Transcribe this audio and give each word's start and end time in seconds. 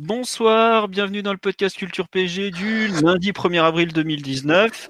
Bonsoir, 0.00 0.86
bienvenue 0.86 1.24
dans 1.24 1.32
le 1.32 1.38
podcast 1.38 1.76
Culture 1.76 2.06
PG 2.06 2.52
du 2.52 2.86
lundi 3.02 3.32
1er 3.32 3.60
avril 3.60 3.92
2019. 3.92 4.88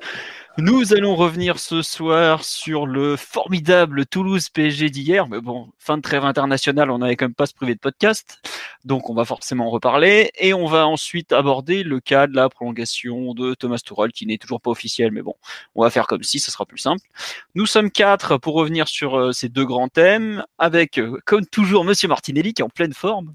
Nous 0.59 0.93
allons 0.93 1.17
revenir 1.17 1.59
ce 1.59 1.81
soir 1.81 2.45
sur 2.45 2.87
le 2.87 3.17
formidable 3.17 4.05
Toulouse 4.05 4.51
PSG 4.51 4.91
d'hier. 4.91 5.27
Mais 5.27 5.41
bon, 5.41 5.73
fin 5.79 5.97
de 5.97 6.03
trêve 6.03 6.27
internationale, 6.27 6.91
on 6.91 6.99
n'avait 6.99 7.17
quand 7.17 7.25
même 7.25 7.35
pas 7.35 7.47
se 7.47 7.55
priver 7.55 7.75
de 7.75 7.81
podcast. 7.81 8.43
Donc 8.85 9.09
on 9.09 9.15
va 9.15 9.25
forcément 9.25 9.69
en 9.69 9.71
reparler. 9.71 10.31
Et 10.37 10.53
on 10.53 10.67
va 10.67 10.87
ensuite 10.87 11.33
aborder 11.33 11.85
le 11.85 12.01
cas 12.01 12.27
de 12.27 12.35
la 12.35 12.51
prolongation 12.51 13.33
de 13.33 13.55
Thomas 13.55 13.79
Tuchel, 13.79 14.13
qui 14.13 14.27
n'est 14.27 14.37
toujours 14.37 14.61
pas 14.61 14.71
officiel. 14.71 15.11
Mais 15.11 15.23
bon, 15.23 15.37
on 15.75 15.85
va 15.85 15.89
faire 15.89 16.07
comme 16.07 16.23
si, 16.23 16.39
ce 16.39 16.51
sera 16.51 16.67
plus 16.67 16.77
simple. 16.77 17.09
Nous 17.55 17.65
sommes 17.65 17.91
quatre 17.91 18.37
pour 18.37 18.53
revenir 18.57 18.89
sur 18.89 19.19
euh, 19.19 19.33
ces 19.33 19.49
deux 19.49 19.65
grands 19.65 19.89
thèmes. 19.89 20.45
Avec, 20.59 20.99
euh, 20.99 21.19
comme 21.25 21.47
toujours, 21.47 21.87
Monsieur 21.87 22.09
Martinelli 22.09 22.53
qui 22.53 22.61
est 22.61 22.67
en 22.67 22.69
pleine 22.69 22.93
forme. 22.93 23.35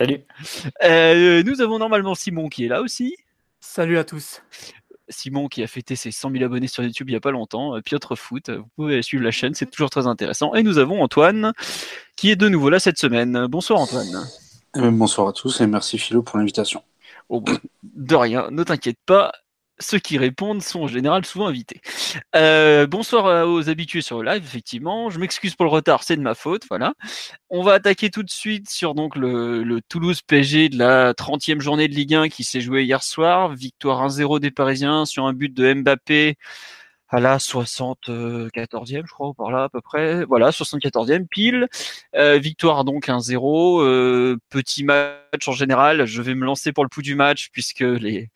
Salut. 0.00 0.24
Euh, 0.82 1.42
nous 1.42 1.60
avons 1.60 1.78
normalement 1.78 2.14
Simon 2.14 2.48
qui 2.48 2.64
est 2.64 2.68
là 2.68 2.80
aussi. 2.80 3.16
Salut 3.60 3.98
à 3.98 4.04
tous. 4.04 4.40
Simon 5.10 5.48
qui 5.48 5.62
a 5.62 5.66
fêté 5.66 5.94
ses 5.94 6.10
100 6.10 6.30
000 6.30 6.44
abonnés 6.44 6.68
sur 6.68 6.82
YouTube 6.82 7.10
il 7.10 7.12
n'y 7.12 7.18
a 7.18 7.20
pas 7.20 7.32
longtemps, 7.32 7.76
euh, 7.76 7.82
Piotr 7.82 8.16
Foot, 8.16 8.48
vous 8.48 8.66
pouvez 8.76 9.02
suivre 9.02 9.22
la 9.22 9.30
chaîne, 9.30 9.52
c'est 9.52 9.70
toujours 9.70 9.90
très 9.90 10.06
intéressant. 10.06 10.54
Et 10.54 10.62
nous 10.62 10.78
avons 10.78 11.02
Antoine 11.02 11.52
qui 12.16 12.30
est 12.30 12.36
de 12.36 12.48
nouveau 12.48 12.70
là 12.70 12.78
cette 12.78 12.96
semaine. 12.96 13.46
Bonsoir 13.46 13.78
Antoine. 13.78 14.26
Euh, 14.76 14.90
bonsoir 14.90 15.28
à 15.28 15.34
tous 15.34 15.60
et 15.60 15.66
merci 15.66 15.98
Philo 15.98 16.22
pour 16.22 16.38
l'invitation. 16.38 16.82
Oh, 17.28 17.44
de 17.82 18.14
rien, 18.14 18.48
ne 18.50 18.62
t'inquiète 18.62 19.00
pas, 19.04 19.32
ceux 19.80 19.98
qui 19.98 20.18
répondent 20.18 20.62
sont 20.62 20.82
en 20.82 20.86
général 20.86 21.24
souvent 21.24 21.48
invités. 21.48 21.80
Euh, 22.36 22.86
bonsoir 22.86 23.48
aux 23.48 23.68
habitués 23.68 24.02
sur 24.02 24.22
le 24.22 24.30
live, 24.30 24.44
effectivement. 24.44 25.10
Je 25.10 25.18
m'excuse 25.18 25.54
pour 25.54 25.64
le 25.64 25.70
retard, 25.70 26.02
c'est 26.02 26.16
de 26.16 26.22
ma 26.22 26.34
faute. 26.34 26.64
Voilà. 26.68 26.94
On 27.48 27.62
va 27.62 27.74
attaquer 27.74 28.10
tout 28.10 28.22
de 28.22 28.30
suite 28.30 28.68
sur 28.68 28.94
donc 28.94 29.16
le, 29.16 29.80
Toulouse 29.88 30.20
PSG 30.22 30.68
de 30.68 30.78
la 30.78 31.14
30e 31.14 31.60
journée 31.60 31.88
de 31.88 31.94
Ligue 31.94 32.14
1 32.14 32.28
qui 32.28 32.44
s'est 32.44 32.60
jouée 32.60 32.84
hier 32.84 33.02
soir. 33.02 33.54
Victoire 33.54 34.06
1-0 34.06 34.38
des 34.40 34.50
Parisiens 34.50 35.04
sur 35.06 35.26
un 35.26 35.32
but 35.32 35.52
de 35.52 35.74
Mbappé 35.74 36.36
à 37.08 37.18
la 37.18 37.38
74e, 37.38 39.02
je 39.04 39.12
crois, 39.12 39.34
par 39.34 39.50
là 39.50 39.64
à 39.64 39.68
peu 39.68 39.80
près. 39.80 40.24
Voilà, 40.24 40.50
74e 40.50 41.26
pile. 41.26 41.66
Euh, 42.14 42.38
victoire 42.38 42.84
donc 42.84 43.08
1-0. 43.08 43.82
Euh, 43.82 44.36
petit 44.48 44.84
match 44.84 45.48
en 45.48 45.52
général. 45.52 46.06
Je 46.06 46.22
vais 46.22 46.34
me 46.34 46.44
lancer 46.44 46.72
pour 46.72 46.84
le 46.84 46.88
pouls 46.88 47.02
du 47.02 47.16
match 47.16 47.48
puisque 47.52 47.80
les 47.80 48.30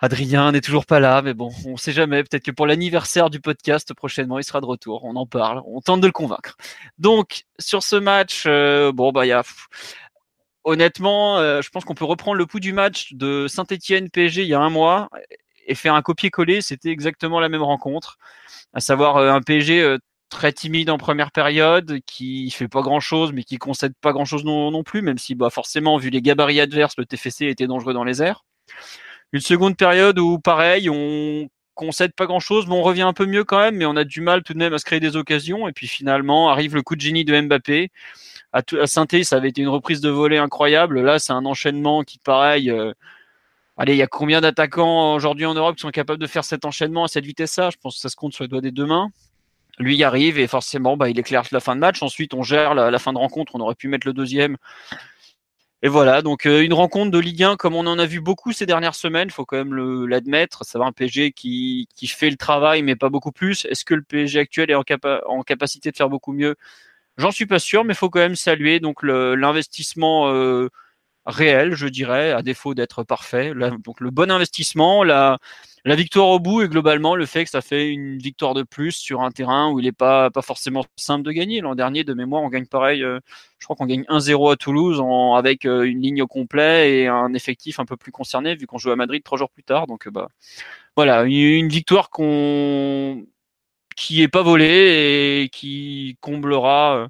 Adrien 0.00 0.52
n'est 0.52 0.60
toujours 0.60 0.84
pas 0.84 1.00
là, 1.00 1.22
mais 1.22 1.32
bon, 1.32 1.50
on 1.64 1.76
sait 1.76 1.92
jamais. 1.92 2.22
Peut-être 2.22 2.44
que 2.44 2.50
pour 2.50 2.66
l'anniversaire 2.66 3.30
du 3.30 3.40
podcast 3.40 3.94
prochainement, 3.94 4.38
il 4.38 4.44
sera 4.44 4.60
de 4.60 4.66
retour. 4.66 5.04
On 5.04 5.16
en 5.16 5.26
parle, 5.26 5.62
on 5.66 5.80
tente 5.80 6.02
de 6.02 6.06
le 6.06 6.12
convaincre. 6.12 6.56
Donc, 6.98 7.44
sur 7.58 7.82
ce 7.82 7.96
match, 7.96 8.44
euh, 8.46 8.92
bon, 8.92 9.12
bah, 9.12 9.24
il 9.24 9.30
y 9.30 9.32
a. 9.32 9.42
Honnêtement, 10.64 11.38
euh, 11.38 11.62
je 11.62 11.70
pense 11.70 11.84
qu'on 11.84 11.94
peut 11.94 12.04
reprendre 12.04 12.36
le 12.36 12.44
pouls 12.44 12.60
du 12.60 12.72
match 12.72 13.12
de 13.12 13.46
Saint-Etienne 13.48 14.10
PSG 14.10 14.42
il 14.42 14.48
y 14.48 14.54
a 14.54 14.60
un 14.60 14.68
mois 14.68 15.08
et 15.66 15.76
faire 15.76 15.94
un 15.94 16.02
copier-coller. 16.02 16.60
C'était 16.60 16.90
exactement 16.90 17.40
la 17.40 17.48
même 17.48 17.62
rencontre, 17.62 18.18
à 18.74 18.80
savoir 18.80 19.16
euh, 19.16 19.30
un 19.30 19.40
PSG 19.40 19.96
très 20.28 20.52
timide 20.52 20.90
en 20.90 20.98
première 20.98 21.30
période, 21.30 22.00
qui 22.04 22.50
fait 22.50 22.68
pas 22.68 22.82
grand 22.82 23.00
chose, 23.00 23.32
mais 23.32 23.44
qui 23.44 23.58
concède 23.58 23.94
pas 24.00 24.12
grand 24.12 24.24
chose 24.24 24.44
non, 24.44 24.70
non 24.72 24.82
plus, 24.82 25.00
même 25.02 25.18
si, 25.18 25.34
bah, 25.34 25.50
forcément, 25.50 25.96
vu 25.98 26.10
les 26.10 26.20
gabarits 26.20 26.60
adverses, 26.60 26.96
le 26.98 27.06
TFC 27.06 27.46
était 27.46 27.68
dangereux 27.68 27.94
dans 27.94 28.04
les 28.04 28.20
airs. 28.22 28.44
Une 29.32 29.40
seconde 29.40 29.76
période 29.76 30.18
où, 30.18 30.38
pareil, 30.38 30.88
on 30.90 31.48
concède 31.74 32.12
pas 32.14 32.26
grand 32.26 32.40
chose, 32.40 32.66
mais 32.66 32.74
on 32.74 32.82
revient 32.82 33.02
un 33.02 33.12
peu 33.12 33.26
mieux 33.26 33.44
quand 33.44 33.58
même, 33.58 33.76
mais 33.76 33.86
on 33.86 33.96
a 33.96 34.04
du 34.04 34.20
mal 34.20 34.42
tout 34.42 34.54
de 34.54 34.58
même 34.58 34.72
à 34.72 34.78
se 34.78 34.84
créer 34.84 34.98
des 34.98 35.16
occasions. 35.16 35.68
Et 35.68 35.72
puis 35.72 35.86
finalement, 35.86 36.48
arrive 36.50 36.74
le 36.74 36.82
coup 36.82 36.96
de 36.96 37.00
génie 37.00 37.24
de 37.24 37.40
Mbappé. 37.40 37.90
À, 38.52 38.62
saint 38.86 39.06
ça 39.22 39.36
avait 39.36 39.50
été 39.50 39.60
une 39.60 39.68
reprise 39.68 40.00
de 40.00 40.08
volée 40.08 40.38
incroyable. 40.38 41.02
Là, 41.02 41.18
c'est 41.18 41.32
un 41.32 41.44
enchaînement 41.44 42.02
qui, 42.02 42.18
pareil, 42.18 42.70
euh, 42.70 42.94
allez, 43.76 43.92
il 43.92 43.98
y 43.98 44.02
a 44.02 44.06
combien 44.06 44.40
d'attaquants 44.40 45.14
aujourd'hui 45.14 45.44
en 45.44 45.54
Europe 45.54 45.76
qui 45.76 45.82
sont 45.82 45.90
capables 45.90 46.20
de 46.20 46.26
faire 46.26 46.44
cet 46.44 46.64
enchaînement 46.64 47.04
à 47.04 47.08
cette 47.08 47.26
vitesse-là? 47.26 47.70
Je 47.70 47.76
pense 47.76 47.96
que 47.96 48.00
ça 48.00 48.08
se 48.08 48.16
compte 48.16 48.32
sur 48.32 48.44
les 48.44 48.48
doigts 48.48 48.62
des 48.62 48.70
deux 48.70 48.86
mains. 48.86 49.10
Lui 49.78 49.96
y 49.96 50.04
arrive 50.04 50.38
et 50.38 50.46
forcément, 50.46 50.96
bah, 50.96 51.10
il 51.10 51.18
éclaire 51.18 51.42
la 51.52 51.60
fin 51.60 51.74
de 51.74 51.80
match. 51.80 52.02
Ensuite, 52.02 52.32
on 52.32 52.42
gère 52.42 52.74
la 52.74 52.98
fin 52.98 53.12
de 53.12 53.18
rencontre. 53.18 53.54
On 53.54 53.60
aurait 53.60 53.74
pu 53.74 53.88
mettre 53.88 54.06
le 54.06 54.14
deuxième 54.14 54.56
et 55.86 55.88
voilà, 55.88 56.20
donc 56.20 56.46
euh, 56.46 56.64
une 56.64 56.72
rencontre 56.72 57.12
de 57.12 57.18
Ligue 57.20 57.44
1 57.44 57.54
comme 57.54 57.76
on 57.76 57.86
en 57.86 58.00
a 58.00 58.06
vu 58.06 58.20
beaucoup 58.20 58.50
ces 58.50 58.66
dernières 58.66 58.96
semaines, 58.96 59.30
faut 59.30 59.44
quand 59.44 59.56
même 59.56 59.72
l'admettre. 60.04 60.64
Ça 60.64 60.80
va 60.80 60.84
un 60.84 60.90
PSG 60.90 61.30
qui, 61.30 61.88
qui 61.94 62.08
fait 62.08 62.28
le 62.28 62.36
travail, 62.36 62.82
mais 62.82 62.96
pas 62.96 63.08
beaucoup 63.08 63.30
plus. 63.30 63.66
Est-ce 63.66 63.84
que 63.84 63.94
le 63.94 64.02
PSG 64.02 64.40
actuel 64.40 64.72
est 64.72 64.74
en, 64.74 65.42
capacité 65.44 65.92
de 65.92 65.96
faire 65.96 66.08
beaucoup 66.08 66.32
mieux? 66.32 66.56
J'en 67.18 67.30
suis 67.30 67.46
pas 67.46 67.60
sûr, 67.60 67.84
mais 67.84 67.94
faut 67.94 68.10
quand 68.10 68.18
même 68.18 68.34
saluer 68.34 68.80
donc 68.80 69.04
l'investissement 69.04 70.28
euh, 70.32 70.70
réel, 71.26 71.74
je 71.74 71.86
dirais, 71.88 72.32
à 72.32 72.42
défaut 72.42 72.74
d'être 72.74 73.02
parfait. 73.02 73.52
donc 73.84 74.00
le 74.00 74.10
bon 74.10 74.30
investissement, 74.30 75.02
la, 75.04 75.38
victoire 75.84 76.28
au 76.28 76.38
bout 76.40 76.62
et 76.62 76.68
globalement 76.68 77.14
le 77.14 77.26
fait 77.26 77.44
que 77.44 77.50
ça 77.50 77.60
fait 77.60 77.88
une 77.88 78.18
victoire 78.18 78.54
de 78.54 78.62
plus 78.62 78.92
sur 78.92 79.22
un 79.22 79.30
terrain 79.30 79.70
où 79.70 79.78
il 79.80 79.84
n'est 79.84 79.92
pas, 79.92 80.30
pas 80.30 80.42
forcément 80.42 80.84
simple 80.96 81.24
de 81.24 81.32
gagner. 81.32 81.60
L'an 81.60 81.74
dernier, 81.74 82.04
de 82.04 82.14
mémoire, 82.14 82.42
on 82.42 82.48
gagne 82.48 82.66
pareil, 82.66 83.02
euh, 83.02 83.20
je 83.58 83.66
crois 83.66 83.76
qu'on 83.76 83.86
gagne 83.86 84.04
1-0 84.08 84.52
à 84.52 84.56
Toulouse 84.56 85.02
avec 85.36 85.64
euh, 85.64 85.82
une 85.82 86.00
ligne 86.00 86.22
au 86.22 86.26
complet 86.26 87.00
et 87.00 87.08
un 87.08 87.34
effectif 87.34 87.80
un 87.80 87.84
peu 87.84 87.96
plus 87.96 88.12
concerné 88.12 88.54
vu 88.56 88.66
qu'on 88.66 88.78
joue 88.78 88.90
à 88.90 88.96
Madrid 88.96 89.22
trois 89.24 89.38
jours 89.38 89.50
plus 89.50 89.64
tard. 89.64 89.86
Donc 89.86 90.06
euh, 90.06 90.10
bah 90.10 90.28
voilà, 90.96 91.24
une, 91.24 91.68
victoire 91.68 92.10
qu'on 92.10 93.26
qui 93.96 94.22
est 94.22 94.28
pas 94.28 94.42
volée 94.42 95.42
et 95.42 95.48
qui 95.50 96.18
comblera 96.20 97.08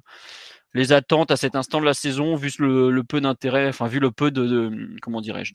les 0.73 0.91
attentes 0.91 1.31
à 1.31 1.37
cet 1.37 1.55
instant 1.55 1.79
de 1.79 1.85
la 1.85 1.93
saison 1.93 2.35
vu 2.35 2.51
le, 2.59 3.01
peu 3.01 3.21
d'intérêt, 3.21 3.67
enfin 3.69 3.87
vu 3.87 3.99
le 3.99 4.11
peu 4.11 4.31
de, 4.31 4.71
comment 5.01 5.21
dirais-je 5.21 5.53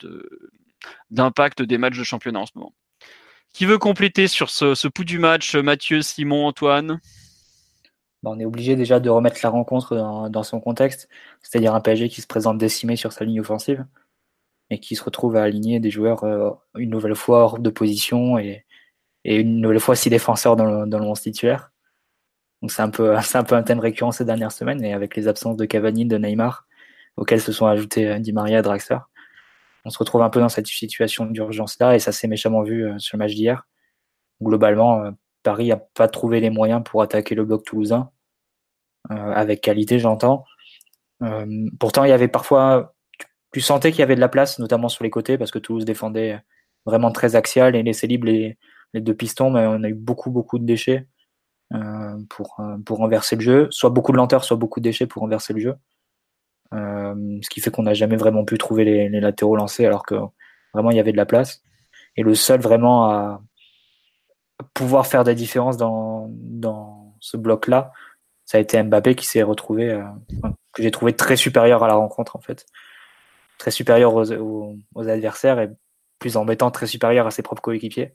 d'impact 1.11 1.63
des 1.63 1.79
matchs 1.79 1.99
de 1.99 2.05
championnat 2.05 2.41
en 2.41 2.47
ce 2.47 2.53
moment. 2.57 2.75
Qui 3.53 3.67
veut 3.67 3.79
compléter 3.79 4.27
sur 4.27 4.51
ce, 4.51 4.75
ce 4.75 4.89
pouls 4.89 5.05
du 5.05 5.19
match 5.19 5.55
Mathieu, 5.55 6.03
Simon, 6.03 6.47
Antoine? 6.47 7.01
Bah, 8.23 8.31
on 8.33 8.39
est 8.39 8.45
obligé 8.45 8.77
déjà 8.77 9.01
de 9.01 9.11
remettre 9.11 9.41
la 9.43 9.51
rencontre 9.51 9.97
dans, 10.31 10.43
son 10.45 10.61
contexte, 10.61 11.09
c'est-à-dire 11.43 11.75
un 11.75 11.81
PSG 11.81 12.09
qui 12.09 12.21
se 12.21 12.27
présente 12.27 12.57
décimé 12.57 12.95
sur 12.97 13.13
sa 13.13 13.25
ligne 13.25 13.41
offensive 13.41 13.85
et 14.71 14.79
qui 14.79 14.95
se 14.95 15.03
retrouve 15.03 15.37
à 15.37 15.43
aligner 15.43 15.81
des 15.81 15.91
joueurs 15.91 16.25
euh, 16.25 16.51
une 16.77 16.91
nouvelle 16.91 17.17
fois 17.17 17.41
hors 17.45 17.59
de 17.59 17.71
position 17.71 18.39
et, 18.39 18.65
une 19.25 19.61
nouvelle 19.61 19.81
fois 19.81 19.97
six 19.97 20.11
défenseurs 20.11 20.57
dans 20.57 20.65
le, 20.65 20.87
dans 20.87 20.99
le 20.99 21.05
11 21.05 21.21
titulaire. 21.21 21.72
Donc 22.63 22.73
c'est 22.73 22.83
un, 22.83 22.91
peu, 22.91 23.17
un 23.35 23.45
peu 23.45 23.55
un 23.55 23.63
thème 23.63 23.81
récurrent 23.81 24.13
ces 24.13 24.25
dernières 24.25 24.53
semaines 24.53 24.83
et 24.85 24.95
avec 24.95 25.17
les 25.17 25.29
absences 25.29 25.57
de 25.57 25.65
Cavani, 25.67 26.07
de 26.07 26.17
Neymar, 26.17 26.67
auxquels 27.17 27.41
se 27.41 27.53
sont 27.53 27.67
ajoutés 27.67 28.09
euh, 28.09 28.19
Di 28.19 28.33
Maria 28.33 28.63
Draxler 28.63 28.99
on 29.85 29.91
se 29.91 29.99
retrouve 29.99 30.23
un 30.23 30.31
peu 30.31 30.41
dans 30.41 30.49
cette 30.49 30.67
situation 30.67 31.27
d'urgence-là 31.27 31.95
et 31.95 31.99
ça 31.99 32.13
s'est 32.13 32.29
méchamment 32.29 32.63
vu 32.63 32.87
euh, 32.87 32.99
sur 32.99 33.17
le 33.17 33.25
match 33.25 33.35
d'hier. 33.35 33.67
Globalement, 34.43 35.05
euh, 35.05 35.11
Paris 35.43 35.69
n'a 35.69 35.77
pas 35.77 36.09
trouvé 36.09 36.41
les 36.41 36.51
moyens 36.51 36.83
pour 36.85 37.03
attaquer 37.03 37.35
le 37.35 37.45
bloc 37.45 37.65
toulousain, 37.65 38.11
euh, 39.11 39.15
avec 39.15 39.61
qualité, 39.61 39.99
j'entends. 39.99 40.45
pourtant, 41.79 42.05
il 42.05 42.11
y 42.11 42.13
avait 42.13 42.29
parfois, 42.29 42.95
tu, 43.53 43.61
sentais 43.61 43.91
qu'il 43.93 44.01
y 44.01 44.03
avait 44.03 44.17
de 44.17 44.21
la 44.21 44.29
place, 44.29 44.59
notamment 44.59 44.89
sur 44.89 45.05
les 45.05 45.11
côtés, 45.11 45.39
parce 45.39 45.51
que 45.51 45.59
Toulouse 45.59 45.85
défendait 45.85 46.41
vraiment 46.87 47.13
très 47.13 47.37
axial 47.37 47.77
et 47.77 47.83
laissait 47.83 48.07
libre 48.09 48.27
les 48.27 48.57
deux 48.95 49.15
pistons, 49.15 49.51
mais 49.51 49.67
on 49.67 49.83
a 49.85 49.89
eu 49.89 49.95
beaucoup, 49.95 50.31
beaucoup 50.31 50.59
de 50.59 50.65
déchets 50.65 51.07
pour, 52.29 52.61
pour 52.85 52.99
renverser 52.99 53.37
le 53.37 53.43
jeu. 53.43 53.69
Soit 53.71 53.91
beaucoup 53.91 54.13
de 54.13 54.17
lenteur, 54.17 54.45
soit 54.45 54.57
beaucoup 54.57 54.81
de 54.81 54.85
déchets 54.85 55.07
pour 55.07 55.23
renverser 55.23 55.53
le 55.53 55.61
jeu. 55.61 55.75
Euh, 56.75 57.39
ce 57.43 57.51
qui 57.51 57.61
fait 57.61 57.71
qu'on 57.71 57.83
n'a 57.83 57.95
jamais 57.95 58.17
vraiment 58.17 58.45
pu 58.45 58.57
trouver 58.57 58.85
les, 58.85 59.21
latéraux 59.21 59.57
lancés 59.57 59.85
alors 59.85 60.07
que 60.07 60.15
vraiment 60.73 60.91
il 60.91 60.97
y 60.97 61.01
avait 61.01 61.13
de 61.13 61.17
la 61.17 61.27
place. 61.27 61.63
Et 62.17 62.23
le 62.23 62.35
seul 62.35 62.61
vraiment 62.61 63.05
à 63.11 63.43
pouvoir 64.75 65.07
faire 65.07 65.25
des 65.25 65.35
différences 65.35 65.77
dans, 65.77 66.29
dans 66.31 67.15
ce 67.21 67.37
bloc-là, 67.37 67.93
ça 68.45 68.59
a 68.59 68.61
été 68.61 68.83
Mbappé 68.83 69.15
qui 69.15 69.27
s'est 69.27 69.43
retrouvé, 69.43 69.91
euh, 69.91 70.05
que 70.73 70.83
j'ai 70.83 70.91
trouvé 70.91 71.15
très 71.15 71.37
supérieur 71.37 71.83
à 71.83 71.89
la 71.89 71.95
rencontre 71.95 72.37
en 72.37 72.41
fait. 72.41 72.67
Très 73.59 73.71
supérieur 73.71 74.15
aux, 74.15 74.33
aux, 74.33 75.09
adversaires 75.09 75.61
et 75.61 75.71
plus 76.19 76.37
embêtant, 76.37 76.71
très 76.71 76.87
supérieur 76.87 77.27
à 77.27 77.31
ses 77.31 77.43
propres 77.43 77.63
coéquipiers. 77.63 78.15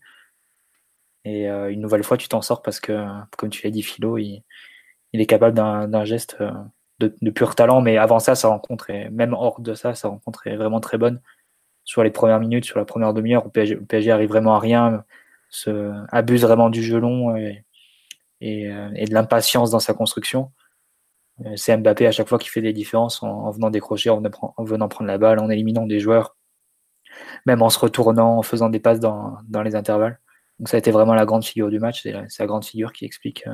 Et 1.27 1.49
euh, 1.49 1.69
une 1.71 1.81
nouvelle 1.81 2.03
fois, 2.03 2.15
tu 2.15 2.29
t'en 2.29 2.41
sors 2.41 2.61
parce 2.61 2.79
que, 2.79 3.05
comme 3.37 3.49
tu 3.49 3.61
l'as 3.65 3.69
dit, 3.71 3.83
Philo, 3.83 4.17
il, 4.17 4.43
est 5.13 5.25
capable 5.25 5.53
d'un 5.55 6.05
geste 6.05 6.37
de, 6.99 7.29
pur 7.31 7.53
talent, 7.53 7.81
mais 7.81 7.97
avant 7.97 8.19
ça, 8.19 8.33
sa 8.35 8.47
rencontre, 8.47 8.89
est, 8.91 9.09
même 9.09 9.33
hors 9.33 9.59
de 9.59 9.73
ça, 9.73 9.93
sa 9.93 10.07
rencontre 10.07 10.47
est 10.47 10.55
vraiment 10.55 10.79
très 10.79 10.97
bonne. 10.97 11.21
Sur 11.83 12.03
les 12.03 12.11
premières 12.11 12.39
minutes, 12.39 12.63
sur 12.65 12.79
la 12.79 12.85
première 12.85 13.13
demi-heure, 13.13 13.43
le 13.43 13.51
PSG, 13.51 13.75
PSG, 13.75 14.11
arrive 14.11 14.29
vraiment 14.29 14.55
à 14.55 14.59
rien, 14.59 15.03
se, 15.49 15.91
abuse 16.11 16.43
vraiment 16.43 16.69
du 16.69 16.81
jeu 16.81 16.99
long 16.99 17.35
et, 17.35 17.65
et, 18.39 18.69
de 18.69 19.13
l'impatience 19.13 19.71
dans 19.71 19.79
sa 19.79 19.93
construction. 19.93 20.51
C'est 21.55 21.75
Mbappé 21.77 22.07
à 22.07 22.11
chaque 22.11 22.27
fois 22.29 22.39
qui 22.39 22.49
fait 22.49 22.61
des 22.61 22.73
différences 22.73 23.21
en, 23.21 23.51
venant 23.51 23.69
décrocher, 23.69 24.09
en, 24.09 24.23
en, 24.57 24.63
venant 24.63 24.87
prendre 24.87 25.07
la 25.09 25.17
balle, 25.17 25.39
en 25.39 25.49
éliminant 25.49 25.85
des 25.85 25.99
joueurs, 25.99 26.37
même 27.45 27.61
en 27.61 27.69
se 27.69 27.79
retournant, 27.79 28.37
en 28.37 28.43
faisant 28.43 28.69
des 28.69 28.79
passes 28.79 28.99
dans 29.01 29.61
les 29.63 29.75
intervalles. 29.75 30.19
Donc 30.59 30.69
ça 30.69 30.77
a 30.77 30.79
été 30.79 30.91
vraiment 30.91 31.13
la 31.13 31.25
grande 31.25 31.45
figure 31.45 31.69
du 31.69 31.79
match. 31.79 32.01
C'est 32.03 32.11
la, 32.11 32.45
grande 32.45 32.65
figure 32.65 32.93
qui 32.93 33.05
explique 33.05 33.45
euh, 33.47 33.53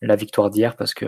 la 0.00 0.16
victoire 0.16 0.50
d'hier 0.50 0.76
parce 0.76 0.94
que 0.94 1.06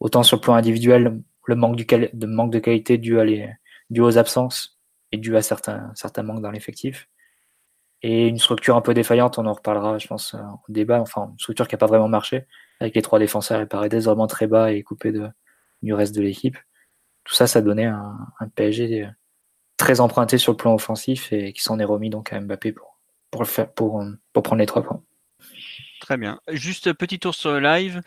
autant 0.00 0.22
sur 0.22 0.36
le 0.36 0.40
plan 0.40 0.54
individuel, 0.54 1.22
le 1.46 1.54
manque, 1.54 1.76
du 1.76 1.84
de, 1.84 2.26
manque 2.26 2.52
de 2.52 2.58
qualité 2.58 2.98
dû, 2.98 3.20
à 3.20 3.24
les, 3.24 3.48
dû 3.90 4.00
aux 4.00 4.18
absences 4.18 4.80
et 5.12 5.16
dû 5.18 5.36
à 5.36 5.42
certains, 5.42 5.92
certains 5.94 6.22
manques 6.22 6.42
dans 6.42 6.50
l'effectif. 6.50 7.08
Et 8.02 8.26
une 8.26 8.38
structure 8.38 8.76
un 8.76 8.80
peu 8.80 8.94
défaillante, 8.94 9.38
on 9.38 9.46
en 9.46 9.52
reparlera, 9.52 9.98
je 9.98 10.08
pense, 10.08 10.34
euh, 10.34 10.38
au 10.38 10.72
débat. 10.72 11.00
Enfin, 11.00 11.28
une 11.32 11.38
structure 11.38 11.68
qui 11.68 11.74
n'a 11.74 11.78
pas 11.78 11.86
vraiment 11.86 12.08
marché, 12.08 12.46
avec 12.80 12.96
les 12.96 13.02
trois 13.02 13.20
défenseurs 13.20 13.60
et 13.60 13.66
Paredes 13.66 13.94
vraiment 13.94 14.26
très 14.26 14.48
bas 14.48 14.72
et 14.72 14.82
coupé 14.82 15.12
de, 15.12 15.28
du 15.82 15.94
reste 15.94 16.14
de 16.14 16.22
l'équipe. 16.22 16.56
Tout 17.24 17.34
ça, 17.34 17.46
ça 17.46 17.60
donnait 17.62 17.86
un, 17.86 18.16
un 18.40 18.48
PSG 18.48 19.08
très 19.76 20.00
emprunté 20.00 20.38
sur 20.38 20.52
le 20.52 20.56
plan 20.56 20.74
offensif 20.74 21.32
et 21.32 21.52
qui 21.52 21.62
s'en 21.62 21.78
est 21.78 21.84
remis 21.84 22.10
donc 22.10 22.32
à 22.32 22.40
Mbappé 22.40 22.72
pour, 22.72 22.91
pour, 23.32 23.42
le 23.42 23.48
faire, 23.48 23.72
pour, 23.72 24.04
pour 24.32 24.42
prendre 24.44 24.60
les 24.60 24.66
trois 24.66 24.82
points. 24.82 25.02
Très 26.00 26.16
bien. 26.16 26.40
Juste 26.48 26.92
petit 26.92 27.18
tour 27.18 27.34
sur 27.34 27.52
le 27.52 27.60
live. 27.60 28.00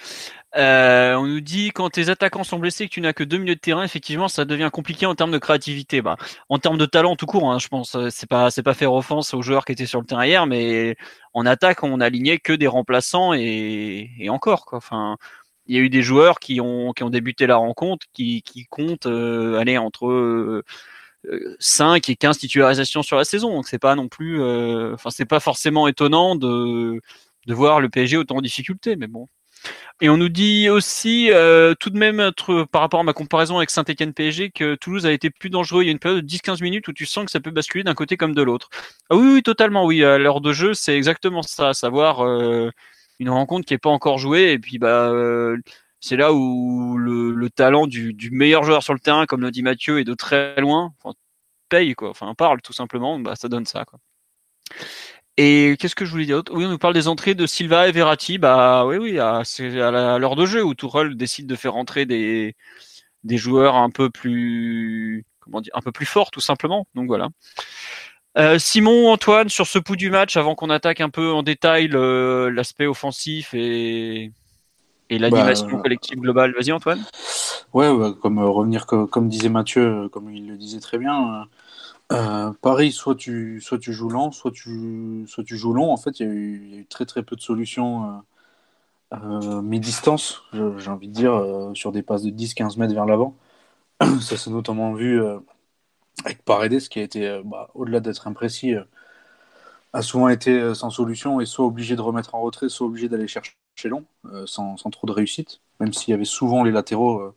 Euh, 0.57 1.15
on 1.15 1.27
nous 1.27 1.41
dit 1.41 1.69
quand 1.69 1.89
tes 1.89 2.09
attaquants 2.09 2.43
sont 2.43 2.59
blessés 2.59 2.87
que 2.87 2.93
tu 2.93 3.01
n'as 3.01 3.13
que 3.13 3.23
deux 3.23 3.37
milieux 3.37 3.55
de 3.55 3.59
terrain, 3.59 3.83
effectivement, 3.83 4.27
ça 4.27 4.45
devient 4.45 4.69
compliqué 4.71 5.05
en 5.05 5.15
termes 5.15 5.31
de 5.31 5.37
créativité. 5.37 6.01
Bah, 6.01 6.17
en 6.49 6.59
termes 6.59 6.77
de 6.77 6.85
talent 6.85 7.15
tout 7.15 7.25
court, 7.25 7.51
hein, 7.51 7.57
je 7.59 7.69
pense. 7.69 7.97
C'est 8.09 8.29
pas 8.29 8.51
c'est 8.51 8.63
pas 8.63 8.73
faire 8.73 8.93
offense 8.93 9.33
aux 9.33 9.41
joueurs 9.41 9.65
qui 9.65 9.71
étaient 9.71 9.85
sur 9.85 10.01
le 10.01 10.05
terrain 10.05 10.25
hier, 10.25 10.45
mais 10.45 10.97
en 11.33 11.45
attaque, 11.45 11.83
on 11.83 12.01
aligné 12.01 12.37
que 12.37 12.53
des 12.53 12.67
remplaçants 12.67 13.33
et, 13.33 14.11
et 14.19 14.29
encore 14.29 14.65
quoi. 14.65 14.77
Enfin, 14.77 15.15
il 15.65 15.75
y 15.75 15.79
a 15.79 15.81
eu 15.81 15.89
des 15.89 16.01
joueurs 16.01 16.39
qui 16.39 16.59
ont 16.61 16.91
qui 16.91 17.03
ont 17.03 17.09
débuté 17.09 17.47
la 17.47 17.55
rencontre, 17.57 18.05
qui 18.13 18.41
qui 18.43 18.65
comptent 18.65 19.07
euh, 19.07 19.57
aller 19.57 19.77
entre 19.77 20.63
5 21.59 22.09
et 22.09 22.15
15 22.15 22.37
titularisations 22.39 23.03
sur 23.03 23.17
la 23.17 23.25
saison. 23.25 23.53
Donc 23.53 23.67
c'est 23.67 23.79
pas 23.79 23.95
non 23.95 24.07
plus, 24.07 24.41
euh, 24.41 24.93
enfin 24.93 25.09
c'est 25.09 25.25
pas 25.25 25.39
forcément 25.39 25.87
étonnant 25.87 26.35
de, 26.35 27.01
de 27.47 27.53
voir 27.53 27.81
le 27.81 27.89
PSG 27.89 28.17
autant 28.17 28.37
en 28.37 28.41
difficulté, 28.41 28.95
mais 28.95 29.07
bon. 29.07 29.27
Et 30.01 30.09
on 30.09 30.17
nous 30.17 30.29
dit 30.29 30.69
aussi, 30.69 31.31
euh, 31.31 31.73
tout 31.79 31.89
de 31.89 31.97
même, 31.97 32.31
par 32.71 32.81
rapport 32.81 32.99
à 32.99 33.03
ma 33.03 33.13
comparaison 33.13 33.57
avec 33.57 33.69
Saint-Etienne 33.69 34.13
PSG, 34.13 34.51
que 34.51 34.75
Toulouse 34.75 35.05
a 35.05 35.11
été 35.11 35.29
plus 35.29 35.49
dangereux. 35.49 35.83
Il 35.83 35.85
y 35.85 35.89
a 35.89 35.91
une 35.91 35.99
période 35.99 36.21
de 36.21 36.27
10-15 36.27 36.61
minutes 36.61 36.87
où 36.87 36.93
tu 36.93 37.05
sens 37.05 37.25
que 37.25 37.31
ça 37.31 37.39
peut 37.39 37.51
basculer 37.51 37.83
d'un 37.83 37.93
côté 37.93 38.17
comme 38.17 38.35
de 38.35 38.41
l'autre. 38.41 38.69
Ah 39.09 39.15
oui, 39.15 39.35
oui, 39.35 39.43
totalement, 39.43 39.85
oui. 39.85 40.03
À 40.03 40.17
l'heure 40.17 40.41
de 40.41 40.51
jeu, 40.53 40.73
c'est 40.73 40.95
exactement 40.95 41.41
ça, 41.41 41.69
à 41.69 41.73
savoir 41.73 42.25
euh, 42.25 42.69
une 43.19 43.29
rencontre 43.29 43.65
qui 43.65 43.73
est 43.73 43.77
pas 43.79 43.89
encore 43.89 44.17
jouée, 44.17 44.51
et 44.51 44.59
puis 44.59 44.77
bah 44.79 45.11
c'est 46.05 46.17
là 46.17 46.33
où 46.33 46.97
le, 46.97 47.49
talent 47.49 47.87
du, 47.87 48.29
meilleur 48.31 48.63
joueur 48.63 48.83
sur 48.83 48.93
le 48.93 48.99
terrain, 48.99 49.25
comme 49.25 49.41
le 49.41 49.49
dit 49.49 49.63
Mathieu, 49.63 49.99
est 49.99 50.03
de 50.03 50.13
très 50.13 50.55
loin. 50.61 50.93
paye 51.67 51.95
quoi, 51.95 52.11
enfin 52.11 52.35
parle 52.35 52.61
tout 52.61 52.73
simplement, 52.73 53.17
bah 53.17 53.35
ça 53.35 53.49
donne 53.49 53.65
ça 53.65 53.85
quoi. 53.85 53.99
Et 55.37 55.75
qu'est-ce 55.79 55.95
que 55.95 56.05
je 56.05 56.11
voulais 56.11 56.25
dire 56.25 56.43
Oui, 56.51 56.65
on 56.65 56.69
nous 56.69 56.77
parle 56.77 56.93
des 56.93 57.07
entrées 57.07 57.33
de 57.33 57.47
Silva 57.47 57.87
et 57.87 57.91
Verratti. 57.91 58.37
Bah 58.37 58.85
oui, 58.85 58.97
oui, 58.97 59.19
c'est 59.45 59.81
à 59.81 60.19
l'heure 60.19 60.35
de 60.35 60.45
jeu 60.45 60.63
où 60.63 60.75
Tourelle 60.75 61.17
décide 61.17 61.47
de 61.47 61.55
faire 61.55 61.75
entrer 61.75 62.05
des, 62.05 62.55
des 63.23 63.37
joueurs 63.37 63.75
un 63.75 63.89
peu 63.89 64.11
plus 64.11 65.25
comment 65.39 65.61
dire, 65.61 65.73
un 65.75 65.81
peu 65.81 65.91
plus 65.91 66.05
forts 66.05 66.29
tout 66.29 66.39
simplement. 66.39 66.87
Donc 66.93 67.07
voilà. 67.07 67.29
Euh, 68.37 68.59
Simon, 68.59 69.09
Antoine, 69.09 69.49
sur 69.49 69.65
ce 69.65 69.79
pouls 69.79 69.95
du 69.95 70.11
match, 70.11 70.37
avant 70.37 70.53
qu'on 70.55 70.69
attaque 70.69 71.01
un 71.01 71.09
peu 71.09 71.31
en 71.31 71.41
détail 71.41 71.87
l'aspect 71.87 72.85
offensif 72.85 73.53
et 73.53 74.31
et 75.09 75.17
l'animation 75.17 75.67
bah, 75.67 75.81
collective 75.83 76.19
globale. 76.19 76.53
Vas-y 76.53 76.71
Antoine. 76.71 77.03
Ouais, 77.73 77.89
comme 78.21 78.39
euh, 78.39 78.47
revenir 78.47 78.85
comme, 78.85 79.27
disait 79.29 79.49
Mathieu, 79.49 80.05
euh, 80.05 80.09
comme 80.09 80.29
il 80.31 80.47
le 80.47 80.57
disait 80.57 80.79
très 80.79 80.97
bien. 80.97 81.47
Euh, 82.11 82.51
Paris, 82.61 82.91
soit 82.91 83.15
tu, 83.15 83.59
soit 83.61 83.79
tu 83.79 83.93
joues 83.93 84.09
lent, 84.09 84.31
soit 84.31 84.51
tu, 84.51 85.25
soit 85.27 85.43
tu 85.43 85.57
joues 85.57 85.73
long. 85.73 85.91
En 85.91 85.97
fait, 85.97 86.19
il 86.19 86.25
y, 86.25 86.29
a 86.29 86.33
eu 86.33 86.85
très 86.89 87.05
très 87.05 87.23
peu 87.23 87.35
de 87.35 87.41
solutions 87.41 88.21
mi-distance, 89.11 90.43
j'ai 90.51 90.89
envie 90.89 91.07
de 91.07 91.13
dire, 91.13 91.71
sur 91.73 91.93
des 91.93 92.01
passes 92.01 92.23
de 92.23 92.31
10-15 92.31 92.77
mètres 92.77 92.93
vers 92.93 93.05
l'avant. 93.05 93.35
Ça 94.21 94.35
s'est 94.35 94.49
notamment 94.49 94.93
vu 94.93 95.21
avec 96.25 96.43
Paredes, 96.43 96.87
qui 96.89 96.99
a 96.99 97.03
été, 97.03 97.41
bah, 97.45 97.69
au-delà 97.75 98.01
d'être 98.01 98.27
imprécis, 98.27 98.75
a 99.95 100.01
souvent 100.01 100.27
été 100.29 100.73
sans 100.75 100.89
solution 100.89 101.39
et 101.39 101.45
soit 101.45 101.65
obligé 101.65 101.95
de 101.95 102.01
remettre 102.01 102.35
en 102.35 102.41
retrait, 102.41 102.69
soit 102.69 102.85
obligé 102.85 103.09
d'aller 103.09 103.27
chercher 103.27 103.55
long, 103.83 104.05
euh, 104.31 104.45
sans, 104.47 104.77
sans, 104.77 104.89
trop 104.89 105.07
de 105.07 105.11
réussite, 105.11 105.61
même 105.79 105.93
s'il 105.93 106.11
y 106.11 106.13
avait 106.13 106.25
souvent 106.25 106.63
les 106.63 106.71
latéraux 106.71 107.19
euh, 107.19 107.35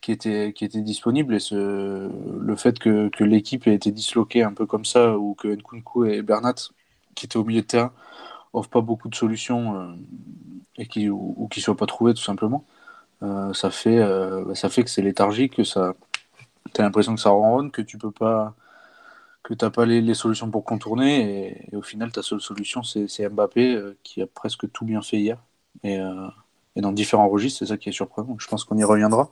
qui, 0.00 0.12
étaient, 0.12 0.52
qui 0.52 0.64
étaient 0.64 0.80
disponibles. 0.80 1.34
Et 1.34 1.38
ce, 1.38 2.10
le 2.40 2.56
fait 2.56 2.78
que, 2.78 3.08
que 3.08 3.24
l'équipe 3.24 3.66
ait 3.66 3.74
été 3.74 3.90
disloquée 3.90 4.42
un 4.42 4.52
peu 4.52 4.66
comme 4.66 4.84
ça, 4.84 5.16
ou 5.16 5.34
que 5.34 5.48
Nkunku 5.48 6.06
et 6.06 6.22
Bernat, 6.22 6.54
qui 7.14 7.26
étaient 7.26 7.36
au 7.36 7.44
milieu 7.44 7.62
de 7.62 7.66
terrain, 7.66 7.92
offrent 8.52 8.70
pas 8.70 8.80
beaucoup 8.80 9.08
de 9.08 9.14
solutions 9.14 9.76
euh, 9.76 9.94
et 10.76 10.86
qui, 10.86 11.08
ou, 11.08 11.48
qui 11.50 11.60
ne 11.60 11.64
soient 11.64 11.76
pas 11.76 11.86
trouvées 11.86 12.14
tout 12.14 12.22
simplement, 12.22 12.64
ça, 13.54 13.70
fait, 13.70 14.00
bah, 14.00 14.54
ça 14.54 14.68
fait 14.68 14.84
que 14.84 14.90
c'est 14.90 15.00
léthargique, 15.00 15.56
que 15.56 15.64
ça. 15.64 15.94
Tu 16.74 16.80
as 16.82 16.84
l'impression 16.84 17.14
que 17.14 17.20
ça 17.20 17.30
ronronne, 17.30 17.70
que 17.70 17.80
tu 17.80 17.96
peux 17.96 18.10
pas 18.10 18.54
que 19.44 19.54
tu 19.54 19.64
n'as 19.64 19.70
pas 19.70 19.86
les, 19.86 20.14
solutions 20.14 20.50
pour 20.50 20.64
contourner. 20.64 21.68
Et, 21.72 21.76
au 21.76 21.82
final, 21.82 22.10
ta 22.10 22.22
seule 22.22 22.40
solution, 22.40 22.82
c'est 22.82 23.28
Mbappé 23.28 23.74
euh, 23.76 23.96
qui 24.02 24.22
a 24.22 24.26
presque 24.26 24.70
tout 24.72 24.84
bien 24.84 25.02
fait 25.02 25.18
hier. 25.18 25.38
Et, 25.84 26.00
euh, 26.00 26.28
dans 26.76 26.92
différents 26.92 27.28
registres, 27.28 27.60
c'est 27.60 27.66
ça 27.66 27.76
qui 27.78 27.90
est 27.90 27.92
surprenant. 27.92 28.36
Je 28.38 28.48
pense 28.48 28.64
qu'on 28.64 28.78
y 28.78 28.84
reviendra. 28.84 29.30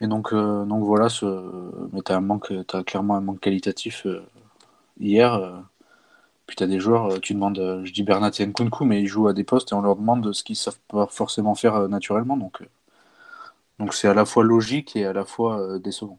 Et 0.00 0.06
donc, 0.06 0.32
euh, 0.32 0.64
donc 0.64 0.84
voilà, 0.84 1.08
ce... 1.08 1.26
mais 1.92 2.02
tu 2.02 2.12
as, 2.12 2.78
as, 2.78 2.84
clairement 2.84 3.16
un 3.16 3.20
manque 3.20 3.40
qualitatif 3.40 4.06
hier. 5.00 5.64
Puis 6.46 6.56
tu 6.56 6.62
as 6.64 6.66
des 6.66 6.80
joueurs, 6.80 7.20
tu 7.20 7.34
demandes, 7.34 7.82
je 7.84 7.92
dis 7.92 8.02
Bernat 8.02 8.32
et 8.38 8.46
Nkunku, 8.46 8.84
mais 8.84 9.00
ils 9.02 9.06
jouent 9.06 9.28
à 9.28 9.32
des 9.32 9.44
postes 9.44 9.72
et 9.72 9.74
on 9.74 9.82
leur 9.82 9.96
demande 9.96 10.32
ce 10.32 10.42
qu'ils 10.44 10.56
savent 10.56 10.80
pas 10.88 11.06
forcément 11.06 11.54
faire 11.54 11.88
naturellement. 11.88 12.36
Donc 12.36 12.62
donc 13.78 13.94
c'est 13.94 14.08
à 14.08 14.14
la 14.14 14.24
fois 14.24 14.44
logique 14.44 14.96
et 14.96 15.06
à 15.06 15.12
la 15.12 15.24
fois 15.24 15.78
décevant 15.78 16.18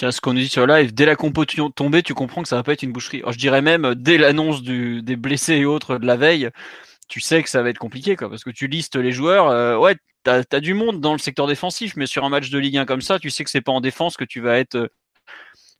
ce 0.00 0.20
qu'on 0.20 0.32
nous 0.32 0.40
dit 0.40 0.48
sur 0.48 0.66
live, 0.66 0.94
dès 0.94 1.06
la 1.06 1.16
compo 1.16 1.44
tombée, 1.44 2.02
tu 2.02 2.14
comprends 2.14 2.42
que 2.42 2.48
ça 2.48 2.56
va 2.56 2.62
pas 2.62 2.72
être 2.72 2.82
une 2.82 2.92
boucherie. 2.92 3.22
je 3.28 3.38
dirais 3.38 3.62
même, 3.62 3.84
euh, 3.84 3.94
dès 3.94 4.18
l'annonce 4.18 4.62
des 4.62 5.16
blessés 5.16 5.56
et 5.56 5.64
autres 5.64 5.98
de 5.98 6.06
la 6.06 6.16
veille, 6.16 6.50
tu 7.08 7.20
sais 7.20 7.42
que 7.42 7.50
ça 7.50 7.62
va 7.62 7.70
être 7.70 7.78
compliqué, 7.78 8.16
quoi, 8.16 8.28
parce 8.28 8.44
que 8.44 8.50
tu 8.50 8.68
listes 8.68 8.96
les 8.96 9.12
joueurs. 9.12 9.48
Euh, 9.48 9.76
ouais, 9.78 9.96
tu 10.24 10.30
as, 10.30 10.60
du 10.60 10.74
monde 10.74 11.00
dans 11.00 11.12
le 11.12 11.18
secteur 11.18 11.46
défensif, 11.46 11.96
mais 11.96 12.06
sur 12.06 12.24
un 12.24 12.28
match 12.28 12.50
de 12.50 12.58
Ligue 12.58 12.76
1 12.76 12.84
comme 12.84 13.00
ça, 13.00 13.18
tu 13.18 13.30
sais 13.30 13.44
que 13.44 13.50
c'est 13.50 13.60
pas 13.60 13.72
en 13.72 13.80
défense 13.80 14.16
que 14.16 14.24
tu 14.24 14.40
vas 14.40 14.58
être 14.58 14.76
euh, 14.76 14.88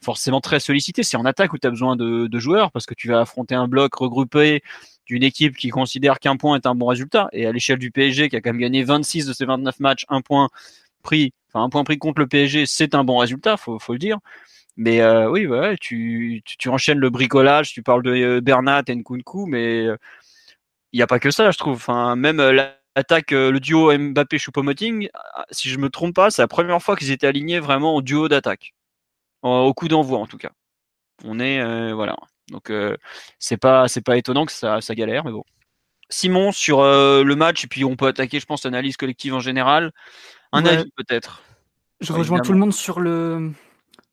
forcément 0.03 0.41
très 0.41 0.61
sollicité. 0.61 1.03
C'est 1.03 1.17
en 1.17 1.25
attaque 1.25 1.53
où 1.53 1.59
tu 1.59 1.67
as 1.67 1.71
besoin 1.71 1.97
de, 1.97 2.39
joueurs, 2.39 2.73
parce 2.73 2.87
que 2.87 2.95
tu 2.95 3.09
vas 3.09 3.21
affronter 3.21 3.55
un 3.55 3.69
bloc 3.69 3.95
regroupé 3.95 4.63
d'une 5.07 5.23
équipe 5.23 5.57
qui 5.57 5.69
considère 5.69 6.19
qu'un 6.19 6.37
point 6.37 6.57
est 6.57 6.67
un 6.67 6.75
bon 6.75 6.87
résultat. 6.87 7.29
Et 7.33 7.47
à 7.47 7.53
l'échelle 7.53 7.79
du 7.79 7.91
PSG, 7.91 8.29
qui 8.29 8.37
a 8.37 8.41
quand 8.41 8.51
même 8.51 8.61
gagné 8.61 8.85
26 8.85 9.27
de 9.27 9.33
ses 9.33 9.45
29 9.45 9.81
matchs, 9.81 10.05
un 10.09 10.21
point 10.23 10.49
un 11.55 11.69
point 11.71 11.85
pris 11.85 11.99
contre 11.99 12.21
le 12.21 12.27
PSG, 12.27 12.67
c'est 12.67 12.95
un 12.95 13.05
bon 13.05 13.19
résultat, 13.19 13.57
faut, 13.57 13.79
faut 13.79 13.93
le 13.93 13.99
dire. 13.99 14.19
Mais 14.79 15.01
euh, 15.01 15.29
oui, 15.29 15.49
tu, 15.81 16.43
enchaînes 16.69 17.01
le 17.01 17.11
bricolage, 17.11 17.73
tu 17.73 17.83
parles 17.83 18.05
de 18.05 18.13
euh, 18.13 18.41
Bernat 18.41 18.85
et 18.87 18.95
Nkunku, 18.95 19.47
mais 19.47 19.83
il 19.83 19.89
euh, 19.89 19.97
n'y 20.93 21.03
a 21.03 21.09
pas 21.09 21.19
que 21.19 21.33
ça, 21.33 21.51
je 21.51 21.59
trouve. 21.59 21.85
Même 22.17 22.41
l'attaque, 22.41 23.33
le 23.33 23.59
duo 23.59 23.93
Mbappé-Choupo-Moting, 23.93 25.09
ah, 25.15 25.47
si 25.51 25.69
je 25.69 25.79
me 25.79 25.91
trompe 25.91 26.15
pas, 26.15 26.31
c'est 26.31 26.43
la 26.43 26.49
première 26.49 26.81
fois 26.81 26.95
qu'ils 26.97 27.11
étaient 27.11 27.27
alignés 27.27 27.59
vraiment 27.59 27.97
en 27.97 28.03
duo 28.03 28.29
d'attaque. 28.29 28.73
Au 29.43 29.75
coup 29.75 29.89
d'envoi, 29.89 30.21
en 30.21 30.27
tout 30.29 30.39
cas. 30.39 30.51
On 31.25 31.41
est, 31.41 31.93
voilà. 31.93 32.17
Donc, 32.53 32.73
c'est 33.41 33.57
pas, 33.57 33.89
c'est 33.89 34.01
pas 34.03 34.17
étonnant 34.17 34.47
que 34.47 34.53
ça, 34.53 34.81
ça 34.81 34.95
galère, 34.95 35.25
mais 35.25 35.33
bon. 35.33 35.45
Simon, 36.09 36.53
sur 36.53 36.83
le 36.83 37.35
match, 37.35 37.65
et 37.65 37.67
puis 37.67 37.85
on 37.85 37.97
peut 37.97 38.07
attaquer, 38.07 38.39
je 38.39 38.47
pense, 38.47 38.65
l'analyse 38.65 38.97
collective 38.97 39.35
en 39.35 39.41
général. 39.41 39.93
Un 40.53 40.65
avis 40.65 40.91
peut-être. 40.97 41.43
Je 42.01 42.13
rejoins 42.13 42.41
tout 42.41 42.53
le 42.53 42.59
monde 42.59 42.73
sur 42.73 43.01
le, 43.01 43.53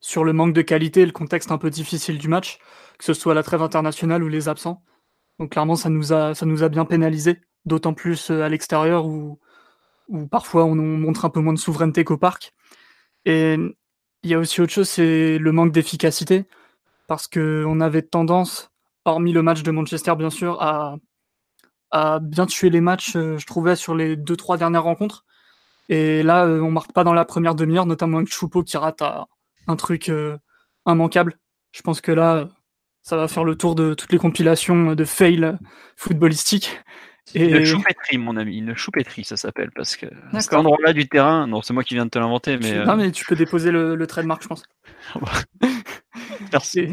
sur 0.02 0.24
le 0.24 0.34
manque 0.34 0.54
de 0.54 0.62
qualité 0.62 1.02
et 1.02 1.06
le 1.06 1.12
contexte 1.12 1.52
un 1.52 1.58
peu 1.58 1.70
difficile 1.70 2.18
du 2.18 2.28
match, 2.28 2.60
que 2.98 3.06
ce 3.06 3.14
soit 3.14 3.34
la 3.34 3.44
trêve 3.44 3.62
internationale 3.62 4.24
ou 4.24 4.28
les 4.28 4.50
absents. 4.50 4.84
Donc 5.40 5.52
clairement, 5.52 5.76
ça 5.76 5.90
nous 5.90 6.14
a, 6.14 6.34
ça 6.34 6.46
nous 6.46 6.64
a 6.64 6.70
bien 6.70 6.86
pénalisé, 6.86 7.42
d'autant 7.66 7.94
plus 7.94 8.32
euh, 8.32 8.44
à 8.44 8.50
l'extérieur 8.50 9.06
où, 9.06 9.40
où 10.08 10.28
parfois 10.28 10.66
on 10.66 10.76
montre 10.76 11.26
un 11.26 11.30
peu 11.30 11.42
moins 11.42 11.54
de 11.54 11.60
souveraineté 11.60 12.04
qu'au 12.04 12.18
parc. 12.18 12.54
Et 13.26 13.58
il 14.24 14.30
y 14.30 14.34
a 14.34 14.40
aussi 14.40 14.62
autre 14.62 14.72
chose, 14.72 14.90
c'est 14.90 15.38
le 15.38 15.52
manque 15.52 15.72
d'efficacité, 15.72 16.46
parce 17.08 17.28
qu'on 17.28 17.80
avait 17.82 18.02
tendance, 18.02 18.72
hormis 19.04 19.34
le 19.34 19.44
match 19.44 19.62
de 19.62 19.72
Manchester 19.72 20.16
bien 20.16 20.30
sûr, 20.30 20.62
à, 20.62 20.96
à 21.92 22.20
bien 22.20 22.46
tuer 22.46 22.70
les 22.70 22.82
matchs, 22.82 23.16
euh, 23.16 23.38
je 23.38 23.46
trouvais, 23.46 23.76
sur 23.76 23.94
les 23.94 24.16
deux, 24.16 24.36
trois 24.36 24.58
dernières 24.58 24.84
rencontres 24.84 25.26
Et 25.90 26.24
là, 26.24 26.46
on 26.46 26.72
marque 26.72 26.94
pas 26.94 27.04
dans 27.04 27.14
la 27.14 27.26
première 27.26 27.56
demi-heure, 27.56 27.86
notamment 27.86 28.18
avec 28.18 28.30
Choupo 28.30 28.64
qui 28.64 28.78
rate 28.78 29.04
un 29.68 29.76
truc 29.76 30.12
immanquable. 30.86 31.38
Je 31.72 31.82
pense 31.82 32.02
que 32.02 32.12
là, 32.12 32.50
ça 33.02 33.18
va 33.18 33.28
faire 33.28 33.44
le 33.44 33.56
tour 33.56 33.76
de 33.76 33.94
toutes 33.94 34.12
les 34.12 34.18
compilations 34.18 34.96
de 34.96 35.04
fail 35.06 35.58
footballistiques. 35.96 36.80
Et... 37.34 37.50
Une 37.50 37.66
choupetterie, 37.66 38.18
mon 38.18 38.38
ami, 38.38 38.58
une 38.58 38.76
choupetterie, 38.76 39.24
ça 39.24 39.36
s'appelle, 39.36 39.72
parce 39.76 39.96
que 39.96 40.06
cet 40.40 40.54
endroit-là 40.54 40.94
du 40.94 41.08
terrain, 41.08 41.48
non, 41.48 41.62
c'est 41.62 41.74
moi 41.74 41.84
qui 41.84 41.96
viens 41.96 42.06
de 42.06 42.10
te 42.10 42.20
l'inventer, 42.20 42.58
mais. 42.58 42.86
Non, 42.86 42.96
mais 42.96 43.12
tu 43.12 43.26
peux 43.26 43.36
déposer 43.36 43.72
le, 43.72 43.96
le 43.96 44.08
trademark, 44.08 44.44
je 44.44 44.48
pense. 44.48 44.64
Merci. 46.52 46.90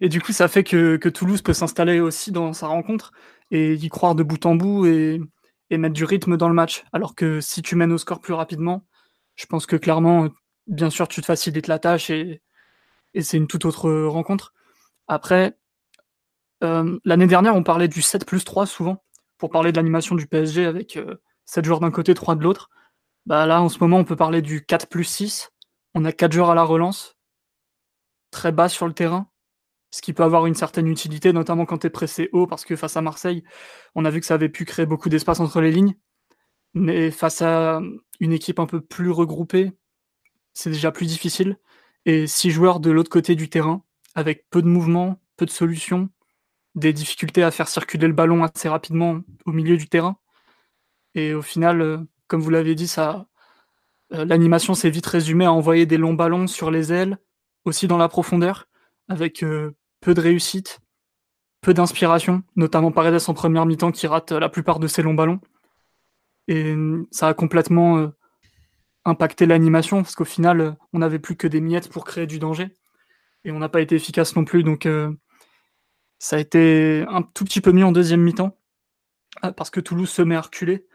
Et, 0.00 0.08
du 0.08 0.20
coup, 0.20 0.32
ça 0.32 0.48
fait 0.48 0.64
que, 0.64 0.96
que 0.96 1.08
Toulouse 1.08 1.42
peut 1.42 1.52
s'installer 1.52 2.00
aussi 2.00 2.32
dans 2.32 2.52
sa 2.52 2.66
rencontre 2.66 3.12
et 3.50 3.74
y 3.74 3.88
croire 3.88 4.14
de 4.14 4.22
bout 4.22 4.44
en 4.46 4.54
bout 4.54 4.86
et, 4.86 5.20
et, 5.74 5.78
mettre 5.78 5.94
du 5.94 6.04
rythme 6.04 6.36
dans 6.36 6.48
le 6.48 6.54
match. 6.54 6.84
Alors 6.92 7.14
que 7.14 7.40
si 7.40 7.62
tu 7.62 7.76
mènes 7.76 7.92
au 7.92 7.98
score 7.98 8.20
plus 8.20 8.34
rapidement, 8.34 8.86
je 9.36 9.46
pense 9.46 9.66
que 9.66 9.76
clairement, 9.76 10.28
bien 10.66 10.90
sûr, 10.90 11.08
tu 11.08 11.20
te 11.20 11.26
facilites 11.26 11.66
la 11.66 11.78
tâche 11.78 12.10
et, 12.10 12.42
c'est 13.20 13.36
une 13.36 13.46
toute 13.46 13.64
autre 13.64 13.90
rencontre. 14.06 14.54
Après, 15.06 15.56
euh, 16.64 16.98
l'année 17.04 17.28
dernière, 17.28 17.54
on 17.54 17.62
parlait 17.62 17.86
du 17.86 18.02
7 18.02 18.26
plus 18.26 18.44
3 18.44 18.66
souvent, 18.66 19.04
pour 19.38 19.50
parler 19.50 19.70
de 19.70 19.76
l'animation 19.76 20.16
du 20.16 20.26
PSG 20.26 20.66
avec 20.66 20.96
euh, 20.96 21.16
7 21.44 21.64
joueurs 21.64 21.80
d'un 21.80 21.92
côté, 21.92 22.14
3 22.14 22.34
de 22.34 22.42
l'autre. 22.42 22.70
Bah 23.26 23.46
là, 23.46 23.62
en 23.62 23.68
ce 23.68 23.78
moment, 23.78 23.98
on 23.98 24.04
peut 24.04 24.16
parler 24.16 24.42
du 24.42 24.64
4 24.64 24.88
plus 24.88 25.04
6. 25.04 25.50
On 25.94 26.04
a 26.04 26.12
4 26.12 26.32
joueurs 26.32 26.50
à 26.50 26.54
la 26.56 26.64
relance, 26.64 27.16
très 28.32 28.50
bas 28.50 28.68
sur 28.68 28.88
le 28.88 28.94
terrain, 28.94 29.28
ce 29.94 30.02
qui 30.02 30.12
peut 30.12 30.24
avoir 30.24 30.46
une 30.46 30.56
certaine 30.56 30.88
utilité, 30.88 31.32
notamment 31.32 31.66
quand 31.66 31.78
tu 31.78 31.86
es 31.86 31.90
pressé 31.90 32.28
haut, 32.32 32.48
parce 32.48 32.64
que 32.64 32.74
face 32.74 32.96
à 32.96 33.00
Marseille, 33.00 33.44
on 33.94 34.04
a 34.04 34.10
vu 34.10 34.18
que 34.18 34.26
ça 34.26 34.34
avait 34.34 34.48
pu 34.48 34.64
créer 34.64 34.86
beaucoup 34.86 35.08
d'espace 35.08 35.38
entre 35.38 35.60
les 35.60 35.70
lignes. 35.70 35.94
Mais 36.74 37.12
face 37.12 37.42
à 37.42 37.80
une 38.18 38.32
équipe 38.32 38.58
un 38.58 38.66
peu 38.66 38.80
plus 38.80 39.10
regroupée, 39.10 39.70
c'est 40.52 40.70
déjà 40.70 40.90
plus 40.90 41.06
difficile. 41.06 41.58
Et 42.06 42.26
6 42.26 42.50
joueurs 42.50 42.80
de 42.80 42.90
l'autre 42.90 43.08
côté 43.08 43.36
du 43.36 43.48
terrain, 43.48 43.84
avec 44.16 44.50
peu 44.50 44.62
de 44.62 44.66
mouvements, 44.66 45.20
peu 45.36 45.46
de 45.46 45.52
solutions, 45.52 46.08
des 46.74 46.92
difficultés 46.92 47.44
à 47.44 47.52
faire 47.52 47.68
circuler 47.68 48.08
le 48.08 48.14
ballon 48.14 48.42
assez 48.42 48.68
rapidement 48.68 49.20
au 49.46 49.52
milieu 49.52 49.76
du 49.76 49.88
terrain. 49.88 50.16
Et 51.14 51.34
au 51.34 51.42
final, 51.42 51.80
euh, 51.80 51.98
comme 52.26 52.40
vous 52.40 52.50
l'avez 52.50 52.74
dit, 52.74 52.88
ça, 52.88 53.28
euh, 54.12 54.24
l'animation 54.24 54.74
s'est 54.74 54.90
vite 54.90 55.06
résumée 55.06 55.44
à 55.44 55.52
envoyer 55.52 55.86
des 55.86 55.98
longs 55.98 56.14
ballons 56.14 56.48
sur 56.48 56.72
les 56.72 56.92
ailes, 56.92 57.18
aussi 57.64 57.86
dans 57.86 57.98
la 57.98 58.08
profondeur, 58.08 58.66
avec 59.08 59.44
euh, 59.44 59.70
peu 60.04 60.14
de 60.14 60.20
réussite, 60.20 60.80
peu 61.62 61.74
d'inspiration, 61.74 62.42
notamment 62.56 62.92
Paredes 62.92 63.22
en 63.26 63.34
première 63.34 63.66
mi-temps 63.66 63.90
qui 63.90 64.06
rate 64.06 64.32
la 64.32 64.48
plupart 64.48 64.78
de 64.78 64.86
ses 64.86 65.02
longs 65.02 65.14
ballons. 65.14 65.40
Et 66.46 66.76
ça 67.10 67.28
a 67.28 67.34
complètement 67.34 68.10
impacté 69.04 69.46
l'animation, 69.46 70.02
parce 70.02 70.14
qu'au 70.14 70.24
final, 70.24 70.76
on 70.92 70.98
n'avait 70.98 71.18
plus 71.18 71.36
que 71.36 71.46
des 71.46 71.60
miettes 71.60 71.88
pour 71.88 72.04
créer 72.04 72.26
du 72.26 72.38
danger 72.38 72.70
et 73.44 73.52
on 73.52 73.58
n'a 73.58 73.68
pas 73.68 73.80
été 73.80 73.94
efficace 73.94 74.36
non 74.36 74.44
plus. 74.44 74.62
Donc 74.62 74.86
euh, 74.86 75.12
ça 76.18 76.36
a 76.36 76.38
été 76.38 77.04
un 77.08 77.22
tout 77.22 77.44
petit 77.44 77.60
peu 77.60 77.72
mis 77.72 77.82
en 77.82 77.92
deuxième 77.92 78.22
mi-temps 78.22 78.56
euh, 79.44 79.52
parce 79.52 79.70
que 79.70 79.80
Toulouse 79.80 80.10
se 80.10 80.22
met 80.22 80.36
à 80.36 80.40
reculer 80.40 80.86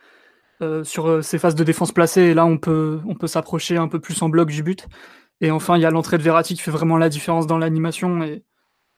euh, 0.61 0.83
sur 0.83 1.23
ses 1.23 1.39
phases 1.39 1.55
de 1.55 1.63
défense 1.63 1.91
placées 1.91 2.21
et 2.21 2.33
là 2.33 2.45
on 2.45 2.57
peut, 2.57 2.99
on 3.05 3.15
peut 3.15 3.27
s'approcher 3.27 3.77
un 3.77 3.87
peu 3.87 3.99
plus 3.99 4.21
en 4.21 4.29
bloc 4.29 4.49
du 4.49 4.63
but. 4.63 4.87
Et 5.41 5.51
enfin, 5.51 5.77
il 5.77 5.81
y 5.81 5.85
a 5.85 5.91
l'entrée 5.91 6.17
de 6.17 6.23
Verratti 6.23 6.55
qui 6.55 6.61
fait 6.61 6.71
vraiment 6.71 6.97
la 6.97 7.07
différence 7.07 7.47
dans 7.47 7.57
l'animation 7.57 8.23
et 8.23 8.43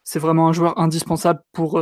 c'est 0.03 0.19
vraiment 0.19 0.47
un 0.47 0.53
joueur 0.53 0.79
indispensable 0.79 1.41
pour, 1.51 1.81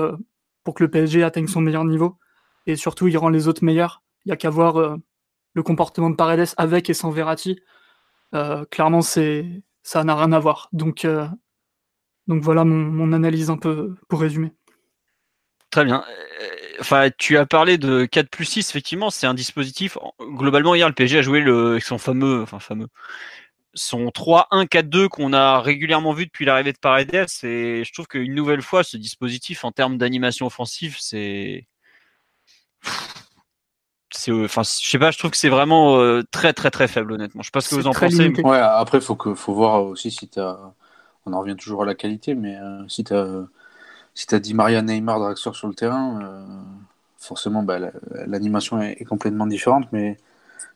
pour 0.63 0.73
que 0.73 0.83
le 0.83 0.89
PSG 0.89 1.23
atteigne 1.23 1.47
son 1.47 1.61
meilleur 1.61 1.85
niveau. 1.85 2.17
Et 2.65 2.75
surtout, 2.75 3.07
il 3.07 3.17
rend 3.17 3.29
les 3.29 3.47
autres 3.47 3.63
meilleurs. 3.63 4.03
Il 4.25 4.29
n'y 4.29 4.33
a 4.33 4.37
qu'à 4.37 4.49
voir 4.49 4.97
le 5.53 5.63
comportement 5.63 6.09
de 6.09 6.15
Paredes 6.15 6.53
avec 6.57 6.89
et 6.89 6.93
sans 6.93 7.11
Verratti. 7.11 7.59
clairement, 8.69 9.01
c'est 9.01 9.63
ça 9.83 10.03
n'a 10.03 10.15
rien 10.15 10.31
à 10.31 10.39
voir. 10.39 10.69
Donc, 10.73 11.05
donc 12.29 12.43
voilà 12.43 12.63
mon, 12.63 13.11
analyse 13.11 13.49
un 13.49 13.57
peu 13.57 13.95
pour 14.07 14.21
résumer. 14.21 14.53
Très 15.71 15.83
bien. 15.83 16.05
Euh, 16.07 16.47
enfin, 16.79 17.09
tu 17.17 17.37
as 17.37 17.47
parlé 17.47 17.79
de 17.79 18.05
4 18.05 18.29
plus 18.29 18.45
6, 18.45 18.69
effectivement, 18.69 19.09
c'est 19.09 19.25
un 19.25 19.33
dispositif. 19.33 19.97
Globalement, 20.21 20.75
hier, 20.75 20.87
le 20.87 20.93
PSG 20.93 21.17
a 21.17 21.21
joué 21.23 21.39
le, 21.41 21.79
son 21.79 21.97
fameux, 21.97 22.43
enfin 22.43 22.59
fameux, 22.59 22.87
son 23.73 24.07
3-1-4-2 24.07 25.07
qu'on 25.07 25.33
a 25.33 25.61
régulièrement 25.61 26.13
vu 26.13 26.25
depuis 26.25 26.45
l'arrivée 26.45 26.73
de 26.73 26.77
Paredes. 26.77 27.27
Et 27.43 27.83
je 27.83 27.93
trouve 27.93 28.07
qu'une 28.07 28.33
nouvelle 28.33 28.61
fois, 28.61 28.83
ce 28.83 28.97
dispositif, 28.97 29.63
en 29.63 29.71
termes 29.71 29.97
d'animation 29.97 30.45
offensive, 30.45 30.97
c'est. 30.99 31.67
C'est, 34.11 34.31
enfin, 34.31 34.63
je 34.63 34.89
sais 34.89 34.97
pas, 34.97 35.11
je 35.11 35.19
trouve 35.19 35.29
que 35.29 35.37
c'est 35.37 35.49
vraiment 35.49 35.99
euh, 35.99 36.23
très 36.31 36.51
très 36.51 36.71
très 36.71 36.87
faible, 36.87 37.11
honnêtement. 37.11 37.43
Je 37.43 37.47
sais 37.47 37.51
pas 37.51 37.61
ce 37.61 37.69
que 37.69 37.75
vous 37.75 37.85
en 37.85 37.91
pensez. 37.91 38.29
Ouais, 38.41 38.57
après, 38.57 38.99
faut 39.01 39.15
que, 39.15 39.35
faut 39.35 39.53
voir 39.53 39.83
aussi 39.83 40.09
si 40.09 40.27
tu 40.27 40.39
as 40.39 40.73
on 41.29 41.33
en 41.33 41.39
revient 41.39 41.55
toujours 41.55 41.83
à 41.83 41.85
la 41.85 41.95
qualité, 41.95 42.35
mais 42.35 42.57
euh, 42.57 42.87
si 42.87 43.03
tu 43.03 43.13
as, 43.13 43.45
si 44.13 44.33
as 44.33 44.39
dit 44.39 44.53
Maria 44.53 44.81
Neymar, 44.81 45.19
Draxler 45.19 45.53
sur 45.53 45.67
le 45.67 45.73
terrain, 45.73 46.19
euh, 46.21 46.45
forcément 47.17 47.63
bah, 47.63 47.79
l'animation 48.25 48.81
est, 48.81 49.03
complètement 49.05 49.47
différente, 49.47 49.87
mais 49.91 50.17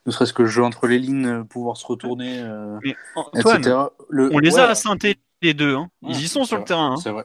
ne 0.06 0.12
serait-ce 0.12 0.32
que 0.32 0.42
le 0.42 0.48
jeu 0.48 0.62
entre 0.62 0.86
les 0.86 0.98
lignes, 0.98 1.26
euh, 1.26 1.44
pouvoir 1.44 1.76
se 1.76 1.86
retourner, 1.86 2.44
etc. 3.34 3.76
on 4.10 4.38
les 4.38 4.58
a 4.58 4.68
assintés 4.68 5.16
les 5.42 5.54
deux, 5.54 5.74
hein. 5.74 5.90
ils 6.02 6.22
y 6.22 6.28
sont 6.28 6.44
sur 6.44 6.58
le 6.58 6.64
terrain. 6.64 6.92
Hein. 6.92 6.96
C'est 6.96 7.10
vrai. 7.10 7.24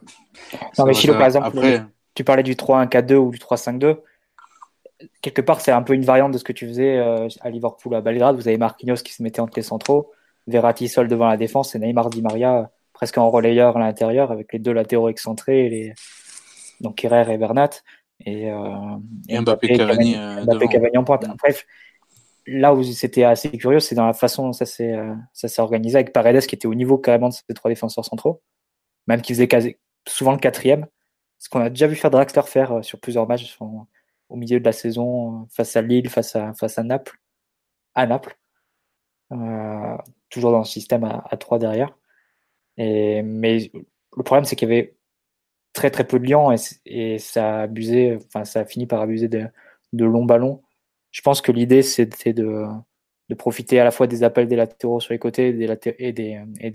Non, 0.77 0.85
mais 0.85 0.93
Philo, 0.93 1.13
par 1.13 1.25
exemple, 1.25 1.57
tu 2.15 2.23
parlais 2.23 2.43
du 2.43 2.55
3-1-4-2 2.55 3.15
ou 3.15 3.31
du 3.31 3.37
3-5-2 3.37 3.97
quelque 5.21 5.41
part, 5.41 5.61
c'est 5.61 5.71
un 5.71 5.81
peu 5.81 5.93
une 5.93 6.03
variante 6.03 6.33
de 6.33 6.37
ce 6.37 6.43
que 6.43 6.51
tu 6.51 6.67
faisais 6.67 6.97
à 6.97 7.49
Liverpool, 7.49 7.95
à 7.95 8.01
Belgrade. 8.01 8.35
Vous 8.35 8.47
avez 8.49 8.57
Marquinhos 8.57 8.97
qui 8.97 9.13
se 9.13 9.23
mettait 9.23 9.39
entre 9.39 9.53
les 9.55 9.63
centraux, 9.63 10.11
Verratti 10.47 10.89
seul 10.89 11.07
devant 11.07 11.27
la 11.27 11.37
défense 11.37 11.73
et 11.75 11.79
Neymar 11.79 12.09
Di 12.09 12.21
Maria 12.21 12.69
presque 12.99 13.17
en 13.17 13.29
relayeur 13.29 13.77
à 13.77 13.79
l'intérieur 13.79 14.29
avec 14.29 14.51
les 14.51 14.59
deux 14.59 14.73
latéraux 14.73 15.07
excentrés, 15.07 15.69
les... 15.69 15.93
donc 16.81 16.95
Kerrer 16.95 17.33
et 17.33 17.37
Bernat. 17.37 17.69
Et, 18.25 18.51
euh, 18.51 19.39
Mbappé, 19.41 19.69
Cavani, 19.69 20.17
euh, 20.17 20.43
Cavani, 20.69 20.97
en 20.97 21.05
pointe. 21.05 21.25
Bref, 21.37 21.65
là 22.47 22.73
où 22.73 22.83
c'était 22.83 23.23
assez 23.23 23.49
curieux, 23.51 23.79
c'est 23.79 23.95
dans 23.95 24.05
la 24.05 24.13
façon 24.13 24.47
dont 24.47 24.53
ça 24.53 24.65
s'est 24.65 24.93
euh, 24.93 25.15
organisé 25.57 25.95
avec 25.95 26.13
Paredes 26.13 26.45
qui 26.45 26.55
était 26.55 26.67
au 26.67 26.75
niveau 26.75 26.97
carrément 26.97 27.29
de 27.29 27.33
ces 27.33 27.53
trois 27.53 27.69
défenseurs 27.69 28.05
centraux, 28.05 28.41
même 29.07 29.21
qui 29.21 29.33
faisait 29.33 29.79
souvent 30.07 30.31
le 30.31 30.39
quatrième. 30.39 30.87
Ce 31.37 31.49
qu'on 31.49 31.61
a 31.61 31.69
déjà 31.69 31.87
vu 31.87 31.95
faire 31.95 32.11
Draxler 32.11 32.43
faire 32.43 32.83
sur 32.83 32.99
plusieurs 32.99 33.27
matchs 33.27 33.57
au 34.29 34.35
milieu 34.35 34.59
de 34.59 34.65
la 34.65 34.73
saison 34.73 35.47
face 35.51 35.75
à 35.75 35.81
Lille, 35.81 36.09
face 36.09 36.35
à, 36.35 36.53
face 36.53 36.77
à 36.77 36.83
Naples, 36.83 37.17
à 37.95 38.07
Naples. 38.07 38.37
toujours 40.29 40.51
dans 40.51 40.59
le 40.59 40.65
système 40.65 41.03
à, 41.05 41.23
à 41.29 41.37
3 41.37 41.59
derrière. 41.59 41.97
Mais 42.77 43.71
le 44.17 44.23
problème, 44.23 44.45
c'est 44.45 44.55
qu'il 44.55 44.69
y 44.69 44.71
avait 44.71 44.95
très 45.73 45.91
très 45.91 46.05
peu 46.05 46.19
de 46.19 46.25
liens 46.25 46.53
et, 46.85 47.17
ça 47.19 47.59
a 47.59 47.61
abusé, 47.61 48.17
enfin 48.25 48.43
ça 48.43 48.61
a 48.61 48.65
fini 48.65 48.85
par 48.85 49.01
abuser 49.01 49.27
de 49.27 50.05
longs 50.05 50.25
ballons. 50.25 50.61
Je 51.11 51.21
pense 51.21 51.41
que 51.41 51.51
l'idée 51.51 51.81
c'était 51.81 52.33
de, 52.33 52.65
profiter 53.37 53.79
à 53.79 53.83
la 53.83 53.91
fois 53.91 54.07
des 54.07 54.23
appels 54.23 54.47
des 54.47 54.55
latéraux 54.55 54.99
sur 54.99 55.13
les 55.13 55.19
côtés 55.19 55.49
et, 55.49 56.13
des, 56.13 56.41
et 56.59 56.71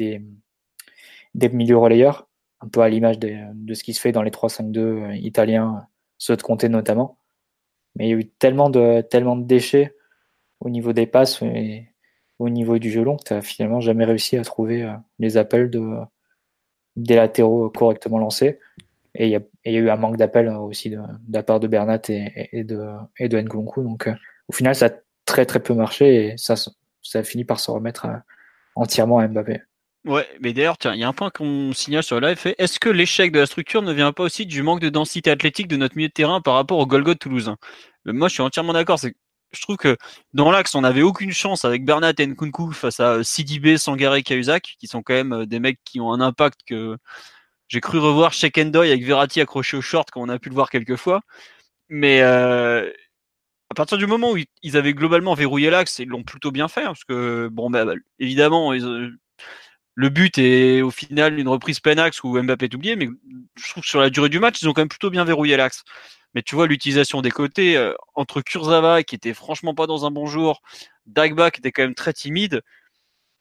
des, 1.34 1.48
milieux 1.48 1.78
relayeurs, 1.78 2.28
un 2.60 2.68
peu 2.68 2.80
à 2.80 2.88
l'image 2.88 3.18
de, 3.18 3.74
ce 3.74 3.82
qui 3.82 3.94
se 3.94 4.00
fait 4.00 4.12
dans 4.12 4.22
les 4.22 4.30
3-5-2 4.30 4.78
euh, 4.78 5.16
italiens, 5.16 5.86
ceux 6.18 6.36
de 6.36 6.42
Comté 6.42 6.68
notamment. 6.68 7.18
Mais 7.96 8.06
il 8.06 8.10
y 8.10 8.14
a 8.14 8.16
eu 8.16 8.28
tellement 8.28 8.70
de, 8.70 9.02
tellement 9.02 9.36
de 9.36 9.44
déchets 9.44 9.94
au 10.60 10.70
niveau 10.70 10.92
des 10.92 11.06
passes 11.06 11.42
et, 11.42 11.88
au 12.38 12.48
niveau 12.48 12.78
du 12.78 12.90
jeu 12.90 13.02
long, 13.02 13.16
tu 13.16 13.32
n'as 13.32 13.42
finalement 13.42 13.80
jamais 13.80 14.04
réussi 14.04 14.36
à 14.36 14.42
trouver 14.42 14.82
euh, 14.82 14.92
les 15.18 15.36
appels 15.36 15.70
de, 15.70 15.98
des 16.96 17.16
latéraux 17.16 17.70
correctement 17.70 18.18
lancés. 18.18 18.58
Et 19.14 19.26
il 19.26 19.30
y, 19.30 19.36
a 19.36 19.40
eu 19.72 19.90
un 19.90 19.96
manque 19.96 20.16
d'appels 20.16 20.48
euh, 20.48 20.58
aussi 20.58 20.90
de, 20.90 20.98
la 21.30 21.42
part 21.42 21.60
de 21.60 21.66
Bernat 21.66 22.00
et, 22.08 22.64
de, 22.64 22.86
et 23.18 23.28
Nkunku. 23.28 23.82
Donc 23.82 24.06
euh, 24.06 24.14
au 24.48 24.52
final, 24.52 24.74
ça 24.74 24.86
a 24.86 24.90
très 25.24 25.46
très 25.46 25.60
peu 25.60 25.74
marché 25.74 26.26
et 26.26 26.36
ça, 26.36 26.54
ça 26.56 27.18
a 27.18 27.22
fini 27.22 27.44
par 27.44 27.60
se 27.60 27.70
remettre 27.70 28.06
entièrement 28.76 29.18
à 29.18 29.28
Mbappé. 29.28 29.62
Ouais, 30.04 30.26
mais 30.40 30.52
d'ailleurs, 30.52 30.76
tiens, 30.76 30.92
il 30.92 31.00
y 31.00 31.04
a 31.04 31.08
un 31.08 31.14
point 31.14 31.30
qu'on 31.30 31.72
signale 31.72 32.02
sur 32.02 32.20
le 32.20 32.28
live, 32.28 32.54
est-ce 32.58 32.78
que 32.78 32.90
l'échec 32.90 33.32
de 33.32 33.38
la 33.40 33.46
structure 33.46 33.80
ne 33.80 33.90
vient 33.90 34.12
pas 34.12 34.24
aussi 34.24 34.44
du 34.44 34.62
manque 34.62 34.80
de 34.80 34.90
densité 34.90 35.30
athlétique 35.30 35.66
de 35.66 35.78
notre 35.78 35.96
milieu 35.96 36.08
de 36.08 36.12
terrain 36.12 36.42
par 36.42 36.54
rapport 36.54 36.78
au 36.78 36.86
Golgot 36.86 37.14
toulousain 37.14 37.56
Moi, 38.04 38.28
je 38.28 38.34
suis 38.34 38.42
entièrement 38.42 38.74
d'accord, 38.74 38.98
je 39.54 39.62
trouve 39.62 39.76
que 39.76 39.96
dans 40.32 40.50
l'axe, 40.50 40.74
on 40.74 40.82
n'avait 40.82 41.02
aucune 41.02 41.32
chance 41.32 41.64
avec 41.64 41.84
Bernat 41.84 42.12
et 42.18 42.26
Nkunku 42.26 42.72
face 42.72 43.00
à 43.00 43.22
Sidibé, 43.24 43.78
Sangaré, 43.78 44.22
Cahuzac, 44.22 44.74
qui 44.78 44.86
sont 44.86 45.02
quand 45.02 45.14
même 45.14 45.32
euh, 45.32 45.46
des 45.46 45.60
mecs 45.60 45.78
qui 45.84 46.00
ont 46.00 46.12
un 46.12 46.20
impact 46.20 46.60
que 46.66 46.98
j'ai 47.68 47.80
cru 47.80 47.98
revoir 47.98 48.32
chez 48.32 48.50
Kendoy 48.50 48.90
avec 48.90 49.04
Verratti 49.04 49.40
accroché 49.40 49.76
au 49.76 49.82
short, 49.82 50.10
comme 50.10 50.22
on 50.22 50.28
a 50.28 50.38
pu 50.38 50.48
le 50.48 50.54
voir 50.54 50.70
quelques 50.70 50.96
fois. 50.96 51.22
Mais 51.88 52.22
euh, 52.22 52.90
à 53.70 53.74
partir 53.74 53.98
du 53.98 54.06
moment 54.06 54.32
où 54.32 54.38
ils 54.62 54.76
avaient 54.76 54.94
globalement 54.94 55.34
verrouillé 55.34 55.70
l'axe, 55.70 55.98
ils 55.98 56.08
l'ont 56.08 56.22
plutôt 56.22 56.50
bien 56.50 56.68
fait, 56.68 56.82
hein, 56.82 56.88
parce 56.88 57.04
que 57.04 57.48
bon, 57.50 57.70
bah, 57.70 57.84
bah 57.84 57.94
évidemment, 58.18 58.72
euh, 58.72 59.10
le 59.94 60.08
but 60.08 60.38
est 60.38 60.82
au 60.82 60.90
final 60.90 61.38
une 61.38 61.48
reprise 61.48 61.80
plein 61.80 61.98
axe 61.98 62.22
où 62.22 62.40
Mbappé 62.40 62.66
est 62.66 62.74
oublié, 62.74 62.96
mais 62.96 63.08
je 63.56 63.68
trouve 63.70 63.82
que 63.82 63.88
sur 63.88 64.00
la 64.00 64.10
durée 64.10 64.28
du 64.28 64.40
match, 64.40 64.60
ils 64.62 64.68
ont 64.68 64.72
quand 64.72 64.82
même 64.82 64.88
plutôt 64.88 65.10
bien 65.10 65.24
verrouillé 65.24 65.56
l'axe. 65.56 65.84
Mais 66.34 66.42
tu 66.42 66.56
vois, 66.56 66.66
l'utilisation 66.66 67.22
des 67.22 67.30
côtés, 67.30 67.76
euh, 67.76 67.94
entre 68.14 68.42
Kurzawa, 68.42 69.04
qui 69.04 69.14
était 69.14 69.34
franchement 69.34 69.74
pas 69.74 69.86
dans 69.86 70.04
un 70.04 70.10
bon 70.10 70.26
jour, 70.26 70.62
Dagba 71.06 71.50
qui 71.50 71.60
était 71.60 71.70
quand 71.72 71.82
même 71.82 71.94
très 71.94 72.12
timide, 72.12 72.62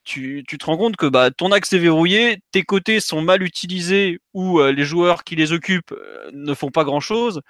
tu, 0.03 0.43
te 0.45 0.65
rends 0.65 0.77
compte 0.77 0.97
que 0.97 1.05
bah, 1.05 1.31
ton 1.31 1.51
axe 1.51 1.73
est 1.73 1.79
verrouillé, 1.79 2.39
tes 2.51 2.63
côtés 2.63 2.99
sont 2.99 3.21
mal 3.21 3.43
utilisés 3.43 4.19
ou 4.33 4.59
euh, 4.59 4.71
les 4.71 4.85
joueurs 4.85 5.23
qui 5.23 5.35
les 5.35 5.51
occupent 5.53 5.93
euh, 5.93 6.29
ne 6.33 6.53
font 6.53 6.71
pas 6.71 6.83
grand 6.83 6.99
chose. 6.99 7.41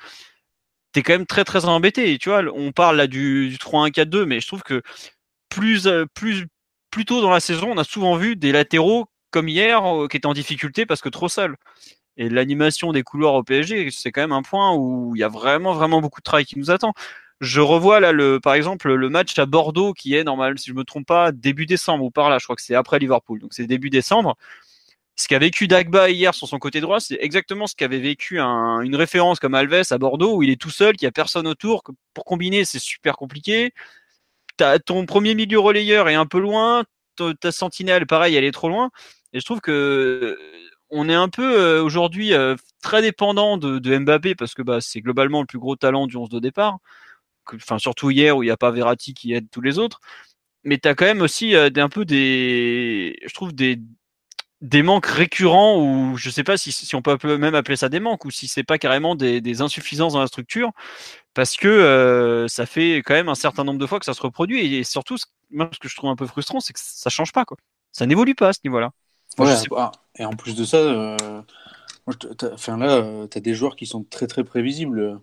Tu 0.94 1.00
es 1.00 1.04
quand 1.04 1.14
même 1.14 1.26
très 1.26 1.44
très 1.44 1.66
embêté. 1.66 2.18
Tu 2.20 2.30
vois, 2.30 2.44
on 2.54 2.72
parle 2.72 2.98
là 2.98 3.08
du, 3.08 3.58
3-1-4-2, 3.60 4.26
mais 4.26 4.40
je 4.40 4.48
trouve 4.48 4.64
que 4.64 4.82
plus, 5.50 5.88
euh, 5.88 6.06
plus, 6.14 6.48
plus 6.92 7.06
tôt 7.06 7.22
dans 7.22 7.32
la 7.32 7.40
saison, 7.40 7.72
on 7.72 7.78
a 7.78 7.84
souvent 7.84 8.16
vu 8.16 8.36
des 8.36 8.52
latéraux 8.52 9.08
comme 9.32 9.50
hier 9.50 9.82
qui 10.12 10.18
étaient 10.18 10.28
en 10.28 10.34
difficulté 10.34 10.86
parce 10.86 11.02
que 11.02 11.10
trop 11.10 11.30
seuls. 11.30 11.56
Et 12.18 12.30
l'animation 12.30 12.92
des 12.94 13.02
couloirs 13.02 13.34
au 13.34 13.44
PSG, 13.44 13.90
c'est 13.92 14.12
quand 14.12 14.22
même 14.22 14.32
un 14.32 14.44
point 14.44 14.76
où 14.76 15.16
il 15.16 15.20
y 15.20 15.24
a 15.24 15.30
vraiment 15.30 15.74
vraiment 15.74 16.02
beaucoup 16.02 16.20
de 16.22 16.24
travail 16.24 16.46
qui 16.46 16.60
nous 16.60 16.70
attend 16.70 16.94
je 17.44 17.62
revois 17.62 18.00
là 18.00 18.12
le, 18.12 18.40
par 18.40 18.54
exemple 18.54 18.94
le 18.94 19.10
match 19.10 19.38
à 19.38 19.46
Bordeaux 19.46 19.94
qui 19.94 20.16
est 20.16 20.24
normal, 20.24 20.58
si 20.58 20.70
je 20.70 20.76
me 20.76 20.84
trompe 20.84 21.06
pas, 21.06 21.32
début 21.32 21.66
décembre 21.66 22.06
ou 22.06 22.12
par 22.12 22.30
là. 22.30 22.40
Je 22.40 22.46
crois 22.46 22.56
que 22.56 22.62
c'est 22.62 22.76
après 22.76 23.00
Liverpool, 23.00 23.40
donc 23.40 23.54
c'est 23.54 23.68
début 23.68 23.90
décembre. 23.90 24.38
Ce 25.16 25.28
qu'a 25.28 25.38
vécu 25.38 25.68
Dagba 25.68 26.10
hier 26.10 26.34
sur 26.34 26.48
son 26.48 26.58
côté 26.58 26.82
droit, 26.82 27.00
c'est 27.00 27.18
exactement 27.22 27.68
ce 27.68 27.76
qu'avait 27.76 28.00
vécu 28.00 28.40
une 28.40 28.96
référence 28.96 29.40
comme 29.40 29.54
Alves 29.54 29.84
à 29.92 29.98
Bordeaux 30.00 30.38
où 30.38 30.44
il 30.44 30.50
est 30.50 30.60
tout 30.60 30.72
seul, 30.72 30.96
qu'il 30.96 31.06
n'y 31.06 31.10
a 31.10 31.12
personne 31.12 31.48
autour. 31.48 31.84
Pour 32.16 32.26
combiner, 32.26 32.66
c'est 32.66 32.80
super 32.80 33.16
compliqué. 33.16 33.74
As, 34.60 34.80
ton 34.80 35.06
premier 35.06 35.36
milieu 35.36 35.60
relayeur 35.60 36.10
est 36.10 36.16
un 36.16 36.26
peu 36.26 36.40
loin, 36.40 36.84
ta 37.40 37.52
sentinelle, 37.52 38.08
pareil, 38.08 38.36
elle 38.36 38.44
est 38.44 38.52
trop 38.52 38.70
loin. 38.70 38.90
Et 39.34 39.40
je 39.40 39.46
trouve 39.46 39.62
que 39.62 40.38
on 40.90 41.10
est 41.10 41.14
un 41.16 41.30
peu 41.30 41.60
euh, 41.60 41.84
aujourd'hui 41.84 42.34
euh, 42.34 42.56
très 42.82 43.02
dépendant 43.02 43.58
de, 43.58 43.80
de, 43.80 43.98
Mbappé 43.98 44.36
parce 44.36 44.54
que 44.54 44.62
bah, 44.62 44.80
c'est 44.80 45.02
globalement 45.02 45.42
le 45.42 45.48
plus 45.48 45.60
gros 45.60 45.76
talent 45.76 46.08
du 46.08 46.18
11 46.18 46.30
de 46.30 46.40
départ 46.40 46.80
enfin 47.54 47.80
surtout 47.80 48.10
hier 48.10 48.38
où 48.38 48.44
il 48.44 48.48
n'y 48.48 48.52
a 48.52 48.58
pas 48.58 48.72
Verratti 48.72 49.14
qui 49.14 49.34
aide 49.34 49.50
tous 49.52 49.62
les 49.62 49.80
autres, 49.80 50.00
mais 50.64 50.78
tu 50.78 50.88
as 50.88 50.96
quand 50.96 51.06
même 51.06 51.22
aussi 51.22 51.56
euh, 51.56 51.70
un 51.76 51.90
peu 51.90 52.06
des, 52.06 53.18
je 53.26 53.34
trouve 53.34 53.54
des 53.54 53.80
des 54.64 54.82
manques 54.82 55.08
récurrents 55.08 55.78
ou 55.78 56.16
je 56.16 56.30
sais 56.30 56.46
pas 56.46 56.56
si, 56.56 56.72
si 56.72 56.96
on 56.96 57.02
peut 57.02 57.18
même 57.38 57.54
appeler 57.54 57.76
ça 57.76 57.90
des 57.90 58.00
manques 58.00 58.24
ou 58.24 58.32
si 58.32 58.48
c'est 58.48 58.64
pas 58.64 58.78
carrément 58.78 59.14
des, 59.14 59.42
des, 59.42 59.62
insuffisances 59.62 60.14
dans 60.14 60.22
la 60.22 60.28
structure. 60.28 60.72
Parce 61.34 61.58
que 61.58 61.68
euh, 61.68 62.48
ça 62.48 62.66
fait 62.66 63.04
quand 63.06 63.14
même 63.14 63.28
un 63.28 63.36
certain 63.36 63.66
nombre 63.66 63.80
de 63.80 63.86
fois 63.86 64.00
que 64.00 64.06
ça 64.06 64.14
se 64.14 64.22
reproduit 64.22 64.76
et, 64.76 64.84
surtout 64.86 65.18
ce, 65.18 65.26
moi, 65.52 65.70
ce 65.74 65.80
que 65.80 65.90
je 65.90 65.96
trouve 65.98 66.10
un 66.10 66.16
peu 66.16 66.28
frustrant 66.28 66.62
c'est 66.62 66.72
que 66.72 66.80
ça 66.82 67.10
change 67.10 67.34
pas 67.34 67.44
quoi. 67.44 67.58
Ça 67.92 68.06
n'évolue 68.06 68.36
pas 68.36 68.50
à 68.50 68.54
ce 68.54 68.60
niveau-là. 68.64 68.92
Et 70.18 70.24
en 70.24 70.34
plus 70.34 70.56
de 70.56 70.64
ça 70.64 70.78
euh, 70.78 71.42
enfin 72.54 72.78
là 72.78 73.28
tu 73.30 73.38
as 73.38 73.42
des 73.42 73.56
joueurs 73.56 73.76
qui 73.76 73.86
sont 73.86 74.06
très 74.06 74.28
très 74.28 74.46
prévisibles 74.46 75.20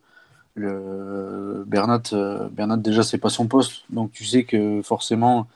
Bernat, 1.66 2.02
euh, 2.12 2.48
Bernat 2.50 2.78
déjà 2.78 3.02
c'est 3.02 3.18
pas 3.18 3.30
son 3.30 3.46
poste, 3.48 3.84
donc 3.90 4.12
tu 4.12 4.24
sais 4.24 4.44
que 4.44 4.82
forcément 4.82 5.48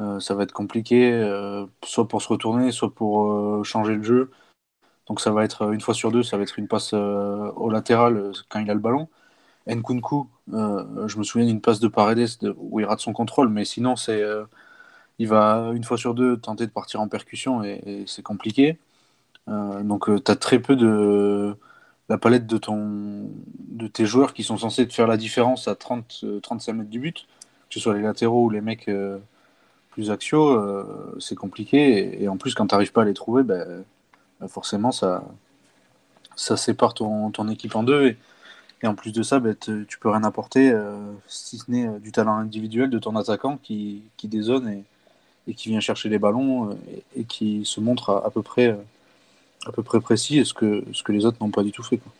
euh, 0.00 0.20
ça 0.20 0.34
va 0.34 0.44
être 0.44 0.52
compliqué, 0.52 1.12
euh, 1.12 1.66
soit 1.84 2.08
pour 2.08 2.22
se 2.22 2.28
retourner, 2.28 2.72
soit 2.72 2.94
pour 2.94 3.64
changer 3.64 3.94
le 3.96 4.02
jeu. 4.02 4.30
Donc 5.08 5.20
ça 5.20 5.32
va 5.32 5.44
être 5.44 5.72
une 5.72 5.80
fois 5.80 5.94
sur 5.94 6.12
deux, 6.12 6.22
ça 6.22 6.36
va 6.36 6.42
être 6.44 6.58
une 6.58 6.68
passe 6.68 6.92
au 6.94 7.70
latéral 7.70 8.32
quand 8.48 8.60
il 8.60 8.70
a 8.70 8.74
le 8.74 8.80
ballon. 8.80 9.08
Nkunku, 9.68 10.28
je 10.48 11.18
me 11.18 11.24
souviens 11.24 11.46
d'une 11.46 11.60
passe 11.60 11.80
de 11.80 11.88
Paredes 11.88 12.28
où 12.58 12.80
il 12.80 12.86
rate 12.86 13.00
son 13.00 13.12
contrôle, 13.12 13.48
mais 13.48 13.64
sinon 13.64 13.96
c'est 13.96 14.22
il 15.18 15.28
va 15.28 15.72
une 15.74 15.84
fois 15.84 15.98
sur 15.98 16.14
deux 16.14 16.38
tenter 16.38 16.66
de 16.66 16.72
partir 16.72 17.00
en 17.00 17.08
percussion 17.08 17.62
et, 17.64 18.04
c'est 18.06 18.22
compliqué. 18.22 18.78
donc 19.48 20.06
tu 20.24 20.32
as 20.32 20.36
très 20.36 20.60
peu 20.60 20.76
de 20.76 21.56
la 22.08 22.18
palette 22.18 22.46
de, 22.46 22.58
ton, 22.58 23.30
de 23.68 23.86
tes 23.86 24.06
joueurs 24.06 24.32
qui 24.32 24.42
sont 24.42 24.58
censés 24.58 24.86
te 24.86 24.94
faire 24.94 25.06
la 25.06 25.16
différence 25.16 25.68
à 25.68 25.74
30, 25.74 26.24
35 26.42 26.72
euh, 26.72 26.74
mètres 26.76 26.90
du 26.90 27.00
but, 27.00 27.26
que 27.68 27.74
ce 27.74 27.80
soit 27.80 27.94
les 27.94 28.02
latéraux 28.02 28.44
ou 28.44 28.50
les 28.50 28.60
mecs 28.60 28.88
euh, 28.88 29.18
plus 29.90 30.10
axiaux, 30.10 30.50
euh, 30.50 31.16
c'est 31.18 31.34
compliqué. 31.34 32.22
Et, 32.22 32.28
en 32.28 32.36
plus, 32.36 32.54
quand 32.54 32.66
tu 32.68 32.74
n'arrives 32.74 32.92
pas 32.92 33.02
à 33.02 33.04
les 33.04 33.14
trouver, 33.14 33.42
ben, 33.42 33.84
ben, 34.40 34.48
forcément, 34.48 34.92
ça, 34.92 35.24
ça 36.36 36.56
sépare 36.56 36.94
ton, 36.94 37.48
équipe 37.48 37.74
en 37.74 37.82
deux. 37.82 38.16
Et, 38.82 38.86
en 38.86 38.94
plus 38.94 39.12
de 39.12 39.22
ça, 39.22 39.40
ben, 39.40 39.56
tu 39.56 39.98
peux 40.00 40.10
rien 40.10 40.22
apporter, 40.22 40.72
si 41.26 41.58
ce 41.58 41.70
n'est 41.70 41.98
du 41.98 42.12
talent 42.12 42.36
individuel 42.36 42.90
de 42.90 42.98
ton 42.98 43.16
attaquant 43.16 43.56
qui, 43.56 44.02
qui 44.16 44.28
dézone 44.28 44.84
et, 45.48 45.54
qui 45.54 45.70
vient 45.70 45.80
chercher 45.80 46.08
les 46.08 46.18
ballons 46.18 46.78
et, 47.16 47.24
qui 47.24 47.64
se 47.64 47.80
montre 47.80 48.22
à 48.24 48.30
peu 48.30 48.42
près 48.42 48.76
à 49.66 49.72
peu 49.72 49.82
près 49.82 50.00
précis 50.00 50.38
et 50.38 50.44
ce 50.44 50.54
que, 50.54 50.84
ce 50.92 51.02
que 51.02 51.12
les 51.12 51.26
autres 51.26 51.38
n'ont 51.40 51.50
pas 51.50 51.62
du 51.62 51.72
tout 51.72 51.82
fait. 51.82 51.98
Quoi. 51.98 52.12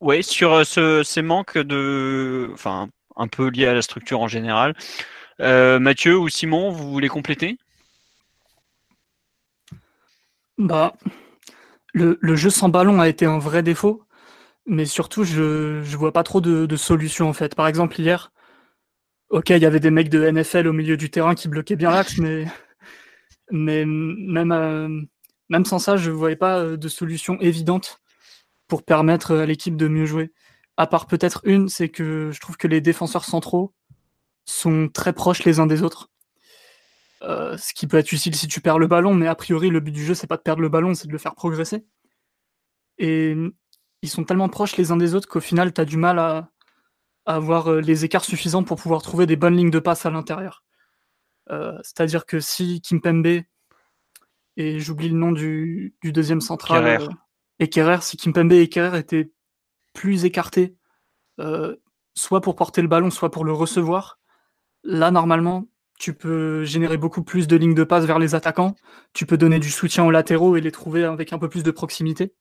Oui, 0.00 0.22
sur 0.22 0.52
euh, 0.52 0.64
ce, 0.64 1.02
ces 1.02 1.22
manques 1.22 1.58
de. 1.58 2.50
Enfin, 2.52 2.88
un 3.16 3.28
peu 3.28 3.48
liés 3.48 3.66
à 3.66 3.74
la 3.74 3.82
structure 3.82 4.20
en 4.20 4.28
général. 4.28 4.74
Euh, 5.40 5.78
Mathieu 5.78 6.16
ou 6.18 6.28
Simon, 6.28 6.70
vous 6.70 6.90
voulez 6.90 7.08
compléter? 7.08 7.58
Bah, 10.56 10.94
le, 11.94 12.18
le, 12.20 12.36
jeu 12.36 12.50
sans 12.50 12.68
ballon 12.68 13.00
a 13.00 13.08
été 13.08 13.26
un 13.26 13.38
vrai 13.38 13.62
défaut, 13.62 14.02
mais 14.66 14.86
surtout, 14.86 15.24
je 15.24 15.80
ne 15.80 15.96
vois 15.96 16.12
pas 16.12 16.24
trop 16.24 16.40
de, 16.40 16.66
de, 16.66 16.76
solutions 16.76 17.28
en 17.28 17.32
fait. 17.32 17.54
Par 17.54 17.68
exemple, 17.68 18.00
hier, 18.00 18.32
ok, 19.30 19.50
il 19.50 19.62
y 19.62 19.66
avait 19.66 19.80
des 19.80 19.90
mecs 19.90 20.08
de 20.10 20.28
NFL 20.30 20.66
au 20.66 20.72
milieu 20.72 20.96
du 20.96 21.10
terrain 21.10 21.34
qui 21.34 21.48
bloquaient 21.48 21.76
bien 21.76 21.90
l'axe, 21.90 22.18
mais, 22.18 22.46
mais 23.50 23.84
même, 23.86 24.52
euh, 24.52 25.00
même 25.48 25.64
sans 25.64 25.78
ça, 25.78 25.96
je 25.96 26.10
ne 26.10 26.16
voyais 26.16 26.36
pas 26.36 26.58
euh, 26.58 26.76
de 26.76 26.88
solution 26.88 27.38
évidente 27.40 28.00
pour 28.66 28.82
permettre 28.82 29.34
à 29.34 29.46
l'équipe 29.46 29.76
de 29.76 29.88
mieux 29.88 30.06
jouer. 30.06 30.32
À 30.76 30.86
part 30.86 31.06
peut-être 31.06 31.40
une, 31.44 31.68
c'est 31.68 31.88
que 31.88 32.30
je 32.32 32.40
trouve 32.40 32.56
que 32.56 32.68
les 32.68 32.80
défenseurs 32.80 33.24
centraux 33.24 33.74
sont 34.44 34.88
très 34.88 35.12
proches 35.12 35.44
les 35.44 35.58
uns 35.60 35.66
des 35.66 35.82
autres. 35.82 36.10
Euh, 37.22 37.56
ce 37.56 37.72
qui 37.74 37.86
peut 37.86 37.96
être 37.96 38.12
utile 38.12 38.36
si 38.36 38.46
tu 38.46 38.60
perds 38.60 38.78
le 38.78 38.86
ballon, 38.86 39.14
mais 39.14 39.26
a 39.26 39.34
priori, 39.34 39.70
le 39.70 39.80
but 39.80 39.90
du 39.90 40.04
jeu, 40.04 40.14
c'est 40.14 40.26
pas 40.26 40.36
de 40.36 40.42
perdre 40.42 40.62
le 40.62 40.68
ballon, 40.68 40.94
c'est 40.94 41.08
de 41.08 41.12
le 41.12 41.18
faire 41.18 41.34
progresser. 41.34 41.84
Et 42.98 43.34
ils 44.02 44.08
sont 44.08 44.24
tellement 44.24 44.48
proches 44.48 44.76
les 44.76 44.92
uns 44.92 44.96
des 44.96 45.14
autres 45.14 45.28
qu'au 45.28 45.40
final, 45.40 45.72
tu 45.72 45.80
as 45.80 45.84
du 45.84 45.96
mal 45.96 46.18
à, 46.18 46.50
avoir 47.26 47.70
euh, 47.70 47.80
les 47.80 48.04
écarts 48.04 48.24
suffisants 48.24 48.64
pour 48.64 48.78
pouvoir 48.80 49.02
trouver 49.02 49.26
des 49.26 49.36
bonnes 49.36 49.56
lignes 49.56 49.70
de 49.70 49.78
passe 49.78 50.06
à 50.06 50.10
l'intérieur. 50.10 50.64
C'est-à-dire 51.82 52.26
que 52.26 52.40
si 52.40 52.82
Kimpembe 52.82 53.40
et 54.58 54.80
j'oublie 54.80 55.08
le 55.08 55.16
nom 55.16 55.30
du, 55.30 55.94
deuxième 56.02 56.40
central. 56.40 56.84
Euh, 57.00 57.08
et 57.60 57.68
Kerrer, 57.68 58.02
si 58.02 58.16
Kimpembe 58.16 58.52
et 58.52 58.68
Kerrer 58.68 58.98
étaient 58.98 59.30
plus 59.94 60.24
écartés, 60.24 60.74
euh, 61.38 61.76
soit 62.14 62.40
pour 62.40 62.56
porter 62.56 62.82
le 62.82 62.88
ballon, 62.88 63.10
soit 63.10 63.30
pour 63.30 63.44
le 63.44 63.52
recevoir, 63.52 64.18
là, 64.82 65.12
normalement, 65.12 65.68
tu 66.00 66.12
peux 66.12 66.64
générer 66.64 66.96
beaucoup 66.96 67.22
plus 67.22 67.46
de 67.46 67.56
lignes 67.56 67.74
de 67.74 67.84
passe 67.84 68.04
vers 68.04 68.18
les 68.18 68.34
attaquants, 68.34 68.74
tu 69.12 69.26
peux 69.26 69.38
donner 69.38 69.60
du 69.60 69.70
soutien 69.70 70.04
aux 70.04 70.10
latéraux 70.10 70.56
et 70.56 70.60
les 70.60 70.72
trouver 70.72 71.04
avec 71.04 71.32
un 71.32 71.38
peu 71.38 71.48
plus 71.48 71.62
de 71.62 71.70
proximité. 71.70 72.34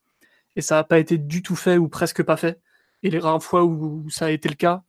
Et 0.56 0.62
ça 0.62 0.75
n'a 0.75 0.84
pas 0.84 0.97
été 0.97 1.19
du 1.19 1.43
tout 1.43 1.56
fait 1.56 1.77
ou 1.77 1.88
presque 1.88 2.23
pas 2.23 2.36
fait. 2.36 2.60
Et 3.03 3.12
les 3.12 3.19
rares 3.19 3.43
fois 3.43 3.63
où 3.63 4.10
ça 4.10 4.25
a 4.25 4.32
été 4.32 4.49
le 4.49 4.56
cas, 4.56 4.82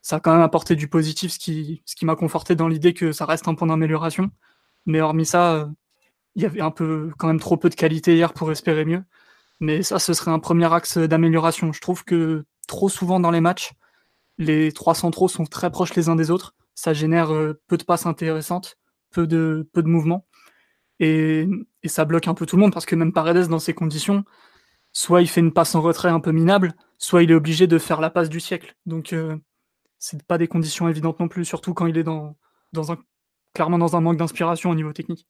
ça 0.00 0.16
a 0.16 0.20
quand 0.20 0.32
même 0.32 0.40
apporté 0.40 0.76
du 0.76 0.88
positif, 0.88 1.32
ce 1.32 1.38
qui, 1.38 1.82
ce 1.84 1.94
qui 1.94 2.06
m'a 2.06 2.16
conforté 2.16 2.54
dans 2.54 2.68
l'idée 2.68 2.94
que 2.94 3.12
ça 3.12 3.26
reste 3.26 3.48
un 3.48 3.54
point 3.54 3.68
d'amélioration. 3.68 4.30
Mais 4.86 5.02
hormis 5.02 5.26
ça, 5.26 5.56
euh, 5.56 5.66
il 6.40 6.44
y 6.44 6.46
avait 6.46 6.62
un 6.62 6.70
peu, 6.70 7.10
quand 7.18 7.26
même 7.26 7.38
trop 7.38 7.58
peu 7.58 7.68
de 7.68 7.74
qualité 7.74 8.14
hier 8.14 8.32
pour 8.32 8.50
espérer 8.50 8.86
mieux. 8.86 9.04
Mais 9.60 9.82
ça, 9.82 9.98
ce 9.98 10.14
serait 10.14 10.30
un 10.30 10.38
premier 10.38 10.72
axe 10.72 10.96
d'amélioration. 10.96 11.72
Je 11.72 11.80
trouve 11.80 12.02
que 12.02 12.44
trop 12.66 12.88
souvent 12.88 13.20
dans 13.20 13.30
les 13.30 13.42
matchs, 13.42 13.72
les 14.38 14.72
trois 14.72 14.94
centraux 14.94 15.28
sont 15.28 15.44
très 15.44 15.70
proches 15.70 15.94
les 15.94 16.08
uns 16.08 16.16
des 16.16 16.30
autres. 16.30 16.54
Ça 16.74 16.94
génère 16.94 17.30
euh, 17.34 17.60
peu 17.66 17.76
de 17.76 17.84
passes 17.84 18.06
intéressantes, 18.06 18.78
peu 19.10 19.26
de, 19.26 19.68
mouvements. 19.84 20.26
Et, 20.98 21.46
ça 21.84 22.06
bloque 22.06 22.26
un 22.26 22.34
peu 22.34 22.46
tout 22.46 22.56
le 22.56 22.62
monde 22.62 22.72
parce 22.72 22.86
que 22.86 22.96
même 22.96 23.12
Paredes, 23.12 23.48
dans 23.48 23.58
ces 23.58 23.74
conditions, 23.74 24.24
soit 24.92 25.20
il 25.20 25.28
fait 25.28 25.40
une 25.40 25.52
passe 25.52 25.74
en 25.74 25.82
retrait 25.82 26.08
un 26.08 26.20
peu 26.20 26.32
minable, 26.32 26.72
soit 26.96 27.22
il 27.22 27.30
est 27.30 27.34
obligé 27.34 27.66
de 27.66 27.78
faire 27.78 28.00
la 28.00 28.08
passe 28.08 28.30
du 28.30 28.40
siècle. 28.40 28.76
Donc, 28.86 29.12
euh, 29.12 29.36
c'est 29.98 30.22
pas 30.26 30.38
des 30.38 30.48
conditions 30.48 30.88
évidentes 30.88 31.20
non 31.20 31.28
plus, 31.28 31.44
surtout 31.44 31.74
quand 31.74 31.86
il 31.86 31.98
est 31.98 32.04
clairement 33.52 33.78
dans 33.78 33.96
un 33.96 34.00
manque 34.00 34.16
d'inspiration 34.16 34.70
au 34.70 34.74
niveau 34.74 34.94
technique. 34.94 35.26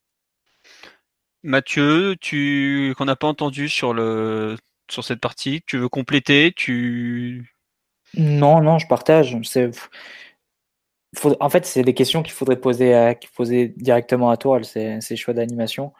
Mathieu, 1.43 2.17
tu 2.21 2.95
qu'on 2.99 3.07
n'a 3.07 3.17
pas 3.17 3.29
entendu 3.29 3.69
sur 3.69 3.95
le 3.95 4.57
sur 4.91 5.05
cette 5.05 5.21
partie, 5.21 5.63
tu 5.67 5.79
veux 5.79 5.89
compléter, 5.89 6.53
tu 6.55 7.55
Non, 8.15 8.61
non, 8.61 8.79
je 8.79 8.87
partage. 8.87 9.37
C'est 9.43 9.71
en 11.41 11.49
fait, 11.49 11.67
c'est 11.67 11.83
des 11.83 11.95
questions 11.95 12.23
qu'il 12.23 12.33
faudrait 12.33 12.61
poser, 12.61 13.15
poser 13.35 13.69
directement 13.69 14.31
à 14.31 14.37
toi, 14.37 14.63
ces, 14.63 15.01
ces 15.01 15.17
choix 15.17 15.35
d'animation. 15.35 15.93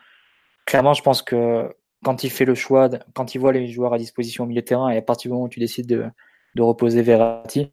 Clairement, 0.67 0.95
je 0.95 1.03
pense 1.03 1.23
que 1.23 1.75
quand 2.05 2.23
il 2.25 2.31
fait 2.31 2.45
le 2.45 2.55
choix, 2.55 2.89
quand 3.15 3.35
il 3.35 3.39
voit 3.39 3.53
les 3.53 3.67
joueurs 3.69 3.93
à 3.93 3.99
disposition 3.99 4.45
au 4.45 4.47
milieu 4.47 4.61
de 4.61 4.67
terrain, 4.67 4.89
et 4.91 4.99
à 4.99 5.03
partir 5.03 5.29
du 5.29 5.33
moment 5.33 5.47
où 5.47 5.49
tu 5.49 5.61
décides 5.61 5.87
de, 5.87 6.07
de 6.55 6.63
reposer 6.63 7.03
Verratti, 7.03 7.73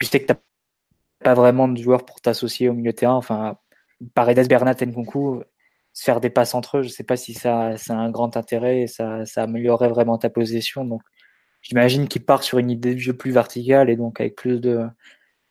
tu 0.00 0.06
sais 0.06 0.20
que 0.20 0.26
tu 0.26 0.32
n'as 0.32 0.38
pas 1.24 1.34
vraiment 1.34 1.68
de 1.68 1.80
joueurs 1.80 2.04
pour 2.04 2.20
t'associer 2.20 2.68
au 2.68 2.72
milieu 2.72 2.92
de 2.92 2.96
terrain. 2.96 3.14
Enfin, 3.14 3.58
Paredes, 4.14 4.48
Bernat, 4.48 4.76
Nkunku, 4.80 5.42
faire 5.98 6.20
des 6.20 6.30
passes 6.30 6.54
entre 6.54 6.78
eux, 6.78 6.82
je 6.82 6.88
ne 6.88 6.92
sais 6.92 7.04
pas 7.04 7.16
si 7.16 7.34
ça, 7.34 7.76
ça, 7.76 7.94
a 7.94 7.96
un 7.96 8.10
grand 8.10 8.36
intérêt 8.36 8.82
et 8.82 8.86
ça, 8.86 9.24
ça 9.24 9.44
améliorerait 9.44 9.88
vraiment 9.88 10.18
ta 10.18 10.30
position. 10.30 10.84
Donc, 10.84 11.02
j'imagine 11.62 12.08
qu'il 12.08 12.24
part 12.24 12.42
sur 12.42 12.58
une 12.58 12.70
idée 12.70 12.94
de 12.94 13.00
jeu 13.00 13.14
plus 13.14 13.30
verticale 13.30 13.90
et 13.90 13.96
donc 13.96 14.20
avec 14.20 14.36
plus 14.36 14.60
de, 14.60 14.86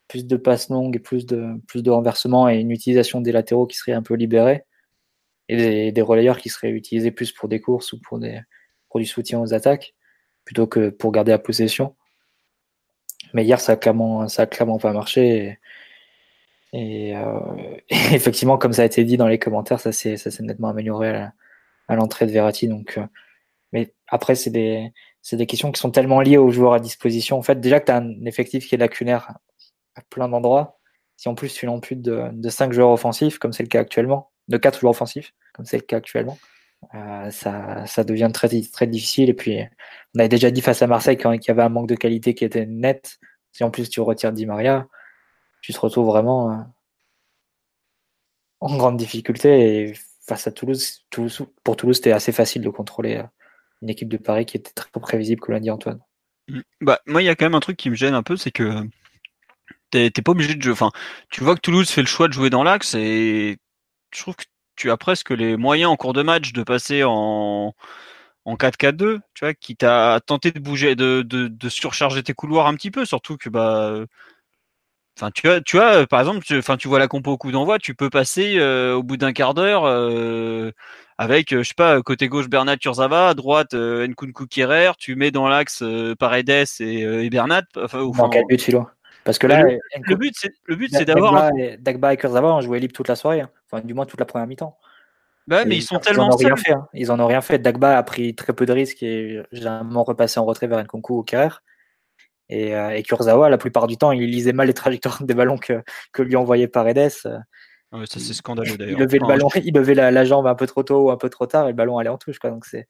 plus 0.07 0.25
de 0.25 0.37
passes 0.37 0.69
longues 0.69 0.95
et 0.95 0.99
plus 0.99 1.25
de, 1.25 1.55
plus 1.67 1.83
de 1.83 1.89
renversements 1.89 2.47
et 2.47 2.59
une 2.59 2.71
utilisation 2.71 3.21
des 3.21 3.31
latéraux 3.31 3.65
qui 3.65 3.77
serait 3.77 3.93
un 3.93 4.03
peu 4.03 4.13
libérée 4.13 4.65
et 5.47 5.91
des, 5.91 6.01
relayeurs 6.01 6.37
qui 6.37 6.49
seraient 6.49 6.71
utilisés 6.71 7.11
plus 7.11 7.31
pour 7.31 7.49
des 7.49 7.61
courses 7.61 7.93
ou 7.93 7.99
pour, 7.99 8.19
des, 8.19 8.39
pour 8.89 8.99
du 8.99 9.05
soutien 9.05 9.39
aux 9.39 9.53
attaques 9.53 9.93
plutôt 10.43 10.67
que 10.67 10.89
pour 10.89 11.11
garder 11.11 11.31
la 11.31 11.39
possession. 11.39 11.95
Mais 13.33 13.43
hier, 13.43 13.59
ça 13.59 13.73
a 13.73 13.75
clairement, 13.75 14.27
ça 14.27 14.43
a 14.43 14.45
pas 14.45 14.93
marché. 14.93 15.59
Euh, 16.73 17.39
effectivement, 17.89 18.57
comme 18.57 18.73
ça 18.73 18.83
a 18.83 18.85
été 18.85 19.03
dit 19.03 19.17
dans 19.17 19.27
les 19.27 19.39
commentaires, 19.39 19.79
ça 19.79 19.91
s'est 19.91 20.17
nettement 20.41 20.69
amélioré 20.69 21.27
à, 21.87 21.95
l'entrée 21.95 22.25
de 22.25 22.31
Verratti. 22.31 22.67
Donc, 22.67 22.97
euh, 22.97 23.05
mais 23.71 23.93
après, 24.07 24.35
c'est 24.35 24.49
des, 24.49 24.91
des 25.31 25.45
questions 25.45 25.71
qui 25.71 25.79
sont 25.79 25.91
tellement 25.91 26.21
liées 26.21 26.37
aux 26.37 26.51
joueurs 26.51 26.73
à 26.73 26.79
disposition. 26.79 27.37
En 27.37 27.41
fait, 27.41 27.59
déjà 27.59 27.79
que 27.79 27.85
tu 27.85 27.91
as 27.91 27.97
un 27.97 28.25
effectif 28.25 28.67
qui 28.67 28.75
est 28.75 28.77
lacunaire 28.77 29.37
à 29.95 30.01
plein 30.09 30.29
d'endroits, 30.29 30.79
si 31.17 31.29
en 31.29 31.35
plus 31.35 31.53
tu 31.53 31.67
plus 31.81 31.95
de, 31.95 32.29
de 32.33 32.49
5 32.49 32.73
joueurs 32.73 32.89
offensifs, 32.89 33.39
comme 33.39 33.53
c'est 33.53 33.63
le 33.63 33.69
cas 33.69 33.79
actuellement, 33.79 34.31
de 34.47 34.57
4 34.57 34.81
joueurs 34.81 34.91
offensifs, 34.91 35.33
comme 35.53 35.65
c'est 35.65 35.77
le 35.77 35.83
cas 35.83 35.97
actuellement, 35.97 36.37
euh, 36.93 37.31
ça, 37.31 37.85
ça, 37.85 38.03
devient 38.03 38.29
très, 38.33 38.49
très 38.71 38.87
difficile. 38.87 39.29
Et 39.29 39.33
puis, 39.33 39.59
on 40.15 40.19
avait 40.19 40.29
déjà 40.29 40.51
dit 40.51 40.61
face 40.61 40.81
à 40.81 40.87
Marseille 40.87 41.17
qu'il 41.17 41.29
y 41.47 41.51
avait 41.51 41.63
un 41.63 41.69
manque 41.69 41.87
de 41.87 41.95
qualité 41.95 42.33
qui 42.33 42.45
était 42.45 42.65
net. 42.65 43.17
Si 43.51 43.63
en 43.63 43.71
plus 43.71 43.89
tu 43.89 44.01
retires 44.01 44.33
Di 44.33 44.45
Maria, 44.45 44.87
tu 45.65 45.73
te 45.73 45.79
retrouves 45.79 46.05
vraiment 46.05 46.51
euh, 46.51 46.63
en 48.59 48.77
grande 48.77 48.97
difficulté. 48.97 49.87
Et 49.89 49.93
face 50.21 50.45
à 50.45 50.51
Toulouse, 50.51 51.03
pour 51.63 51.75
Toulouse, 51.75 51.95
c'était 51.95 52.11
assez 52.11 52.31
facile 52.31 52.61
de 52.61 52.69
contrôler 52.69 53.17
euh, 53.17 53.23
une 53.81 53.89
équipe 53.89 54.09
de 54.09 54.17
Paris 54.17 54.45
qui 54.45 54.57
était 54.57 54.73
très 54.73 54.87
prévisible, 54.91 55.41
comme 55.41 55.53
l'a 55.53 55.59
dit 55.59 55.71
Antoine. 55.71 55.99
Mm. 56.49 56.59
Bah, 56.81 56.99
moi, 57.07 57.23
il 57.23 57.25
y 57.25 57.29
a 57.29 57.35
quand 57.35 57.45
même 57.45 57.55
un 57.55 57.61
truc 57.61 57.77
qui 57.77 57.89
me 57.89 57.95
gêne 57.95 58.13
un 58.13 58.21
peu, 58.21 58.37
c'est 58.37 58.51
que 58.51 58.83
t'es 59.89 60.11
pas 60.11 60.33
obligé 60.33 60.53
de 60.53 60.61
jouer. 60.61 60.73
Enfin, 60.73 60.91
tu 61.31 61.43
vois 61.43 61.55
que 61.55 61.61
Toulouse 61.61 61.89
fait 61.89 62.01
le 62.01 62.07
choix 62.07 62.27
de 62.27 62.33
jouer 62.33 62.51
dans 62.51 62.63
l'axe 62.63 62.93
et 62.93 63.57
je 64.11 64.21
trouve 64.21 64.35
que 64.35 64.43
tu 64.75 64.91
as 64.91 64.97
presque 64.97 65.31
les 65.31 65.57
moyens 65.57 65.89
en 65.89 65.95
cours 65.95 66.13
de 66.13 66.21
match 66.21 66.53
de 66.53 66.61
passer 66.61 67.03
en, 67.03 67.73
en 68.43 68.55
4-4-2, 68.55 69.21
tu 69.33 69.45
vois, 69.45 69.55
qui 69.55 69.75
t'a 69.75 70.19
tenté 70.27 70.51
de 70.51 70.59
bouger, 70.59 70.95
de, 70.95 71.69
surcharger 71.69 72.21
tes 72.21 72.33
couloirs 72.33 72.67
un 72.67 72.75
petit 72.75 72.91
peu, 72.91 73.03
surtout 73.05 73.37
que 73.37 73.49
bah. 73.49 74.05
Enfin, 75.17 75.31
tu 75.33 75.47
vois, 75.47 75.61
tu 75.61 75.77
vois, 75.77 76.05
par 76.07 76.19
exemple, 76.19 76.43
tu, 76.43 76.57
enfin, 76.57 76.75
tu 76.75 76.89
vois 76.89 76.99
la 76.99 77.07
compo 77.07 77.31
au 77.31 77.37
coup 77.37 77.51
d'envoi, 77.51 77.79
tu 77.79 77.95
peux 77.95 78.09
passer 78.09 78.55
euh, 78.57 78.95
au 78.95 79.03
bout 79.03 79.15
d'un 79.15 79.31
quart 79.31 79.53
d'heure 79.53 79.85
euh, 79.85 80.71
avec, 81.17 81.53
euh, 81.53 81.63
je 81.63 81.69
sais 81.69 81.73
pas, 81.73 82.01
côté 82.01 82.27
gauche 82.27 82.49
Bernat 82.49 82.75
Turzava, 82.75 83.29
à 83.29 83.33
droite 83.33 83.73
euh, 83.75 84.05
Nkunku 84.05 84.45
Kerrer, 84.47 84.91
tu 84.97 85.15
mets 85.15 85.31
dans 85.31 85.47
l'axe 85.47 85.83
Paredes 86.19 86.65
et, 86.81 86.99
et 87.01 87.29
Bernat. 87.29 87.63
Enfin, 87.77 88.01
enfin, 88.01 88.29
quel 88.29 88.45
but, 88.45 88.61
Philo 88.61 88.87
parce 89.23 89.39
que 89.39 89.47
là, 89.47 89.63
le, 89.63 90.15
but, 90.15 90.35
c'est, 90.37 90.51
le 90.65 90.75
but, 90.75 90.91
c'est 90.91 91.05
d'avoir. 91.05 91.49
Dagba 91.79 92.13
et 92.13 92.17
Kurzawa 92.17 92.53
ont 92.53 92.61
joué 92.61 92.79
libre 92.79 92.93
toute 92.93 93.07
la 93.07 93.15
soirée, 93.15 93.41
hein. 93.41 93.49
enfin, 93.71 93.83
du 93.83 93.95
moins 93.95 94.05
toute 94.05 94.19
la 94.19 94.25
première 94.27 94.45
mi-temps. 94.45 94.77
Bah, 95.47 95.65
mais 95.65 95.77
ils 95.77 95.81
sont 95.81 95.97
tellement. 95.97 96.27
En 96.27 96.33
ont 96.33 96.37
rien 96.37 96.55
fait. 96.55 96.73
Hein. 96.73 96.87
Ils 96.93 97.11
en 97.11 97.19
ont 97.19 97.25
rien 97.25 97.41
fait. 97.41 97.57
Dagba 97.57 97.97
a 97.97 98.03
pris 98.03 98.35
très 98.35 98.53
peu 98.53 98.67
de 98.67 98.73
risques 98.73 99.01
et 99.01 99.41
généralement 99.51 100.03
repassé 100.03 100.39
en 100.39 100.45
retrait 100.45 100.67
vers 100.67 100.79
Nkunku 100.83 101.17
ou 101.17 101.23
Kerrer. 101.23 101.55
Et, 102.49 102.75
euh, 102.75 102.95
et 102.95 103.03
Kurzawa, 103.03 103.49
la 103.49 103.57
plupart 103.57 103.87
du 103.87 103.97
temps, 103.97 104.11
il 104.11 104.29
lisait 104.29 104.53
mal 104.53 104.67
les 104.67 104.73
trajectoires 104.73 105.23
des 105.23 105.33
ballons 105.33 105.57
que, 105.57 105.83
que 106.11 106.21
lui 106.21 106.35
envoyait 106.35 106.67
Paredes. 106.67 107.11
Ah 107.91 107.97
ouais, 107.97 108.05
ça, 108.05 108.19
c'est 108.19 108.33
scandaleux 108.33 108.77
d'ailleurs. 108.77 108.99
Il 108.99 109.03
levait, 109.03 109.19
le 109.19 109.27
ballon, 109.27 109.49
il 109.55 109.73
levait 109.73 109.95
la, 109.95 110.11
la, 110.11 110.25
jambe 110.25 110.47
un 110.47 110.55
peu 110.55 110.67
trop 110.67 110.83
tôt 110.83 111.05
ou 111.05 111.11
un 111.11 111.17
peu 111.17 111.29
trop 111.29 111.45
tard 111.45 111.65
et 111.65 111.69
le 111.69 111.75
ballon 111.75 111.97
allait 111.97 112.09
en 112.09 112.17
touche. 112.17 112.39
Quoi. 112.39 112.49
Donc 112.49 112.65
c'est, 112.65 112.87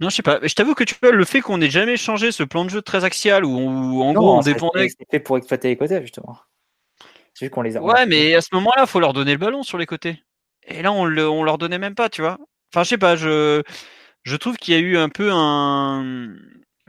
non, 0.00 0.08
je 0.08 0.16
sais 0.16 0.22
pas. 0.22 0.40
Je 0.42 0.54
t'avoue 0.54 0.74
que 0.74 0.84
tu 0.84 0.94
vois, 1.00 1.12
le 1.12 1.24
fait 1.24 1.42
qu'on 1.42 1.58
n'ait 1.58 1.70
jamais 1.70 1.98
changé 1.98 2.32
ce 2.32 2.42
plan 2.42 2.64
de 2.64 2.70
jeu 2.70 2.80
très 2.80 3.04
axial 3.04 3.44
où, 3.44 4.02
en 4.02 4.12
gros 4.14 4.38
on 4.38 4.40
dépendait. 4.40 4.88
C'était 4.88 5.20
pour 5.20 5.36
exploiter 5.36 5.68
les 5.68 5.76
côtés, 5.76 6.00
justement. 6.00 6.38
C'est 7.34 7.46
juste 7.46 7.52
qu'on 7.52 7.62
les 7.62 7.76
a. 7.76 7.82
Ouais, 7.82 8.06
mais 8.06 8.34
à 8.34 8.40
ce 8.40 8.48
moment-là, 8.54 8.82
il 8.82 8.88
faut 8.88 8.98
leur 8.98 9.12
donner 9.12 9.32
le 9.32 9.38
ballon 9.38 9.62
sur 9.62 9.76
les 9.76 9.86
côtés. 9.86 10.22
Et 10.66 10.82
là, 10.82 10.90
on, 10.90 11.04
le, 11.04 11.28
on 11.28 11.42
leur 11.42 11.58
donnait 11.58 11.78
même 11.78 11.94
pas, 11.94 12.08
tu 12.08 12.22
vois. 12.22 12.38
Enfin, 12.72 12.82
je 12.82 12.88
sais 12.88 12.98
pas, 12.98 13.16
je, 13.16 13.62
je 14.22 14.36
trouve 14.36 14.56
qu'il 14.56 14.74
y 14.74 14.76
a 14.76 14.80
eu 14.80 14.96
un 14.96 15.10
peu 15.10 15.30
un. 15.32 16.34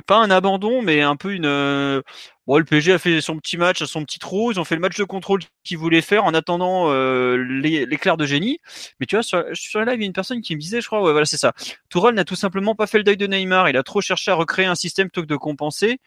Pas 0.07 0.17
un 0.17 0.31
abandon, 0.31 0.81
mais 0.81 1.01
un 1.01 1.15
peu 1.15 1.33
une. 1.33 2.01
Bon, 2.47 2.57
le 2.57 2.65
PSG 2.65 2.93
a 2.93 2.97
fait 2.99 3.21
son 3.21 3.37
petit 3.37 3.57
match, 3.57 3.83
son 3.83 4.03
petit 4.03 4.19
trou. 4.19 4.51
Ils 4.51 4.59
ont 4.59 4.63
fait 4.63 4.75
le 4.75 4.81
match 4.81 4.97
de 4.97 5.03
contrôle 5.03 5.41
qu'ils 5.63 5.77
voulaient 5.77 6.01
faire 6.01 6.25
en 6.25 6.33
attendant 6.33 6.91
euh, 6.91 7.37
l'éclair 7.37 8.17
de 8.17 8.25
génie. 8.25 8.59
Mais 8.99 9.05
tu 9.05 9.15
vois, 9.15 9.23
sur, 9.23 9.43
sur 9.53 9.79
la 9.79 9.85
live, 9.85 9.99
il 9.99 10.01
y 10.01 10.05
a 10.05 10.07
une 10.07 10.13
personne 10.13 10.41
qui 10.41 10.55
me 10.55 10.59
disait, 10.61 10.81
je 10.81 10.87
crois, 10.87 11.01
ouais, 11.01 11.11
voilà, 11.11 11.25
c'est 11.25 11.37
ça. 11.37 11.53
Tourelle 11.89 12.15
n'a 12.15 12.25
tout 12.25 12.35
simplement 12.35 12.75
pas 12.75 12.87
fait 12.87 12.97
le 12.97 13.03
deuil 13.03 13.17
de 13.17 13.27
Neymar. 13.27 13.69
Il 13.69 13.77
a 13.77 13.83
trop 13.83 14.01
cherché 14.01 14.31
à 14.31 14.35
recréer 14.35 14.65
un 14.65 14.75
système 14.75 15.07
plutôt 15.07 15.21
que 15.21 15.27
de 15.27 15.37
compenser. 15.37 15.99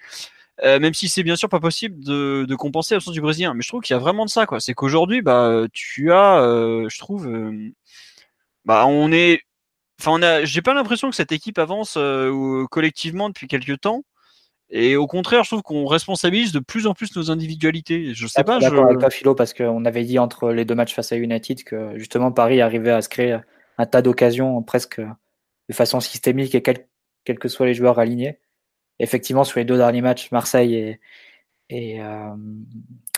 Euh, 0.64 0.78
même 0.78 0.94
si 0.94 1.08
c'est 1.08 1.24
bien 1.24 1.36
sûr 1.36 1.48
pas 1.48 1.58
possible 1.60 2.02
de, 2.04 2.44
de 2.48 2.54
compenser 2.54 2.94
l'absence 2.94 3.14
du 3.14 3.20
Brésilien. 3.20 3.54
Mais 3.54 3.62
je 3.62 3.68
trouve 3.68 3.80
qu'il 3.82 3.94
y 3.94 3.96
a 3.96 4.00
vraiment 4.00 4.24
de 4.24 4.30
ça, 4.30 4.46
quoi. 4.46 4.60
C'est 4.60 4.74
qu'aujourd'hui, 4.74 5.22
bah, 5.22 5.64
tu 5.72 6.12
as, 6.12 6.40
euh, 6.42 6.88
je 6.88 6.98
trouve, 6.98 7.26
euh, 7.28 7.72
bah, 8.64 8.86
on 8.86 9.12
est, 9.12 9.42
enfin, 10.00 10.12
on 10.14 10.22
a, 10.22 10.44
j'ai 10.44 10.62
pas 10.62 10.74
l'impression 10.74 11.10
que 11.10 11.16
cette 11.16 11.32
équipe 11.32 11.58
avance 11.58 11.94
euh, 11.96 12.66
collectivement 12.70 13.28
depuis 13.28 13.46
quelques 13.46 13.80
temps. 13.80 14.04
Et 14.70 14.96
au 14.96 15.06
contraire, 15.06 15.44
je 15.44 15.50
trouve 15.50 15.62
qu'on 15.62 15.86
responsabilise 15.86 16.52
de 16.52 16.58
plus 16.58 16.86
en 16.86 16.94
plus 16.94 17.14
nos 17.16 17.30
individualités. 17.30 18.14
Je 18.14 18.26
sais 18.26 18.44
pas. 18.44 18.58
Je 18.60 18.68
d'accord 18.68 18.86
avec 18.86 18.98
pas 18.98 19.10
Philo 19.10 19.34
parce 19.34 19.52
qu'on 19.52 19.84
avait 19.84 20.04
dit 20.04 20.18
entre 20.18 20.50
les 20.50 20.64
deux 20.64 20.74
matchs 20.74 20.94
face 20.94 21.12
à 21.12 21.16
United 21.16 21.64
que 21.64 21.96
justement 21.96 22.32
Paris 22.32 22.60
arrivait 22.60 22.90
à 22.90 23.02
se 23.02 23.08
créer 23.08 23.38
un 23.78 23.86
tas 23.86 24.02
d'occasions 24.02 24.62
presque 24.62 25.00
de 25.00 25.74
façon 25.74 26.00
systémique 26.00 26.54
et 26.54 26.62
quels 26.62 26.86
quel 27.24 27.38
que 27.38 27.48
soient 27.48 27.66
les 27.66 27.74
joueurs 27.74 27.98
alignés. 27.98 28.38
Effectivement, 28.98 29.44
sur 29.44 29.58
les 29.58 29.64
deux 29.64 29.76
derniers 29.76 30.02
matchs, 30.02 30.30
Marseille 30.30 30.74
et, 30.74 31.00
et, 31.68 32.00
euh, 32.00 32.34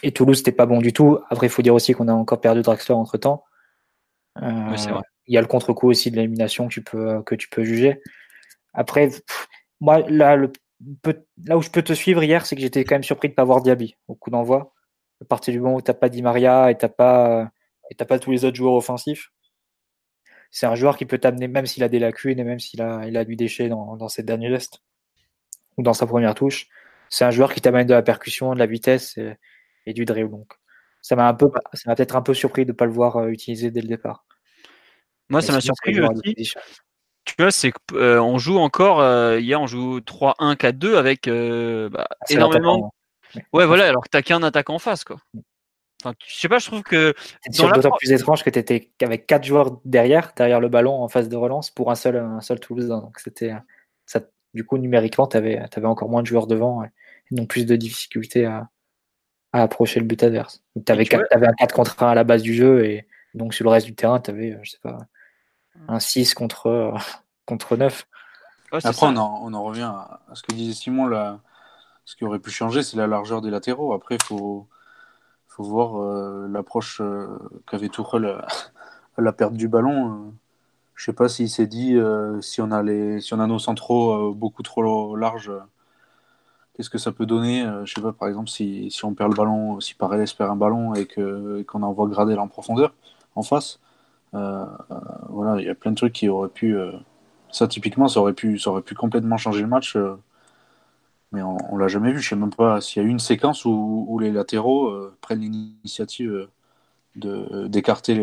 et 0.02 0.12
Toulouse, 0.12 0.38
c'était 0.38 0.52
pas 0.52 0.66
bon 0.66 0.80
du 0.80 0.92
tout. 0.92 1.18
Après, 1.28 1.46
il 1.46 1.50
faut 1.50 1.62
dire 1.62 1.74
aussi 1.74 1.92
qu'on 1.92 2.08
a 2.08 2.12
encore 2.12 2.40
perdu 2.40 2.62
Draxler 2.62 2.94
entre 2.94 3.18
temps. 3.18 3.44
Euh, 4.42 4.76
il 5.26 5.34
y 5.34 5.38
a 5.38 5.40
le 5.40 5.46
contre-coup 5.46 5.90
aussi 5.90 6.10
de 6.10 6.16
l'élimination 6.16 6.68
que 6.68 7.34
tu 7.34 7.48
peux 7.48 7.64
juger. 7.64 8.00
Après, 8.74 9.10
moi 9.80 10.00
là 10.08 10.36
là 11.44 11.56
où 11.56 11.62
je 11.62 11.70
peux 11.70 11.82
te 11.82 11.92
suivre 11.92 12.22
hier, 12.22 12.46
c'est 12.46 12.56
que 12.56 12.62
j'étais 12.62 12.84
quand 12.84 12.96
même 12.96 13.02
surpris 13.02 13.28
de 13.28 13.32
ne 13.32 13.36
pas 13.36 13.44
voir 13.44 13.62
Diaby 13.62 13.96
au 14.08 14.14
coup 14.14 14.30
d'envoi. 14.30 14.74
À 15.22 15.24
partir 15.24 15.52
du 15.52 15.60
moment 15.60 15.76
où 15.76 15.82
tu 15.82 15.90
n'as 15.90 15.94
pas 15.94 16.08
Di 16.08 16.22
Maria 16.22 16.70
et 16.70 16.76
tu 16.76 16.86
pas, 16.88 17.50
et 17.90 18.04
pas 18.04 18.18
tous 18.18 18.30
les 18.30 18.44
autres 18.44 18.56
joueurs 18.56 18.74
offensifs, 18.74 19.30
c'est 20.50 20.66
un 20.66 20.74
joueur 20.74 20.96
qui 20.96 21.06
peut 21.06 21.18
t'amener, 21.18 21.48
même 21.48 21.66
s'il 21.66 21.82
a 21.82 21.88
des 21.88 21.98
lacunes 21.98 22.38
et 22.38 22.44
même 22.44 22.58
s'il 22.58 22.82
a, 22.82 23.24
du 23.24 23.36
déchet 23.36 23.68
dans, 23.68 24.08
ses 24.08 24.22
derniers 24.22 24.50
gestes 24.50 24.82
ou 25.76 25.82
dans 25.82 25.94
sa 25.94 26.06
première 26.06 26.34
touche, 26.34 26.68
c'est 27.10 27.24
un 27.24 27.30
joueur 27.30 27.52
qui 27.52 27.60
t'amène 27.60 27.86
de 27.86 27.94
la 27.94 28.02
percussion, 28.02 28.54
de 28.54 28.58
la 28.58 28.66
vitesse 28.66 29.18
et, 29.86 29.92
du 29.92 30.04
dribble. 30.04 30.30
Donc, 30.30 30.52
ça 31.02 31.16
m'a 31.16 31.28
un 31.28 31.34
peu, 31.34 31.46
ça 31.72 31.90
m'a 31.90 31.94
peut-être 31.94 32.16
un 32.16 32.22
peu 32.22 32.34
surpris 32.34 32.64
de 32.64 32.72
ne 32.72 32.76
pas 32.76 32.86
le 32.86 32.92
voir 32.92 33.16
euh, 33.16 33.28
utiliser 33.28 33.70
dès 33.70 33.80
le 33.80 33.88
départ. 33.88 34.25
Moi, 35.28 35.42
ça 35.42 35.52
m'a 35.52 35.60
surpris 35.60 36.00
aussi 36.00 36.54
tu 37.26 37.34
vois, 37.40 37.50
c'est 37.50 37.72
qu'on 37.72 37.96
euh, 37.96 38.38
joue 38.38 38.56
encore, 38.58 39.00
euh, 39.00 39.40
hier 39.40 39.60
on 39.60 39.66
joue 39.66 39.98
3-1-4-2 39.98 40.96
avec 40.96 41.26
euh, 41.26 41.90
bah, 41.90 42.06
énormément. 42.30 42.94
Ouais, 43.52 43.66
voilà, 43.66 43.88
alors 43.88 44.02
que 44.02 44.08
t'as 44.08 44.22
qu'un 44.22 44.42
attaquant 44.42 44.76
en 44.76 44.78
face, 44.78 45.04
quoi. 45.04 45.16
Enfin, 46.02 46.14
je 46.26 46.34
sais 46.36 46.48
pas, 46.48 46.58
je 46.58 46.66
trouve 46.66 46.82
que. 46.82 47.14
C'est 47.50 47.62
d'autant 47.62 47.90
plus 47.98 48.12
étrange 48.12 48.44
que 48.44 48.50
tu 48.50 48.58
étais 48.58 48.92
avec 49.02 49.26
quatre 49.26 49.44
joueurs 49.44 49.80
derrière, 49.84 50.32
derrière 50.36 50.60
le 50.60 50.68
ballon 50.68 51.02
en 51.02 51.08
phase 51.08 51.28
de 51.28 51.36
relance 51.36 51.70
pour 51.70 51.90
un 51.90 51.96
seul, 51.96 52.16
un 52.16 52.40
seul 52.40 52.60
Toulouse. 52.60 52.88
Donc 52.88 53.18
c'était. 53.18 53.52
Ça, 54.06 54.20
du 54.54 54.64
coup, 54.64 54.78
numériquement, 54.78 55.26
tu 55.26 55.36
avais, 55.36 55.58
avais, 55.58 55.86
encore 55.86 56.08
moins 56.08 56.22
de 56.22 56.28
joueurs 56.28 56.46
devant 56.46 56.84
et 56.84 56.90
donc 57.32 57.48
plus 57.48 57.66
de 57.66 57.74
difficultés 57.74 58.44
à, 58.44 58.68
à 59.52 59.62
approcher 59.62 59.98
le 59.98 60.06
but 60.06 60.22
adverse. 60.22 60.62
Tu 60.86 60.92
avais, 60.92 61.06
avais, 61.32 61.48
un 61.48 61.54
4 61.54 61.74
contre 61.74 62.00
1 62.02 62.10
à 62.10 62.14
la 62.14 62.22
base 62.22 62.42
du 62.42 62.54
jeu 62.54 62.84
et 62.86 63.08
donc 63.34 63.52
sur 63.52 63.64
le 63.64 63.70
reste 63.70 63.86
du 63.86 63.96
terrain, 63.96 64.20
tu 64.20 64.30
avais, 64.30 64.56
je 64.62 64.70
sais 64.70 64.78
pas, 64.80 64.98
un 65.88 66.00
6 66.00 66.34
contre, 66.34 66.94
contre 67.46 67.76
9. 67.76 68.06
Après, 68.72 69.06
on 69.06 69.16
en, 69.16 69.40
on 69.42 69.54
en, 69.54 69.62
revient 69.62 69.92
à 69.92 70.20
ce 70.34 70.42
que 70.42 70.52
disait 70.52 70.74
Simon. 70.74 71.06
Là, 71.06 71.38
ce 72.04 72.16
qui 72.16 72.24
aurait 72.24 72.38
pu 72.38 72.50
changer, 72.50 72.82
c'est 72.82 72.96
la 72.96 73.06
largeur 73.06 73.42
des 73.42 73.50
latéraux. 73.50 73.92
Après, 73.92 74.16
il 74.16 74.22
faut, 74.22 74.66
faut 75.48 75.64
voir 75.64 76.00
euh, 76.00 76.46
l'approche 76.48 77.00
euh, 77.00 77.26
qu'avait 77.68 77.88
Tourelle 77.88 78.26
à 79.16 79.20
la 79.20 79.32
perte 79.32 79.54
du 79.54 79.68
ballon. 79.68 80.32
Je 80.94 81.04
sais 81.04 81.12
pas 81.12 81.28
s'il 81.28 81.50
s'est 81.50 81.66
dit 81.66 81.96
euh, 81.96 82.40
si, 82.40 82.60
on 82.60 82.70
a 82.70 82.82
les, 82.82 83.20
si 83.20 83.34
on 83.34 83.40
a 83.40 83.46
nos 83.46 83.58
centraux 83.58 84.32
beaucoup 84.32 84.62
trop 84.62 85.16
larges, 85.16 85.52
qu'est-ce 86.74 86.90
que 86.90 86.98
ça 86.98 87.12
peut 87.12 87.26
donner 87.26 87.66
Je 87.84 87.94
sais 87.94 88.00
pas, 88.00 88.12
par 88.12 88.28
exemple, 88.28 88.48
si, 88.48 88.90
si 88.90 89.04
on 89.04 89.14
perd 89.14 89.30
le 89.30 89.36
ballon, 89.36 89.80
si 89.80 89.94
Paredes 89.94 90.34
perd 90.36 90.50
un 90.50 90.56
ballon 90.56 90.94
et 90.94 91.06
qu'on 91.06 91.82
envoie 91.82 92.08
Gradel 92.08 92.38
en 92.38 92.48
profondeur 92.48 92.94
en 93.34 93.42
face. 93.42 93.80
Euh, 94.34 94.66
voilà, 95.28 95.60
il 95.60 95.66
y 95.66 95.70
a 95.70 95.74
plein 95.74 95.92
de 95.92 95.96
trucs 95.96 96.12
qui 96.12 96.28
auraient 96.28 96.48
pu. 96.48 96.76
Euh, 96.76 96.92
ça, 97.50 97.68
typiquement, 97.68 98.08
ça 98.08 98.20
aurait, 98.20 98.32
pu, 98.34 98.58
ça 98.58 98.70
aurait 98.70 98.82
pu 98.82 98.94
complètement 98.94 99.36
changer 99.36 99.62
le 99.62 99.68
match. 99.68 99.96
Euh, 99.96 100.16
mais 101.32 101.42
on, 101.42 101.56
on 101.70 101.76
l'a 101.78 101.88
jamais 101.88 102.12
vu. 102.12 102.20
Je 102.20 102.28
sais 102.28 102.36
même 102.36 102.52
pas 102.54 102.80
s'il 102.80 103.02
y 103.02 103.04
a 103.04 103.08
eu 103.08 103.10
une 103.10 103.18
séquence 103.18 103.64
où, 103.64 104.18
les 104.20 104.32
latéraux 104.32 104.92
prennent 105.20 105.40
l'initiative 105.40 106.48
d'écarter 107.16 108.14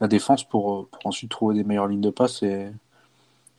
la 0.00 0.08
défense 0.08 0.44
pour, 0.44 0.88
pour, 0.88 1.06
ensuite 1.06 1.30
trouver 1.30 1.54
des 1.56 1.64
meilleures 1.64 1.88
lignes 1.88 2.00
de 2.00 2.10
passe 2.10 2.42
et, 2.42 2.70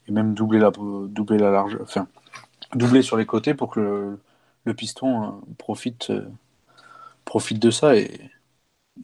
et 0.08 0.12
même 0.12 0.34
doubler 0.34 0.58
la, 0.58 0.70
doubler 0.70 1.38
la 1.38 1.50
large, 1.50 1.78
enfin, 1.82 2.08
doubler 2.74 3.02
sur 3.02 3.16
les 3.16 3.26
côtés 3.26 3.54
pour 3.54 3.70
que 3.70 3.80
le, 3.80 4.20
le 4.64 4.74
piston 4.74 5.40
profite 5.58 6.12
profite 7.24 7.60
de 7.60 7.70
ça 7.70 7.96
et, 7.96 8.30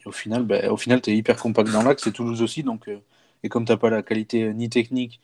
au 0.05 0.11
final, 0.11 0.47
au 0.69 0.77
final, 0.77 1.01
tu 1.01 1.11
es 1.11 1.17
hyper 1.17 1.37
compact 1.37 1.71
dans 1.71 1.83
l'axe, 1.83 2.03
c'est 2.03 2.11
Toulouse 2.11 2.41
aussi, 2.41 2.63
donc 2.63 2.89
et 3.43 3.49
comme 3.49 3.65
tu 3.65 3.71
n'as 3.71 3.77
pas 3.77 3.89
la 3.89 4.03
qualité 4.03 4.53
ni 4.53 4.69
technique 4.69 5.21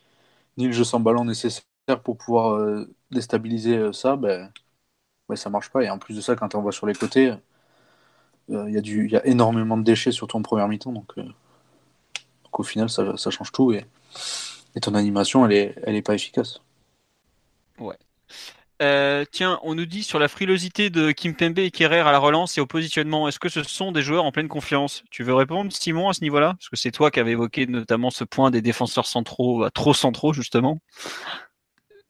ni 0.57 0.67
le 0.67 0.71
jeu 0.73 0.83
sans 0.83 0.99
ballon 0.99 1.25
nécessaire 1.25 1.63
pour 2.03 2.17
pouvoir 2.17 2.86
déstabiliser 3.12 3.93
ça, 3.93 4.15
ben, 4.15 4.51
ouais, 5.29 5.36
ça 5.38 5.49
marche 5.49 5.69
pas. 5.71 5.83
Et 5.83 5.89
en 5.89 5.99
plus 5.99 6.15
de 6.15 6.21
ça, 6.21 6.36
quand 6.36 6.55
on 6.55 6.62
va 6.62 6.71
sur 6.71 6.88
les 6.88 6.95
côtés, 6.95 7.33
il 8.49 8.55
y, 8.55 8.77
a 8.77 8.81
y 8.81 9.15
a 9.15 9.25
énormément 9.25 9.77
de 9.77 9.83
déchets 9.83 10.12
sur 10.12 10.27
ton 10.27 10.41
premier 10.41 10.67
mi-temps, 10.67 10.91
donc, 10.91 11.13
au 12.53 12.63
final, 12.63 12.89
ça, 12.89 13.17
ça 13.17 13.31
change 13.31 13.51
tout 13.51 13.71
et, 13.71 13.86
et, 14.75 14.79
ton 14.79 14.95
animation, 14.95 15.45
elle 15.45 15.53
est, 15.53 15.75
elle 15.83 15.95
est 15.95 16.01
pas 16.01 16.13
efficace. 16.15 16.62
Ouais. 17.79 17.97
Euh, 18.83 19.23
tiens, 19.31 19.59
on 19.63 19.75
nous 19.75 19.85
dit 19.85 20.03
sur 20.03 20.19
la 20.19 20.27
frilosité 20.27 20.89
de 20.89 21.11
Kim 21.11 21.35
Pembe 21.35 21.57
et 21.59 21.71
Kerrer 21.71 22.01
à 22.01 22.11
la 22.11 22.19
relance 22.19 22.57
et 22.57 22.61
au 22.61 22.65
positionnement, 22.65 23.29
est-ce 23.29 23.39
que 23.39 23.47
ce 23.47 23.63
sont 23.63 23.93
des 23.93 24.01
joueurs 24.01 24.25
en 24.25 24.33
pleine 24.33 24.49
confiance? 24.49 25.05
Tu 25.09 25.23
veux 25.23 25.33
répondre, 25.33 25.71
Simon, 25.71 26.09
à 26.09 26.13
ce 26.13 26.21
niveau-là? 26.21 26.55
Parce 26.59 26.67
que 26.67 26.75
c'est 26.75 26.91
toi 26.91 27.09
qui 27.09 27.21
avais 27.21 27.31
évoqué 27.31 27.65
notamment 27.65 28.09
ce 28.09 28.25
point 28.25 28.51
des 28.51 28.61
défenseurs 28.61 29.05
centraux, 29.05 29.61
bah, 29.61 29.71
trop 29.71 29.93
centraux, 29.93 30.33
justement. 30.33 30.79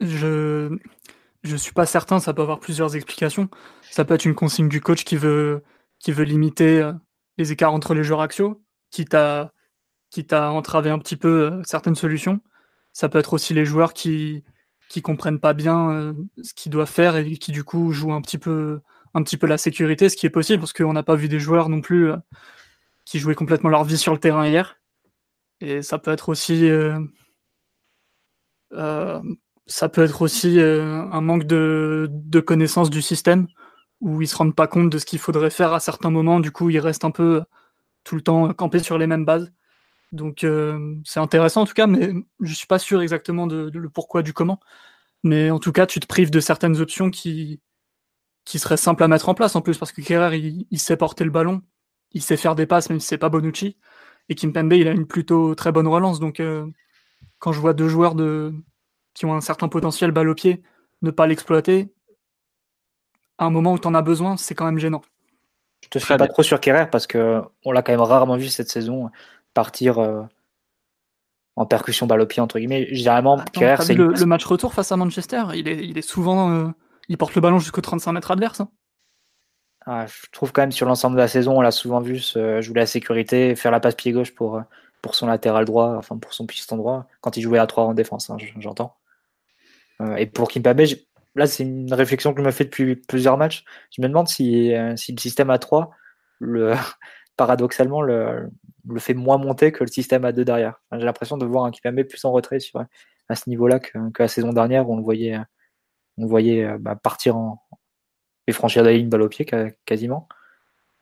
Je 0.00 0.76
je 1.44 1.56
suis 1.56 1.72
pas 1.72 1.86
certain, 1.86 2.18
ça 2.18 2.32
peut 2.32 2.42
avoir 2.42 2.58
plusieurs 2.58 2.96
explications. 2.96 3.48
Ça 3.90 4.04
peut 4.04 4.14
être 4.14 4.24
une 4.24 4.34
consigne 4.34 4.68
du 4.68 4.80
coach 4.80 5.04
qui 5.04 5.16
veut, 5.16 5.62
limiter 6.06 6.80
euh, 6.80 6.92
les 7.38 7.52
écarts 7.52 7.72
entre 7.72 7.94
les 7.94 8.02
joueurs 8.02 8.22
axiaux, 8.22 8.62
quitte 8.90 9.14
à, 9.14 9.52
quitte 10.10 10.32
à 10.32 10.50
entraver 10.50 10.90
un 10.90 10.98
petit 10.98 11.16
peu 11.16 11.52
euh, 11.52 11.62
certaines 11.64 11.94
solutions. 11.94 12.40
Ça 12.92 13.08
peut 13.08 13.18
être 13.18 13.34
aussi 13.34 13.54
les 13.54 13.66
joueurs 13.66 13.92
qui, 13.92 14.42
qui 14.94 15.02
comprennent 15.02 15.40
pas 15.40 15.54
bien 15.54 15.90
euh, 15.90 16.12
ce 16.40 16.54
qu'ils 16.54 16.70
doivent 16.70 16.88
faire 16.88 17.16
et 17.16 17.36
qui 17.36 17.50
du 17.50 17.64
coup 17.64 17.90
jouent 17.90 18.12
un 18.12 18.20
petit 18.20 18.38
peu 18.38 18.80
un 19.14 19.24
petit 19.24 19.36
peu 19.36 19.48
la 19.48 19.58
sécurité, 19.58 20.08
ce 20.08 20.16
qui 20.16 20.24
est 20.26 20.30
possible 20.30 20.60
parce 20.60 20.72
qu'on 20.72 20.92
n'a 20.92 21.02
pas 21.02 21.16
vu 21.16 21.28
des 21.28 21.40
joueurs 21.40 21.68
non 21.68 21.80
plus 21.80 22.12
euh, 22.12 22.16
qui 23.04 23.18
jouaient 23.18 23.34
complètement 23.34 23.70
leur 23.70 23.82
vie 23.82 23.98
sur 23.98 24.12
le 24.12 24.20
terrain 24.20 24.46
hier. 24.46 24.76
Et 25.60 25.82
ça 25.82 25.98
peut 25.98 26.12
être 26.12 26.28
aussi 26.28 26.68
euh, 26.68 27.00
ça 29.66 29.88
peut 29.88 30.04
être 30.04 30.22
aussi 30.22 30.60
un 30.60 31.20
manque 31.20 31.44
de, 31.44 32.08
de 32.10 32.40
connaissance 32.40 32.90
du 32.90 33.02
système 33.02 33.48
où 34.00 34.22
ils 34.22 34.28
se 34.28 34.36
rendent 34.36 34.54
pas 34.54 34.68
compte 34.68 34.90
de 34.90 34.98
ce 34.98 35.06
qu'il 35.06 35.18
faudrait 35.18 35.50
faire 35.50 35.72
à 35.72 35.80
certains 35.80 36.10
moments. 36.10 36.38
Du 36.40 36.50
coup, 36.52 36.70
ils 36.70 36.78
restent 36.78 37.04
un 37.04 37.10
peu 37.10 37.42
tout 38.04 38.14
le 38.16 38.22
temps 38.22 38.52
campés 38.52 38.80
sur 38.80 38.98
les 38.98 39.06
mêmes 39.06 39.24
bases. 39.24 39.52
Donc 40.14 40.44
euh, 40.44 40.94
c'est 41.04 41.18
intéressant 41.18 41.62
en 41.62 41.66
tout 41.66 41.74
cas, 41.74 41.88
mais 41.88 42.12
je 42.40 42.54
suis 42.54 42.68
pas 42.68 42.78
sûr 42.78 43.02
exactement 43.02 43.46
de, 43.48 43.70
le 43.72 43.90
pourquoi 43.90 44.22
du 44.22 44.32
comment. 44.32 44.60
Mais 45.24 45.50
en 45.50 45.58
tout 45.58 45.72
cas, 45.72 45.86
tu 45.86 45.98
te 46.00 46.06
prives 46.06 46.30
de 46.30 46.40
certaines 46.40 46.80
options 46.80 47.10
qui, 47.10 47.60
qui 48.44 48.58
seraient 48.58 48.76
simples 48.76 49.02
à 49.02 49.08
mettre 49.08 49.28
en 49.28 49.34
place 49.34 49.56
en 49.56 49.60
plus, 49.60 49.76
parce 49.76 49.90
que 49.90 50.02
Kerrer, 50.02 50.38
il, 50.70 50.78
sait 50.78 50.96
porter 50.96 51.24
le 51.24 51.30
ballon, 51.30 51.62
il 52.12 52.22
sait 52.22 52.36
faire 52.36 52.54
des 52.54 52.66
passes, 52.66 52.90
même 52.90 53.00
si 53.00 53.08
c'est 53.08 53.18
pas 53.18 53.28
Bonucci. 53.28 53.76
Et 54.28 54.34
Kimpembe, 54.36 54.74
il 54.74 54.86
a 54.86 54.92
une 54.92 55.06
plutôt 55.06 55.54
très 55.54 55.72
bonne 55.72 55.88
relance. 55.88 56.20
Donc 56.20 56.38
euh, 56.40 56.66
quand 57.40 57.52
je 57.52 57.60
vois 57.60 57.74
deux 57.74 57.88
joueurs 57.88 58.14
de, 58.14 58.54
qui 59.14 59.26
ont 59.26 59.34
un 59.34 59.40
certain 59.40 59.68
potentiel 59.68 60.12
balle 60.12 60.28
au 60.28 60.34
pied, 60.34 60.62
ne 61.02 61.10
pas 61.10 61.26
l'exploiter, 61.26 61.92
à 63.38 63.46
un 63.46 63.50
moment 63.50 63.72
où 63.72 63.78
tu 63.80 63.88
en 63.88 63.94
as 63.94 64.02
besoin, 64.02 64.36
c'est 64.36 64.54
quand 64.54 64.66
même 64.66 64.78
gênant. 64.78 65.02
Je 65.82 65.88
te 65.88 65.98
suis 65.98 66.16
pas 66.16 66.28
trop 66.28 66.42
sur 66.42 66.60
Kerrer 66.60 66.88
parce 66.88 67.06
que 67.06 67.42
on 67.64 67.72
l'a 67.72 67.82
quand 67.82 67.92
même 67.92 68.00
rarement 68.00 68.36
vu 68.36 68.48
cette 68.48 68.70
saison 68.70 69.10
partir 69.54 69.98
euh, 69.98 70.22
en 71.56 71.66
percussion 71.66 72.06
balle 72.06 72.20
au 72.20 72.26
pied 72.26 72.42
entre 72.42 72.58
guillemets. 72.58 72.88
Généralement, 72.90 73.42
c'est 73.54 73.94
le, 73.94 74.26
match 74.26 74.44
retour 74.44 74.74
face 74.74 74.92
à 74.92 74.96
Manchester? 74.96 75.44
Il 75.54 75.68
est, 75.68 75.84
il 75.84 75.96
est 75.96 76.02
souvent, 76.02 76.50
euh, 76.50 76.68
il 77.08 77.16
porte 77.16 77.34
le 77.34 77.40
ballon 77.40 77.58
jusqu'au 77.58 77.80
35 77.80 78.12
mètres 78.12 78.30
adverse. 78.30 78.60
Hein. 78.60 78.68
Ah, 79.86 80.06
je 80.06 80.30
trouve 80.32 80.52
quand 80.52 80.62
même 80.62 80.72
sur 80.72 80.86
l'ensemble 80.86 81.16
de 81.16 81.20
la 81.20 81.28
saison, 81.28 81.58
on 81.58 81.60
l'a 81.60 81.70
souvent 81.70 82.00
vu 82.00 82.16
jouer 82.16 82.74
la 82.74 82.86
sécurité, 82.86 83.54
faire 83.54 83.70
la 83.70 83.80
passe 83.80 83.94
pied 83.94 84.12
gauche 84.12 84.34
pour, 84.34 84.62
pour 85.02 85.14
son 85.14 85.26
latéral 85.26 85.66
droit, 85.66 85.94
enfin 85.98 86.16
pour 86.16 86.32
son 86.32 86.46
piston 86.46 86.78
droit, 86.78 87.06
quand 87.20 87.36
il 87.36 87.42
jouait 87.42 87.58
à 87.58 87.66
3 87.66 87.84
en 87.84 87.94
défense, 87.94 88.30
hein, 88.30 88.38
j'entends. 88.58 88.96
Euh, 90.00 90.16
et 90.16 90.24
pour 90.24 90.48
Kimpembe, 90.48 90.80
là 91.34 91.46
c'est 91.46 91.64
une 91.64 91.92
réflexion 91.92 92.32
que 92.32 92.40
je 92.40 92.46
me 92.46 92.50
fais 92.50 92.64
depuis 92.64 92.96
plusieurs 92.96 93.36
matchs. 93.36 93.64
Je 93.94 94.00
me 94.00 94.08
demande 94.08 94.26
si, 94.26 94.72
si 94.96 95.12
le 95.12 95.20
système 95.20 95.50
à 95.50 95.58
3, 95.58 95.90
le, 96.38 96.72
paradoxalement, 97.36 98.00
le, 98.00 98.48
le 98.88 99.00
fait 99.00 99.14
moins 99.14 99.38
monter 99.38 99.72
que 99.72 99.84
le 99.84 99.90
système 99.90 100.24
à 100.24 100.32
deux 100.32 100.44
derrière. 100.44 100.80
J'ai 100.92 101.04
l'impression 101.04 101.36
de 101.36 101.46
voir 101.46 101.64
un 101.64 101.70
Kipembe 101.70 102.02
plus 102.02 102.24
en 102.24 102.32
retrait 102.32 102.60
sur, 102.60 102.84
à 103.28 103.34
ce 103.34 103.48
niveau-là 103.48 103.80
que, 103.80 103.98
la 104.18 104.28
saison 104.28 104.52
dernière 104.52 104.88
où 104.88 104.94
on 104.94 104.96
le 104.96 105.02
voyait, 105.02 105.38
on 106.18 106.32
euh, 106.32 106.78
bah, 106.78 106.96
partir 106.96 107.36
en, 107.36 107.62
et 108.46 108.52
franchir 108.52 108.82
la 108.82 108.92
ligne 108.92 109.08
balle 109.08 109.22
au 109.22 109.28
pied 109.28 109.46
quasiment. 109.86 110.28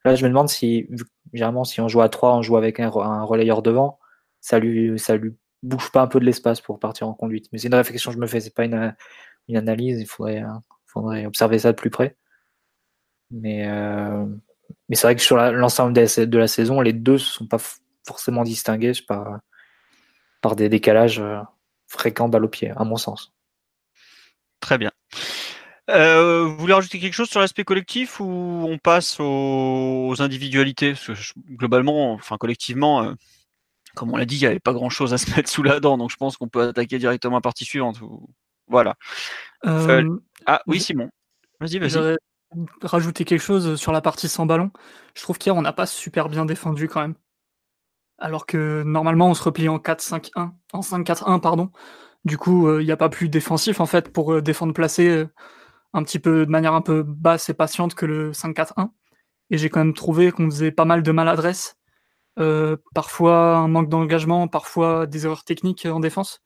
Là, 0.05 0.15
je 0.15 0.25
me 0.25 0.29
demande 0.29 0.49
si, 0.49 0.89
généralement, 1.33 1.65
si 1.65 1.81
on 1.81 1.89
joue 1.89 2.01
à 2.01 2.09
3, 2.09 2.37
on 2.37 2.43
joue 2.43 2.57
avec 2.57 2.81
un, 2.81 2.89
relayeur 2.89 3.63
devant, 3.63 3.99
ça 4.41 4.59
lui, 4.59 4.99
ça 4.99 5.17
lui 5.17 5.35
bouge 5.63 5.93
pas 5.93 6.03
un 6.03 6.09
peu 6.09 6.19
de 6.21 6.25
l'espace 6.25 6.61
pour 6.61 6.79
partir 6.79 7.09
en 7.09 7.15
conduite. 7.15 7.49
Mais 7.53 7.59
c'est 7.59 7.69
une 7.69 7.75
réflexion 7.75 8.11
que 8.11 8.17
je 8.17 8.21
me 8.21 8.27
fais, 8.27 8.41
c'est 8.41 8.55
pas 8.55 8.65
une, 8.65 8.95
analyse, 9.55 10.01
il 10.01 10.07
faudrait, 10.07 10.43
faudrait 10.87 11.27
observer 11.27 11.59
ça 11.59 11.73
de 11.73 11.77
plus 11.77 11.91
près. 11.91 12.17
Mais, 13.31 13.67
euh, 13.69 14.27
mais 14.93 14.97
c'est 14.97 15.07
vrai 15.07 15.17
que 15.17 15.23
sur 15.23 15.39
l'ensemble 15.39 15.95
de 15.95 16.37
la 16.39 16.47
saison, 16.47 16.83
les 16.83 16.93
deux 16.93 17.15
ne 17.15 17.17
sont 17.17 17.47
pas 17.47 17.57
forcément 18.07 18.43
distingués 18.43 18.93
par, 19.09 19.41
par 20.43 20.55
des 20.55 20.69
décalages 20.69 21.19
euh, 21.19 21.39
fréquents 21.87 22.29
balle 22.29 22.45
au 22.45 22.49
pied, 22.49 22.75
à 22.77 22.85
mon 22.85 22.99
sens. 22.99 23.33
Très 24.61 24.77
bien. 24.77 24.91
Euh, 25.89 26.45
vous 26.45 26.59
voulez 26.59 26.75
rajouter 26.75 26.99
quelque 26.99 27.15
chose 27.15 27.31
sur 27.31 27.41
l'aspect 27.41 27.65
collectif 27.65 28.21
ou 28.21 28.27
on 28.69 28.77
passe 28.77 29.17
aux, 29.19 30.15
individualités? 30.19 30.93
Globalement, 31.53 32.13
enfin 32.13 32.37
collectivement, 32.37 33.03
euh, 33.03 33.15
comme 33.95 34.13
on 34.13 34.19
l'a 34.19 34.27
dit, 34.27 34.37
il 34.37 34.41
n'y 34.41 34.47
avait 34.47 34.61
pas 34.61 34.75
grand 34.75 34.91
chose 34.91 35.15
à 35.15 35.17
se 35.17 35.35
mettre 35.35 35.49
sous 35.49 35.63
la 35.63 35.81
dent, 35.81 35.97
donc 35.97 36.11
je 36.11 36.17
pense 36.17 36.37
qu'on 36.37 36.49
peut 36.49 36.69
attaquer 36.69 36.99
directement 36.99 37.37
à 37.37 37.39
la 37.39 37.41
partie 37.41 37.65
suivante. 37.65 37.99
Voilà. 38.69 38.97
Ah 39.65 40.61
oui, 40.67 40.81
Simon. 40.81 41.09
Vas-y, 41.61 41.79
vas-y 41.79 42.19
rajouter 42.83 43.25
quelque 43.25 43.41
chose 43.41 43.77
sur 43.77 43.93
la 43.93 44.01
partie 44.01 44.29
sans 44.29 44.47
ballon. 44.47 44.71
Je 45.15 45.23
trouve 45.23 45.39
qu'hier, 45.39 45.57
on 45.57 45.63
n'a 45.63 45.73
pas 45.73 45.87
super 45.87 46.29
bien 46.29 46.45
défendu 46.45 46.89
quand 46.89 47.01
même. 47.01 47.15
Alors 48.19 48.47
que 48.47 48.83
normalement, 48.85 49.29
on 49.31 49.35
se 49.35 49.43
replie 49.43 49.69
en 49.69 49.79
4-5-1, 49.79 50.53
en 50.73 50.81
5-4-1, 50.81 51.41
pardon. 51.41 51.71
Du 52.25 52.39
coup, 52.39 52.69
euh, 52.69 52.83
il 52.83 52.87
n'y 52.87 52.93
a 52.93 52.97
pas 52.97 53.09
plus 53.09 53.29
défensif 53.29 53.81
en 53.81 53.87
fait 53.87 54.13
pour 54.13 54.33
euh, 54.35 54.43
défendre 54.43 54.73
placé 54.75 55.09
euh, 55.09 55.29
un 55.95 56.05
petit 56.05 56.19
peu 56.21 56.47
de 56.47 56.51
manière 56.51 56.75
un 56.75 56.83
peu 56.83 57.03
basse 57.03 57.49
et 57.51 57.55
patiente 57.55 57.95
que 57.95 58.07
le 58.07 58.33
5-4-1. 58.33 58.91
Et 59.51 59.59
j'ai 59.59 59.71
quand 59.71 59.81
même 59.81 59.95
trouvé 59.95 60.33
qu'on 60.33 60.51
faisait 60.51 60.73
pas 60.73 60.85
mal 60.87 61.03
de 61.03 61.13
maladresse, 61.13 61.77
parfois 62.95 63.57
un 63.59 63.69
manque 63.69 63.89
d'engagement, 63.91 64.49
parfois 64.49 65.07
des 65.07 65.27
erreurs 65.27 65.45
techniques 65.45 65.87
en 65.87 66.01
défense. 66.01 66.43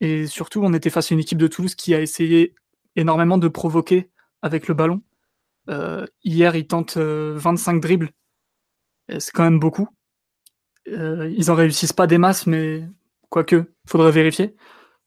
Et 0.00 0.26
surtout, 0.26 0.62
on 0.64 0.74
était 0.74 0.90
face 0.90 1.12
à 1.12 1.14
une 1.14 1.20
équipe 1.20 1.38
de 1.38 1.48
Toulouse 1.48 1.74
qui 1.74 1.94
a 1.94 2.00
essayé 2.00 2.54
énormément 2.96 3.38
de 3.38 3.48
provoquer 3.48 4.10
avec 4.42 4.68
le 4.68 4.74
ballon. 4.74 5.02
Euh, 5.68 6.06
hier, 6.24 6.54
ils 6.56 6.66
tentent 6.66 6.96
25 6.96 7.76
euh, 7.76 7.80
dribbles. 7.80 8.10
C'est 9.18 9.32
quand 9.32 9.44
même 9.44 9.58
beaucoup. 9.60 9.88
Euh, 10.88 11.32
ils 11.36 11.50
en 11.50 11.54
réussissent 11.54 11.92
pas 11.92 12.06
des 12.06 12.18
masses, 12.18 12.46
mais 12.46 12.88
quoique, 13.30 13.72
faudrait 13.88 14.12
vérifier. 14.12 14.56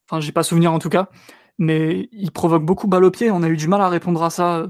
Enfin, 0.08 0.20
j'ai 0.20 0.32
pas 0.32 0.42
souvenir 0.42 0.72
en 0.72 0.78
tout 0.78 0.90
cas. 0.90 1.10
Mais 1.58 2.08
ils 2.12 2.32
provoquent 2.32 2.64
beaucoup 2.64 2.88
balle 2.88 3.04
au 3.04 3.10
pied. 3.10 3.30
On 3.30 3.42
a 3.42 3.48
eu 3.48 3.56
du 3.56 3.68
mal 3.68 3.80
à 3.82 3.88
répondre 3.88 4.22
à 4.22 4.30
ça 4.30 4.68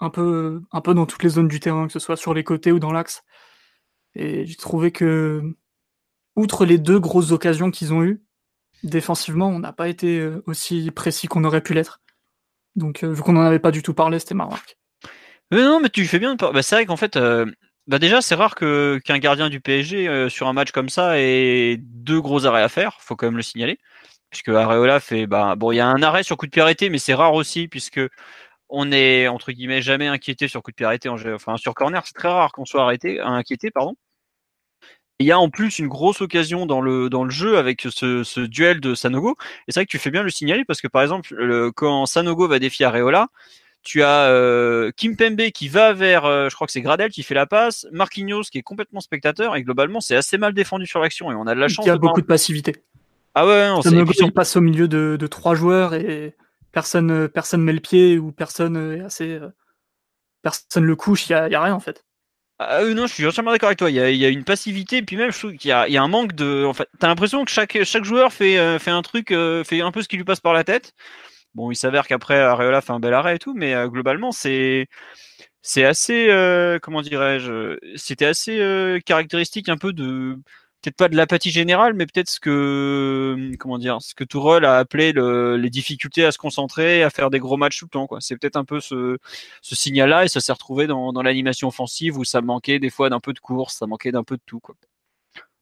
un 0.00 0.10
peu, 0.10 0.62
un 0.72 0.80
peu 0.80 0.94
dans 0.94 1.06
toutes 1.06 1.22
les 1.22 1.28
zones 1.30 1.48
du 1.48 1.60
terrain, 1.60 1.86
que 1.86 1.92
ce 1.92 1.98
soit 1.98 2.16
sur 2.16 2.34
les 2.34 2.44
côtés 2.44 2.72
ou 2.72 2.80
dans 2.80 2.92
l'axe. 2.92 3.22
Et 4.14 4.46
j'ai 4.46 4.56
trouvé 4.56 4.92
que, 4.92 5.42
outre 6.36 6.64
les 6.66 6.78
deux 6.78 6.98
grosses 6.98 7.32
occasions 7.32 7.70
qu'ils 7.70 7.92
ont 7.92 8.02
eues, 8.02 8.24
défensivement, 8.82 9.48
on 9.48 9.60
n'a 9.60 9.72
pas 9.72 9.88
été 9.88 10.24
aussi 10.46 10.90
précis 10.90 11.28
qu'on 11.28 11.44
aurait 11.44 11.62
pu 11.62 11.74
l'être. 11.74 12.00
Donc, 12.76 13.04
vu 13.04 13.22
qu'on 13.22 13.34
n'en 13.34 13.42
avait 13.42 13.58
pas 13.60 13.70
du 13.72 13.82
tout 13.82 13.94
parlé, 13.94 14.18
c'était 14.18 14.34
ma 14.34 14.44
remarque 14.44 14.79
non, 15.50 15.80
mais 15.80 15.88
tu 15.90 16.06
fais 16.06 16.18
bien. 16.18 16.36
Bah, 16.36 16.62
c'est 16.62 16.76
vrai 16.76 16.86
qu'en 16.86 16.96
fait, 16.96 17.16
euh, 17.16 17.46
bah 17.86 17.98
déjà, 17.98 18.20
c'est 18.20 18.34
rare 18.34 18.54
qu'un 18.54 19.18
gardien 19.18 19.48
du 19.48 19.60
PSG 19.60 20.08
euh, 20.08 20.28
sur 20.28 20.48
un 20.48 20.52
match 20.52 20.70
comme 20.72 20.88
ça 20.88 21.18
ait 21.18 21.76
deux 21.78 22.20
gros 22.20 22.46
arrêts 22.46 22.62
à 22.62 22.68
faire. 22.68 22.98
Faut 23.00 23.16
quand 23.16 23.26
même 23.26 23.36
le 23.36 23.42
signaler, 23.42 23.78
puisque 24.30 24.48
Areola 24.48 25.00
fait. 25.00 25.26
Bah, 25.26 25.56
bon, 25.56 25.72
il 25.72 25.76
y 25.76 25.80
a 25.80 25.86
un 25.86 26.02
arrêt 26.02 26.22
sur 26.22 26.36
coup 26.36 26.46
de 26.46 26.52
pied 26.52 26.62
arrêté, 26.62 26.90
mais 26.90 26.98
c'est 26.98 27.14
rare 27.14 27.34
aussi, 27.34 27.68
puisque 27.68 28.00
on 28.68 28.92
est 28.92 29.28
entre 29.28 29.52
guillemets 29.52 29.82
jamais 29.82 30.06
inquiété 30.08 30.48
sur 30.48 30.62
coup 30.62 30.70
de 30.70 30.76
pied 30.76 30.86
arrêté. 30.86 31.08
Enfin, 31.08 31.56
sur 31.56 31.74
corner, 31.74 32.06
c'est 32.06 32.14
très 32.14 32.28
rare 32.28 32.52
qu'on 32.52 32.64
soit 32.64 32.82
arrêté, 32.82 33.20
inquiété, 33.20 33.70
pardon. 33.70 33.96
Il 35.20 35.26
y 35.26 35.32
a 35.32 35.38
en 35.38 35.50
plus 35.50 35.78
une 35.78 35.88
grosse 35.88 36.22
occasion 36.22 36.64
dans 36.64 36.80
le, 36.80 37.10
jeu 37.28 37.58
avec 37.58 37.82
ce, 37.82 38.40
duel 38.46 38.80
de 38.80 38.94
Sanogo. 38.94 39.36
Et 39.68 39.72
c'est 39.72 39.80
vrai 39.80 39.86
que 39.86 39.90
tu 39.90 39.98
fais 39.98 40.10
bien 40.10 40.22
le 40.22 40.30
signaler 40.30 40.64
parce 40.64 40.80
que 40.80 40.88
par 40.88 41.02
exemple, 41.02 41.34
le, 41.34 41.70
quand 41.72 42.06
Sanogo 42.06 42.48
va 42.48 42.58
défier 42.58 42.86
Areola, 42.86 43.28
tu 43.82 44.02
as 44.02 44.26
euh, 44.28 44.90
Kim 44.96 45.16
Pembe 45.16 45.50
qui 45.54 45.68
va 45.68 45.92
vers, 45.92 46.24
euh, 46.24 46.48
je 46.48 46.54
crois 46.54 46.66
que 46.66 46.72
c'est 46.72 46.82
Gradel 46.82 47.10
qui 47.10 47.22
fait 47.22 47.34
la 47.34 47.46
passe, 47.46 47.86
Marquinhos 47.92 48.42
qui 48.42 48.58
est 48.58 48.62
complètement 48.62 49.00
spectateur 49.00 49.56
et 49.56 49.62
globalement 49.62 50.00
c'est 50.00 50.16
assez 50.16 50.36
mal 50.38 50.52
défendu 50.52 50.86
sur 50.86 51.00
l'action 51.00 51.32
et 51.32 51.34
on 51.34 51.46
a 51.46 51.54
de 51.54 51.60
la 51.60 51.68
chance. 51.68 51.86
Il 51.86 51.88
y 51.88 51.92
a 51.92 51.96
beaucoup 51.96 52.20
de 52.20 52.26
passivité. 52.26 52.76
Ah 53.34 53.46
ouais, 53.46 53.68
on 53.70 53.80
sait. 53.80 54.30
passe 54.32 54.56
au 54.56 54.60
milieu 54.60 54.88
de, 54.88 55.16
de, 55.18 55.26
trois 55.26 55.54
joueurs 55.54 55.94
et 55.94 56.34
personne 56.72 57.28
personne 57.28 57.62
met 57.62 57.72
le 57.72 57.80
pied 57.80 58.18
ou 58.18 58.32
personne 58.32 58.96
est 58.96 59.00
assez 59.00 59.38
personne 60.42 60.84
le 60.84 60.96
couche, 60.96 61.28
il 61.28 61.36
n'y 61.48 61.54
a, 61.54 61.62
rien 61.62 61.74
en 61.74 61.80
fait. 61.80 62.04
Ah, 62.58 62.84
non, 62.84 63.06
je 63.06 63.14
suis 63.14 63.26
entièrement 63.26 63.52
d'accord 63.52 63.68
avec 63.68 63.78
toi. 63.78 63.90
Il 63.90 63.96
y, 63.96 64.24
a, 64.24 64.28
une 64.28 64.44
passivité, 64.44 64.98
et 64.98 65.02
puis 65.02 65.16
même, 65.16 65.32
je 65.32 65.38
trouve 65.38 65.54
qu'il 65.54 65.70
y, 65.70 65.72
a, 65.72 66.02
un 66.02 66.08
manque 66.08 66.34
de. 66.34 66.66
En 66.66 66.74
fait, 66.74 66.88
t'as 66.98 67.08
l'impression 67.08 67.42
que 67.46 67.50
chaque, 67.50 67.82
chaque 67.84 68.04
joueur 68.04 68.34
fait, 68.34 68.78
fait 68.78 68.90
un 68.90 69.00
truc, 69.00 69.28
fait 69.28 69.80
un 69.80 69.90
peu 69.92 70.02
ce 70.02 70.08
qui 70.08 70.18
lui 70.18 70.24
passe 70.24 70.40
par 70.40 70.52
la 70.52 70.64
tête. 70.64 70.92
Bon, 71.54 71.70
il 71.70 71.76
s'avère 71.76 72.06
qu'après, 72.06 72.38
Areola 72.40 72.80
fait 72.80 72.92
un 72.92 73.00
bel 73.00 73.14
arrêt 73.14 73.36
et 73.36 73.38
tout, 73.38 73.54
mais 73.54 73.74
globalement, 73.88 74.32
c'est 74.32 74.86
c'est 75.62 75.84
assez, 75.84 76.30
euh, 76.30 76.78
comment 76.80 77.02
dirais-je, 77.02 77.76
c'était 77.96 78.26
assez 78.26 78.58
euh, 78.60 78.98
caractéristique 79.04 79.68
un 79.68 79.76
peu 79.76 79.92
de, 79.92 80.36
peut-être 80.80 80.96
pas 80.96 81.08
de 81.08 81.16
l'apathie 81.16 81.50
générale, 81.50 81.94
mais 81.94 82.06
peut-être 82.06 82.30
ce 82.30 82.40
que, 82.40 83.50
comment 83.58 83.78
dire, 83.78 83.98
ce 84.00 84.14
que 84.14 84.24
Tourelle 84.24 84.64
a 84.64 84.78
appelé 84.78 85.12
les 85.12 85.70
difficultés 85.70 86.24
à 86.24 86.32
se 86.32 86.38
concentrer, 86.38 87.02
à 87.02 87.10
faire 87.10 87.30
des 87.30 87.38
gros 87.38 87.56
matchs 87.56 87.78
tout 87.80 87.86
le 87.86 87.90
temps. 87.90 88.06
Quoi. 88.06 88.20
C'est 88.20 88.36
peut-être 88.36 88.56
un 88.56 88.64
peu 88.64 88.80
ce, 88.80 89.18
ce 89.60 89.74
signal-là, 89.76 90.24
et 90.24 90.28
ça 90.28 90.40
s'est 90.40 90.52
retrouvé 90.52 90.86
dans, 90.86 91.12
dans 91.12 91.22
l'animation 91.22 91.68
offensive 91.68 92.16
où 92.18 92.24
ça 92.24 92.40
manquait 92.40 92.78
des 92.78 92.90
fois 92.90 93.10
d'un 93.10 93.20
peu 93.20 93.32
de 93.34 93.40
course, 93.40 93.76
ça 93.76 93.86
manquait 93.86 94.12
d'un 94.12 94.24
peu 94.24 94.36
de 94.36 94.42
tout. 94.46 94.60
Quoi. 94.60 94.76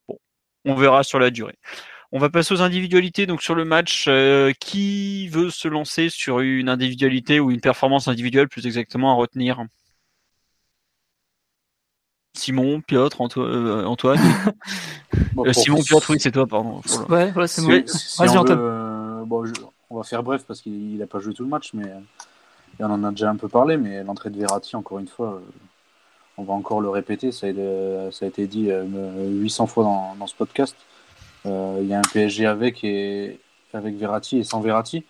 Bon, 0.08 0.18
on 0.64 0.74
verra 0.74 1.02
sur 1.02 1.18
la 1.18 1.30
durée. 1.30 1.58
On 2.12 2.18
va 2.18 2.30
passer 2.30 2.54
aux 2.54 2.62
individualités. 2.62 3.26
Donc 3.26 3.42
sur 3.42 3.54
le 3.54 3.64
match, 3.64 4.06
euh, 4.08 4.52
qui 4.60 5.28
veut 5.28 5.50
se 5.50 5.68
lancer 5.68 6.08
sur 6.08 6.40
une 6.40 6.68
individualité 6.68 7.40
ou 7.40 7.50
une 7.50 7.60
performance 7.60 8.08
individuelle 8.08 8.48
plus 8.48 8.66
exactement 8.66 9.12
à 9.12 9.14
retenir? 9.14 9.64
Simon, 12.38 12.80
Piotr, 12.80 13.20
euh, 13.38 13.84
Antoine? 13.84 14.20
Euh, 15.38 15.52
Simon, 15.52 15.82
Piotr, 15.82 16.10
oui, 16.10 16.18
c'est 16.18 16.32
toi, 16.32 16.46
pardon. 16.46 16.80
Ouais, 17.08 17.32
c'est 17.46 17.62
moi. 17.62 17.76
Vas-y, 18.18 18.36
Antoine. 18.36 18.58
Euh, 18.60 19.24
on 19.88 19.96
va 19.96 20.02
faire 20.02 20.24
bref 20.24 20.44
parce 20.46 20.60
qu'il 20.60 20.98
n'a 20.98 21.06
pas 21.06 21.20
joué 21.20 21.32
tout 21.32 21.44
le 21.44 21.48
match, 21.48 21.70
mais 21.74 21.84
on 22.80 22.86
en 22.86 23.04
a 23.04 23.10
déjà 23.10 23.30
un 23.30 23.36
peu 23.36 23.48
parlé. 23.48 23.76
Mais 23.76 24.02
l'entrée 24.02 24.30
de 24.30 24.38
Verratti, 24.38 24.74
encore 24.74 24.98
une 24.98 25.06
fois, 25.06 25.40
on 26.36 26.42
va 26.42 26.54
encore 26.54 26.80
le 26.80 26.88
répéter. 26.88 27.30
Ça 27.30 27.46
a, 27.46 28.26
été 28.26 28.46
dit 28.48 28.68
800 28.68 29.66
fois 29.68 29.84
dans, 30.18 30.26
ce 30.26 30.34
podcast. 30.34 30.76
Il 31.44 31.86
y 31.86 31.94
a 31.94 31.98
un 31.98 32.02
PSG 32.02 32.46
avec, 32.46 32.84
et, 32.84 33.38
avec 33.72 33.96
Verratti 33.96 34.38
et 34.38 34.44
sans 34.44 34.60
Verratti. 34.60 35.04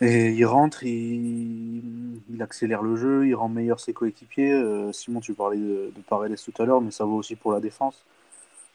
Et 0.00 0.30
il 0.32 0.44
rentre, 0.44 0.84
il, 0.84 2.20
accélère 2.40 2.82
le 2.82 2.96
jeu, 2.96 3.26
il 3.26 3.34
rend 3.34 3.48
meilleur 3.48 3.80
ses 3.80 3.94
coéquipiers. 3.94 4.52
Euh, 4.52 4.92
Simon, 4.92 5.20
tu 5.20 5.32
parlais 5.32 5.56
de, 5.56 5.90
de 5.94 6.00
Paredes 6.06 6.36
tout 6.36 6.62
à 6.62 6.66
l'heure, 6.66 6.82
mais 6.82 6.90
ça 6.90 7.04
vaut 7.04 7.16
aussi 7.16 7.34
pour 7.34 7.52
la 7.52 7.60
défense. 7.60 8.04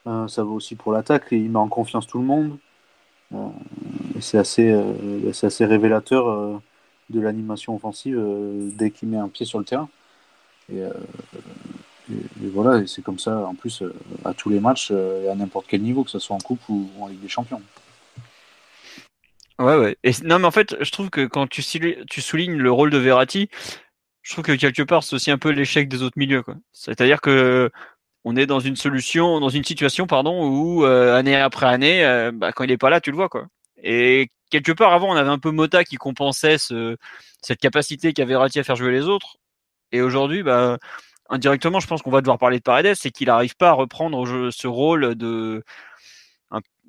Euh, 0.08 0.28
ça 0.28 0.44
vaut 0.44 0.56
aussi 0.56 0.76
pour 0.76 0.92
l'attaque. 0.94 1.28
Il 1.32 1.52
met 1.52 1.60
en 1.60 1.68
confiance 1.68 2.08
tout 2.08 2.18
le 2.18 2.26
monde. 2.26 2.58
Euh, 3.34 3.48
c'est 4.20 4.40
assez, 4.40 4.74
assez 5.44 5.66
révélateur 5.66 6.62
de 7.10 7.22
l'animation 7.22 7.76
offensive 7.76 8.20
dès 8.76 8.92
qu'il 8.92 9.10
met 9.10 9.18
un 9.18 9.30
pied 9.30 9.46
sur 9.46 9.60
le 9.60 9.66
terrain. 9.66 9.90
Et 12.44 12.48
voilà, 12.50 12.86
c'est 12.88 13.02
comme 13.02 13.20
ça 13.20 13.38
en 13.38 13.56
plus 13.56 13.84
à 14.26 14.34
tous 14.34 14.50
les 14.50 14.60
matchs 14.60 14.92
et 14.92 15.30
à 15.30 15.36
n'importe 15.36 15.66
quel 15.68 15.82
niveau, 15.82 16.04
que 16.04 16.12
ce 16.12 16.20
soit 16.20 16.36
en 16.36 16.40
Coupe 16.40 16.62
ou 16.70 16.90
en 17.00 17.08
Ligue 17.08 17.22
des 17.22 17.30
Champions. 17.30 17.62
Ouais, 19.62 19.78
ouais. 19.78 19.98
Et 20.04 20.12
non, 20.24 20.40
mais 20.40 20.48
en 20.48 20.52
fait, 20.52 20.76
je 20.82 20.92
trouve 20.92 21.10
que 21.12 21.26
quand 21.28 21.48
tu, 21.48 21.62
soulignes 21.62 22.58
le 22.58 22.72
rôle 22.72 22.90
de 22.90 22.98
Verratti, 22.98 23.50
je 24.24 24.34
trouve 24.34 24.44
que 24.46 24.54
quelque 24.54 24.82
part, 24.82 25.04
c'est 25.04 25.16
aussi 25.16 25.30
un 25.32 25.38
peu 25.38 25.50
l'échec 25.50 25.88
des 25.88 26.02
autres 26.02 26.18
milieux. 26.18 26.44
C'est-à-dire 26.74 27.22
que 27.22 27.70
on 28.24 28.36
est 28.36 28.46
dans 28.48 28.60
une 28.60 28.76
solution, 28.76 29.40
dans 29.40 29.50
une 29.50 29.64
situation, 29.64 30.08
pardon, 30.08 30.48
où 30.48 30.86
euh, 30.86 31.16
année 31.16 31.36
après 31.36 31.68
année, 31.68 32.06
euh, 32.06 32.32
bah, 32.34 32.52
quand 32.52 32.64
il 32.64 32.72
est 32.72 32.78
pas 32.78 32.90
là, 32.90 33.02
tu 33.02 33.12
le 33.12 33.18
vois, 33.18 33.30
quoi. 33.30 33.48
Et 33.84 34.30
quelque 34.52 34.72
part, 34.72 34.94
avant, 34.94 35.10
on 35.12 35.16
avait 35.16 35.30
un 35.30 35.40
peu 35.40 35.52
Mota 35.52 35.84
qui 35.84 35.98
compensait 35.98 36.58
ce, 36.58 36.98
cette 37.42 37.60
capacité 37.60 38.14
qu'a 38.14 38.26
Verratti 38.26 38.60
à 38.60 38.64
faire 38.64 38.76
jouer 38.76 38.92
les 38.92 39.08
autres. 39.08 39.38
Et 39.92 40.02
aujourd'hui, 40.02 40.44
bah, 40.44 40.78
indirectement, 41.32 41.80
je 41.80 41.88
pense 41.88 42.02
qu'on 42.02 42.12
va 42.12 42.22
devoir 42.22 42.38
parler 42.38 42.58
de 42.58 42.64
Paredes, 42.64 42.96
c'est 42.96 43.10
qu'il 43.10 43.28
n'arrive 43.28 43.56
pas 43.56 43.70
à 43.70 43.74
reprendre 43.74 44.52
ce 44.52 44.68
rôle 44.68 45.16
de 45.16 45.64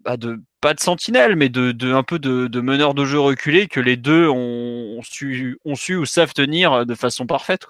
bah, 0.05 0.17
de 0.17 0.43
pas 0.61 0.75
de 0.75 0.81
sentinelle, 0.81 1.37
mais 1.37 1.49
de, 1.49 1.93
un 1.93 2.03
peu 2.03 2.19
de, 2.19 2.61
meneur 2.61 2.95
de 2.95 3.05
jeu 3.05 3.21
reculé 3.21 3.69
que 3.69 3.79
les 3.79 3.97
deux 3.97 4.29
ont, 4.29 5.01
su, 5.03 5.59
ou 5.65 6.05
savent 6.05 6.33
tenir 6.33 6.85
de 6.85 6.95
façon 6.95 7.27
parfaite. 7.27 7.67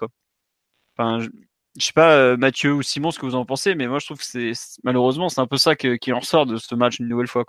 Je, 0.97 1.29
je 1.77 1.85
sais 1.85 1.93
pas, 1.93 2.13
euh, 2.13 2.37
Mathieu 2.37 2.73
ou 2.73 2.81
Simon, 2.81 3.11
ce 3.11 3.19
que 3.19 3.25
vous 3.25 3.35
en 3.35 3.45
pensez, 3.45 3.75
mais 3.75 3.87
moi 3.87 3.99
je 3.99 4.05
trouve 4.05 4.19
que 4.19 4.23
c'est 4.23 4.51
malheureusement 4.83 5.29
c'est 5.29 5.41
un 5.41 5.47
peu 5.47 5.57
ça 5.57 5.75
qui 5.75 6.13
en 6.13 6.21
sort 6.21 6.45
de 6.45 6.57
ce 6.57 6.75
match 6.75 6.99
une 6.99 7.07
nouvelle 7.07 7.27
fois. 7.27 7.45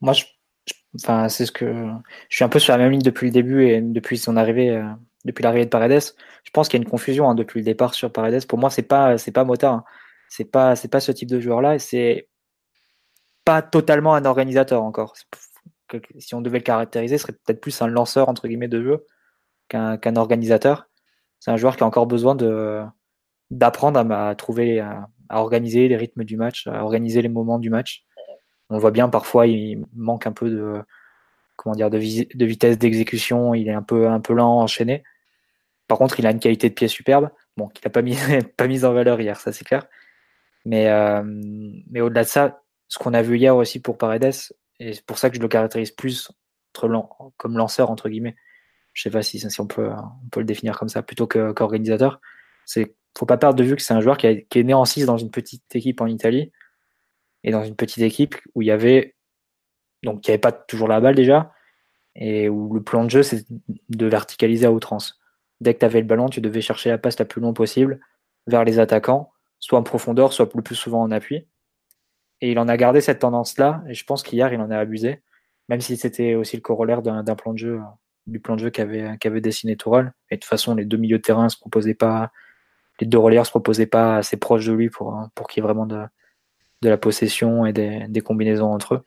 Moi, 0.00 0.12
je, 0.12 0.24
enfin, 1.02 1.28
c'est 1.28 1.46
ce 1.46 1.52
que 1.52 1.66
je 2.28 2.36
suis 2.36 2.44
un 2.44 2.48
peu 2.48 2.58
sur 2.58 2.72
la 2.72 2.78
même 2.78 2.92
ligne 2.92 3.02
depuis 3.02 3.26
le 3.26 3.32
début 3.32 3.66
et 3.66 3.80
depuis 3.80 4.18
son 4.18 4.36
arrivée, 4.36 4.70
euh, 4.70 4.90
depuis 5.24 5.42
l'arrivée 5.42 5.64
de 5.64 5.70
Paredes. 5.70 6.14
Je 6.44 6.50
pense 6.52 6.68
qu'il 6.68 6.78
y 6.78 6.82
a 6.82 6.84
une 6.84 6.90
confusion 6.90 7.28
hein, 7.28 7.34
depuis 7.34 7.60
le 7.60 7.64
départ 7.64 7.94
sur 7.94 8.12
Paredes. 8.12 8.46
Pour 8.46 8.58
moi, 8.58 8.70
c'est 8.70 8.82
pas 8.82 9.18
c'est 9.18 9.32
pas 9.32 9.44
Mota, 9.44 9.70
hein. 9.70 9.84
c'est 10.28 10.44
pas 10.44 10.76
c'est 10.76 10.88
pas 10.88 11.00
ce 11.00 11.12
type 11.12 11.28
de 11.28 11.40
joueur 11.40 11.60
là. 11.62 11.78
C'est 11.78 12.28
pas 13.44 13.62
totalement 13.62 14.14
un 14.14 14.24
organisateur 14.24 14.82
encore. 14.82 15.14
Si 16.18 16.34
on 16.34 16.42
devait 16.42 16.58
le 16.58 16.64
caractériser, 16.64 17.18
ce 17.18 17.22
serait 17.22 17.32
peut-être 17.32 17.60
plus 17.60 17.80
un 17.82 17.86
lanceur 17.86 18.28
entre 18.28 18.46
guillemets 18.46 18.68
de 18.68 18.82
jeu 18.82 19.06
qu'un 19.68 20.16
organisateur. 20.16 20.88
C'est 21.40 21.50
un 21.50 21.56
joueur 21.56 21.76
qui 21.76 21.82
a 21.84 21.86
encore 21.86 22.06
besoin 22.06 22.34
de 22.34 22.82
d'apprendre 23.50 23.98
à, 24.12 24.34
trouver, 24.34 24.80
à, 24.80 25.08
organiser 25.30 25.88
les 25.88 25.96
rythmes 25.96 26.24
du 26.24 26.36
match, 26.36 26.66
à 26.66 26.82
organiser 26.84 27.22
les 27.22 27.28
moments 27.28 27.58
du 27.58 27.70
match. 27.70 28.04
On 28.70 28.78
voit 28.78 28.90
bien 28.90 29.08
parfois 29.08 29.46
il 29.46 29.84
manque 29.94 30.26
un 30.26 30.32
peu 30.32 30.50
de 30.50 30.82
comment 31.58 31.74
dire 31.74 31.90
de, 31.90 31.98
vitesse 31.98 32.78
d'exécution, 32.78 33.52
il 33.52 33.68
est 33.68 33.74
un 33.74 33.82
peu 33.82 34.08
un 34.08 34.20
peu 34.20 34.32
lent 34.32 34.60
enchaîné. 34.60 35.02
Par 35.88 35.98
contre, 35.98 36.20
il 36.20 36.26
a 36.26 36.30
une 36.30 36.40
qualité 36.40 36.68
de 36.70 36.74
pied 36.74 36.88
superbe, 36.88 37.30
bon, 37.56 37.68
qu'il 37.68 37.82
n'a 37.84 37.90
pas 37.90 38.02
mis 38.02 38.16
pas 38.56 38.68
mise 38.68 38.84
en 38.84 38.94
valeur 38.94 39.20
hier, 39.20 39.38
ça 39.40 39.52
c'est 39.52 39.64
clair. 39.64 39.86
Mais 40.64 40.88
euh, 40.88 41.22
mais 41.90 42.00
au-delà 42.00 42.22
de 42.22 42.28
ça, 42.28 42.62
ce 42.88 42.98
qu'on 42.98 43.14
a 43.14 43.22
vu 43.22 43.36
hier 43.36 43.54
aussi 43.56 43.80
pour 43.80 43.98
Paredes, 43.98 44.34
et 44.80 44.92
c'est 44.94 45.04
pour 45.04 45.18
ça 45.18 45.30
que 45.30 45.36
je 45.36 45.42
le 45.42 45.48
caractérise 45.48 45.90
plus 45.90 46.30
comme 46.72 47.56
lanceur, 47.56 47.90
entre 47.90 48.08
guillemets. 48.08 48.36
Je 48.92 49.02
sais 49.02 49.10
pas 49.10 49.22
si, 49.22 49.38
si 49.38 49.60
on, 49.60 49.66
peut, 49.66 49.90
on 49.90 50.28
peut 50.30 50.40
le 50.40 50.46
définir 50.46 50.78
comme 50.78 50.88
ça, 50.88 51.02
plutôt 51.02 51.26
qu'organisateur. 51.26 52.20
c'est 52.64 52.94
faut 53.16 53.26
pas 53.26 53.36
perdre 53.36 53.56
de 53.56 53.64
vue 53.64 53.74
que 53.74 53.82
c'est 53.82 53.94
un 53.94 54.00
joueur 54.00 54.16
qui, 54.16 54.26
est 54.26 54.62
né 54.62 54.74
en 54.74 54.84
6 54.84 55.06
dans 55.06 55.16
une 55.16 55.30
petite 55.30 55.74
équipe 55.74 56.00
en 56.00 56.06
Italie, 56.06 56.52
et 57.42 57.50
dans 57.50 57.64
une 57.64 57.74
petite 57.74 58.02
équipe 58.02 58.36
où 58.54 58.62
il 58.62 58.68
y 58.68 58.70
avait, 58.70 59.16
donc 60.02 60.26
il 60.26 60.30
n'y 60.30 60.34
avait 60.34 60.40
pas 60.40 60.52
toujours 60.52 60.88
la 60.88 61.00
balle 61.00 61.14
déjà, 61.14 61.52
et 62.14 62.48
où 62.48 62.74
le 62.74 62.82
plan 62.82 63.04
de 63.04 63.10
jeu, 63.10 63.22
c'est 63.22 63.44
de 63.88 64.06
verticaliser 64.06 64.66
à 64.66 64.72
outrance. 64.72 65.20
Dès 65.60 65.74
que 65.74 65.80
tu 65.80 65.84
avais 65.84 66.00
le 66.00 66.06
ballon, 66.06 66.28
tu 66.28 66.40
devais 66.40 66.60
chercher 66.60 66.90
la 66.90 66.98
passe 66.98 67.18
la 67.18 67.24
plus 67.24 67.40
longue 67.40 67.56
possible 67.56 68.00
vers 68.46 68.64
les 68.64 68.78
attaquants, 68.78 69.32
soit 69.58 69.78
en 69.78 69.82
profondeur, 69.82 70.32
soit 70.32 70.48
le 70.54 70.62
plus 70.62 70.74
souvent 70.74 71.02
en 71.02 71.10
appui. 71.10 71.46
Et 72.40 72.52
il 72.52 72.58
en 72.58 72.68
a 72.68 72.76
gardé 72.76 73.00
cette 73.00 73.20
tendance-là, 73.20 73.82
et 73.88 73.94
je 73.94 74.04
pense 74.04 74.22
qu'hier, 74.22 74.52
il 74.52 74.60
en 74.60 74.70
a 74.70 74.78
abusé, 74.78 75.22
même 75.68 75.80
si 75.80 75.96
c'était 75.96 76.34
aussi 76.34 76.56
le 76.56 76.62
corollaire 76.62 77.02
d'un 77.02 77.34
plan 77.34 77.52
de 77.52 77.58
jeu, 77.58 77.80
du 78.26 78.40
plan 78.40 78.56
de 78.56 78.60
jeu 78.60 78.70
qu'avait 78.70 79.40
dessiné 79.40 79.76
Tourelle. 79.76 80.12
Et 80.30 80.36
de 80.36 80.40
toute 80.40 80.48
façon, 80.48 80.74
les 80.74 80.84
deux 80.84 80.96
milieux 80.96 81.18
de 81.18 81.22
terrain 81.22 81.48
se 81.48 81.58
proposaient 81.58 81.94
pas, 81.94 82.30
les 83.00 83.06
deux 83.06 83.18
relayeurs 83.18 83.46
se 83.46 83.50
proposaient 83.50 83.86
pas 83.86 84.16
assez 84.18 84.36
proches 84.36 84.66
de 84.66 84.72
lui 84.72 84.90
pour, 84.90 85.28
qu'il 85.48 85.60
y 85.60 85.64
ait 85.64 85.66
vraiment 85.66 85.86
de, 85.86 86.04
la 86.82 86.96
possession 86.96 87.66
et 87.66 87.72
des, 87.72 88.20
combinaisons 88.20 88.72
entre 88.72 88.94
eux. 88.94 89.04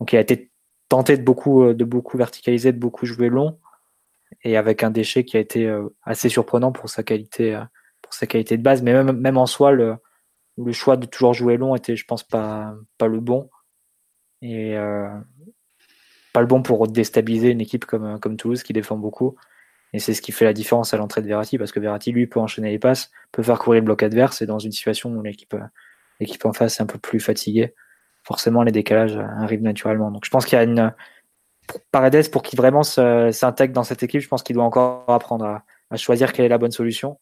Donc 0.00 0.12
il 0.12 0.16
a 0.16 0.20
été 0.20 0.50
tenté 0.88 1.16
de 1.16 1.22
beaucoup, 1.22 1.72
de 1.72 1.84
beaucoup 1.84 2.16
verticaliser, 2.16 2.72
de 2.72 2.78
beaucoup 2.78 3.06
jouer 3.06 3.28
long, 3.28 3.58
et 4.42 4.56
avec 4.56 4.82
un 4.82 4.90
déchet 4.90 5.24
qui 5.24 5.36
a 5.36 5.40
été 5.40 5.66
euh, 5.66 5.88
assez 6.02 6.28
surprenant 6.28 6.72
pour 6.72 6.88
sa 6.88 7.02
qualité, 7.02 7.54
euh, 7.54 7.62
pour 8.02 8.14
sa 8.14 8.26
qualité 8.26 8.56
de 8.56 8.62
base. 8.62 8.82
Mais 8.82 9.04
même, 9.04 9.36
en 9.36 9.46
soi, 9.46 9.72
le, 9.72 9.96
le 10.56 10.72
choix 10.72 10.96
de 10.96 11.06
toujours 11.06 11.34
jouer 11.34 11.56
long 11.56 11.76
était, 11.76 11.96
je 11.96 12.04
pense, 12.04 12.24
pas, 12.24 12.74
pas 12.98 13.06
le 13.06 13.20
bon. 13.20 13.50
Et 14.42 14.76
euh, 14.76 15.08
pas 16.32 16.40
le 16.40 16.46
bon 16.46 16.62
pour 16.62 16.88
déstabiliser 16.88 17.50
une 17.50 17.60
équipe 17.60 17.84
comme, 17.84 18.18
comme 18.18 18.36
Toulouse 18.36 18.62
qui 18.62 18.72
défend 18.72 18.96
beaucoup. 18.96 19.36
Et 19.92 19.98
c'est 19.98 20.14
ce 20.14 20.22
qui 20.22 20.32
fait 20.32 20.44
la 20.44 20.52
différence 20.52 20.94
à 20.94 20.96
l'entrée 20.96 21.20
de 21.20 21.26
Verratti, 21.26 21.58
parce 21.58 21.72
que 21.72 21.80
Verratti, 21.80 22.12
lui, 22.12 22.26
peut 22.26 22.40
enchaîner 22.40 22.70
les 22.70 22.78
passes, 22.78 23.10
peut 23.32 23.42
faire 23.42 23.58
courir 23.58 23.80
le 23.80 23.84
bloc 23.84 24.02
adverse, 24.02 24.40
et 24.40 24.46
dans 24.46 24.60
une 24.60 24.72
situation 24.72 25.10
où 25.10 25.22
l'équipe, 25.22 25.56
l'équipe 26.20 26.44
en 26.46 26.52
face 26.52 26.78
est 26.78 26.82
un 26.82 26.86
peu 26.86 26.98
plus 26.98 27.18
fatiguée, 27.18 27.74
forcément 28.30 28.62
les 28.62 28.70
décalages 28.70 29.16
arrivent 29.16 29.62
naturellement. 29.62 30.12
Donc 30.12 30.24
je 30.24 30.30
pense 30.30 30.46
qu'il 30.46 30.56
y 30.56 30.60
a 30.60 30.62
une. 30.62 30.94
Paredes, 31.90 32.30
pour 32.30 32.42
qu'il 32.42 32.56
vraiment 32.56 32.84
s'intègre 32.84 33.74
dans 33.74 33.82
cette 33.82 34.04
équipe, 34.04 34.20
je 34.20 34.28
pense 34.28 34.44
qu'il 34.44 34.54
doit 34.54 34.64
encore 34.64 35.04
apprendre 35.08 35.44
à, 35.90 35.96
choisir 35.96 36.32
quelle 36.32 36.44
est 36.44 36.48
la 36.48 36.58
bonne 36.58 36.70
solution 36.70 37.18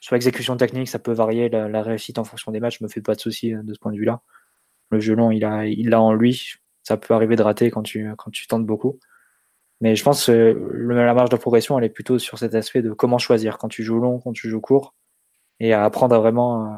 sur 0.00 0.14
l'exécution 0.14 0.56
technique, 0.56 0.88
ça 0.88 0.98
peut 0.98 1.12
varier. 1.12 1.48
La, 1.48 1.82
réussite 1.82 2.18
en 2.18 2.24
fonction 2.24 2.52
des 2.52 2.60
matchs 2.60 2.80
me 2.80 2.88
fait 2.88 3.00
pas 3.00 3.14
de 3.14 3.20
souci 3.20 3.54
euh, 3.54 3.62
de 3.62 3.74
ce 3.74 3.78
point 3.78 3.92
de 3.92 3.98
vue-là. 3.98 4.20
Le 4.90 5.00
jeu 5.00 5.14
long, 5.14 5.30
il 5.30 5.44
a, 5.44 5.66
il 5.66 5.90
l'a 5.90 6.00
en 6.00 6.12
lui. 6.12 6.54
Ça 6.82 6.96
peut 6.96 7.14
arriver 7.14 7.36
de 7.36 7.42
rater 7.42 7.70
quand 7.70 7.82
tu, 7.82 8.08
quand 8.16 8.30
tu 8.30 8.46
tentes 8.46 8.66
beaucoup. 8.66 8.98
Mais 9.80 9.96
je 9.96 10.02
pense 10.04 10.26
que 10.26 10.70
la 10.72 11.14
marge 11.14 11.30
de 11.30 11.36
progression, 11.36 11.78
elle 11.78 11.84
est 11.84 11.88
plutôt 11.88 12.18
sur 12.18 12.38
cet 12.38 12.54
aspect 12.54 12.82
de 12.82 12.92
comment 12.92 13.18
choisir 13.18 13.58
quand 13.58 13.68
tu 13.68 13.82
joues 13.84 14.00
long, 14.00 14.20
quand 14.20 14.32
tu 14.32 14.48
joues 14.48 14.60
court, 14.60 14.94
et 15.60 15.72
à 15.72 15.84
apprendre 15.84 16.14
à 16.14 16.18
vraiment 16.18 16.64
euh, 16.64 16.76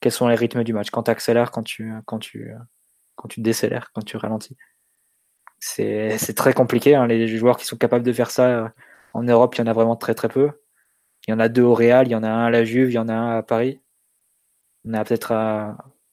quels 0.00 0.12
sont 0.12 0.28
les 0.28 0.34
rythmes 0.34 0.64
du 0.64 0.72
match. 0.72 0.90
Quand 0.90 1.04
tu 1.04 1.10
accélères, 1.10 1.50
quand 1.50 1.62
tu, 1.62 1.90
quand 2.06 2.18
tu, 2.18 2.52
quand 3.18 3.28
tu 3.28 3.40
décélères, 3.40 3.90
quand 3.92 4.02
tu 4.02 4.16
ralentis. 4.16 4.56
C'est, 5.60 6.34
très 6.36 6.54
compliqué. 6.54 6.94
Hein. 6.94 7.06
Les 7.06 7.26
joueurs 7.28 7.56
qui 7.58 7.66
sont 7.66 7.76
capables 7.76 8.04
de 8.04 8.12
faire 8.12 8.30
ça 8.30 8.46
euh, 8.48 8.68
en 9.12 9.24
Europe, 9.24 9.56
il 9.56 9.58
y 9.58 9.62
en 9.64 9.66
a 9.66 9.72
vraiment 9.72 9.96
très 9.96 10.14
très 10.14 10.28
peu. 10.28 10.52
Il 11.26 11.32
y 11.32 11.34
en 11.34 11.40
a 11.40 11.48
deux 11.48 11.62
au 11.62 11.74
Real, 11.74 12.06
il 12.06 12.12
y 12.12 12.14
en 12.14 12.22
a 12.22 12.30
un 12.30 12.46
à 12.46 12.50
la 12.50 12.64
Juve, 12.64 12.90
il 12.90 12.94
y 12.94 12.98
en 12.98 13.08
a 13.08 13.14
un 13.14 13.38
à 13.38 13.42
Paris. 13.42 13.82
Il 14.84 14.92
y 14.92 14.96
en 14.96 15.00
a 15.00 15.04
peut-être 15.04 15.32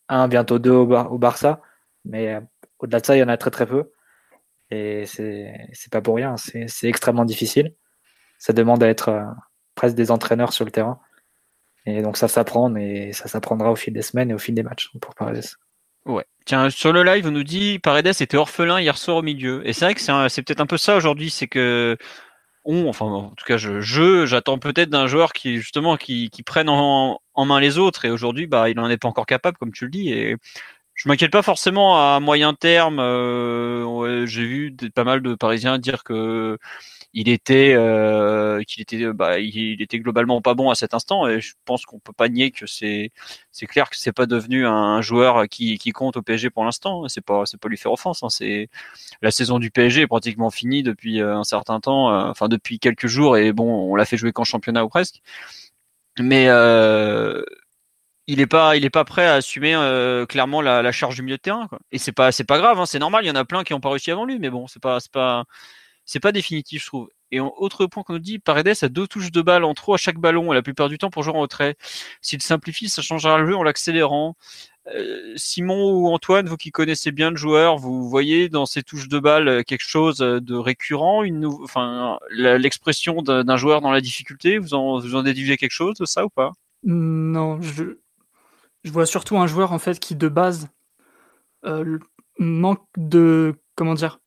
un, 0.10 0.28
bientôt 0.28 0.60
deux 0.60 0.72
au, 0.72 0.92
au 0.92 1.18
Barça. 1.20 1.62
Mais 2.06 2.40
au-delà 2.80 3.00
de 3.00 3.06
ça, 3.06 3.16
il 3.16 3.20
y 3.20 3.24
en 3.24 3.30
a 3.30 3.38
très 3.38 3.52
très 3.52 3.68
peu. 3.68 3.92
Et 4.72 5.06
c'est 5.06 5.92
pas 5.92 6.02
pour 6.02 6.16
rien, 6.16 6.36
c'est 6.38 6.88
extrêmement 6.88 7.26
difficile. 7.26 7.76
Ça 8.40 8.52
demande 8.54 8.84
à 8.84 8.90
être 8.90 9.26
presque 9.76 9.96
des 9.96 10.12
entraîneurs 10.12 10.54
sur 10.54 10.66
le 10.66 10.72
terrain. 10.72 11.00
Et 11.86 12.02
donc 12.02 12.18
ça 12.18 12.28
s'apprend, 12.28 12.76
et 12.76 13.14
ça 13.14 13.28
s'apprendra 13.28 13.72
au 13.72 13.76
fil 13.76 13.94
des 13.94 14.02
semaines 14.02 14.32
et 14.32 14.34
au 14.34 14.40
fil 14.40 14.56
des 14.56 14.64
matchs 14.64 14.92
pour 15.00 15.14
Paredes. 15.14 15.46
Ouais. 16.06 16.26
Tiens, 16.46 16.70
sur 16.70 16.94
le 16.94 17.04
live, 17.04 17.26
on 17.28 17.32
nous 17.32 17.44
dit 17.44 17.80
Paredes 17.80 18.22
était 18.22 18.38
orphelin 18.38 18.80
hier 18.80 18.98
soir 18.98 19.18
au 19.18 19.22
milieu. 19.24 19.68
Et 19.68 19.74
c'est 19.74 19.86
vrai 19.86 19.96
que 19.96 20.02
c'est 20.02 20.44
peut-être 20.44 20.62
un 20.62 20.68
peu 20.68 20.78
ça 20.78 20.96
aujourd'hui, 20.96 21.32
c'est 21.32 21.48
que 21.48 21.98
on, 22.66 22.88
enfin 22.90 23.06
en 23.06 23.30
tout 23.30 23.46
cas 23.46 23.58
je, 23.58 24.26
j'attends 24.26 24.58
peut-être 24.60 24.90
d'un 24.90 25.08
joueur 25.08 25.34
qui 25.34 25.58
justement 25.58 25.98
qui, 25.98 26.30
qui 26.32 26.44
prenne 26.44 26.70
en, 26.70 27.20
en, 27.34 27.46
main 27.46 27.60
les 27.60 27.78
autres. 27.80 28.06
Et 28.06 28.12
aujourd'hui, 28.12 28.48
bah 28.48 28.70
il 28.70 28.80
en 28.80 28.90
est 28.90 28.98
pas 28.98 29.08
encore 29.08 29.26
capable, 29.26 29.58
comme 29.58 29.72
tu 29.72 29.86
le 29.86 29.92
dis. 29.92 30.12
Et 30.12 30.38
je 30.96 31.10
m'inquiète 31.10 31.32
pas 31.32 31.42
forcément 31.42 32.16
à 32.16 32.20
moyen 32.20 32.54
terme. 32.54 33.00
Euh, 33.00 34.26
j'ai 34.26 34.46
vu 34.46 34.76
pas 34.94 35.04
mal 35.04 35.22
de 35.22 35.36
Parisiens 35.36 35.78
dire 35.80 36.04
que 36.04 36.58
il 37.16 37.30
était 37.30 37.74
euh, 37.76 38.62
qu'il 38.64 38.82
était 38.82 39.14
bah, 39.14 39.40
il, 39.40 39.82
était 39.82 40.00
globalement 40.00 40.42
pas 40.42 40.54
bon 40.54 40.70
à 40.70 40.76
cet 40.76 40.94
instant 40.94 41.28
et 41.28 41.40
je 41.40 41.54
pense 41.64 41.86
qu'on 41.86 41.98
peut 41.98 42.14
pas 42.14 42.28
nier 42.28 42.52
que 42.52 42.68
c'est 42.68 43.12
c'est 43.52 43.68
clair 43.68 43.90
que 43.90 43.96
c'est 43.98 44.12
pas 44.12 44.26
devenu 44.26 44.68
un 44.68 45.02
joueur 45.02 45.48
qui, 45.48 45.78
qui 45.78 45.92
compte 45.92 46.18
au 46.18 46.22
PSG 46.22 46.50
pour 46.50 46.66
l'instant 46.66 47.08
c'est 47.08 47.24
pas 47.24 47.44
c'est 47.46 47.58
pas 47.60 47.70
lui 47.70 47.78
faire 47.78 47.94
offense 47.94 48.22
hein. 48.22 48.30
c'est 48.30 48.70
la 49.22 49.32
saison 49.32 49.60
du 49.60 49.72
PSG 49.72 50.02
est 50.02 50.08
pratiquement 50.08 50.52
finie 50.52 50.84
depuis 50.84 51.22
euh, 51.22 51.38
un 51.38 51.46
certain 51.46 51.80
temps 51.80 52.12
euh, 52.12 52.30
enfin 52.30 52.50
depuis 52.50 52.80
quelques 52.80 53.08
jours 53.08 53.38
et 53.38 53.54
bon 53.54 53.90
on 53.92 53.96
l'a 53.96 54.06
fait 54.06 54.18
jouer 54.18 54.34
qu'en 54.34 54.44
championnat 54.44 54.84
ou 54.84 54.90
presque 54.90 55.22
mais 56.20 56.48
euh, 56.50 57.44
il 58.28 58.42
est 58.42 58.48
pas 58.48 58.76
il 58.76 58.84
est 58.84 58.90
pas 58.90 59.06
prêt 59.06 59.26
à 59.26 59.36
assumer 59.36 59.72
clairement 60.28 60.62
la, 60.62 60.82
la, 60.82 60.92
charge 60.92 61.16
du 61.16 61.22
milieu 61.22 61.38
de 61.38 61.42
terrain 61.42 61.68
quoi. 61.68 61.80
et 61.94 61.98
c'est 61.98 62.12
pas 62.12 62.34
c'est 62.34 62.44
pas 62.44 62.58
grave 62.58 62.78
hein, 62.78 62.86
c'est 62.86 63.00
normal 63.00 63.24
il 63.24 63.28
y 63.30 63.32
en 63.32 63.36
a 63.36 63.46
plein 63.46 63.64
qui 63.64 63.74
ont 63.74 63.80
pas 63.80 63.90
réussi 63.90 64.12
avant 64.12 64.26
lui 64.26 64.38
mais 64.38 64.50
bon 64.50 64.68
c'est 64.68 64.82
pas 64.82 65.00
c'est 65.00 65.12
pas 65.12 65.46
c'est 66.06 66.20
pas 66.20 66.32
définitif, 66.32 66.82
je 66.84 66.88
trouve. 66.88 67.10
Et 67.32 67.40
autre 67.40 67.86
point 67.88 68.04
qu'on 68.04 68.14
nous 68.14 68.20
dit, 68.20 68.40
Paredes 68.40 68.76
a 68.82 68.88
deux 68.88 69.08
touches 69.08 69.32
de 69.32 69.42
balle 69.42 69.64
en 69.64 69.74
trop 69.74 69.96
à 69.96 69.98
chaque 69.98 70.20
ballon, 70.20 70.52
la 70.52 70.62
plupart 70.62 70.90
du 70.90 70.98
temps 70.98 71.10
pour 71.10 71.24
jouer 71.24 71.34
en 71.34 71.40
retrait. 71.40 71.76
S'il 72.22 72.42
simplifie, 72.42 72.88
ça 72.88 73.02
changera 73.02 73.40
le 73.40 73.48
jeu 73.48 73.56
en 73.56 73.64
l'accélérant. 73.64 74.38
Euh, 74.94 75.34
Simon 75.36 75.92
ou 75.92 76.08
Antoine, 76.10 76.48
vous 76.48 76.58
qui 76.58 76.72
connaissez 76.72 77.12
bien 77.12 77.32
le 77.32 77.38
joueur, 77.38 77.78
vous 77.78 78.08
voyez 78.08 78.50
dans 78.50 78.68
ces 78.68 78.84
touches 78.84 79.08
de 79.08 79.18
balle 79.18 79.48
euh, 79.48 79.64
quelque 79.64 79.84
chose 79.84 80.20
de 80.20 80.56
récurrent, 80.56 81.24
une 81.24 81.48
enfin 81.48 82.20
l'expression 82.30 83.24
d'un 83.24 83.58
joueur 83.58 83.82
dans 83.82 83.92
la 83.92 84.02
difficulté. 84.02 84.60
Vous 84.60 84.76
en 84.76 85.00
vous 85.00 85.16
en 85.16 85.24
déduisez 85.24 85.58
quelque 85.58 85.72
chose 85.72 85.96
de 85.98 86.06
ça 86.06 86.24
ou 86.24 86.30
pas? 86.30 86.52
Non, 86.84 87.60
je, 87.62 87.84
vois 88.86 89.08
surtout 89.08 89.38
un 89.38 89.48
joueur 89.48 89.72
en 89.72 89.80
fait 89.80 90.00
qui 90.00 90.16
de 90.16 90.28
base 90.28 90.70
euh, 91.66 91.98
manque 92.38 92.86
de 92.96 93.56
comment 93.76 93.96
dire 93.96 94.20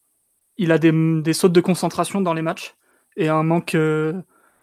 il 0.58 0.72
a 0.72 0.78
des, 0.78 1.32
sautes 1.32 1.52
de 1.52 1.60
concentration 1.60 2.20
dans 2.20 2.34
les 2.34 2.42
matchs 2.42 2.74
et 3.16 3.28
un 3.28 3.44
manque 3.44 3.74
euh, 3.74 4.20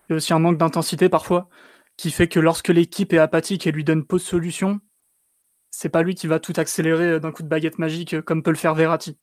aussi 0.09 0.33
un 0.33 0.39
manque 0.39 0.57
d'intensité 0.57 1.09
parfois 1.09 1.49
qui 1.97 2.11
fait 2.11 2.27
que 2.27 2.39
lorsque 2.39 2.67
l'équipe 2.67 3.13
est 3.13 3.17
apathique 3.17 3.65
et 3.65 3.71
lui 3.71 3.85
donne 3.85 4.05
peu 4.05 4.17
de 4.17 4.21
solutions, 4.21 4.81
c'est 5.71 5.89
pas 5.89 6.03
lui 6.03 6.13
qui 6.13 6.27
va 6.27 6.39
tout 6.39 6.53
accélérer 6.57 7.11
euh, 7.11 7.19
d'un 7.19 7.31
coup 7.31 7.43
de 7.43 7.47
baguette 7.47 7.79
magique 7.79 8.13
euh, 8.13 8.21
comme 8.21 8.43
peut 8.43 8.51
le 8.51 8.57
faire 8.57 8.75
Verratti. 8.75 9.17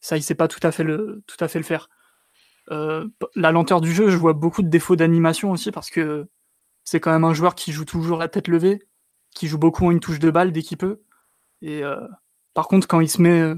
Ça, 0.00 0.16
il 0.16 0.22
sait 0.22 0.34
pas 0.34 0.48
tout 0.48 0.60
à 0.62 0.72
fait 0.72 0.84
le, 0.84 1.22
tout 1.26 1.36
à 1.40 1.48
fait 1.48 1.58
le 1.58 1.64
faire. 1.64 1.88
la 2.68 3.52
lenteur 3.52 3.80
du 3.80 3.92
jeu, 3.92 4.10
je 4.10 4.16
vois 4.16 4.32
beaucoup 4.32 4.62
de 4.62 4.68
défauts 4.68 4.96
d'animation 4.96 5.50
aussi 5.50 5.72
parce 5.72 5.90
que 5.90 6.28
c'est 6.84 7.00
quand 7.00 7.12
même 7.12 7.24
un 7.24 7.34
joueur 7.34 7.54
qui 7.54 7.72
joue 7.72 7.84
toujours 7.84 8.18
la 8.18 8.28
tête 8.28 8.48
levée, 8.48 8.80
qui 9.34 9.48
joue 9.48 9.58
beaucoup 9.58 9.86
en 9.86 9.90
une 9.90 10.00
touche 10.00 10.18
de 10.20 10.30
balle 10.30 10.52
dès 10.52 10.62
qu'il 10.62 10.78
peut. 10.78 11.02
Et 11.62 11.82
par 12.54 12.68
contre, 12.68 12.88
quand 12.88 13.00
il 13.00 13.10
se 13.10 13.20
met 13.20 13.54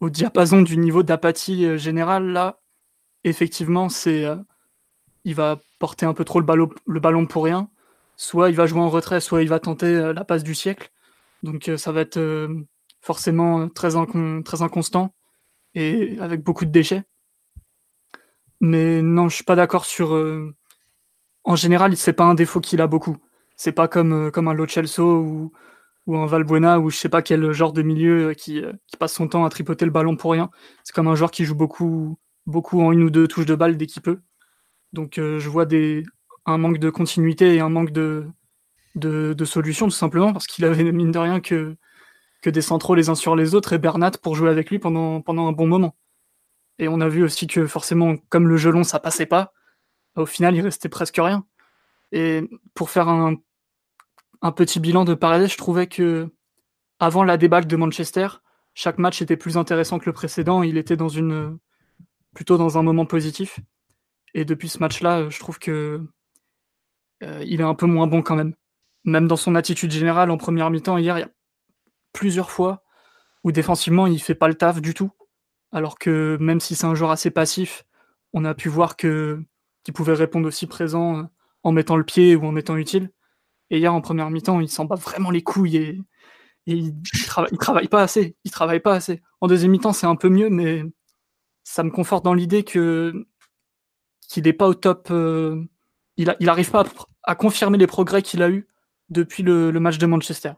au 0.00 0.10
diapason 0.10 0.62
du 0.62 0.76
niveau 0.78 1.02
d'apathie 1.02 1.66
euh, 1.66 1.76
générale, 1.76 2.28
là, 2.28 2.60
effectivement, 3.24 3.88
c'est 3.88 4.24
euh, 4.24 4.36
il 5.24 5.34
va 5.34 5.60
porter 5.78 6.06
un 6.06 6.14
peu 6.14 6.24
trop 6.24 6.40
le 6.40 6.46
ballon, 7.00 7.26
pour 7.26 7.44
rien. 7.44 7.70
Soit 8.16 8.50
il 8.50 8.56
va 8.56 8.66
jouer 8.66 8.80
en 8.80 8.90
retrait, 8.90 9.20
soit 9.20 9.42
il 9.42 9.48
va 9.48 9.60
tenter 9.60 9.86
euh, 9.86 10.12
la 10.12 10.24
passe 10.24 10.42
du 10.42 10.54
siècle. 10.54 10.90
Donc 11.42 11.70
ça 11.78 11.92
va 11.92 12.02
être 12.02 12.50
forcément 13.00 13.70
très, 13.70 13.96
inconstant 13.96 15.14
et 15.74 16.18
avec 16.20 16.42
beaucoup 16.42 16.66
de 16.66 16.70
déchets. 16.70 17.04
Mais 18.60 19.00
non, 19.00 19.30
je 19.30 19.36
suis 19.36 19.44
pas 19.44 19.56
d'accord 19.56 19.86
sur. 19.86 20.12
En 21.44 21.56
général, 21.56 21.96
c'est 21.96 22.12
pas 22.12 22.24
un 22.24 22.34
défaut 22.34 22.60
qu'il 22.60 22.82
a 22.82 22.86
beaucoup. 22.86 23.16
C'est 23.56 23.72
pas 23.72 23.88
comme, 23.88 24.30
comme 24.30 24.48
un 24.48 24.52
Lo 24.52 24.66
ou, 24.98 25.52
ou 26.06 26.16
un 26.16 26.26
Valbuena 26.26 26.80
ou 26.80 26.90
je 26.90 26.96
sais 26.96 27.08
pas 27.08 27.22
quel 27.22 27.52
genre 27.52 27.72
de 27.72 27.82
milieu 27.82 28.28
euh, 28.28 28.34
qui, 28.34 28.62
euh, 28.62 28.72
qui, 28.86 28.96
passe 28.96 29.14
son 29.14 29.28
temps 29.28 29.44
à 29.44 29.50
tripoter 29.50 29.84
le 29.84 29.90
ballon 29.90 30.16
pour 30.16 30.32
rien. 30.32 30.50
C'est 30.84 30.94
comme 30.94 31.08
un 31.08 31.14
joueur 31.14 31.30
qui 31.30 31.44
joue 31.44 31.54
beaucoup, 31.54 32.18
beaucoup 32.46 32.82
en 32.82 32.92
une 32.92 33.02
ou 33.02 33.10
deux 33.10 33.28
touches 33.28 33.46
de 33.46 33.54
balle 33.54 33.76
dès 33.76 33.86
qu'il 33.86 34.02
peut. 34.02 34.20
Donc 34.92 35.18
euh, 35.18 35.38
je 35.38 35.48
vois 35.48 35.66
des, 35.66 36.04
un 36.46 36.58
manque 36.58 36.78
de 36.78 36.90
continuité 36.90 37.54
et 37.54 37.60
un 37.60 37.68
manque 37.68 37.92
de, 37.92 38.26
de, 38.96 39.44
solutions 39.44 39.86
tout 39.86 39.92
simplement 39.92 40.32
parce 40.32 40.46
qu'il 40.46 40.64
avait 40.64 40.90
mine 40.92 41.12
de 41.12 41.18
rien 41.18 41.40
que, 41.40 41.76
que 42.42 42.50
des 42.50 42.62
centraux 42.62 42.94
les 42.94 43.08
uns 43.08 43.14
sur 43.14 43.36
les 43.36 43.54
autres 43.54 43.72
et 43.72 43.78
Bernat 43.78 44.12
pour 44.22 44.34
jouer 44.34 44.50
avec 44.50 44.70
lui 44.70 44.78
pendant, 44.78 45.20
pendant 45.20 45.46
un 45.48 45.52
bon 45.52 45.66
moment. 45.66 45.96
Et 46.78 46.88
on 46.88 47.00
a 47.00 47.08
vu 47.08 47.22
aussi 47.22 47.46
que 47.46 47.66
forcément, 47.66 48.16
comme 48.30 48.48
le 48.48 48.56
gelon 48.56 48.84
ça 48.84 48.98
passait 49.00 49.26
pas, 49.26 49.52
au 50.16 50.26
final 50.26 50.56
il 50.56 50.62
restait 50.62 50.88
presque 50.88 51.16
rien. 51.18 51.44
Et 52.12 52.42
pour 52.74 52.90
faire 52.90 53.08
un 53.08 53.36
un 54.42 54.52
petit 54.52 54.80
bilan 54.80 55.04
de 55.04 55.14
Paredes, 55.14 55.48
je 55.48 55.56
trouvais 55.56 55.86
que 55.86 56.30
avant 56.98 57.24
la 57.24 57.36
débâcle 57.36 57.66
de 57.66 57.76
Manchester, 57.76 58.28
chaque 58.74 58.98
match 58.98 59.22
était 59.22 59.36
plus 59.36 59.56
intéressant 59.56 59.98
que 59.98 60.06
le 60.06 60.12
précédent. 60.12 60.62
Il 60.62 60.76
était 60.76 60.96
dans 60.96 61.08
une 61.08 61.58
plutôt 62.34 62.56
dans 62.56 62.78
un 62.78 62.82
moment 62.82 63.06
positif. 63.06 63.60
Et 64.34 64.44
depuis 64.44 64.68
ce 64.68 64.78
match-là, 64.78 65.28
je 65.28 65.38
trouve 65.40 65.58
que 65.58 66.06
euh, 67.22 67.44
il 67.46 67.60
est 67.60 67.64
un 67.64 67.74
peu 67.74 67.86
moins 67.86 68.06
bon 68.06 68.22
quand 68.22 68.36
même. 68.36 68.54
Même 69.04 69.26
dans 69.26 69.36
son 69.36 69.54
attitude 69.54 69.90
générale 69.90 70.30
en 70.30 70.36
première 70.36 70.70
mi-temps 70.70 70.98
hier, 70.98 71.18
il 71.18 71.22
y 71.22 71.24
a 71.24 71.30
plusieurs 72.12 72.50
fois 72.50 72.82
où 73.44 73.52
défensivement 73.52 74.06
il 74.06 74.20
fait 74.20 74.34
pas 74.34 74.48
le 74.48 74.54
taf 74.54 74.80
du 74.80 74.94
tout. 74.94 75.10
Alors 75.72 75.98
que 75.98 76.36
même 76.40 76.60
si 76.60 76.74
c'est 76.74 76.86
un 76.86 76.94
joueur 76.94 77.10
assez 77.10 77.30
passif, 77.30 77.84
on 78.32 78.44
a 78.44 78.54
pu 78.54 78.68
voir 78.68 78.96
que 78.96 79.42
qu'il 79.84 79.94
pouvait 79.94 80.14
répondre 80.14 80.46
aussi 80.46 80.66
présent 80.66 81.18
euh, 81.18 81.22
en 81.62 81.72
mettant 81.72 81.96
le 81.96 82.04
pied 82.04 82.36
ou 82.36 82.44
en 82.44 82.56
étant 82.56 82.76
utile. 82.76 83.10
Et 83.70 83.78
hier, 83.78 83.94
en 83.94 84.00
première 84.00 84.30
mi-temps, 84.30 84.60
il 84.60 84.68
s'en 84.68 84.84
bat 84.84 84.96
vraiment 84.96 85.30
les 85.30 85.42
couilles 85.42 85.76
et, 85.76 86.00
il, 86.66 86.94
travaille, 87.56 87.88
pas 87.88 88.02
assez. 88.02 88.36
Il 88.44 88.50
travaille 88.50 88.80
pas 88.80 88.94
assez. 88.94 89.22
En 89.40 89.48
deuxième 89.48 89.72
mi-temps, 89.72 89.92
c'est 89.92 90.06
un 90.06 90.16
peu 90.16 90.28
mieux, 90.28 90.50
mais 90.50 90.84
ça 91.64 91.82
me 91.82 91.90
conforte 91.90 92.24
dans 92.24 92.34
l'idée 92.34 92.64
que 92.64 93.26
qu'il 94.28 94.44
n'est 94.44 94.52
pas 94.52 94.68
au 94.68 94.74
top. 94.74 95.08
Euh, 95.10 95.64
il, 96.16 96.34
il 96.38 96.48
arrive 96.48 96.70
pas 96.70 96.84
à, 97.22 97.34
confirmer 97.34 97.78
les 97.78 97.86
progrès 97.86 98.22
qu'il 98.22 98.42
a 98.42 98.50
eu 98.50 98.68
depuis 99.08 99.42
le, 99.42 99.72
match 99.72 99.98
de 99.98 100.06
Manchester. 100.06 100.52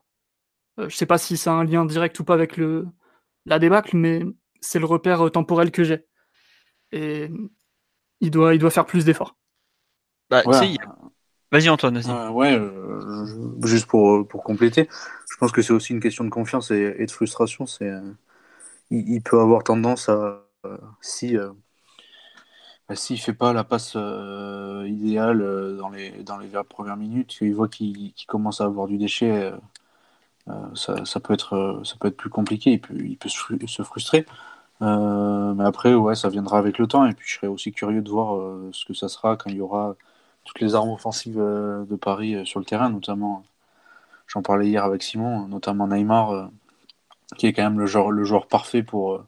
Je 0.77 0.83
euh, 0.83 0.89
je 0.89 0.97
sais 0.97 1.07
pas 1.07 1.19
si 1.19 1.37
ça 1.37 1.53
a 1.53 1.55
un 1.55 1.65
lien 1.65 1.85
direct 1.85 2.19
ou 2.21 2.25
pas 2.25 2.35
avec 2.35 2.57
le, 2.57 2.87
la 3.47 3.59
débâcle, 3.59 3.97
mais 3.97 4.23
c'est 4.61 4.79
le 4.79 4.87
repère 4.87 5.27
euh, 5.27 5.31
temporel 5.31 5.71
que 5.71 5.85
j'ai. 5.85 6.05
Et 6.93 7.31
il 8.21 8.31
doit, 8.31 8.55
il 8.55 8.59
doit 8.59 8.71
faire 8.71 8.87
plus 8.87 9.05
d'efforts. 9.05 9.37
Bah, 10.29 10.43
Vas-y 11.53 11.69
Antoine, 11.69 11.99
vas-y. 11.99 12.11
Euh, 12.11 12.31
ouais, 12.31 12.55
euh, 12.55 13.27
juste 13.67 13.85
pour, 13.87 14.27
pour 14.27 14.43
compléter, 14.43 14.89
je 15.31 15.37
pense 15.37 15.53
que 15.53 15.61
c'est 15.61 15.75
aussi 15.75 15.93
une 15.93 16.01
question 16.01 16.25
de 16.25 16.31
confiance 16.31 16.71
et, 16.71 17.05
de 17.05 17.11
frustration. 17.11 17.67
C'est, 17.67 17.91
euh, 17.91 18.01
il, 18.91 19.21
peut 19.21 19.39
avoir 19.39 19.63
tendance 19.63 20.09
à, 20.09 20.47
si 21.03 21.37
bah, 22.89 22.97
s'il 22.97 23.21
fait 23.21 23.35
pas 23.35 23.53
la 23.53 23.65
passe 23.65 23.97
idéale 24.87 25.77
dans 25.77 25.91
les 25.91 26.23
dans 26.23 26.39
les 26.39 26.49
premières 26.69 26.97
minutes, 26.97 27.37
il 27.43 27.55
voit 27.55 27.69
qu'il 27.69 28.15
commence 28.27 28.61
à 28.63 28.65
avoir 28.65 28.87
du 28.87 28.97
déchet, 28.97 29.53
ça, 30.75 31.05
ça, 31.05 31.21
peut 31.21 31.35
être 31.35 31.83
ça 31.85 31.97
peut 32.01 32.09
être 32.09 32.17
plus 32.17 32.31
compliqué. 32.31 32.73
Il 32.73 32.81
peut, 32.81 32.95
il 32.97 33.19
peut 33.19 33.29
se 33.29 33.83
frustrer. 33.83 34.25
mais 34.81 35.65
après, 35.65 35.95
ouais, 35.95 36.15
ça 36.15 36.29
viendra 36.31 36.59
avec 36.59 36.79
le 36.79 36.87
temps. 36.87 37.07
Et 37.07 37.15
puis, 37.15 37.29
je 37.29 37.35
serais 37.37 37.47
aussi 37.47 37.73
curieux 37.73 38.03
de 38.03 38.11
voir 38.11 38.39
ce 38.73 38.85
que 38.87 38.95
ça 38.95 39.09
sera 39.09 39.37
quand 39.37 39.51
il 39.51 39.57
y 39.57 39.61
aura 39.61 39.97
toutes 40.45 40.61
les 40.61 40.75
armes 40.75 40.91
offensives 40.91 41.39
euh, 41.39 41.85
de 41.85 41.97
Paris 41.97 42.35
euh, 42.35 42.45
sur 42.45 42.59
le 42.61 42.65
terrain, 42.65 42.91
notamment, 42.91 43.45
j'en 44.27 44.43
parlais 44.43 44.69
hier 44.69 44.85
avec 44.85 45.03
Simon, 45.03 45.47
notamment 45.49 45.87
Neymar, 45.87 46.31
euh, 46.33 46.47
qui 47.37 47.47
est 47.47 47.53
quand 47.53 47.63
même 47.63 47.79
le 47.79 47.87
joueur, 47.87 48.47
parfait 48.47 48.83
pour, 48.83 49.25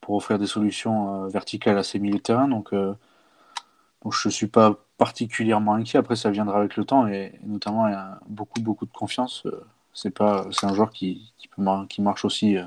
pour 0.00 0.16
offrir 0.16 0.38
des 0.38 0.46
solutions 0.46 1.26
verticales 1.28 1.78
à 1.78 1.82
ses 1.82 1.98
milieux 1.98 2.18
de 2.18 2.22
terrain. 2.22 2.48
Donc, 2.48 2.68
je 2.72 4.28
ne 4.28 4.30
suis 4.30 4.46
pas 4.46 4.76
particulièrement 4.98 5.74
inquiet. 5.74 5.98
Après, 5.98 6.16
ça 6.16 6.30
viendra 6.30 6.58
avec 6.58 6.76
le 6.76 6.84
temps 6.84 7.06
et, 7.06 7.32
notamment, 7.44 7.88
il 7.88 7.92
y 7.92 7.96
a 7.96 8.20
beaucoup, 8.28 8.60
beaucoup 8.60 8.84
de 8.84 8.92
confiance. 8.92 9.46
c'est 9.94 10.14
c'est 10.52 10.66
un 10.66 10.74
joueur 10.74 10.90
qui, 10.90 11.32
qui, 11.38 11.48
peut, 11.48 11.62
marche 12.02 12.26
aussi 12.26 12.58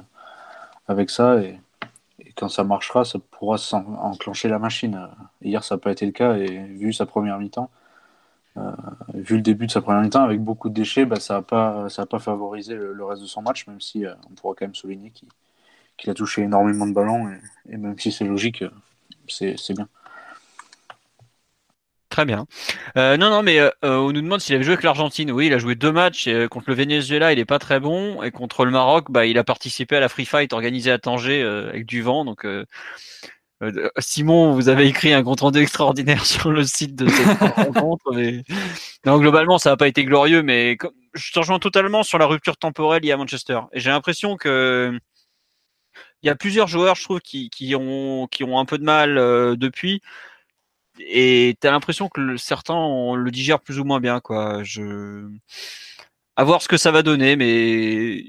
avec 0.88 1.11
ça. 1.11 1.39
Et, 1.39 1.59
quand 2.36 2.49
ça 2.49 2.63
marchera, 2.63 3.05
ça 3.05 3.20
pourra 3.20 3.57
enclencher 3.74 4.49
la 4.49 4.59
machine. 4.59 5.07
Hier, 5.41 5.63
ça 5.63 5.76
n'a 5.76 5.80
pas 5.80 5.91
été 5.91 6.05
le 6.05 6.11
cas, 6.11 6.36
et 6.38 6.47
vu 6.47 6.93
sa 6.93 7.05
première 7.05 7.39
mi-temps, 7.39 7.70
vu 9.13 9.36
le 9.36 9.41
début 9.41 9.68
de 9.68 9.72
sa 9.72 9.82
première 9.82 10.01
mi-temps, 10.01 10.24
avec 10.24 10.41
beaucoup 10.41 10.70
de 10.70 10.74
déchets, 10.74 11.05
bah, 11.05 11.20
ça 11.20 11.36
n'a 11.36 11.41
pas, 11.43 11.89
ça 11.89 12.05
pas 12.05 12.20
favorisé 12.20 12.76
le, 12.76 13.05
reste 13.05 13.22
de 13.22 13.28
son 13.28 13.41
match, 13.41 13.68
même 13.68 13.82
si 13.82 14.05
on 14.30 14.34
pourra 14.34 14.55
quand 14.55 14.65
même 14.65 14.76
souligner 14.76 15.11
qu'il 15.97 16.09
a 16.09 16.13
touché 16.13 16.41
énormément 16.43 16.88
de 16.88 16.93
ballons, 16.93 17.30
et, 17.30 17.39
et 17.70 17.78
même 17.78 17.97
si 17.99 18.11
c'est 18.11 18.26
logique, 18.26 18.63
c'est 19.28 19.74
bien. 19.74 19.88
Très 22.18 22.26
bien. 22.26 22.47
Euh, 22.97 23.15
non, 23.15 23.30
non, 23.30 23.43
mais 23.43 23.59
euh, 23.59 23.70
on 23.84 24.11
nous 24.11 24.24
demande 24.24 24.41
s'il 24.41 24.55
avait 24.55 24.63
joué 24.63 24.74
avec 24.74 24.84
l'Argentine. 24.84 25.32
Oui, 25.32 25.45
il 25.45 25.53
a 25.53 25.59
joué 25.59 25.76
deux 25.76 25.91
matchs. 25.91 26.28
contre 26.49 26.68
le 26.72 26.74
Venezuela, 26.74 27.32
il 27.32 27.38
est 27.38 27.45
pas 27.45 27.59
très 27.59 27.80
bon. 27.80 28.24
Et 28.24 28.32
contre 28.32 28.65
le 28.65 28.72
Maroc, 28.72 29.11
bah, 29.11 29.28
il 29.28 29.38
a 29.38 29.43
participé 29.43 29.97
à 29.97 29.99
la 29.99 30.09
Free 30.09 30.26
Fight 30.26 30.51
organisée 30.51 30.89
à 30.89 30.97
Tanger 30.97 31.43
euh, 31.43 31.70
avec 31.70 31.86
du 31.86 32.01
vent. 32.01 32.26
Donc, 32.26 32.43
Simon, 33.99 34.53
vous 34.53 34.68
avez 34.68 34.88
écrit 34.88 35.13
un 35.13 35.22
compte 35.22 35.41
rendu 35.41 35.59
extraordinaire 35.59 36.26
sur 36.26 36.49
le 36.51 36.63
site 36.63 36.95
de 36.95 37.07
cette 37.07 37.38
rencontre. 37.55 38.11
Mais... 38.15 38.41
Non, 39.05 39.20
globalement, 39.20 39.59
ça 39.59 39.70
n'a 39.70 39.78
pas 39.78 39.88
été 39.88 40.03
glorieux, 40.03 40.41
mais 40.41 40.76
je 41.13 41.32
te 41.32 41.38
rejoins 41.38 41.59
totalement 41.59 42.01
sur 42.01 42.18
la 42.18 42.26
rupture 42.26 42.57
temporelle 42.57 43.03
liée 43.03 43.11
à 43.11 43.18
Manchester. 43.18 43.59
Et 43.74 43.80
j'ai 43.80 43.91
l'impression 43.91 44.38
que 44.38 44.99
il 46.24 46.26
y 46.26 46.32
a 46.32 46.36
plusieurs 46.36 46.68
joueurs, 46.68 46.95
je 46.95 47.03
trouve, 47.03 47.20
qui, 47.20 47.76
ont, 47.76 48.28
qui 48.32 48.43
ont 48.43 48.57
un 48.57 48.65
peu 48.65 48.80
de 48.80 48.84
mal 48.84 49.18
depuis 49.55 50.01
et 50.99 51.55
t'as 51.59 51.71
l'impression 51.71 52.09
que 52.09 52.37
certains 52.37 53.15
le 53.15 53.31
digèrent 53.31 53.59
plus 53.61 53.79
ou 53.79 53.83
moins 53.83 53.99
bien 53.99 54.19
quoi. 54.19 54.63
Je 54.63 55.27
à 56.35 56.43
voir 56.43 56.61
ce 56.61 56.67
que 56.67 56.77
ça 56.77 56.91
va 56.91 57.01
donner, 57.03 57.35
mais 57.35 58.23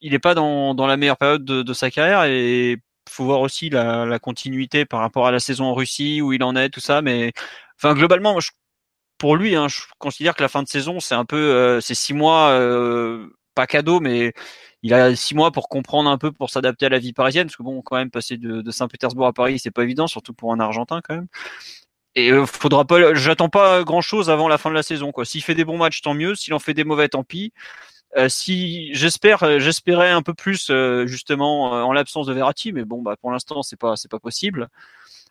il 0.00 0.12
n'est 0.12 0.18
pas 0.18 0.34
dans, 0.34 0.74
dans, 0.74 0.86
la 0.86 0.96
meilleure 0.96 1.16
période 1.18 1.44
de, 1.44 1.72
sa 1.72 1.90
carrière 1.90 2.24
et 2.24 2.78
faut 3.08 3.24
voir 3.24 3.40
aussi 3.40 3.70
la, 3.70 4.06
la, 4.06 4.18
continuité 4.18 4.84
par 4.84 5.00
rapport 5.00 5.26
à 5.26 5.30
la 5.32 5.40
saison 5.40 5.66
en 5.66 5.74
Russie 5.74 6.20
où 6.22 6.32
il 6.32 6.42
en 6.42 6.56
est 6.56 6.70
tout 6.70 6.80
ça. 6.80 7.02
Mais 7.02 7.32
enfin 7.78 7.94
globalement, 7.94 8.38
pour 9.18 9.36
lui, 9.36 9.56
hein, 9.56 9.68
je 9.68 9.80
considère 9.98 10.34
que 10.34 10.42
la 10.42 10.48
fin 10.48 10.62
de 10.62 10.68
saison 10.68 11.00
c'est 11.00 11.14
un 11.14 11.24
peu 11.24 11.36
euh, 11.36 11.80
c'est 11.80 11.94
six 11.94 12.14
mois 12.14 12.50
euh, 12.50 13.28
pas 13.54 13.66
cadeau, 13.66 14.00
mais 14.00 14.32
il 14.86 14.94
a 14.94 15.16
six 15.16 15.34
mois 15.34 15.50
pour 15.50 15.68
comprendre 15.68 16.08
un 16.08 16.16
peu, 16.16 16.30
pour 16.30 16.48
s'adapter 16.48 16.86
à 16.86 16.88
la 16.88 17.00
vie 17.00 17.12
parisienne, 17.12 17.48
parce 17.48 17.56
que 17.56 17.64
bon, 17.64 17.82
quand 17.82 17.96
même, 17.96 18.08
passer 18.08 18.36
de, 18.36 18.70
Saint-Pétersbourg 18.70 19.26
à 19.26 19.32
Paris, 19.32 19.58
c'est 19.58 19.72
pas 19.72 19.82
évident, 19.82 20.06
surtout 20.06 20.32
pour 20.32 20.52
un 20.52 20.60
Argentin 20.60 21.00
quand 21.02 21.16
même. 21.16 21.26
Et 22.14 22.30
euh, 22.30 22.46
faudra 22.46 22.84
pas, 22.84 23.14
j'attends 23.14 23.48
pas 23.48 23.82
grand 23.82 24.00
chose 24.00 24.30
avant 24.30 24.46
la 24.46 24.58
fin 24.58 24.70
de 24.70 24.76
la 24.76 24.84
saison, 24.84 25.10
quoi. 25.10 25.24
S'il 25.24 25.42
fait 25.42 25.56
des 25.56 25.64
bons 25.64 25.76
matchs, 25.76 26.02
tant 26.02 26.14
mieux. 26.14 26.36
S'il 26.36 26.54
en 26.54 26.60
fait 26.60 26.72
des 26.72 26.84
mauvais, 26.84 27.08
tant 27.08 27.24
pis. 27.24 27.52
Euh, 28.16 28.28
si 28.28 28.92
euh, 28.92 29.58
j'espérais 29.58 30.10
un 30.10 30.22
peu 30.22 30.34
plus 30.34 30.70
justement 31.06 31.72
en 31.72 31.92
l'absence 31.92 32.26
de 32.26 32.32
Verratti, 32.32 32.72
mais 32.72 32.84
bon, 32.84 33.02
bah 33.02 33.16
pour 33.20 33.32
l'instant 33.32 33.62
c'est 33.62 33.76
pas 33.76 33.94
pas 34.08 34.20
possible. 34.20 34.68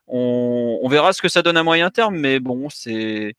On 0.07 0.87
verra 0.89 1.13
ce 1.13 1.21
que 1.21 1.29
ça 1.29 1.41
donne 1.43 1.57
à 1.57 1.63
moyen 1.63 1.89
terme, 1.91 2.17
mais 2.17 2.39
bon, 2.39 2.69
c'est 2.69 3.35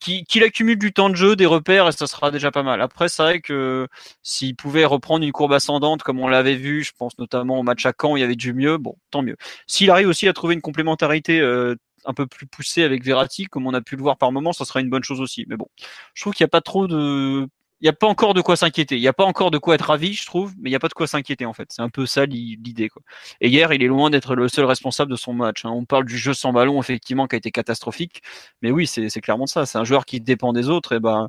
qu'il 0.00 0.42
accumule 0.42 0.78
du 0.78 0.92
temps 0.92 1.10
de 1.10 1.16
jeu, 1.16 1.36
des 1.36 1.46
repères, 1.46 1.88
et 1.88 1.92
ça 1.92 2.06
sera 2.06 2.30
déjà 2.30 2.50
pas 2.50 2.62
mal. 2.62 2.80
Après, 2.80 3.08
c'est 3.08 3.22
vrai 3.22 3.40
que 3.40 3.88
s'il 4.22 4.56
pouvait 4.56 4.84
reprendre 4.84 5.24
une 5.24 5.32
courbe 5.32 5.52
ascendante, 5.52 6.02
comme 6.02 6.20
on 6.20 6.28
l'avait 6.28 6.56
vu, 6.56 6.82
je 6.84 6.92
pense 6.96 7.18
notamment 7.18 7.58
au 7.58 7.62
match 7.62 7.84
à 7.86 7.92
Caen, 8.00 8.16
il 8.16 8.20
y 8.20 8.22
avait 8.22 8.36
du 8.36 8.52
mieux, 8.52 8.78
bon, 8.78 8.96
tant 9.10 9.22
mieux. 9.22 9.36
S'il 9.66 9.90
arrive 9.90 10.08
aussi 10.08 10.28
à 10.28 10.32
trouver 10.32 10.54
une 10.54 10.60
complémentarité 10.60 11.40
euh, 11.40 11.76
un 12.04 12.14
peu 12.14 12.26
plus 12.26 12.46
poussée 12.46 12.82
avec 12.82 13.04
Verratti, 13.04 13.46
comme 13.46 13.66
on 13.66 13.74
a 13.74 13.80
pu 13.80 13.96
le 13.96 14.02
voir 14.02 14.18
par 14.18 14.32
moment, 14.32 14.52
ça 14.52 14.64
sera 14.64 14.80
une 14.80 14.90
bonne 14.90 15.04
chose 15.04 15.20
aussi. 15.20 15.44
Mais 15.48 15.56
bon, 15.56 15.68
je 16.14 16.22
trouve 16.22 16.34
qu'il 16.34 16.44
n'y 16.44 16.48
a 16.48 16.50
pas 16.50 16.60
trop 16.60 16.86
de 16.86 17.48
il 17.82 17.86
n'y 17.86 17.88
a 17.88 17.92
pas 17.94 18.06
encore 18.06 18.32
de 18.32 18.40
quoi 18.40 18.54
s'inquiéter. 18.54 18.96
Il 18.96 19.00
n'y 19.00 19.08
a 19.08 19.12
pas 19.12 19.24
encore 19.24 19.50
de 19.50 19.58
quoi 19.58 19.74
être 19.74 19.86
ravi, 19.86 20.14
je 20.14 20.24
trouve, 20.24 20.52
mais 20.60 20.70
il 20.70 20.72
n'y 20.72 20.76
a 20.76 20.78
pas 20.78 20.86
de 20.86 20.92
quoi 20.94 21.08
s'inquiéter 21.08 21.46
en 21.46 21.52
fait. 21.52 21.66
C'est 21.72 21.82
un 21.82 21.88
peu 21.88 22.06
ça 22.06 22.26
l'idée. 22.26 22.88
Quoi. 22.88 23.02
Et 23.40 23.48
hier, 23.48 23.72
il 23.72 23.82
est 23.82 23.88
loin 23.88 24.08
d'être 24.08 24.36
le 24.36 24.48
seul 24.48 24.66
responsable 24.66 25.10
de 25.10 25.16
son 25.16 25.32
match. 25.32 25.64
Hein. 25.64 25.70
On 25.70 25.84
parle 25.84 26.04
du 26.04 26.16
jeu 26.16 26.32
sans 26.32 26.52
ballon, 26.52 26.80
effectivement, 26.80 27.26
qui 27.26 27.34
a 27.34 27.38
été 27.38 27.50
catastrophique, 27.50 28.22
mais 28.62 28.70
oui, 28.70 28.86
c'est 28.86 29.20
clairement 29.20 29.46
ça. 29.46 29.66
C'est 29.66 29.78
un 29.78 29.84
joueur 29.84 30.06
qui 30.06 30.20
dépend 30.20 30.52
des 30.52 30.68
autres. 30.68 30.92
Et 30.92 31.00
ben, 31.00 31.28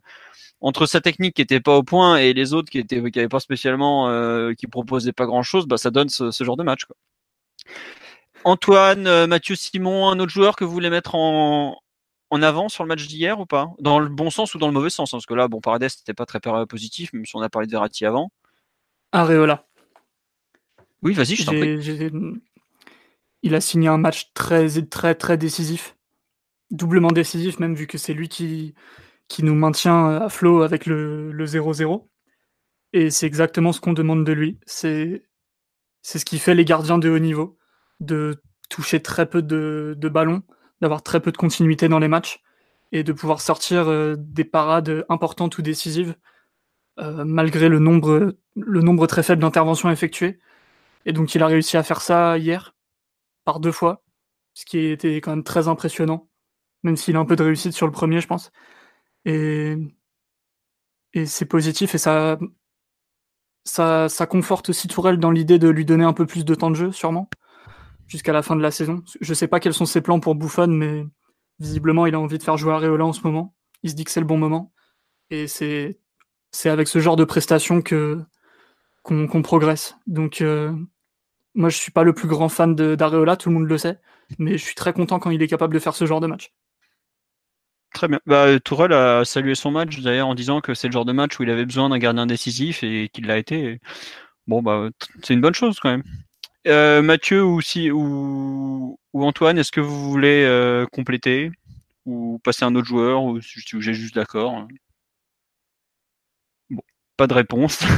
entre 0.61 0.85
sa 0.85 1.01
technique 1.01 1.35
qui 1.35 1.41
était 1.41 1.59
pas 1.59 1.75
au 1.75 1.83
point 1.83 2.17
et 2.17 2.33
les 2.33 2.53
autres 2.53 2.69
qui 2.71 2.77
étaient 2.77 3.01
qui 3.11 3.19
avaient 3.19 3.27
pas 3.29 3.39
spécialement, 3.39 4.09
euh, 4.09 4.53
qui 4.53 4.67
proposaient 4.67 5.11
pas 5.11 5.25
grand 5.25 5.43
chose, 5.43 5.65
bah 5.65 5.77
ça 5.77 5.89
donne 5.89 6.09
ce, 6.09 6.31
genre 6.43 6.57
de 6.57 6.63
match. 6.63 6.85
Antoine, 8.43 9.07
euh, 9.07 9.25
Mathieu 9.25 9.55
Simon, 9.55 10.09
un 10.09 10.19
autre 10.19 10.31
joueur 10.31 10.55
que 10.55 10.65
vous 10.65 10.71
voulez 10.71 10.91
mettre 10.91 11.15
en, 11.15 11.77
en 12.33 12.41
avant 12.41 12.69
sur 12.69 12.83
le 12.83 12.87
match 12.87 13.07
d'hier 13.07 13.39
ou 13.39 13.45
pas? 13.45 13.71
Dans 13.79 13.99
le 13.99 14.09
bon 14.09 14.29
sens 14.29 14.55
ou 14.55 14.57
dans 14.57 14.67
le 14.67 14.73
mauvais 14.73 14.89
sens 14.89 15.13
hein, 15.13 15.17
Parce 15.17 15.25
que 15.25 15.33
là, 15.33 15.47
bon, 15.47 15.61
Paredes 15.61 15.83
n'était 15.83 16.13
pas 16.13 16.25
très 16.25 16.39
positif, 16.67 17.13
même 17.13 17.25
si 17.25 17.35
on 17.35 17.41
a 17.41 17.49
parlé 17.49 17.67
de 17.67 17.71
Verratti 17.71 18.05
avant. 18.05 18.31
Areola. 19.11 19.67
Oui, 21.03 21.13
vas-y, 21.13 21.35
je 21.35 21.45
t'en 21.45 21.51
prie. 21.51 22.41
Il 23.43 23.55
a 23.55 23.61
signé 23.61 23.89
un 23.89 23.97
match 23.97 24.31
très, 24.33 24.67
très, 24.83 25.15
très 25.15 25.37
décisif. 25.37 25.97
Doublement 26.71 27.11
décisif, 27.11 27.59
même 27.59 27.75
vu 27.75 27.87
que 27.87 27.97
c'est 27.97 28.13
lui 28.13 28.29
qui, 28.29 28.73
qui 29.27 29.43
nous 29.43 29.53
maintient 29.53 30.07
à 30.09 30.29
flot 30.29 30.63
avec 30.63 30.85
le 30.85 31.45
0-0. 31.45 32.07
Et 32.93 33.09
c'est 33.09 33.27
exactement 33.27 33.73
ce 33.73 33.81
qu'on 33.81 33.93
demande 33.93 34.25
de 34.25 34.31
lui. 34.31 34.59
C'est 34.65 35.23
ce 36.01 36.25
qui 36.25 36.39
fait 36.39 36.55
les 36.55 36.65
gardiens 36.65 36.97
de 36.97 37.09
haut 37.09 37.19
niveau, 37.19 37.57
de 37.99 38.41
toucher 38.69 39.01
très 39.01 39.29
peu 39.29 39.41
de, 39.41 39.95
de 39.97 40.09
ballons, 40.09 40.43
d'avoir 40.81 41.03
très 41.03 41.21
peu 41.21 41.31
de 41.31 41.37
continuité 41.37 41.87
dans 41.87 41.99
les 41.99 42.07
matchs 42.07 42.41
et 42.91 43.03
de 43.03 43.13
pouvoir 43.13 43.41
sortir 43.41 43.87
euh, 43.87 44.15
des 44.17 44.43
parades 44.45 45.05
importantes 45.09 45.57
ou 45.57 45.61
décisives 45.61 46.15
euh, 46.99 47.25
malgré 47.25 47.69
le 47.69 47.79
nombre, 47.79 49.07
très 49.07 49.23
faible 49.23 49.41
d'interventions 49.41 49.89
effectuées. 49.89 50.39
Et 51.05 51.13
donc 51.13 51.33
il 51.35 51.41
a 51.41 51.47
réussi 51.47 51.75
à 51.77 51.83
faire 51.83 52.01
ça 52.01 52.37
hier 52.37 52.75
par 53.45 53.59
deux 53.59 53.71
fois, 53.71 54.03
ce 54.53 54.65
qui 54.65 54.79
était 54.79 55.17
quand 55.17 55.31
même 55.31 55.43
très 55.43 55.67
impressionnant, 55.67 56.29
même 56.83 56.95
s'il 56.97 57.15
a 57.15 57.19
un 57.19 57.25
peu 57.25 57.35
de 57.35 57.43
réussite 57.43 57.73
sur 57.73 57.87
le 57.87 57.91
premier, 57.91 58.21
je 58.21 58.27
pense. 58.27 58.51
Et, 59.25 59.75
et 61.13 61.25
c'est 61.25 61.45
positif 61.45 61.95
et 61.95 61.97
ça, 61.97 62.37
ça, 63.65 64.09
ça 64.09 64.27
conforte 64.27 64.69
aussi 64.69 64.87
Tourelle 64.87 65.17
dans 65.17 65.31
l'idée 65.31 65.59
de 65.59 65.69
lui 65.69 65.85
donner 65.85 66.03
un 66.05 66.13
peu 66.13 66.25
plus 66.25 66.45
de 66.45 66.55
temps 66.55 66.69
de 66.69 66.75
jeu, 66.75 66.91
sûrement 66.91 67.29
jusqu'à 68.07 68.33
la 68.33 68.41
fin 68.41 68.55
de 68.55 68.61
la 68.61 68.71
saison. 68.71 69.03
Je 69.21 69.33
sais 69.33 69.47
pas 69.47 69.59
quels 69.59 69.73
sont 69.73 69.85
ses 69.85 70.01
plans 70.01 70.19
pour 70.19 70.35
Buffon, 70.35 70.67
mais 70.67 71.05
visiblement, 71.59 72.05
il 72.05 72.15
a 72.15 72.19
envie 72.19 72.37
de 72.37 72.43
faire 72.43 72.57
jouer 72.57 72.73
Areola 72.73 73.05
en 73.05 73.13
ce 73.13 73.21
moment. 73.23 73.55
Il 73.83 73.89
se 73.89 73.95
dit 73.95 74.03
que 74.03 74.11
c'est 74.11 74.19
le 74.19 74.25
bon 74.25 74.37
moment. 74.37 74.71
Et 75.29 75.47
c'est, 75.47 75.99
c'est 76.51 76.69
avec 76.69 76.87
ce 76.87 76.99
genre 76.99 77.15
de 77.15 77.23
prestations 77.23 77.81
que, 77.81 78.21
qu'on, 79.03 79.41
progresse. 79.41 79.95
Donc, 80.07 80.41
euh, 80.41 80.73
moi, 81.55 81.69
je 81.69 81.77
suis 81.77 81.91
pas 81.91 82.03
le 82.03 82.13
plus 82.13 82.27
grand 82.27 82.49
fan 82.49 82.75
d'Areola, 82.75 83.37
tout 83.37 83.49
le 83.49 83.55
monde 83.55 83.67
le 83.67 83.77
sait. 83.77 83.99
Mais 84.39 84.57
je 84.57 84.63
suis 84.63 84.75
très 84.75 84.93
content 84.93 85.19
quand 85.19 85.29
il 85.29 85.41
est 85.41 85.47
capable 85.47 85.73
de 85.73 85.79
faire 85.79 85.95
ce 85.95 86.05
genre 86.05 86.21
de 86.21 86.27
match. 86.27 86.53
Très 87.93 88.07
bien. 88.07 88.19
Bah, 88.25 88.59
Tourelle 88.59 88.93
a 88.93 89.23
salué 89.23 89.53
son 89.53 89.69
match 89.69 89.99
d'ailleurs 89.99 90.27
en 90.27 90.33
disant 90.33 90.61
que 90.61 90.73
c'est 90.73 90.87
le 90.87 90.93
genre 90.93 91.05
de 91.05 91.11
match 91.11 91.39
où 91.39 91.43
il 91.43 91.49
avait 91.51 91.65
besoin 91.65 91.89
d'un 91.89 91.99
gardien 91.99 92.25
décisif 92.25 92.83
et 92.83 93.09
qu'il 93.09 93.27
l'a 93.27 93.37
été. 93.37 93.79
Bon, 94.47 94.63
bah, 94.63 94.89
c'est 95.21 95.35
une 95.35 95.41
bonne 95.41 95.53
chose 95.53 95.79
quand 95.79 95.91
même. 95.91 96.03
Euh, 96.67 97.01
Mathieu 97.01 97.43
ou, 97.43 97.61
si, 97.61 97.91
ou, 97.91 98.97
ou 99.13 99.25
Antoine, 99.25 99.57
est-ce 99.57 99.71
que 99.71 99.81
vous 99.81 100.09
voulez 100.09 100.43
euh, 100.45 100.85
compléter 100.91 101.51
ou 102.05 102.39
passer 102.43 102.63
un 102.65 102.75
autre 102.75 102.87
joueur 102.87 103.23
ou 103.23 103.41
si 103.41 103.61
j'ai 103.81 103.93
juste 103.93 104.15
d'accord 104.15 104.67
Bon, 106.69 106.81
pas 107.17 107.27
de 107.27 107.33
réponse. 107.33 107.79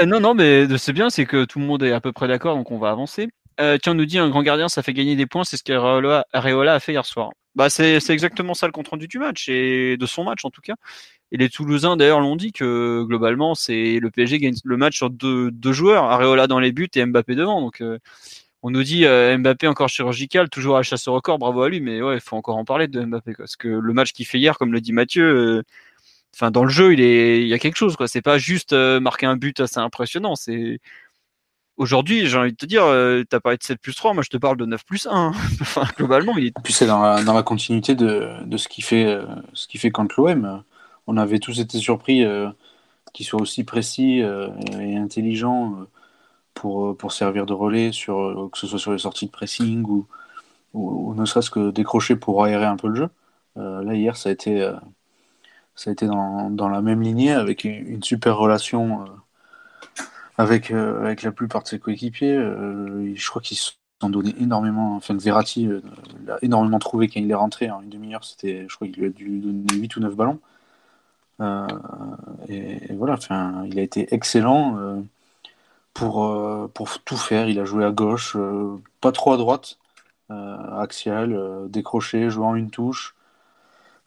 Euh, 0.00 0.06
non, 0.06 0.20
non, 0.20 0.34
mais 0.34 0.66
c'est 0.78 0.92
bien, 0.92 1.10
c'est 1.10 1.26
que 1.26 1.44
tout 1.44 1.58
le 1.58 1.64
monde 1.64 1.82
est 1.82 1.92
à 1.92 2.00
peu 2.00 2.12
près 2.12 2.28
d'accord, 2.28 2.56
donc 2.56 2.70
on 2.70 2.78
va 2.78 2.90
avancer. 2.90 3.28
tiens, 3.58 3.78
on 3.92 3.94
nous 3.94 4.04
dit 4.04 4.18
un 4.18 4.28
grand 4.28 4.42
gardien, 4.42 4.68
ça 4.68 4.82
fait 4.82 4.92
gagner 4.92 5.16
des 5.16 5.26
points, 5.26 5.44
c'est 5.44 5.56
ce 5.56 5.64
qu'Areola 5.64 6.24
a 6.32 6.80
fait 6.80 6.92
hier 6.92 7.04
soir. 7.04 7.30
Bah, 7.56 7.70
c'est 7.70 7.98
exactement 8.10 8.54
ça 8.54 8.66
le 8.66 8.72
compte 8.72 8.88
rendu 8.88 9.08
du 9.08 9.18
match 9.18 9.48
et 9.48 9.96
de 9.96 10.06
son 10.06 10.24
match 10.24 10.44
en 10.44 10.50
tout 10.50 10.60
cas. 10.60 10.74
Et 11.32 11.36
les 11.36 11.48
Toulousains 11.48 11.96
d'ailleurs 11.96 12.20
l'ont 12.20 12.36
dit 12.36 12.52
que 12.52 13.02
globalement 13.04 13.54
c'est 13.54 13.98
le 13.98 14.10
PSG 14.10 14.38
gagne 14.38 14.54
le 14.64 14.76
match 14.76 14.96
sur 14.96 15.10
deux, 15.10 15.50
joueurs, 15.72 16.04
Areola 16.04 16.46
dans 16.46 16.60
les 16.60 16.72
buts 16.72 16.88
et 16.94 17.04
Mbappé 17.04 17.34
devant. 17.34 17.60
Donc 17.60 17.80
euh, 17.80 17.98
on 18.62 18.70
nous 18.70 18.84
dit 18.84 19.06
euh, 19.06 19.36
Mbappé 19.36 19.66
encore 19.66 19.88
chirurgical, 19.88 20.48
toujours 20.48 20.76
à 20.76 20.82
chasse 20.82 21.08
au 21.08 21.14
record, 21.14 21.38
bravo 21.38 21.62
à 21.62 21.68
lui, 21.68 21.80
mais 21.80 22.00
ouais, 22.00 22.14
il 22.14 22.20
faut 22.20 22.36
encore 22.36 22.56
en 22.56 22.64
parler 22.64 22.86
de 22.86 23.04
Mbappé 23.04 23.34
parce 23.36 23.56
que 23.56 23.68
le 23.68 23.92
match 23.92 24.12
qu'il 24.12 24.26
fait 24.26 24.38
hier, 24.38 24.56
comme 24.56 24.72
le 24.72 24.80
dit 24.80 24.92
Mathieu, 24.92 25.64
euh, 26.40 26.50
dans 26.50 26.64
le 26.64 26.70
jeu 26.70 26.92
il 26.92 27.48
y 27.48 27.54
a 27.54 27.58
quelque 27.58 27.76
chose 27.76 27.96
quoi. 27.96 28.06
C'est 28.08 28.22
pas 28.22 28.38
juste 28.38 28.72
marquer 28.72 29.26
un 29.26 29.36
but 29.36 29.58
assez 29.60 29.78
impressionnant, 29.78 30.36
c'est 30.36 30.80
Aujourd'hui, 31.78 32.26
j'ai 32.26 32.38
envie 32.38 32.52
de 32.52 32.56
te 32.56 32.64
dire, 32.64 32.84
tu 33.28 33.36
as 33.36 33.40
parlé 33.40 33.58
de 33.58 33.62
7 33.62 33.78
plus 33.78 33.94
3, 33.94 34.14
moi 34.14 34.22
je 34.22 34.30
te 34.30 34.38
parle 34.38 34.56
de 34.56 34.64
9 34.64 34.82
plus 34.86 35.06
1. 35.10 35.32
enfin, 35.60 35.84
globalement, 35.98 36.34
il 36.38 36.46
est. 36.46 36.54
Puis 36.64 36.72
c'est 36.72 36.86
dans 36.86 37.02
la, 37.02 37.42
continuité 37.42 37.94
de, 37.94 38.30
ce 38.56 38.66
qu'il 38.66 38.82
fait, 38.82 39.18
ce 39.52 39.66
qui 39.66 39.76
fait 39.76 39.90
contre 39.90 40.18
l'OM 40.18 40.62
on 41.06 41.16
avait 41.16 41.38
tous 41.38 41.60
été 41.60 41.78
surpris 41.78 42.24
euh, 42.24 42.50
qu'il 43.12 43.26
soit 43.26 43.40
aussi 43.40 43.64
précis 43.64 44.22
euh, 44.22 44.48
et 44.80 44.96
intelligent 44.96 45.74
euh, 46.64 46.94
pour, 46.94 47.12
servir 47.12 47.46
de 47.46 47.52
relais, 47.52 47.90
que 47.90 48.58
ce 48.58 48.66
soit 48.66 48.78
sur 48.78 48.92
les 48.92 48.98
sorties 48.98 49.26
de 49.26 49.30
pressing 49.30 49.84
ou, 49.84 50.06
ne 51.14 51.24
serait-ce 51.24 51.50
que 51.50 51.70
décrocher 51.70 52.16
pour 52.16 52.44
aérer 52.44 52.66
un 52.66 52.76
peu 52.76 52.88
le 52.88 52.94
jeu. 52.96 53.08
là, 53.56 53.94
hier, 53.94 54.16
ça 54.16 54.28
a 54.28 54.32
été, 54.32 54.70
dans, 56.02 56.68
la 56.68 56.82
même 56.82 57.02
lignée 57.02 57.32
avec 57.32 57.64
une, 57.64 58.02
super 58.02 58.36
relation 58.36 59.04
avec, 60.38 60.70
la 60.70 61.32
plupart 61.32 61.62
de 61.62 61.68
ses 61.68 61.78
coéquipiers. 61.78 62.36
je 62.36 63.28
crois 63.28 63.40
qu'ils 63.40 63.58
en 64.02 64.10
donné 64.10 64.34
énormément. 64.38 64.96
Enfin, 64.96 65.16
Verratti 65.16 65.68
l'a 66.26 66.38
énormément 66.42 66.78
trouvé 66.78 67.08
quand 67.08 67.20
il 67.20 67.30
est 67.30 67.34
rentré. 67.34 67.70
En 67.70 67.82
une 67.82 67.90
demi-heure, 67.90 68.24
c'était, 68.24 68.66
je 68.68 68.74
crois 68.74 68.88
qu'il 68.88 68.98
lui 68.98 69.06
a 69.06 69.10
dû 69.10 69.38
donner 69.38 69.64
8 69.72 69.96
ou 69.96 70.00
9 70.00 70.14
ballons. 70.14 70.40
Euh, 71.40 71.66
et, 72.48 72.94
voilà, 72.94 73.18
il 73.66 73.78
a 73.78 73.82
été 73.82 74.14
excellent 74.14 74.78
euh, 74.78 75.02
pour, 75.94 76.70
pour 76.74 76.98
tout 77.04 77.16
faire. 77.16 77.48
Il 77.48 77.60
a 77.60 77.64
joué 77.64 77.84
à 77.84 77.92
gauche, 77.92 78.36
pas 79.00 79.12
trop 79.12 79.32
à 79.32 79.36
droite, 79.36 79.78
axial, 80.30 81.68
décroché, 81.70 82.30
jouant 82.30 82.54
une 82.56 82.70
touche. 82.70 83.14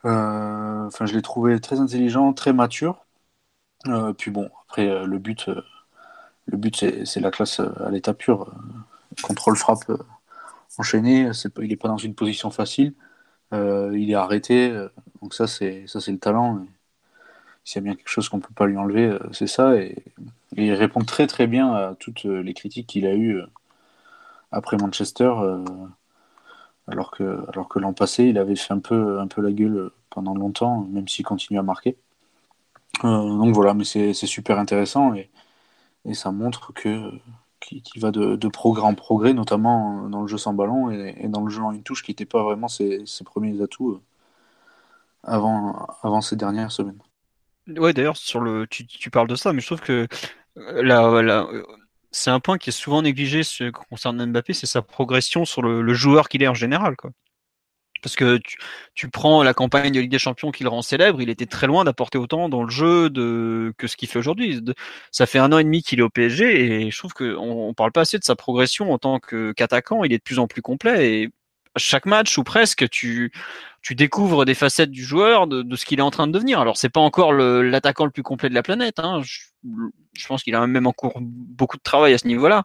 Enfin, 0.04 1.06
je 1.06 1.14
l'ai 1.14 1.22
trouvé 1.22 1.60
très 1.62 1.80
intelligent, 1.80 2.34
très 2.34 2.54
mature. 2.54 3.06
puis 4.18 4.32
bon, 4.32 4.50
après, 4.68 5.06
le 5.06 5.18
but, 5.20 5.50
le 6.48 6.58
but 6.58 7.06
c'est 7.06 7.20
la 7.20 7.32
classe 7.32 7.60
à 7.60 7.90
l'état 7.92 8.14
pur 8.14 8.52
contrôle 9.22 9.56
frappe 9.58 9.90
euh, 9.90 9.98
enchaîné, 10.78 11.30
il 11.62 11.70
n'est 11.70 11.76
pas 11.78 11.88
dans 11.88 11.98
une 11.98 12.16
position 12.16 12.52
facile, 12.52 12.94
euh, 13.54 13.98
il 13.98 14.12
est 14.12 14.16
arrêté, 14.16 14.72
euh, 14.72 14.90
donc 15.22 15.34
ça 15.34 15.48
c'est 15.48 15.88
ça 15.88 16.02
c'est 16.02 16.12
le 16.12 16.20
talent. 16.20 16.66
S'il 17.70 17.82
y 17.82 17.84
a 17.84 17.86
bien 17.86 17.96
quelque 17.96 18.10
chose 18.10 18.30
qu'on 18.30 18.40
peut 18.40 18.54
pas 18.56 18.66
lui 18.66 18.78
enlever, 18.78 19.16
c'est 19.32 19.48
ça. 19.48 19.76
Et, 19.76 19.96
il 20.58 20.74
répond 20.74 21.02
très 21.02 21.28
très 21.28 21.46
bien 21.48 21.72
à 21.74 21.96
toutes 21.96 22.24
les 22.24 22.54
critiques 22.56 22.88
qu'il 22.88 23.06
a 23.06 23.14
eues 23.16 23.40
après 24.52 24.78
Manchester, 24.78 25.32
alors 26.88 27.12
que 27.12 27.46
alors 27.54 27.70
que 27.70 27.78
l'an 27.80 27.94
passé 27.94 28.26
il 28.26 28.40
avait 28.40 28.56
fait 28.56 28.74
un 28.74 28.80
peu 28.80 29.20
un 29.20 29.28
peu 29.28 29.42
la 29.42 29.52
gueule 29.52 29.92
pendant 30.10 30.34
longtemps, 30.34 30.88
même 30.92 31.08
s'il 31.08 31.26
continue 31.26 31.60
à 31.60 31.64
marquer. 31.64 31.98
donc 33.04 33.54
voilà, 33.54 33.76
mais 33.76 33.84
c'est 33.86 34.14
super 34.14 34.58
intéressant 34.60 35.14
et, 35.14 35.30
et 36.06 36.16
ça 36.16 36.32
montre 36.32 36.74
que 36.74 37.12
va 37.98 38.12
de, 38.12 38.48
progrès 38.48 38.84
en 38.84 38.96
progrès, 38.96 39.34
notamment 39.34 40.08
dans 40.10 40.22
le 40.22 40.28
jeu 40.28 40.38
sans 40.38 40.54
ballon 40.54 40.92
et, 40.92 41.28
dans 41.28 41.44
le 41.44 41.50
jeu 41.50 41.62
en 41.62 41.72
une 41.72 41.84
touche, 41.84 42.04
qui 42.04 42.12
n'était 42.12 42.26
pas 42.26 42.44
vraiment 42.44 42.68
ses, 42.68 43.04
premiers 43.26 43.62
atouts 43.62 43.92
euh, 43.92 44.02
avant, 45.24 45.88
avant 46.04 46.22
ces 46.22 46.36
dernières 46.36 46.72
semaines. 46.72 47.00
Ouais, 47.78 47.94
d'ailleurs, 47.94 48.18
sur 48.18 48.40
le, 48.40 48.68
tu, 48.68 48.86
tu, 48.88 49.10
parles 49.10 49.28
de 49.28 49.36
ça, 49.36 49.54
mais 49.54 49.62
je 49.62 49.68
trouve 49.68 49.82
que 49.82 50.08
euh, 50.58 50.84
là, 50.84 51.22
là 51.22 51.48
c'est 52.12 52.32
un 52.32 52.40
point 52.40 52.58
qui 52.58 52.70
est 52.70 52.74
souvent 52.74 53.02
négligé 53.02 53.44
ce, 53.44 53.70
concernant 53.70 54.26
Mbappé, 54.28 54.54
c'est 54.54 54.66
sa 54.68 54.82
progression 54.82 55.46
sur 55.46 55.62
le, 55.62 55.82
le 55.82 55.94
joueur 55.94 56.30
qu'il 56.30 56.44
est 56.44 56.48
en 56.48 56.54
général. 56.54 56.96
Quoi. 56.96 57.12
Parce 58.02 58.16
que 58.16 58.40
tu, 58.94 59.10
prends 59.10 59.44
la 59.44 59.54
campagne 59.54 59.92
de 59.92 60.00
Ligue 60.00 60.12
des 60.12 60.20
Champions 60.20 60.52
qui 60.52 60.64
le 60.64 60.70
rend 60.70 60.82
célèbre, 60.82 61.22
il 61.22 61.30
était 61.30 61.46
très 61.46 61.68
loin 61.68 61.84
d'apporter 61.84 62.18
autant 62.18 62.50
dans 62.50 62.64
le 62.64 62.70
jeu 62.70 63.10
de, 63.10 63.74
que 63.78 63.88
ce 63.88 63.98
qu'il 63.98 64.08
fait 64.08 64.20
aujourd'hui. 64.20 64.62
Ça 65.12 65.26
fait 65.26 65.40
un 65.40 65.52
an 65.52 65.58
et 65.58 65.64
demi 65.64 65.84
qu'il 65.84 66.00
est 66.00 66.04
au 66.04 66.10
PSG 66.10 66.86
et 66.86 66.92
je 66.92 66.98
trouve 66.98 67.14
qu'on 67.14 67.70
ne 67.70 67.74
parle 67.74 67.92
pas 67.92 68.02
assez 68.02 68.18
de 68.18 68.24
sa 68.24 68.36
progression 68.36 68.92
en 68.92 68.98
tant 68.98 69.20
qu'attaquant. 69.20 70.04
il 70.04 70.14
est 70.14 70.18
de 70.18 70.24
plus 70.24 70.40
en 70.40 70.48
plus 70.48 70.62
complet 70.62 71.24
et 71.24 71.30
chaque 71.78 72.06
match 72.06 72.38
ou 72.38 72.44
presque, 72.44 72.90
tu, 72.90 73.32
tu 73.82 73.96
découvres 73.96 74.46
des 74.46 74.54
facettes 74.54 74.92
du 74.92 75.04
joueur, 75.04 75.48
de, 75.48 75.76
ce 75.76 75.86
qu'il 75.86 76.00
est 76.00 76.04
en 76.04 76.12
train 76.12 76.28
de 76.28 76.32
devenir. 76.32 76.60
Alors 76.60 76.78
c'est 76.78 76.90
pas 76.90 77.00
encore 77.00 77.34
l'attaquant 77.34 78.06
le, 78.06 78.12
plus 78.12 78.24
complet 78.24 78.50
de 78.50 78.54
la 78.56 78.64
planète. 78.64 79.00
Hein. 79.00 79.22
Je, 79.24 80.28
pense 80.28 80.44
qu'il 80.44 80.56
a 80.56 80.68
même 80.68 80.88
encore 80.88 81.18
beaucoup 81.22 81.78
de 81.78 81.84
travail 81.84 82.14
à 82.14 82.18
ce 82.18 82.28
niveau-là, 82.28 82.64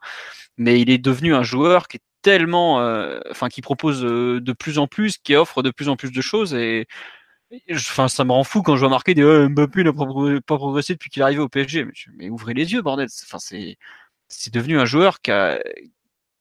mais 0.56 0.80
il 0.80 0.90
est 0.90 0.98
devenu 0.98 1.34
un 1.34 1.42
joueur 1.42 1.88
qui 1.88 1.98
est 1.98 2.02
tellement, 2.22 2.80
euh, 2.80 3.20
enfin, 3.30 3.48
qui 3.48 3.60
propose 3.60 4.04
euh, 4.04 4.40
de 4.40 4.52
plus 4.52 4.78
en 4.78 4.86
plus, 4.86 5.18
qui 5.18 5.34
offre 5.34 5.62
de 5.62 5.70
plus 5.70 5.88
en 5.88 5.96
plus 5.96 6.10
de 6.10 6.20
choses 6.20 6.54
et 6.54 6.86
Enfin, 7.70 8.08
ça 8.08 8.24
me 8.24 8.32
rend 8.32 8.44
fou 8.44 8.62
quand 8.62 8.74
je 8.74 8.80
vois 8.80 8.88
marquer 8.88 9.14
des 9.14 9.22
oh, 9.22 9.48
Mbappé 9.48 9.84
n'a 9.84 9.92
pas 9.92 10.56
progressé 10.56 10.94
depuis 10.94 11.10
qu'il 11.10 11.20
est 11.20 11.24
arrivé 11.24 11.40
au 11.40 11.48
PSG. 11.48 11.86
Mais, 12.16 12.30
ouvrez 12.30 12.54
les 12.54 12.72
yeux, 12.72 12.82
bordel. 12.82 13.08
Enfin, 13.24 13.38
c'est 13.38 14.52
devenu 14.52 14.78
un 14.78 14.84
joueur 14.84 15.20
qui 15.20 15.30
a, 15.30 15.60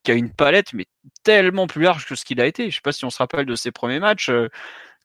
qui 0.04 0.12
a 0.12 0.16
une 0.16 0.32
palette 0.32 0.74
mais 0.74 0.86
tellement 1.24 1.68
plus 1.68 1.84
large 1.84 2.06
que 2.06 2.16
ce 2.16 2.26
qu'il 2.26 2.42
a 2.42 2.46
été. 2.46 2.70
Je 2.70 2.76
sais 2.76 2.82
pas 2.82 2.92
si 2.92 3.06
on 3.06 3.10
se 3.10 3.18
rappelle 3.18 3.46
de 3.46 3.56
ses 3.56 3.72
premiers 3.72 4.00
matchs 4.00 4.30
euh, 4.30 4.50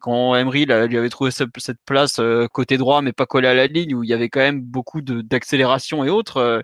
quand 0.01 0.34
Emery 0.36 0.66
lui 0.66 0.96
avait 0.99 1.09
trouvé 1.09 1.30
cette 1.30 1.80
place 1.84 2.20
côté 2.53 2.76
droit 2.78 3.03
mais 3.03 3.12
pas 3.12 3.26
collé 3.26 3.49
à 3.49 3.55
la 3.55 3.66
ligne 3.66 3.94
où 3.96 4.05
il 4.05 4.11
y 4.11 4.14
avait 4.14 4.28
quand 4.28 4.40
même 4.40 4.61
beaucoup 4.61 5.01
d'accélération 5.03 6.05
et 6.05 6.11
autres. 6.11 6.62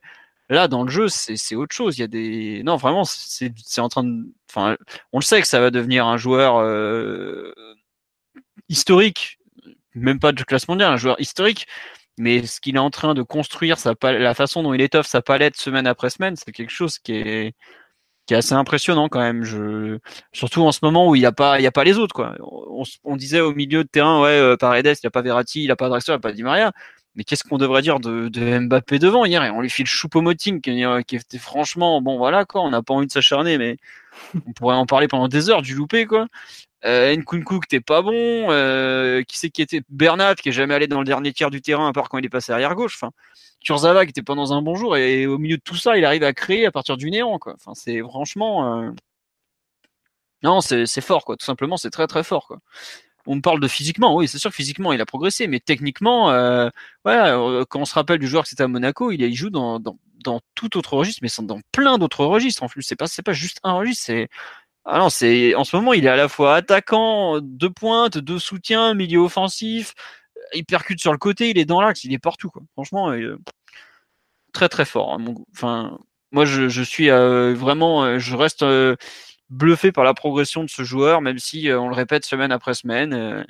Là, 0.50 0.68
dans 0.68 0.84
le 0.84 0.90
jeu, 0.90 1.08
c'est 1.08 1.54
autre 1.56 1.74
chose. 1.74 1.96
Il 1.98 2.02
y 2.02 2.04
a 2.04 2.06
des. 2.06 2.62
Non, 2.64 2.76
vraiment, 2.76 3.04
c'est 3.04 3.80
en 3.80 3.88
train 3.88 4.04
de. 4.04 4.26
Enfin, 4.50 4.76
on 5.12 5.18
le 5.18 5.24
sait 5.24 5.40
que 5.40 5.48
ça 5.48 5.60
va 5.60 5.70
devenir 5.70 6.06
un 6.06 6.16
joueur 6.18 6.56
euh, 6.58 7.52
historique, 8.68 9.38
même 9.94 10.20
pas 10.20 10.32
de 10.32 10.42
classe 10.44 10.68
mondiale, 10.68 10.92
un 10.92 10.96
joueur 10.98 11.18
historique. 11.20 11.66
Mais 12.18 12.46
ce 12.46 12.60
qu'il 12.60 12.76
est 12.76 12.78
en 12.78 12.90
train 12.90 13.14
de 13.14 13.22
construire, 13.22 13.78
sa 13.78 13.94
la 14.02 14.34
façon 14.34 14.62
dont 14.62 14.74
il 14.74 14.80
étoffe 14.82 15.06
sa 15.06 15.22
palette 15.22 15.56
semaine 15.56 15.86
après 15.86 16.10
semaine, 16.10 16.36
c'est 16.36 16.52
quelque 16.52 16.70
chose 16.70 16.98
qui 16.98 17.14
est 17.14 17.54
qui 18.26 18.34
est 18.34 18.36
assez 18.36 18.54
impressionnant 18.54 19.08
quand 19.08 19.20
même. 19.20 19.44
Je... 19.44 19.98
Surtout 20.32 20.62
en 20.62 20.72
ce 20.72 20.80
moment 20.82 21.08
où 21.08 21.14
il 21.14 21.20
n'y 21.20 21.26
a 21.26 21.32
pas, 21.32 21.60
il 21.60 21.62
y 21.62 21.66
a 21.66 21.72
pas 21.72 21.84
les 21.84 21.98
autres 21.98 22.14
quoi. 22.14 22.34
On, 22.40 22.84
on, 23.04 23.16
disait 23.16 23.40
au 23.40 23.54
milieu 23.54 23.84
de 23.84 23.88
terrain, 23.88 24.22
ouais, 24.22 24.30
euh, 24.30 24.56
Paredes, 24.56 24.86
il 24.86 25.04
n'y 25.04 25.08
a 25.08 25.10
pas 25.10 25.22
Verratti, 25.22 25.62
il 25.62 25.66
n'y 25.66 25.70
a 25.70 25.76
pas 25.76 25.88
Draxler, 25.88 26.12
il 26.12 26.16
n'y 26.16 26.18
a 26.18 26.20
pas 26.20 26.32
Di 26.32 26.42
Maria 26.42 26.72
mais 27.16 27.24
qu'est-ce 27.24 27.44
qu'on 27.44 27.58
devrait 27.58 27.82
dire 27.82 28.00
de, 28.00 28.28
de, 28.28 28.58
Mbappé 28.58 28.98
devant 28.98 29.24
hier? 29.24 29.44
Et 29.44 29.50
On 29.50 29.60
lui 29.60 29.70
file 29.70 29.86
Choupo-Moting 29.86 30.60
qui, 30.60 30.84
qui 31.06 31.16
était 31.16 31.38
franchement 31.38 32.00
bon 32.00 32.18
voilà 32.18 32.44
quoi, 32.44 32.62
on 32.62 32.70
n'a 32.70 32.82
pas 32.82 32.94
envie 32.94 33.06
de 33.06 33.12
s'acharner 33.12 33.58
mais 33.58 33.76
on 34.46 34.52
pourrait 34.52 34.76
en 34.76 34.86
parler 34.86 35.08
pendant 35.08 35.28
des 35.28 35.50
heures 35.50 35.62
du 35.62 35.74
loupé 35.74 36.06
quoi. 36.06 36.26
Euh, 36.86 37.16
Nkunku 37.16 37.60
qui 37.60 37.68
t'es 37.68 37.80
pas 37.80 38.02
bon, 38.02 38.12
euh, 38.50 39.22
qui 39.22 39.38
c'est 39.38 39.50
qui 39.50 39.62
était 39.62 39.82
Bernat 39.88 40.34
qui 40.34 40.50
est 40.50 40.52
jamais 40.52 40.74
allé 40.74 40.86
dans 40.86 40.98
le 40.98 41.06
dernier 41.06 41.32
tiers 41.32 41.50
du 41.50 41.62
terrain 41.62 41.88
à 41.88 41.92
part 41.92 42.08
quand 42.10 42.18
il 42.18 42.26
est 42.26 42.28
passé 42.28 42.52
arrière 42.52 42.74
gauche. 42.74 42.96
Enfin, 42.96 43.12
Kurzawa 43.64 44.04
qui 44.04 44.10
était 44.10 44.22
pas 44.22 44.34
dans 44.34 44.52
un 44.52 44.60
bon 44.62 44.74
jour 44.74 44.96
et 44.96 45.26
au 45.26 45.38
milieu 45.38 45.56
de 45.56 45.62
tout 45.62 45.76
ça 45.76 45.96
il 45.96 46.04
arrive 46.04 46.24
à 46.24 46.34
créer 46.34 46.66
à 46.66 46.70
partir 46.70 46.96
du 46.98 47.10
néant 47.10 47.38
quoi. 47.38 47.54
Enfin 47.54 47.72
c'est 47.74 48.00
franchement 48.00 48.84
euh... 48.84 48.90
non 50.42 50.60
c'est 50.60 51.00
fort 51.00 51.24
quoi, 51.24 51.36
tout 51.36 51.46
simplement 51.46 51.76
c'est 51.78 51.90
très 51.90 52.06
très 52.06 52.22
fort 52.22 52.46
quoi 52.46 52.60
on 53.26 53.40
parle 53.40 53.60
de 53.60 53.68
physiquement, 53.68 54.14
oui, 54.16 54.28
c'est 54.28 54.38
sûr 54.38 54.50
que 54.50 54.56
physiquement 54.56 54.92
il 54.92 55.00
a 55.00 55.06
progressé, 55.06 55.46
mais 55.46 55.60
techniquement, 55.60 56.30
euh, 56.30 56.68
voilà, 57.04 57.38
euh, 57.38 57.64
quand 57.68 57.80
on 57.80 57.84
se 57.84 57.94
rappelle 57.94 58.18
du 58.18 58.26
joueur 58.26 58.44
qui 58.44 58.54
était 58.54 58.62
à 58.62 58.68
Monaco, 58.68 59.10
il, 59.10 59.22
il 59.22 59.34
joue 59.34 59.50
dans, 59.50 59.80
dans, 59.80 59.96
dans, 60.22 60.40
tout 60.54 60.76
autre 60.76 60.94
registre, 60.94 61.20
mais 61.22 61.30
dans 61.46 61.60
plein 61.72 61.98
d'autres 61.98 62.24
registres 62.24 62.62
en 62.62 62.68
plus. 62.68 62.82
C'est 62.82 62.96
pas, 62.96 63.06
c'est 63.06 63.22
pas 63.22 63.32
juste 63.32 63.60
un 63.62 63.72
registre, 63.72 64.04
c'est 64.06 64.28
ah 64.84 65.08
c'est 65.10 65.54
en 65.54 65.64
ce 65.64 65.76
moment 65.76 65.92
il 65.92 66.04
est 66.06 66.08
à 66.08 66.16
la 66.16 66.28
fois 66.28 66.56
attaquant, 66.56 67.40
de 67.40 67.68
pointe, 67.68 68.18
de 68.18 68.38
soutien, 68.38 68.94
milieu 68.94 69.20
offensif, 69.20 69.94
il 70.54 70.64
percute 70.64 71.00
sur 71.00 71.12
le 71.12 71.18
côté, 71.18 71.50
il 71.50 71.58
est 71.58 71.64
dans 71.64 71.80
l'axe, 71.80 72.04
il 72.04 72.12
est 72.12 72.18
partout 72.18 72.50
quoi. 72.50 72.62
Franchement, 72.74 73.10
euh, 73.12 73.38
très 74.52 74.68
très 74.68 74.84
fort. 74.84 75.14
Hein, 75.14 75.24
enfin, 75.54 75.98
moi 76.32 76.44
je, 76.44 76.82
suis 76.82 77.10
euh, 77.10 77.54
vraiment, 77.54 78.18
je 78.18 78.36
reste 78.36 78.64
bluffé 79.50 79.92
par 79.92 80.04
la 80.04 80.14
progression 80.14 80.64
de 80.64 80.70
ce 80.70 80.84
joueur, 80.84 81.20
même 81.20 81.38
si 81.38 81.68
euh, 81.70 81.80
on 81.80 81.88
le 81.88 81.94
répète 81.94 82.24
semaine 82.24 82.52
après 82.52 82.74
semaine. 82.74 83.14
Euh, 83.14 83.44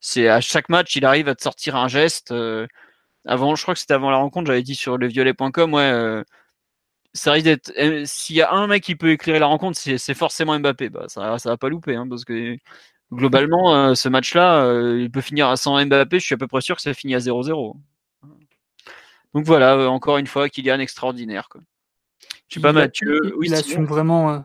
c'est 0.00 0.28
à 0.28 0.40
chaque 0.40 0.68
match, 0.68 0.96
il 0.96 1.04
arrive 1.04 1.28
à 1.28 1.34
te 1.34 1.42
sortir 1.42 1.76
un 1.76 1.88
geste. 1.88 2.32
Euh, 2.32 2.66
avant, 3.26 3.54
je 3.56 3.62
crois 3.62 3.74
que 3.74 3.80
c'était 3.80 3.94
avant 3.94 4.10
la 4.10 4.18
rencontre, 4.18 4.48
j'avais 4.48 4.62
dit 4.62 4.74
sur 4.74 4.98
lesviolets.com, 4.98 5.74
ouais, 5.74 6.24
ça 7.12 7.32
risque 7.32 7.44
d'être. 7.44 7.72
S'il 8.04 8.36
y 8.36 8.42
a 8.42 8.52
un 8.52 8.66
mec 8.66 8.82
qui 8.82 8.96
peut 8.96 9.10
éclairer 9.10 9.38
la 9.38 9.46
rencontre, 9.46 9.78
c'est 9.78 10.14
forcément 10.14 10.58
Mbappé. 10.58 10.88
Bah, 10.88 11.04
ça, 11.08 11.38
ça 11.38 11.50
va 11.50 11.56
pas 11.56 11.68
louper, 11.68 11.94
hein, 11.94 12.06
parce 12.08 12.24
que 12.24 12.56
globalement, 13.12 13.94
ce 13.94 14.08
match-là, 14.08 14.94
il 14.98 15.10
peut 15.10 15.20
finir 15.20 15.48
à 15.48 15.56
100 15.56 15.86
Mbappé. 15.86 16.18
Je 16.18 16.24
suis 16.24 16.34
à 16.34 16.38
peu 16.38 16.46
près 16.46 16.60
sûr 16.60 16.76
que 16.76 16.82
ça 16.82 16.94
finit 16.94 17.14
à 17.14 17.18
0-0. 17.18 17.76
Donc 19.34 19.46
voilà, 19.46 19.88
encore 19.90 20.18
une 20.18 20.26
fois, 20.26 20.48
Kylian 20.48 20.78
extraordinaire. 20.78 21.48
Quoi. 21.48 21.62
Je 22.48 22.54
sais 22.54 22.60
pas, 22.60 22.72
Mathieu. 22.72 23.18
Il, 23.24 23.34
oui, 23.34 23.46
il 23.48 23.54
assume 23.54 23.86
vraiment 23.86 24.44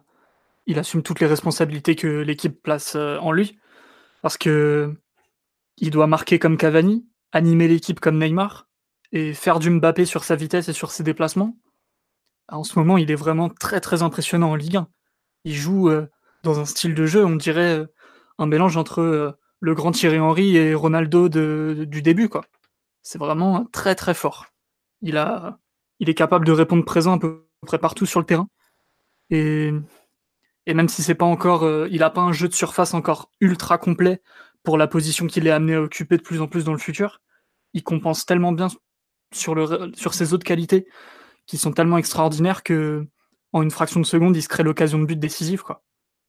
il 0.68 0.78
assume 0.78 1.01
toutes 1.01 1.22
les 1.22 1.28
responsabilités 1.28 1.95
que 1.95 2.07
l'équipe 2.07 2.61
place 2.61 2.95
euh, 2.95 3.18
en 3.20 3.32
lui. 3.32 3.57
Parce 4.22 4.38
que 4.38 4.93
il 5.78 5.91
doit 5.91 6.07
marquer 6.07 6.39
comme 6.39 6.57
Cavani, 6.57 7.05
animer 7.32 7.68
l'équipe 7.68 7.99
comme 7.99 8.20
Neymar, 8.20 8.68
et 9.11 9.34
faire 9.34 9.59
du 9.59 9.70
Mbappé 9.70 10.05
sur 10.05 10.24
sa 10.24 10.36
vitesse 10.36 10.68
et 10.70 10.74
sur 10.74 10.91
ses 10.91 11.03
déplacements. 11.03 11.57
En 12.49 12.63
ce 12.63 12.77
moment, 12.79 12.97
il 12.97 13.11
est 13.11 13.15
vraiment 13.15 13.49
très 13.49 13.79
très 13.79 14.03
impressionnant 14.03 14.51
en 14.51 14.55
Ligue 14.55 14.77
1. 14.77 14.87
Il 15.43 15.53
joue 15.53 15.89
euh, 15.89 16.07
dans 16.43 16.59
un 16.59 16.65
style 16.65 16.95
de 16.95 17.05
jeu, 17.05 17.25
on 17.25 17.35
dirait 17.35 17.79
euh, 17.79 17.85
un 18.37 18.45
mélange 18.45 18.77
entre 18.77 19.37
le 19.59 19.75
grand 19.75 19.91
Thierry 19.91 20.19
Henry 20.19 20.55
et 20.55 20.73
Ronaldo 20.73 21.29
du 21.29 22.01
début. 22.01 22.29
C'est 23.01 23.17
vraiment 23.17 23.65
très 23.71 23.95
très 23.95 24.13
fort. 24.13 24.45
Il, 25.01 25.17
est 25.17 26.13
capable 26.13 26.45
de 26.45 26.51
répondre 26.51 26.85
présent 26.85 27.13
à 27.13 27.19
peu 27.19 27.47
près 27.65 27.79
partout 27.79 28.05
sur 28.05 28.19
le 28.19 28.25
terrain. 28.25 28.47
Et 29.29 29.71
même 30.73 30.89
si 30.89 31.01
c'est 31.01 31.15
pas 31.15 31.25
encore, 31.25 31.63
euh, 31.63 31.87
il 31.91 32.03
a 32.03 32.09
pas 32.09 32.21
un 32.21 32.33
jeu 32.33 32.47
de 32.47 32.53
surface 32.53 32.93
encore 32.93 33.31
ultra 33.39 33.77
complet 33.77 34.21
pour 34.63 34.77
la 34.77 34.87
position 34.87 35.27
qu'il 35.27 35.47
est 35.47 35.51
amené 35.51 35.75
à 35.75 35.81
occuper 35.81 36.17
de 36.17 36.21
plus 36.21 36.41
en 36.41 36.47
plus 36.47 36.65
dans 36.65 36.73
le 36.73 36.77
futur, 36.77 37.21
il 37.73 37.83
compense 37.83 38.25
tellement 38.25 38.51
bien 38.51 38.67
sur 39.31 40.13
ses 40.13 40.33
autres 40.33 40.43
qualités 40.43 40.87
qui 41.47 41.57
sont 41.57 41.71
tellement 41.71 41.97
extraordinaires 41.97 42.61
que 42.61 43.07
en 43.53 43.61
une 43.61 43.71
fraction 43.71 43.99
de 43.99 44.05
seconde, 44.05 44.35
il 44.35 44.43
se 44.43 44.49
crée 44.49 44.63
l'occasion 44.63 44.99
de 44.99 45.05
but 45.05 45.19
décisif, 45.19 45.61
quoi. 45.61 45.83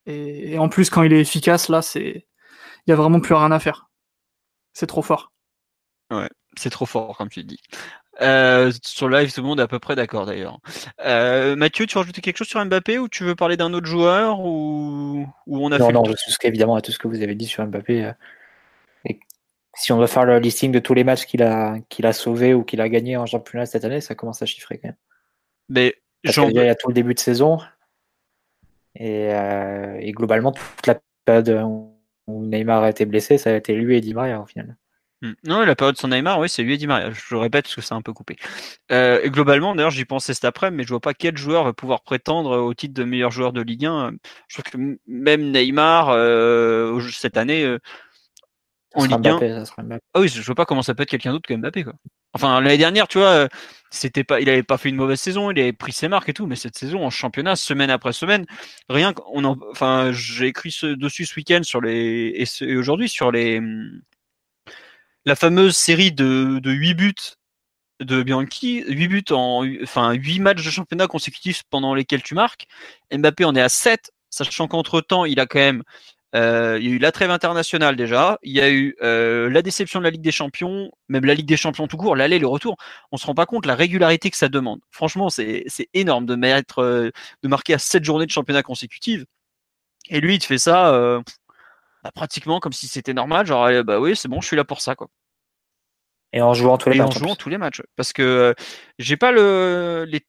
Et, 0.05 0.57
en 0.57 0.69
plus, 0.69 0.89
quand 0.89 1.03
il 1.03 1.13
est 1.13 1.19
efficace, 1.19 1.69
là, 1.69 1.81
c'est, 1.81 2.25
il 2.87 2.89
y 2.89 2.93
a 2.93 2.95
vraiment 2.95 3.19
plus 3.19 3.35
rien 3.35 3.51
à 3.51 3.59
faire. 3.59 3.89
C'est 4.73 4.87
trop 4.87 5.01
fort. 5.01 5.31
Ouais, 6.09 6.29
c'est 6.57 6.71
trop 6.71 6.85
fort, 6.85 7.15
comme 7.17 7.29
tu 7.29 7.43
dis. 7.43 7.59
Euh, 8.21 8.71
sur 8.83 9.07
live, 9.07 9.31
tout 9.31 9.41
le 9.41 9.47
monde 9.47 9.59
est 9.59 9.63
à 9.63 9.67
peu 9.67 9.79
près 9.79 9.95
d'accord 9.95 10.25
d'ailleurs. 10.25 10.59
Euh, 11.05 11.55
Mathieu, 11.55 11.85
tu 11.85 11.93
veux 11.93 11.99
rajouter 11.99 12.21
quelque 12.21 12.37
chose 12.37 12.47
sur 12.47 12.63
Mbappé 12.63 12.97
ou 12.97 13.07
tu 13.07 13.23
veux 13.23 13.35
parler 13.35 13.55
d'un 13.55 13.73
autre 13.73 13.85
joueur 13.85 14.39
ou, 14.41 15.25
on 15.47 15.71
a 15.71 15.77
non, 15.77 15.87
fait 15.87 15.93
non, 15.93 16.03
je 16.03 16.13
souscris 16.15 16.49
évidemment 16.49 16.75
à 16.75 16.81
tout 16.81 16.91
ce 16.91 16.99
que 16.99 17.07
vous 17.07 17.21
avez 17.21 17.35
dit 17.35 17.45
sur 17.45 17.65
Mbappé. 17.65 18.05
Euh, 18.05 18.11
et 19.05 19.19
si 19.75 19.93
on 19.93 19.97
doit 19.97 20.07
faire 20.07 20.25
le 20.25 20.39
listing 20.39 20.71
de 20.71 20.79
tous 20.79 20.93
les 20.93 21.05
matchs 21.05 21.25
qu'il 21.25 21.43
a, 21.43 21.77
qu'il 21.87 22.05
a 22.05 22.13
sauvés 22.13 22.53
ou 22.53 22.63
qu'il 22.63 22.81
a 22.81 22.89
gagné 22.89 23.15
en 23.15 23.25
championnat 23.25 23.65
cette 23.65 23.85
année, 23.85 24.01
ça 24.01 24.15
commence 24.15 24.41
à 24.41 24.45
chiffrer 24.45 24.79
quand 24.79 24.89
même. 24.89 24.97
Mais 25.69 25.95
il 26.23 26.31
y 26.31 26.59
a 26.59 26.75
tout 26.75 26.87
le 26.89 26.93
début 26.93 27.13
de 27.13 27.19
saison 27.19 27.59
et, 28.95 29.29
et 29.99 30.11
globalement 30.11 30.51
toute 30.51 30.87
la 30.87 30.99
période 31.25 31.63
où 32.27 32.45
Neymar 32.45 32.83
a 32.83 32.89
été 32.89 33.05
blessé, 33.05 33.37
ça 33.37 33.51
a 33.51 33.53
été 33.53 33.73
lui 33.75 33.95
et 33.95 34.01
Di 34.01 34.13
Maria 34.13 34.41
au 34.41 34.45
final. 34.45 34.75
Hmm. 35.21 35.33
Non, 35.43 35.59
la 35.65 35.75
période 35.75 35.97
sans 35.97 36.07
Neymar, 36.07 36.39
oui, 36.39 36.47
c'est 36.47 36.63
lui 36.63 36.75
et 36.75 36.77
Di 36.77 36.87
Maria. 36.87 37.11
Je 37.11 37.35
le 37.35 37.39
répète 37.39 37.65
parce 37.65 37.75
que 37.75 37.81
c'est 37.81 37.93
un 37.93 38.01
peu 38.01 38.13
coupé. 38.13 38.37
Euh, 38.91 39.19
et 39.21 39.29
globalement, 39.29 39.75
d'ailleurs, 39.75 39.91
j'y 39.91 40.05
pensais 40.05 40.33
cet 40.33 40.45
après, 40.45 40.71
mais 40.71 40.83
je 40.83 40.89
vois 40.89 41.01
pas 41.01 41.13
quel 41.13 41.35
joueur 41.37 41.65
va 41.65 41.73
pouvoir 41.73 42.03
prétendre 42.03 42.57
au 42.57 42.73
titre 42.73 42.93
de 42.93 43.03
meilleur 43.03 43.31
joueur 43.31 43.51
de 43.51 43.61
Ligue 43.61 43.85
1. 43.85 44.13
Je 44.47 44.61
trouve 44.61 44.71
que 44.71 44.97
même 45.07 45.51
Neymar, 45.51 46.09
euh, 46.09 46.99
cette 47.11 47.35
année, 47.35 47.65
euh, 47.65 47.79
en 48.95 49.05
Ligue 49.05 49.27
1. 49.27 49.59
Ah 50.13 50.19
oui, 50.21 50.29
je 50.29 50.41
vois 50.41 50.55
pas 50.55 50.65
comment 50.65 50.83
ça 50.83 50.95
peut 50.95 51.03
être 51.03 51.09
quelqu'un 51.09 51.33
d'autre 51.33 51.47
que 51.47 51.53
Mbappé, 51.53 51.83
quoi. 51.83 51.93
Enfin, 52.33 52.61
l'année 52.61 52.77
dernière, 52.77 53.07
tu 53.07 53.17
vois, 53.17 53.49
c'était 53.91 54.23
pas, 54.23 54.39
il 54.39 54.49
avait 54.49 54.63
pas 54.63 54.77
fait 54.77 54.89
une 54.89 54.95
mauvaise 54.95 55.19
saison, 55.19 55.51
il 55.51 55.59
avait 55.59 55.73
pris 55.73 55.91
ses 55.91 56.07
marques 56.07 56.29
et 56.29 56.33
tout, 56.33 56.45
mais 56.45 56.55
cette 56.55 56.77
saison 56.77 57.03
en 57.05 57.09
championnat, 57.09 57.55
semaine 57.55 57.89
après 57.89 58.13
semaine, 58.13 58.45
rien 58.89 59.13
qu'on 59.13 59.43
en, 59.45 59.57
enfin, 59.71 60.11
j'ai 60.13 60.47
écrit 60.47 60.71
ce, 60.71 60.87
dessus 60.87 61.25
ce 61.25 61.35
week-end 61.35 61.61
sur 61.63 61.81
les, 61.81 62.47
et, 62.61 62.75
aujourd'hui 62.77 63.09
sur 63.09 63.31
les, 63.31 63.61
la 65.25 65.35
fameuse 65.35 65.75
série 65.75 66.11
de, 66.11 66.59
de 66.59 66.71
8 66.71 66.93
buts 66.93 67.13
de 67.99 68.23
Bianchi, 68.23 68.83
8 68.87 69.07
buts 69.07 69.23
en, 69.31 69.65
enfin, 69.83 70.13
8 70.13 70.39
matchs 70.39 70.63
de 70.63 70.71
championnat 70.71 71.07
consécutifs 71.07 71.63
pendant 71.69 71.93
lesquels 71.93 72.23
tu 72.23 72.33
marques. 72.33 72.67
Mbappé 73.11 73.43
en 73.45 73.55
est 73.55 73.61
à 73.61 73.69
7, 73.69 74.11
sachant 74.29 74.67
qu'entre 74.67 75.01
temps, 75.01 75.25
il 75.25 75.39
a 75.39 75.45
quand 75.45 75.59
même 75.59 75.83
euh, 76.35 76.77
il 76.79 76.87
y 76.87 76.91
a 76.91 76.95
eu 76.95 76.99
la 76.99 77.11
trêve 77.11 77.31
internationale 77.31 77.95
déjà, 77.95 78.37
il 78.43 78.51
y 78.51 78.61
a 78.61 78.69
eu 78.69 78.95
euh, 79.01 79.49
la 79.49 79.61
déception 79.61 79.99
de 79.99 80.03
la 80.03 80.11
Ligue 80.11 80.21
des 80.21 80.31
Champions, 80.31 80.91
même 81.07 81.25
la 81.25 81.33
Ligue 81.33 81.47
des 81.47 81.57
Champions 81.57 81.87
tout 81.87 81.97
court, 81.97 82.15
l'aller, 82.15 82.37
le 82.39 82.47
retour. 82.47 82.77
On 83.11 83.17
se 83.17 83.25
rend 83.25 83.33
pas 83.33 83.47
compte 83.47 83.65
la 83.65 83.75
régularité 83.75 84.29
que 84.29 84.37
ça 84.37 84.47
demande. 84.47 84.79
Franchement, 84.91 85.29
c'est 85.29 85.65
énorme 85.93 86.25
de 86.25 86.35
mettre, 86.35 86.79
euh, 86.79 87.09
de 87.41 87.47
marquer 87.47 87.73
à 87.73 87.79
7 87.79 88.03
journées 88.03 88.27
de 88.27 88.31
championnat 88.31 88.61
consécutives. 88.61 89.25
Et 90.09 90.21
lui, 90.21 90.35
il 90.35 90.39
te 90.39 90.45
fait 90.45 90.57
ça 90.57 91.21
bah, 92.03 92.11
pratiquement 92.13 92.59
comme 92.59 92.73
si 92.73 92.87
c'était 92.87 93.13
normal. 93.13 93.45
Genre, 93.45 93.83
bah 93.83 93.99
oui, 93.99 94.15
c'est 94.15 94.27
bon, 94.27 94.41
je 94.41 94.47
suis 94.47 94.55
là 94.55 94.63
pour 94.63 94.81
ça, 94.81 94.95
quoi. 94.95 95.07
Et 96.31 96.41
en 96.41 96.53
jouant 96.53 96.77
tous 96.77 96.89
les 96.89 96.95
et 96.95 96.99
matchs. 96.99 97.17
En 97.17 97.19
jouant 97.19 97.35
tous 97.35 97.49
les 97.49 97.57
matchs. 97.57 97.81
Parce 97.95 98.13
que 98.13 98.55
j'ai 98.99 99.17
pas 99.17 99.31
le, 99.31 100.05
les, 100.07 100.21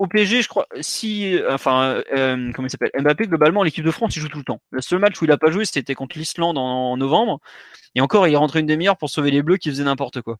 au 0.00 0.06
PSG, 0.06 0.40
je 0.40 0.48
crois, 0.48 0.66
si, 0.80 1.38
enfin, 1.50 2.02
euh, 2.14 2.52
comment 2.54 2.66
il 2.66 2.70
s'appelle 2.70 2.90
Mbappé, 2.98 3.26
globalement, 3.26 3.62
l'équipe 3.62 3.84
de 3.84 3.90
France, 3.90 4.16
il 4.16 4.20
joue 4.20 4.30
tout 4.30 4.38
le 4.38 4.44
temps. 4.44 4.62
Le 4.70 4.80
seul 4.80 4.98
match 4.98 5.20
où 5.20 5.26
il 5.26 5.30
a 5.30 5.36
pas 5.36 5.50
joué, 5.50 5.66
c'était 5.66 5.94
contre 5.94 6.18
l'Islande 6.18 6.56
en, 6.56 6.96
novembre. 6.96 7.38
Et 7.94 8.00
encore, 8.00 8.26
il 8.26 8.32
est 8.32 8.36
rentré 8.36 8.60
une 8.60 8.66
demi-heure 8.66 8.96
pour 8.96 9.10
sauver 9.10 9.30
les 9.30 9.42
Bleus 9.42 9.58
qui 9.58 9.68
faisaient 9.68 9.84
n'importe 9.84 10.22
quoi. 10.22 10.38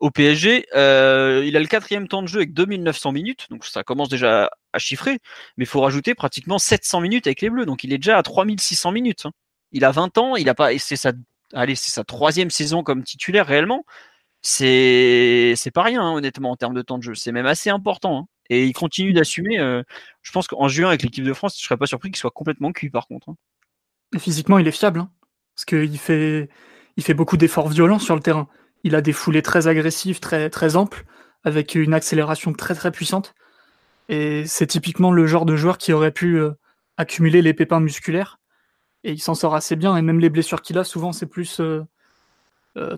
Au 0.00 0.10
PSG, 0.10 0.66
euh, 0.74 1.44
il 1.46 1.56
a 1.56 1.60
le 1.60 1.68
quatrième 1.68 2.08
temps 2.08 2.20
de 2.20 2.26
jeu 2.26 2.38
avec 2.38 2.52
2900 2.52 3.12
minutes, 3.12 3.46
donc 3.48 3.64
ça 3.64 3.84
commence 3.84 4.08
déjà 4.08 4.50
à 4.72 4.78
chiffrer, 4.80 5.20
mais 5.56 5.64
il 5.64 5.68
faut 5.68 5.80
rajouter 5.80 6.16
pratiquement 6.16 6.58
700 6.58 7.00
minutes 7.00 7.28
avec 7.28 7.40
les 7.42 7.50
Bleus, 7.50 7.64
donc 7.64 7.84
il 7.84 7.92
est 7.92 7.98
déjà 7.98 8.18
à 8.18 8.24
3600 8.24 8.90
minutes. 8.90 9.26
Hein. 9.26 9.30
Il 9.70 9.84
a 9.84 9.92
20 9.92 10.18
ans, 10.18 10.34
il 10.34 10.48
a 10.48 10.54
pas, 10.54 10.76
c'est 10.78 10.96
sa, 10.96 11.12
allez, 11.54 11.76
c'est 11.76 11.92
sa 11.92 12.02
troisième 12.02 12.50
saison 12.50 12.82
comme 12.82 13.04
titulaire 13.04 13.46
réellement. 13.46 13.84
C'est, 14.42 15.54
c'est 15.56 15.70
pas 15.70 15.82
rien, 15.82 16.02
hein, 16.02 16.14
honnêtement, 16.14 16.50
en 16.50 16.56
termes 16.56 16.74
de 16.74 16.82
temps 16.82 16.98
de 16.98 17.02
jeu. 17.04 17.14
C'est 17.14 17.32
même 17.32 17.46
assez 17.46 17.70
important. 17.70 18.18
Hein. 18.18 18.26
Et 18.50 18.66
il 18.66 18.72
continue 18.72 19.12
d'assumer. 19.12 19.58
Euh, 19.58 19.82
je 20.22 20.32
pense 20.32 20.46
qu'en 20.46 20.68
juin, 20.68 20.88
avec 20.88 21.02
l'équipe 21.02 21.24
de 21.24 21.32
France, 21.32 21.58
je 21.58 21.64
serais 21.64 21.76
pas 21.76 21.86
surpris 21.86 22.10
qu'il 22.10 22.18
soit 22.18 22.30
complètement 22.30 22.72
cuit, 22.72 22.90
par 22.90 23.06
contre. 23.06 23.30
Hein. 23.30 23.36
Physiquement, 24.18 24.58
il 24.58 24.66
est 24.66 24.72
fiable. 24.72 25.00
Hein, 25.00 25.10
parce 25.54 25.64
qu'il 25.64 25.98
fait, 25.98 26.48
il 26.96 27.02
fait 27.02 27.14
beaucoup 27.14 27.36
d'efforts 27.36 27.68
violents 27.68 27.98
sur 27.98 28.14
le 28.14 28.22
terrain. 28.22 28.48
Il 28.84 28.94
a 28.94 29.00
des 29.00 29.12
foulées 29.12 29.42
très 29.42 29.66
agressives, 29.66 30.20
très, 30.20 30.50
très 30.50 30.76
amples, 30.76 31.04
avec 31.44 31.74
une 31.74 31.94
accélération 31.94 32.52
très 32.52 32.74
très 32.74 32.90
puissante. 32.90 33.34
Et 34.08 34.46
c'est 34.46 34.66
typiquement 34.66 35.12
le 35.12 35.26
genre 35.26 35.44
de 35.44 35.56
joueur 35.56 35.76
qui 35.76 35.92
aurait 35.92 36.12
pu 36.12 36.38
euh, 36.38 36.52
accumuler 36.96 37.42
les 37.42 37.52
pépins 37.52 37.80
musculaires. 37.80 38.40
Et 39.04 39.12
il 39.12 39.20
s'en 39.20 39.34
sort 39.34 39.54
assez 39.54 39.76
bien. 39.76 39.96
Et 39.96 40.02
même 40.02 40.20
les 40.20 40.30
blessures 40.30 40.62
qu'il 40.62 40.78
a, 40.78 40.84
souvent, 40.84 41.12
c'est 41.12 41.26
plus 41.26 41.60
euh, 41.60 41.84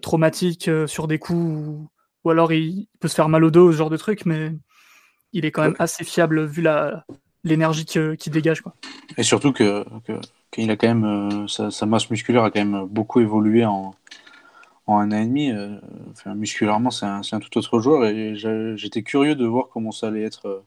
traumatique 0.01 0.71
sur 0.87 1.09
des 1.09 1.19
coups. 1.19 1.41
Ou, 1.41 1.91
ou 2.25 2.31
alors 2.31 2.53
il 2.53 2.87
peut 3.01 3.09
se 3.09 3.15
faire 3.15 3.29
mal 3.29 3.43
au 3.45 3.51
dos, 3.51 3.73
ce 3.73 3.77
genre 3.79 3.91
de 3.91 3.97
truc. 3.97 4.27
Mais 4.27 4.53
il 5.33 5.45
est 5.45 5.51
quand 5.51 5.63
même 5.63 5.77
assez 5.79 6.05
fiable 6.05 6.45
vu 6.45 6.63
la 6.63 7.05
l'énergie 7.45 7.85
qu'il 7.85 8.33
dégage. 8.33 8.61
Quoi. 8.61 8.75
Et 9.17 9.23
surtout 9.23 9.53
que, 9.53 9.85
qu'il 10.51 10.71
a 10.71 10.77
quand 10.77 10.89
même 10.89 11.47
euh, 11.49 11.71
sa, 11.71 11.87
masse 11.87 12.11
musculaire 12.11 12.45
a 12.45 12.51
quand 12.51 12.65
même 12.65 12.87
beaucoup 12.87 13.21
évolué 13.21 13.65
en, 13.65 13.95
en 14.87 14.99
un 14.99 15.13
an 15.13 15.23
et 15.23 15.27
demi. 15.27 15.51
Euh, 15.51 15.79
enfin, 16.11 16.35
musculairement, 16.35 16.91
c'est 16.91 17.07
un, 17.07 17.21
un, 17.33 17.41
tout 17.41 17.57
autre 17.59 17.81
joueur 17.81 18.05
et 18.05 18.35
j'étais 18.77 19.03
curieux 19.03 19.35
de 19.35 19.47
voir 19.47 19.69
comment 19.73 19.93
ça 19.93 20.09
allait 20.09 20.23
être, 20.23 20.47
euh, 20.47 20.65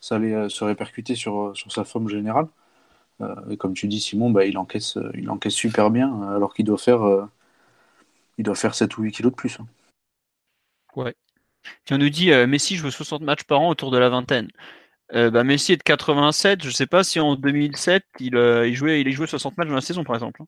ça 0.00 0.16
allait 0.16 0.48
se 0.48 0.64
répercuter 0.64 1.14
sur, 1.14 1.56
sur 1.56 1.72
sa 1.72 1.84
forme 1.84 2.08
générale. 2.08 2.48
et 3.50 3.56
comme 3.56 3.74
tu 3.74 3.86
dis, 3.86 4.00
Simon, 4.00 4.30
bah, 4.30 4.44
il 4.46 4.56
encaisse, 4.58 4.98
il 5.14 5.28
encaisse 5.30 5.54
super 5.54 5.90
bien 5.90 6.22
alors 6.30 6.54
qu'il 6.54 6.64
doit 6.64 6.78
faire, 6.78 7.28
il 8.38 8.44
doit 8.44 8.54
faire 8.54 8.74
7 8.74 8.96
ou 8.96 9.02
8 9.02 9.12
kilos 9.12 9.32
de 9.32 9.36
plus. 9.36 9.58
Hein. 9.60 9.66
Ouais, 10.96 11.14
tu 11.84 11.94
nous 11.94 12.08
dit 12.08 12.32
euh, 12.32 12.46
Messi 12.46 12.76
joue 12.76 12.90
60 12.90 13.22
matchs 13.22 13.44
par 13.44 13.60
an 13.60 13.68
autour 13.68 13.90
de 13.90 13.98
la 13.98 14.08
vingtaine. 14.08 14.48
Euh, 15.14 15.30
bah, 15.30 15.44
Messi 15.44 15.72
est 15.72 15.76
de 15.76 15.82
87, 15.82 16.62
je 16.62 16.68
ne 16.68 16.72
sais 16.72 16.86
pas 16.86 17.02
si 17.04 17.18
en 17.20 17.34
2007 17.34 18.04
il, 18.20 18.36
euh, 18.36 18.68
il, 18.68 18.74
jouait, 18.74 19.00
il 19.00 19.12
joué 19.12 19.26
60 19.26 19.56
matchs 19.58 19.68
dans 19.68 19.74
la 19.74 19.80
saison 19.80 20.04
par 20.04 20.14
exemple. 20.16 20.42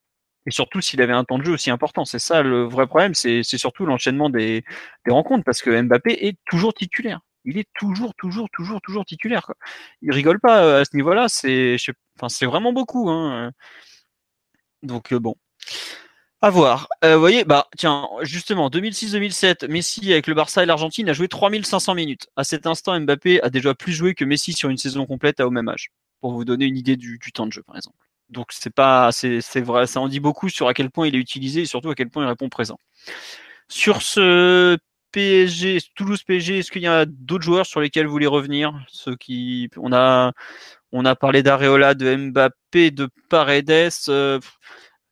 Et 0.46 0.50
surtout 0.50 0.80
s'il 0.80 1.00
avait 1.02 1.12
un 1.12 1.24
temps 1.24 1.38
de 1.38 1.44
jeu 1.44 1.52
aussi 1.52 1.70
important. 1.70 2.04
C'est 2.04 2.18
ça 2.18 2.42
le 2.42 2.64
vrai 2.64 2.86
problème, 2.86 3.14
c'est 3.14 3.42
surtout 3.44 3.86
l'enchaînement 3.86 4.30
des, 4.30 4.64
rencontres 5.08 5.44
parce 5.44 5.62
que 5.62 5.82
Mbappé 5.82 6.26
est 6.26 6.38
toujours 6.46 6.74
titulaire. 6.74 7.20
Il 7.44 7.58
est 7.58 7.68
toujours, 7.74 8.14
toujours, 8.14 8.48
toujours, 8.52 8.80
toujours 8.82 9.04
titulaire. 9.04 9.44
Quoi. 9.46 9.56
Il 10.00 10.12
rigole 10.12 10.40
pas 10.40 10.80
à 10.80 10.84
ce 10.84 10.94
niveau-là. 10.96 11.26
C'est 11.28 11.76
vraiment 12.42 12.72
beaucoup. 12.72 13.10
Hein. 13.10 13.50
Donc 14.82 15.14
bon. 15.14 15.36
À 16.44 16.50
voir. 16.50 16.88
Euh, 17.04 17.14
vous 17.14 17.20
voyez, 17.20 17.44
bah 17.44 17.68
tiens, 17.78 18.08
justement, 18.22 18.68
2006-2007, 18.68 19.68
Messi 19.68 20.12
avec 20.12 20.26
le 20.26 20.34
Barça 20.34 20.64
et 20.64 20.66
l'Argentine 20.66 21.08
a 21.08 21.12
joué 21.12 21.28
3500 21.28 21.94
minutes. 21.94 22.26
À 22.34 22.42
cet 22.42 22.66
instant, 22.66 22.98
Mbappé 22.98 23.40
a 23.44 23.48
déjà 23.48 23.74
plus 23.74 23.92
joué 23.92 24.14
que 24.14 24.24
Messi 24.24 24.52
sur 24.52 24.68
une 24.68 24.76
saison 24.76 25.06
complète 25.06 25.38
à 25.38 25.46
au 25.46 25.50
même 25.50 25.68
âge. 25.68 25.92
Pour 26.20 26.32
vous 26.32 26.44
donner 26.44 26.64
une 26.64 26.76
idée 26.76 26.96
du, 26.96 27.20
temps 27.32 27.46
de 27.46 27.52
jeu, 27.52 27.62
par 27.62 27.76
exemple. 27.76 27.96
Donc 28.28 28.48
c'est 28.50 28.74
pas, 28.74 29.12
c'est 29.12 29.60
vrai, 29.60 29.86
ça 29.86 30.00
en 30.00 30.08
dit 30.08 30.18
beaucoup 30.18 30.48
sur 30.48 30.66
à 30.66 30.74
quel 30.74 30.90
point 30.90 31.06
il 31.06 31.14
est 31.14 31.18
utilisé 31.18 31.60
et 31.60 31.66
surtout 31.66 31.90
à 31.90 31.94
quel 31.94 32.10
point 32.10 32.24
il 32.24 32.28
répond 32.28 32.48
présent. 32.48 32.78
Sur 33.68 34.02
ce 34.02 34.76
PSG, 35.12 35.78
Toulouse 35.94 36.24
PSG, 36.24 36.58
est-ce 36.58 36.72
qu'il 36.72 36.82
y 36.82 36.88
a 36.88 37.04
d'autres 37.06 37.44
joueurs 37.44 37.66
sur 37.66 37.80
lesquels 37.80 38.06
vous 38.06 38.12
voulez 38.12 38.26
revenir? 38.26 38.74
Ceux 38.88 39.14
qui, 39.14 39.70
on 39.76 39.92
a, 39.92 40.32
on 40.90 41.04
a 41.04 41.14
parlé 41.14 41.44
d'Areola, 41.44 41.94
de 41.94 42.16
Mbappé, 42.16 42.90
de 42.90 43.08
Paredes. 43.28 43.92
Euh, 44.08 44.40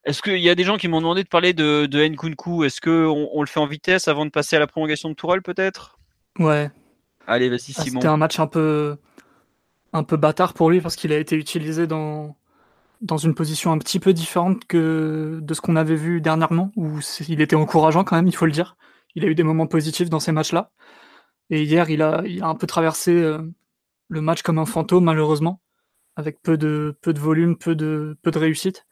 est-ce 0.05 0.23
qu'il 0.23 0.39
y 0.39 0.49
a 0.49 0.55
des 0.55 0.65
gens 0.65 0.79
qui 0.79 0.89
m'ont 0.89 1.01
demandé 1.01 1.23
de 1.23 1.29
parler 1.29 1.53
de, 1.53 1.87
de 1.87 2.05
Nkunku? 2.05 2.65
Est-ce 2.65 2.81
qu'on 2.81 3.29
on 3.33 3.41
le 3.43 3.47
fait 3.47 3.61
en 3.61 3.67
vitesse 3.67 4.09
avant 4.09 4.25
de 4.25 4.31
passer 4.31 4.57
à 4.57 4.59
la 4.59 4.67
prolongation 4.67 5.11
de 5.11 5.15
Tourelle 5.15 5.43
peut-être? 5.43 5.99
Ouais. 6.39 6.71
Allez, 7.27 7.49
vas-y 7.51 7.75
ah, 7.77 7.83
Simon. 7.83 8.01
C'était 8.01 8.09
un 8.09 8.17
match 8.17 8.41
un 8.41 8.47
peu, 8.47 8.97
un 9.93 10.03
peu 10.03 10.17
bâtard 10.17 10.55
pour 10.55 10.71
lui 10.71 10.81
parce 10.81 10.97
qu'il 10.97 11.13
a 11.13 11.19
été 11.19 11.37
utilisé 11.37 11.87
dans, 11.87 12.37
dans 13.03 13.19
une 13.19 13.35
position 13.35 13.73
un 13.73 13.79
petit 13.79 14.01
peu 14.01 14.15
différente 14.15 14.65
que 14.65 15.39
de 15.43 15.55
ce 15.55 15.61
qu'on 15.61 15.77
avait 15.77 15.97
vu 15.97 16.23
dernièrement, 16.23 16.73
où 16.77 16.99
il 17.29 17.41
était 17.43 17.57
encourageant 17.57 18.05
quand 18.05 18.17
même, 18.17 18.27
il 18.27 18.35
faut 18.35 18.47
le 18.47 18.53
dire. 18.53 18.77
Il 19.15 19.25
a 19.25 19.29
eu 19.29 19.35
des 19.35 19.43
moments 19.43 19.67
positifs 19.67 20.09
dans 20.09 20.21
ces 20.21 20.33
matchs-là. 20.33 20.71
Et 21.51 21.63
hier, 21.65 21.91
il 21.91 22.01
a, 22.01 22.23
il 22.27 22.43
a 22.43 22.47
un 22.47 22.55
peu 22.55 22.67
traversé 22.67 23.13
euh, 23.13 23.39
le 24.09 24.21
match 24.23 24.43
comme 24.43 24.59
un 24.59 24.67
fantôme, 24.67 25.05
malheureusement, 25.05 25.61
avec 26.17 26.41
peu 26.43 26.57
de, 26.57 26.97
peu 27.03 27.13
de 27.13 27.19
volume, 27.19 27.59
peu 27.59 27.75
de, 27.75 28.17
peu 28.23 28.31
de 28.31 28.39
réussite 28.39 28.87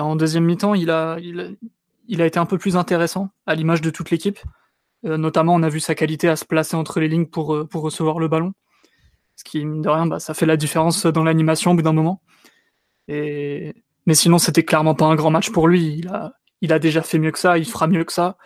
en 0.00 0.16
deuxième 0.16 0.44
mi-temps, 0.44 0.74
il 0.74 0.90
a, 0.90 1.18
été 2.08 2.38
un 2.38 2.46
peu 2.46 2.58
plus 2.58 2.76
intéressant, 2.76 3.30
à 3.46 3.54
l'image 3.54 3.80
de 3.80 3.90
toute 3.90 4.10
l'équipe. 4.10 4.38
Euh, 5.04 5.16
notamment, 5.16 5.54
on 5.54 5.62
a 5.62 5.68
vu 5.68 5.80
sa 5.80 5.94
qualité 5.94 6.28
à 6.28 6.36
se 6.36 6.44
placer 6.44 6.76
entre 6.76 6.98
les 7.00 7.08
lignes 7.08 7.26
pour, 7.26 7.54
euh, 7.54 7.68
recevoir 7.72 8.18
le 8.18 8.28
ballon. 8.28 8.54
Ce 9.36 9.44
qui, 9.44 9.64
mine 9.64 9.82
de 9.82 9.88
rien, 9.88 10.06
bah, 10.06 10.20
ça 10.20 10.34
fait 10.34 10.46
la 10.46 10.56
différence 10.56 11.06
dans 11.06 11.24
l'animation 11.24 11.72
au 11.72 11.74
bout 11.74 11.82
d'un 11.82 11.92
moment. 11.92 12.22
Mais 13.08 14.14
sinon, 14.14 14.38
c'était 14.38 14.64
clairement 14.64 14.94
pas 14.94 15.06
un 15.06 15.14
grand 15.14 15.30
match 15.30 15.50
pour 15.50 15.68
lui. 15.68 16.04
Il 16.60 16.72
a, 16.72 16.78
déjà 16.78 17.02
fait 17.02 17.18
mieux 17.18 17.30
que 17.30 17.38
ça, 17.38 17.58
il 17.58 17.66
fera 17.66 17.86
mieux 17.86 18.04
que 18.04 18.12
ça. 18.12 18.36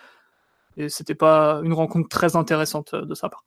Et 0.76 0.88
c'était 0.88 1.14
pas 1.14 1.60
une 1.64 1.72
rencontre 1.72 2.08
très 2.08 2.36
intéressante 2.36 2.94
euh, 2.94 3.04
de 3.04 3.14
sa 3.14 3.28
part. 3.28 3.44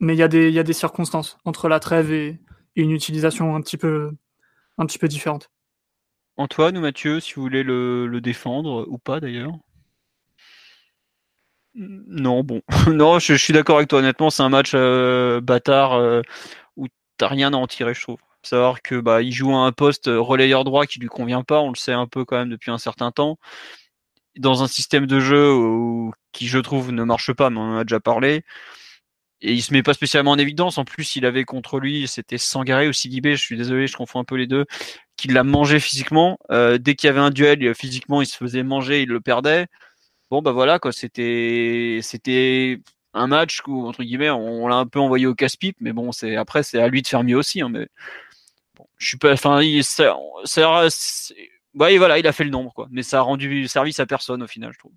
Mais 0.00 0.14
il 0.14 0.18
y, 0.18 0.22
a 0.22 0.28
des, 0.28 0.72
circonstances 0.72 1.36
entre 1.44 1.68
la 1.68 1.78
trêve 1.78 2.10
et, 2.10 2.40
une 2.76 2.92
utilisation 2.92 3.54
un 3.56 3.60
petit 3.60 3.76
peu 3.76 4.16
différente. 5.02 5.50
Antoine 6.40 6.78
ou 6.78 6.80
Mathieu, 6.80 7.20
si 7.20 7.34
vous 7.34 7.42
voulez 7.42 7.62
le, 7.62 8.18
défendre, 8.22 8.86
ou 8.88 8.96
pas 8.96 9.20
d'ailleurs 9.20 9.52
Non, 11.74 12.42
bon. 12.42 12.62
non, 12.88 13.18
je, 13.18 13.34
suis 13.34 13.52
d'accord 13.52 13.76
avec 13.76 13.90
toi. 13.90 13.98
Honnêtement, 13.98 14.30
c'est 14.30 14.42
un 14.42 14.48
match 14.48 14.72
euh, 14.74 15.42
bâtard 15.42 15.92
euh, 15.92 16.22
où 16.76 16.86
t'as 17.18 17.28
rien 17.28 17.52
à 17.52 17.56
en 17.56 17.66
tirer, 17.66 17.92
je 17.92 18.00
trouve. 18.00 18.18
Savoir 18.42 18.80
que 18.80 18.98
bah 18.98 19.20
il 19.20 19.32
joue 19.32 19.54
à 19.54 19.66
un 19.66 19.72
poste 19.72 20.06
relayeur 20.06 20.64
droit 20.64 20.86
qui 20.86 20.98
lui 20.98 21.08
convient 21.08 21.42
pas, 21.42 21.60
on 21.60 21.68
le 21.68 21.76
sait 21.76 21.92
un 21.92 22.06
peu 22.06 22.24
quand 22.24 22.38
même 22.38 22.48
depuis 22.48 22.70
un 22.70 22.78
certain 22.78 23.12
temps. 23.12 23.38
Dans 24.38 24.62
un 24.62 24.66
système 24.66 25.06
de 25.06 25.20
jeu 25.20 25.52
qui 26.32 26.46
je 26.46 26.58
trouve 26.58 26.90
ne 26.90 27.04
marche 27.04 27.34
pas, 27.34 27.50
mais 27.50 27.58
on 27.58 27.74
en 27.74 27.76
a 27.76 27.84
déjà 27.84 28.00
parlé. 28.00 28.44
Et 29.42 29.52
il 29.52 29.62
se 29.62 29.72
met 29.72 29.82
pas 29.82 29.94
spécialement 29.94 30.32
en 30.32 30.38
évidence. 30.38 30.78
En 30.78 30.84
plus, 30.84 31.16
il 31.16 31.24
avait 31.24 31.44
contre 31.44 31.80
lui, 31.80 32.06
c'était 32.08 32.38
Sangaré 32.38 32.88
ou 32.88 32.92
Sidibé, 32.92 33.36
je 33.36 33.42
suis 33.42 33.56
désolé, 33.56 33.86
je 33.86 33.96
confonds 33.96 34.20
un 34.20 34.24
peu 34.24 34.36
les 34.36 34.46
deux, 34.46 34.66
qui 35.16 35.28
l'a 35.28 35.44
mangé 35.44 35.80
physiquement. 35.80 36.38
Euh, 36.50 36.78
dès 36.78 36.94
qu'il 36.94 37.08
y 37.08 37.10
avait 37.10 37.20
un 37.20 37.30
duel, 37.30 37.74
physiquement, 37.74 38.20
il 38.22 38.26
se 38.26 38.36
faisait 38.36 38.62
manger, 38.62 39.02
il 39.02 39.08
le 39.08 39.20
perdait. 39.20 39.66
Bon, 40.30 40.42
bah 40.42 40.52
voilà, 40.52 40.78
quoi, 40.78 40.92
c'était, 40.92 42.00
c'était 42.02 42.80
un 43.14 43.26
match 43.26 43.62
où, 43.66 43.86
entre 43.88 44.02
guillemets, 44.04 44.30
on, 44.30 44.68
l'a 44.68 44.76
un 44.76 44.86
peu 44.86 45.00
envoyé 45.00 45.26
au 45.26 45.34
casse-pipe, 45.34 45.76
mais 45.80 45.92
bon, 45.92 46.12
c'est, 46.12 46.36
après, 46.36 46.62
c'est 46.62 46.80
à 46.80 46.88
lui 46.88 47.02
de 47.02 47.08
faire 47.08 47.24
mieux 47.24 47.36
aussi, 47.36 47.62
hein, 47.62 47.68
mais 47.68 47.88
bon, 48.76 48.86
je 48.98 49.08
suis 49.08 49.18
pas, 49.18 49.32
enfin, 49.32 49.60
ça, 49.82 50.16
ça, 50.44 50.84
bah, 51.74 51.88
voilà, 51.96 52.18
il 52.18 52.26
a 52.26 52.32
fait 52.32 52.44
le 52.44 52.50
nombre, 52.50 52.72
quoi, 52.72 52.88
mais 52.90 53.02
ça 53.02 53.18
a 53.18 53.22
rendu 53.22 53.66
service 53.68 54.00
à 54.00 54.06
personne 54.06 54.42
au 54.42 54.46
final, 54.46 54.72
je 54.72 54.78
trouve. 54.78 54.92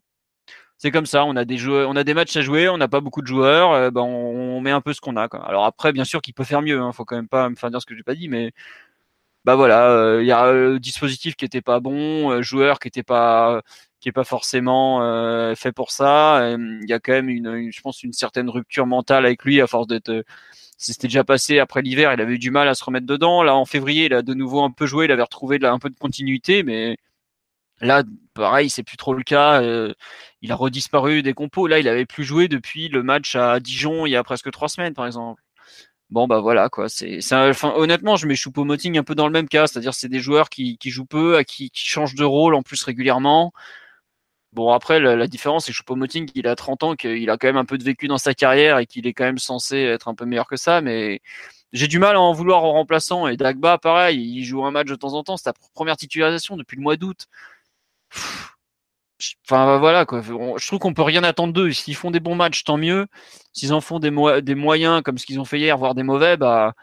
C'est 0.83 0.91
comme 0.91 1.05
ça, 1.05 1.23
on 1.23 1.37
a 1.37 1.45
des 1.45 1.55
joueurs, 1.57 1.89
on 1.89 1.95
a 1.95 2.03
des 2.03 2.13
matchs 2.13 2.35
à 2.35 2.41
jouer, 2.41 2.67
on 2.67 2.77
n'a 2.77 2.89
pas 2.89 2.99
beaucoup 2.99 3.21
de 3.21 3.27
joueurs, 3.27 3.71
euh, 3.71 3.89
bah, 3.89 4.01
on, 4.01 4.59
met 4.59 4.71
un 4.71 4.81
peu 4.81 4.91
ce 4.91 4.99
qu'on 4.99 5.15
a. 5.15 5.27
Alors 5.45 5.63
après, 5.63 5.93
bien 5.93 6.03
sûr 6.03 6.21
qu'il 6.21 6.33
peut 6.33 6.43
faire 6.43 6.61
mieux, 6.61 6.77
hein, 6.81 6.91
faut 6.91 7.05
quand 7.05 7.15
même 7.15 7.29
pas 7.29 7.49
me 7.49 7.55
faire 7.55 7.71
dire 7.71 7.81
ce 7.81 7.85
que 7.85 7.95
j'ai 7.95 8.03
pas 8.03 8.15
dit, 8.15 8.27
mais 8.27 8.51
bah 9.45 9.55
voilà, 9.55 9.89
euh, 9.91 10.21
il 10.21 10.27
y 10.27 10.31
a 10.33 10.51
le 10.51 10.79
dispositif 10.79 11.35
qui 11.35 11.45
était 11.45 11.61
pas 11.61 11.79
bon, 11.79 12.31
euh, 12.31 12.41
joueur 12.41 12.79
qui 12.79 12.89
était 12.89 13.03
pas 13.03 13.61
qui 14.01 14.09
est 14.09 14.11
pas 14.11 14.25
forcément 14.25 15.01
euh, 15.03 15.55
fait 15.55 15.71
pour 15.71 15.91
ça. 15.91 16.55
Il 16.57 16.89
y 16.89 16.93
a 16.93 16.99
quand 16.99 17.13
même 17.13 17.29
une, 17.29 17.71
je 17.71 17.81
pense, 17.81 18.03
une 18.03 18.13
certaine 18.13 18.49
rupture 18.49 18.85
mentale 18.85 19.25
avec 19.25 19.43
lui 19.45 19.61
à 19.61 19.67
force 19.67 19.87
d'être. 19.87 20.09
Euh, 20.09 20.23
c'était 20.77 21.07
déjà 21.07 21.23
passé 21.23 21.59
après 21.59 21.81
l'hiver, 21.81 22.13
il 22.13 22.19
avait 22.21 22.33
eu 22.33 22.39
du 22.39 22.51
mal 22.51 22.67
à 22.67 22.75
se 22.75 22.83
remettre 22.83 23.05
dedans. 23.07 23.43
Là, 23.43 23.55
en 23.55 23.65
février, 23.65 24.05
il 24.07 24.13
a 24.13 24.21
de 24.21 24.33
nouveau 24.33 24.63
un 24.63 24.71
peu 24.71 24.85
joué, 24.85 25.05
il 25.05 25.11
avait 25.11 25.23
retrouvé 25.23 25.59
un 25.63 25.79
peu 25.79 25.89
de 25.89 25.95
continuité, 25.97 26.63
mais 26.63 26.97
là, 27.81 28.03
pareil, 28.33 28.69
c'est 28.69 28.83
plus 28.83 28.97
trop 28.97 29.13
le 29.13 29.23
cas. 29.23 29.61
Euh, 29.61 29.93
il 30.41 30.51
a 30.51 30.55
redisparu 30.55 31.23
des 31.23 31.33
compos. 31.33 31.67
Là, 31.67 31.79
il 31.79 31.87
avait 31.87 32.05
plus 32.05 32.23
joué 32.23 32.47
depuis 32.47 32.89
le 32.89 33.03
match 33.03 33.35
à 33.35 33.59
Dijon 33.59 34.05
il 34.05 34.11
y 34.11 34.15
a 34.15 34.23
presque 34.23 34.51
trois 34.51 34.69
semaines, 34.69 34.93
par 34.93 35.05
exemple. 35.05 35.41
Bon 36.09 36.27
bah 36.27 36.41
voilà 36.41 36.69
quoi. 36.69 36.87
Honnêtement, 37.75 38.17
je 38.17 38.27
mets 38.27 38.35
Choupo-Moting 38.35 38.99
un 38.99 39.03
peu 39.03 39.15
dans 39.15 39.25
le 39.25 39.33
même 39.33 39.47
cas, 39.49 39.65
c'est-à-dire 39.65 39.95
c'est 39.95 40.09
des 40.09 40.19
joueurs 40.19 40.49
qui, 40.49 40.77
jouent 40.85 41.05
peu, 41.05 41.37
à 41.37 41.43
qui, 41.43 41.71
changent 41.73 42.13
de 42.13 42.23
rôle 42.23 42.53
en 42.53 42.61
plus 42.61 42.83
régulièrement. 42.83 43.51
Bon, 44.51 44.71
après, 44.71 44.99
la, 44.99 45.27
différence, 45.27 45.65
c'est 45.65 45.71
que 45.71 45.77
Choupo-Moting, 45.77 46.29
il 46.35 46.47
a 46.47 46.55
30 46.55 46.83
ans, 46.83 46.95
qu'il 46.95 47.27
a 47.31 47.37
quand 47.37 47.47
même 47.47 47.57
un 47.57 47.65
peu 47.65 47.79
de 47.79 47.83
vécu 47.83 48.07
dans 48.07 48.19
sa 48.19 48.35
carrière 48.35 48.77
et 48.77 48.85
qu'il 48.85 49.07
est 49.07 49.13
quand 49.13 49.23
même 49.23 49.39
censé 49.39 49.77
être 49.77 50.07
un 50.07 50.13
peu 50.13 50.25
meilleur 50.25 50.47
que 50.47 50.57
ça, 50.57 50.81
mais 50.81 51.21
j'ai 51.71 51.87
du 51.87 51.97
mal 51.97 52.15
à 52.15 52.21
en 52.21 52.33
vouloir 52.33 52.63
en 52.63 52.73
remplaçant. 52.73 53.27
Et 53.27 53.35
Dagba, 53.35 53.79
pareil, 53.79 54.19
il 54.21 54.43
joue 54.43 54.63
un 54.63 54.71
match 54.71 54.87
de 54.87 54.95
temps 54.95 55.13
en 55.13 55.23
temps, 55.23 55.37
c'est 55.37 55.45
sa 55.45 55.53
première 55.73 55.97
titularisation 55.97 56.55
depuis 56.57 56.75
le 56.75 56.83
mois 56.83 56.97
d'août. 56.97 57.27
Enfin 59.47 59.77
voilà 59.77 60.05
quoi. 60.05 60.21
Je 60.21 60.67
trouve 60.67 60.79
qu'on 60.79 60.93
peut 60.93 61.01
rien 61.01 61.23
attendre 61.23 61.53
d'eux. 61.53 61.71
S'ils 61.71 61.95
font 61.95 62.11
des 62.11 62.19
bons 62.19 62.35
matchs, 62.35 62.63
tant 62.63 62.77
mieux. 62.77 63.07
S'ils 63.53 63.73
en 63.73 63.81
font 63.81 63.99
des, 63.99 64.11
moyens 64.11 65.01
comme 65.03 65.17
ce 65.17 65.25
qu'ils 65.25 65.39
ont 65.39 65.45
fait 65.45 65.59
hier, 65.59 65.77
voire 65.77 65.95
des 65.95 66.03
mauvais, 66.03 66.37
bah 66.37 66.73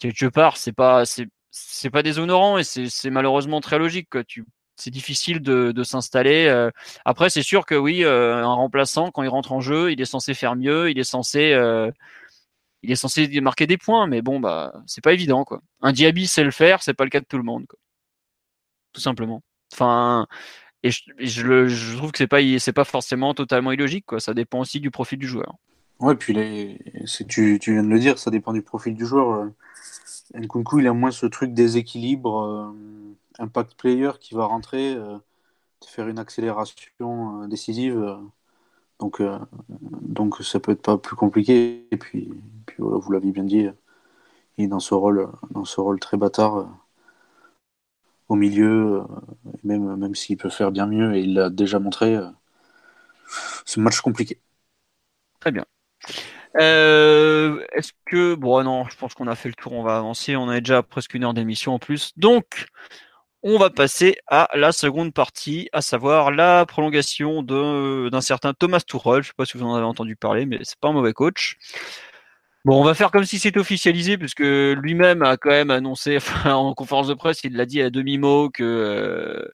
quelque 0.00 0.26
part 0.26 0.56
c'est 0.56 0.72
pas 0.72 1.04
c'est 1.50 1.90
pas 1.90 2.02
déshonorant 2.02 2.58
et 2.58 2.64
c'est 2.64 3.10
malheureusement 3.10 3.60
très 3.60 3.78
logique. 3.78 4.08
Tu 4.26 4.44
c'est 4.76 4.90
difficile 4.90 5.40
de, 5.40 5.82
s'installer. 5.84 6.46
Euh. 6.48 6.70
Après, 7.04 7.30
c'est 7.30 7.42
sûr 7.42 7.66
que 7.66 7.74
oui, 7.74 8.04
euh, 8.04 8.36
un 8.42 8.54
remplaçant, 8.54 9.10
quand 9.10 9.22
il 9.22 9.28
rentre 9.28 9.52
en 9.52 9.60
jeu, 9.60 9.92
il 9.92 10.00
est 10.00 10.06
censé 10.06 10.34
faire 10.34 10.56
mieux, 10.56 10.90
il 10.90 10.98
est 10.98 11.04
censé, 11.04 11.52
euh, 11.52 11.90
il 12.82 12.90
est 12.90 12.96
censé 12.96 13.28
marquer 13.40 13.66
des 13.66 13.78
points, 13.78 14.06
mais 14.06 14.22
bon, 14.22 14.40
bah, 14.40 14.72
c'est 14.86 15.02
pas 15.02 15.12
évident. 15.12 15.44
Un 15.82 15.92
Diaby 15.92 16.26
sait 16.26 16.44
le 16.44 16.50
faire, 16.50 16.82
c'est 16.82 16.94
pas 16.94 17.04
le 17.04 17.10
cas 17.10 17.20
de 17.20 17.26
tout 17.26 17.38
le 17.38 17.44
monde. 17.44 17.66
Tout 18.92 19.00
simplement. 19.00 19.42
Enfin, 19.72 20.26
et 20.82 20.90
je, 20.90 21.96
trouve 21.96 22.12
que 22.12 22.18
c'est 22.18 22.26
pas, 22.26 22.40
c'est 22.58 22.72
pas 22.72 22.84
forcément 22.84 23.34
totalement 23.34 23.72
illogique, 23.72 24.06
quoi. 24.06 24.20
Ça 24.20 24.34
dépend 24.34 24.60
aussi 24.60 24.80
du 24.80 24.90
profil 24.90 25.18
du 25.18 25.26
joueur. 25.26 25.54
Ouais, 26.00 26.16
puis 26.16 26.32
les... 26.32 26.78
tu, 27.28 27.58
viens 27.58 27.84
de 27.84 27.88
le 27.88 27.98
dire, 28.00 28.18
ça 28.18 28.30
dépend 28.30 28.52
du 28.52 28.62
profil 28.62 28.94
du 28.94 29.06
joueur. 29.06 29.48
Nkunku, 30.34 30.80
il 30.80 30.86
a 30.86 30.92
moins 30.92 31.10
ce 31.10 31.26
truc 31.26 31.54
déséquilibre 31.54 32.74
impact 33.38 33.74
player 33.74 34.10
qui 34.20 34.34
va 34.34 34.46
rentrer, 34.46 34.94
euh, 34.94 35.18
faire 35.86 36.08
une 36.08 36.18
accélération 36.18 37.42
euh, 37.42 37.46
décisive. 37.46 37.98
Euh, 37.98 38.16
donc, 38.98 39.20
donc 39.68 40.36
ça 40.42 40.60
peut 40.60 40.72
être 40.72 40.82
pas 40.82 40.96
plus 40.96 41.16
compliqué. 41.16 41.86
Et 41.90 41.96
puis, 41.96 42.32
puis 42.66 42.76
voilà, 42.78 42.98
vous 42.98 43.10
l'avez 43.10 43.32
bien 43.32 43.42
dit, 43.42 43.66
il 44.58 44.64
est 44.64 44.68
dans 44.68 44.78
ce 44.78 44.94
rôle, 44.94 45.28
dans 45.50 45.64
ce 45.64 45.80
rôle 45.80 45.98
très 45.98 46.16
bâtard 46.16 46.68
milieu, 48.36 49.02
même, 49.64 49.96
même 49.96 50.14
s'il 50.14 50.36
peut 50.36 50.50
faire 50.50 50.70
bien 50.72 50.86
mieux, 50.86 51.14
et 51.14 51.20
il 51.20 51.34
l'a 51.34 51.50
déjà 51.50 51.78
montré, 51.78 52.18
c'est 53.64 53.80
un 53.80 53.82
match 53.82 54.00
compliqué. 54.00 54.40
Très 55.40 55.50
bien. 55.50 55.64
Est-ce 56.54 57.92
que. 58.06 58.34
Bon, 58.34 58.62
non, 58.62 58.84
je 58.88 58.96
pense 58.96 59.14
qu'on 59.14 59.26
a 59.26 59.34
fait 59.34 59.48
le 59.48 59.54
tour, 59.54 59.72
on 59.72 59.82
va 59.82 59.96
avancer. 59.96 60.36
On 60.36 60.48
a 60.48 60.60
déjà 60.60 60.82
presque 60.82 61.14
une 61.14 61.24
heure 61.24 61.34
d'émission 61.34 61.74
en 61.74 61.78
plus. 61.78 62.12
Donc, 62.16 62.66
on 63.42 63.58
va 63.58 63.70
passer 63.70 64.18
à 64.26 64.48
la 64.54 64.70
seconde 64.70 65.14
partie, 65.14 65.68
à 65.72 65.80
savoir 65.80 66.30
la 66.30 66.66
prolongation 66.66 67.42
d'un 67.42 68.20
certain 68.20 68.52
Thomas 68.54 68.80
Tuchel. 68.80 69.22
Je 69.22 69.28
sais 69.28 69.34
pas 69.36 69.46
si 69.46 69.56
vous 69.58 69.64
en 69.64 69.74
avez 69.74 69.84
entendu 69.86 70.14
parler, 70.14 70.46
mais 70.46 70.58
c'est 70.62 70.78
pas 70.78 70.88
un 70.88 70.92
mauvais 70.92 71.12
coach. 71.12 71.56
Bon, 72.64 72.80
on 72.80 72.84
va 72.84 72.94
faire 72.94 73.10
comme 73.10 73.24
si 73.24 73.40
c'était 73.40 73.58
officialisé, 73.58 74.16
puisque 74.16 74.40
lui-même 74.40 75.22
a 75.22 75.36
quand 75.36 75.50
même 75.50 75.70
annoncé 75.70 76.18
en 76.44 76.74
conférence 76.74 77.08
de 77.08 77.14
presse, 77.14 77.42
il 77.44 77.56
l'a 77.56 77.66
dit 77.66 77.82
à 77.82 77.90
demi-mot 77.90 78.50
que 78.50 78.62
euh, 78.62 79.48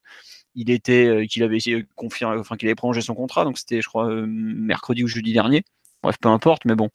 était, 0.56 1.06
euh, 1.06 1.26
qu'il 1.26 1.42
avait 1.42 1.58
confirmé, 1.94 2.38
enfin 2.38 2.56
qu'il 2.56 2.68
avait 2.68 2.74
prolongé 2.74 3.00
son 3.00 3.14
contrat. 3.14 3.44
Donc 3.44 3.58
c'était, 3.58 3.80
je 3.80 3.88
crois, 3.88 4.08
euh, 4.08 4.26
mercredi 4.26 5.04
ou 5.04 5.08
jeudi 5.08 5.32
dernier. 5.32 5.62
Bref, 6.02 6.16
peu 6.20 6.28
importe, 6.28 6.64
mais 6.66 6.74
bon, 6.74 6.90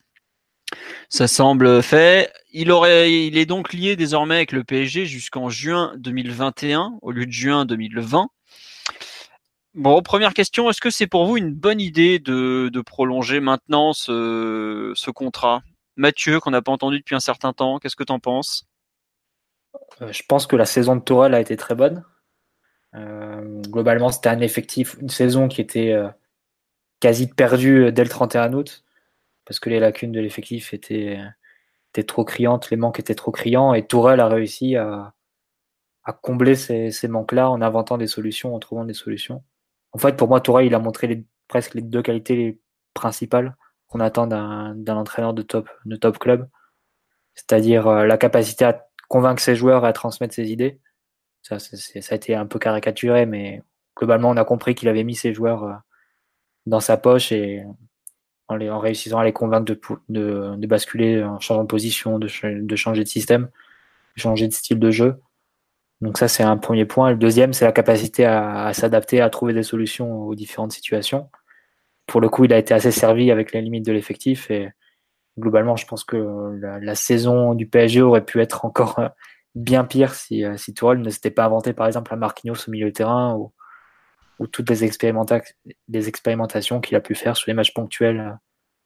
ça 1.09 1.27
semble 1.27 1.81
fait. 1.81 2.31
Il, 2.51 2.71
aurait, 2.71 3.11
il 3.11 3.37
est 3.37 3.45
donc 3.45 3.73
lié 3.73 3.95
désormais 3.95 4.35
avec 4.35 4.51
le 4.51 4.63
PSG 4.63 5.05
jusqu'en 5.05 5.49
juin 5.49 5.93
2021 5.97 6.97
au 7.01 7.11
lieu 7.11 7.25
de 7.25 7.31
juin 7.31 7.65
2020. 7.65 8.27
Bon, 9.75 10.03
première 10.03 10.35
question, 10.35 10.69
est-ce 10.69 10.81
que 10.81 10.91
c'est 10.91 11.07
pour 11.07 11.25
vous 11.25 11.35
une 11.35 11.51
bonne 11.51 11.81
idée 11.81 12.19
de, 12.19 12.69
prolonger 12.85 13.39
maintenant 13.39 13.91
ce, 13.93 15.09
contrat? 15.11 15.63
Mathieu, 15.95 16.39
qu'on 16.39 16.51
n'a 16.51 16.61
pas 16.61 16.71
entendu 16.71 16.99
depuis 16.99 17.15
un 17.15 17.19
certain 17.19 17.53
temps, 17.53 17.79
qu'est-ce 17.79 17.95
que 17.95 18.03
tu 18.03 18.11
en 18.11 18.19
penses? 18.19 18.67
Euh, 20.01 20.11
Je 20.11 20.23
pense 20.27 20.47
que 20.47 20.55
la 20.55 20.65
saison 20.65 20.95
de 20.95 21.01
Tourelle 21.01 21.33
a 21.33 21.39
été 21.39 21.55
très 21.57 21.75
bonne. 21.75 22.03
Euh, 22.95 23.61
globalement, 23.61 24.11
c'était 24.11 24.29
un 24.29 24.39
effectif, 24.39 24.95
une 25.01 25.09
saison 25.09 25.47
qui 25.47 25.61
était 25.61 25.91
euh, 25.91 26.09
quasi 26.99 27.27
perdue 27.27 27.91
dès 27.91 28.03
le 28.03 28.09
31 28.09 28.53
août 28.53 28.83
parce 29.45 29.59
que 29.59 29.69
les 29.69 29.79
lacunes 29.79 30.11
de 30.11 30.19
l'effectif 30.19 30.73
étaient, 30.73 31.19
trop 32.07 32.23
criantes, 32.23 32.69
les 32.69 32.77
manques 32.77 32.99
étaient 32.99 33.15
trop 33.15 33.31
criants, 33.31 33.73
et 33.73 33.85
Tourelle 33.85 34.21
a 34.21 34.27
réussi 34.29 34.77
à, 34.77 35.13
combler 36.21 36.55
ces, 36.55 36.91
ces 36.91 37.09
manques-là 37.09 37.49
en 37.49 37.61
inventant 37.61 37.97
des 37.97 38.07
solutions, 38.07 38.55
en 38.55 38.59
trouvant 38.59 38.85
des 38.85 38.93
solutions. 38.93 39.43
En 39.91 39.97
fait, 39.97 40.15
pour 40.15 40.29
moi, 40.29 40.39
Tourelle, 40.39 40.65
il 40.65 40.75
a 40.75 40.79
montré 40.79 41.25
presque 41.49 41.73
les 41.73 41.81
deux 41.81 42.01
qualités 42.01 42.59
principales 42.93 43.57
qu'on 43.93 43.99
attend 43.99 44.25
d'un 44.25 44.97
entraîneur 44.97 45.33
de 45.33 45.43
top, 45.43 45.69
de 45.85 45.95
top 45.95 46.17
club, 46.17 46.49
c'est-à-dire 47.35 47.87
euh, 47.87 48.05
la 48.05 48.17
capacité 48.17 48.65
à 48.65 48.85
convaincre 49.07 49.41
ses 49.41 49.55
joueurs 49.55 49.85
à 49.85 49.93
transmettre 49.93 50.33
ses 50.33 50.51
idées. 50.51 50.79
Ça, 51.43 51.59
ça 51.59 51.75
a 52.09 52.15
été 52.15 52.33
un 52.33 52.47
peu 52.47 52.57
caricaturé, 52.57 53.27
mais 53.27 53.61
globalement, 53.95 54.31
on 54.31 54.37
a 54.37 54.45
compris 54.45 54.73
qu'il 54.73 54.89
avait 54.89 55.03
mis 55.03 55.13
ses 55.13 55.31
joueurs 55.33 55.63
euh, 55.63 55.73
dans 56.65 56.79
sa 56.79 56.97
poche 56.97 57.31
et 57.31 57.63
en, 58.47 58.79
réussissant 58.79 59.19
à 59.19 59.25
les 59.25 59.33
convaincre 59.33 59.65
de, 59.65 59.79
de, 60.09 60.67
basculer 60.67 61.23
en 61.23 61.39
changeant 61.39 61.63
de 61.63 61.67
position, 61.67 62.17
de, 62.17 62.27
de, 62.61 62.75
changer 62.75 63.03
de 63.03 63.07
système, 63.07 63.49
de 64.15 64.21
changer 64.21 64.47
de 64.47 64.53
style 64.53 64.79
de 64.79 64.89
jeu. 64.89 65.21
Donc 66.01 66.17
ça, 66.17 66.27
c'est 66.27 66.43
un 66.43 66.57
premier 66.57 66.85
point. 66.85 67.11
Le 67.11 67.17
deuxième, 67.17 67.53
c'est 67.53 67.65
la 67.65 67.71
capacité 67.71 68.25
à, 68.25 68.73
s'adapter, 68.73 69.21
à 69.21 69.29
trouver 69.29 69.53
des 69.53 69.63
solutions 69.63 70.23
aux 70.23 70.35
différentes 70.35 70.71
situations. 70.71 71.29
Pour 72.07 72.21
le 72.21 72.29
coup, 72.29 72.45
il 72.45 72.53
a 72.53 72.57
été 72.57 72.73
assez 72.73 72.91
servi 72.91 73.31
avec 73.31 73.53
les 73.53 73.61
limites 73.61 73.85
de 73.85 73.91
l'effectif 73.91 74.51
et 74.51 74.69
globalement, 75.39 75.75
je 75.75 75.87
pense 75.87 76.03
que 76.03 76.17
la, 76.59 76.95
saison 76.95 77.55
du 77.55 77.67
PSG 77.67 78.01
aurait 78.01 78.25
pu 78.25 78.41
être 78.41 78.65
encore 78.65 79.01
bien 79.55 79.85
pire 79.85 80.13
si, 80.13 80.43
si 80.57 80.73
Tourelle 80.73 81.01
ne 81.01 81.09
s'était 81.09 81.31
pas 81.31 81.45
inventé, 81.45 81.73
par 81.73 81.87
exemple, 81.87 82.13
à 82.13 82.17
Marquinhos 82.17 82.67
au 82.67 82.71
milieu 82.71 82.87
de 82.87 82.93
terrain 82.93 83.35
ou, 83.35 83.53
ou 84.39 84.47
toutes 84.47 84.69
les, 84.69 84.79
les 85.87 86.07
expérimentations 86.07 86.81
qu'il 86.81 86.95
a 86.95 87.01
pu 87.01 87.15
faire 87.15 87.37
sur 87.37 87.49
les 87.49 87.53
matchs 87.53 87.73
ponctuels, 87.73 88.19
euh, 88.19 88.31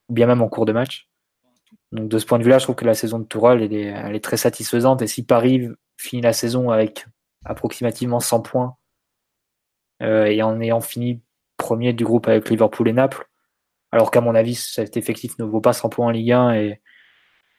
ou 0.10 0.14
bien 0.14 0.28
même 0.28 0.42
en 0.42 0.50
cours 0.50 0.66
de 0.66 0.72
match. 0.72 1.10
Donc 1.92 2.10
de 2.10 2.18
ce 2.18 2.26
point 2.26 2.38
de 2.38 2.44
vue-là, 2.44 2.60
je 2.60 2.64
trouve 2.64 2.76
que 2.76 2.86
la 2.86 2.94
saison 2.94 3.20
de 3.20 3.26
Tourelle, 3.26 3.62
elle 3.62 3.74
est, 3.74 3.86
elle 3.86 4.16
est 4.16 4.24
très 4.24 4.38
satisfaisante. 4.38 5.02
Et 5.02 5.08
si 5.08 5.26
Paris 5.26 5.68
finit 5.98 6.22
la 6.22 6.34
saison 6.34 6.70
avec 6.70 7.06
approximativement 7.46 8.20
100 8.20 8.42
points, 8.42 8.78
euh, 10.04 10.26
et 10.26 10.44
en 10.44 10.60
ayant 10.62 10.82
fini 10.82 11.22
premier 11.68 11.92
du 11.92 12.06
groupe 12.06 12.28
avec 12.30 12.50
Liverpool 12.50 12.88
et 12.88 12.94
Naples, 12.94 13.28
Alors 13.92 14.10
qu'à 14.10 14.22
mon 14.22 14.36
avis, 14.36 14.56
cet 14.56 14.96
effectif 14.96 15.38
ne 15.38 15.44
vaut 15.44 15.60
pas 15.60 15.74
100 15.74 15.90
points 15.90 16.08
en 16.08 16.12
Ligue 16.12 16.32
1 16.32 16.54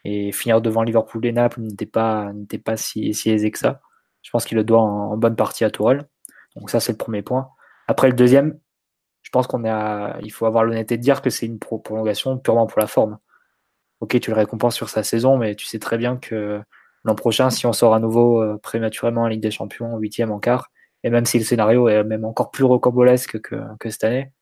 et, 0.04 0.32
finir 0.32 0.62
devant 0.62 0.82
Liverpool 0.82 1.26
et 1.26 1.32
Naples 1.32 1.60
n'était 1.60 1.84
pas, 1.84 2.32
n'était 2.32 2.58
pas 2.58 2.78
si, 2.78 3.12
si 3.12 3.30
aisé 3.30 3.50
que 3.50 3.58
ça. 3.58 3.82
Je 4.22 4.30
pense 4.30 4.46
qu'il 4.46 4.56
le 4.56 4.64
doit 4.64 4.80
en, 4.80 5.18
bonne 5.18 5.36
partie 5.36 5.64
à 5.64 5.70
Tourelle. 5.70 6.08
Donc 6.56 6.70
ça, 6.70 6.80
c'est 6.80 6.92
le 6.92 6.98
premier 6.98 7.20
point. 7.20 7.50
Après, 7.88 8.08
le 8.08 8.14
deuxième, 8.14 8.58
je 9.22 9.30
pense 9.30 9.46
qu'on 9.46 9.66
a, 9.66 10.18
il 10.22 10.32
faut 10.32 10.46
avoir 10.46 10.64
l'honnêteté 10.64 10.96
de 10.96 11.02
dire 11.02 11.20
que 11.20 11.28
c'est 11.28 11.44
une 11.44 11.58
prolongation 11.58 12.38
purement 12.38 12.66
pour 12.66 12.80
la 12.80 12.86
forme. 12.86 13.18
Ok, 14.00 14.18
tu 14.20 14.30
le 14.30 14.36
récompenses 14.36 14.76
sur 14.76 14.88
sa 14.88 15.02
saison, 15.02 15.36
mais 15.36 15.54
tu 15.54 15.66
sais 15.66 15.78
très 15.78 15.98
bien 15.98 16.16
que 16.16 16.62
l'an 17.04 17.14
prochain, 17.14 17.50
si 17.50 17.66
on 17.66 17.74
sort 17.74 17.92
à 17.94 18.00
nouveau 18.00 18.42
euh, 18.42 18.56
prématurément 18.62 19.22
en 19.22 19.26
Ligue 19.26 19.42
des 19.42 19.50
Champions, 19.50 19.98
huitième 19.98 20.30
en 20.30 20.38
quart, 20.38 20.70
et 21.04 21.10
même 21.10 21.26
si 21.26 21.38
le 21.38 21.44
scénario 21.44 21.88
est 21.88 22.04
même 22.04 22.24
encore 22.24 22.50
plus 22.50 22.64
rocambolesque 22.64 23.40
que, 23.40 23.90
cette 23.90 24.04
année, 24.04 24.32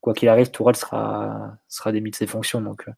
quoi 0.00 0.14
qu'il 0.14 0.28
arrive, 0.28 0.50
Tourelle 0.50 0.76
sera, 0.76 1.56
sera 1.68 1.92
démis 1.92 2.10
de 2.10 2.16
ses 2.16 2.26
fonctions. 2.26 2.60
Donc, 2.60 2.88
euh, 2.88 2.92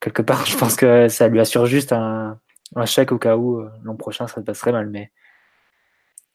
quelque 0.00 0.22
part, 0.22 0.46
je 0.46 0.56
pense 0.56 0.76
que 0.76 1.08
ça 1.08 1.28
lui 1.28 1.40
assure 1.40 1.66
juste 1.66 1.92
un, 1.92 2.38
un 2.74 2.86
chèque 2.86 3.12
au 3.12 3.18
cas 3.18 3.36
où 3.36 3.60
euh, 3.60 3.70
l'an 3.82 3.96
prochain 3.96 4.26
ça 4.26 4.36
se 4.36 4.40
passerait 4.40 4.72
mal. 4.72 4.90
Mais 4.90 5.12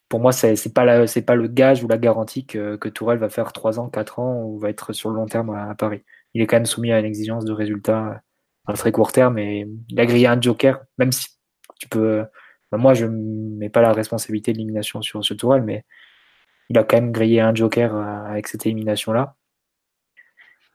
pour 0.10 0.20
moi, 0.20 0.32
c'est 0.32 0.54
n'est 0.54 0.72
pas, 0.72 0.86
pas 1.26 1.36
le 1.36 1.48
gage 1.48 1.84
ou 1.84 1.88
la 1.88 1.98
garantie 1.98 2.46
que, 2.46 2.76
que 2.78 2.90
Tourelle 2.90 3.20
va 3.20 3.30
faire 3.30 3.54
3 3.54 3.80
ans, 3.80 3.90
4 3.90 4.20
ans 4.20 4.44
ou 4.44 4.60
va 4.60 4.70
être 4.70 4.94
sur 4.94 5.10
le 5.10 5.16
long 5.16 5.26
terme 5.26 5.56
à, 5.56 5.76
Paris. 5.76 6.04
Il 6.34 6.42
est 6.42 6.48
quand 6.48 6.58
même 6.58 6.66
soumis 6.66 6.92
à 6.92 7.00
une 7.00 7.06
exigence 7.06 7.46
de 7.46 7.52
résultats 7.52 8.22
à 8.68 8.74
très 8.74 8.92
court 8.92 9.12
terme 9.12 9.38
et 9.38 9.68
il 9.90 10.00
a 10.00 10.06
grillé 10.06 10.28
un 10.28 10.40
joker, 10.40 10.84
même 10.98 11.12
si 11.12 11.28
tu 11.80 11.88
peux. 11.88 12.26
Ben 12.72 12.78
moi, 12.78 12.94
je 12.94 13.06
ne 13.06 13.58
mets 13.58 13.70
pas 13.70 13.82
la 13.82 13.94
responsabilité 13.94 14.54
de 14.54 14.58
l'élimination 14.58 15.02
sur 15.02 15.24
ce 15.24 15.34
Tourelle, 15.34 15.64
mais 15.64 15.86
il 16.70 16.78
a 16.78 16.84
quand 16.84 16.98
même 16.98 17.12
grillé 17.12 17.42
un 17.42 17.54
joker 17.54 17.96
euh, 17.96 18.26
avec 18.26 18.48
cette 18.48 18.66
élimination-là. 18.66 19.36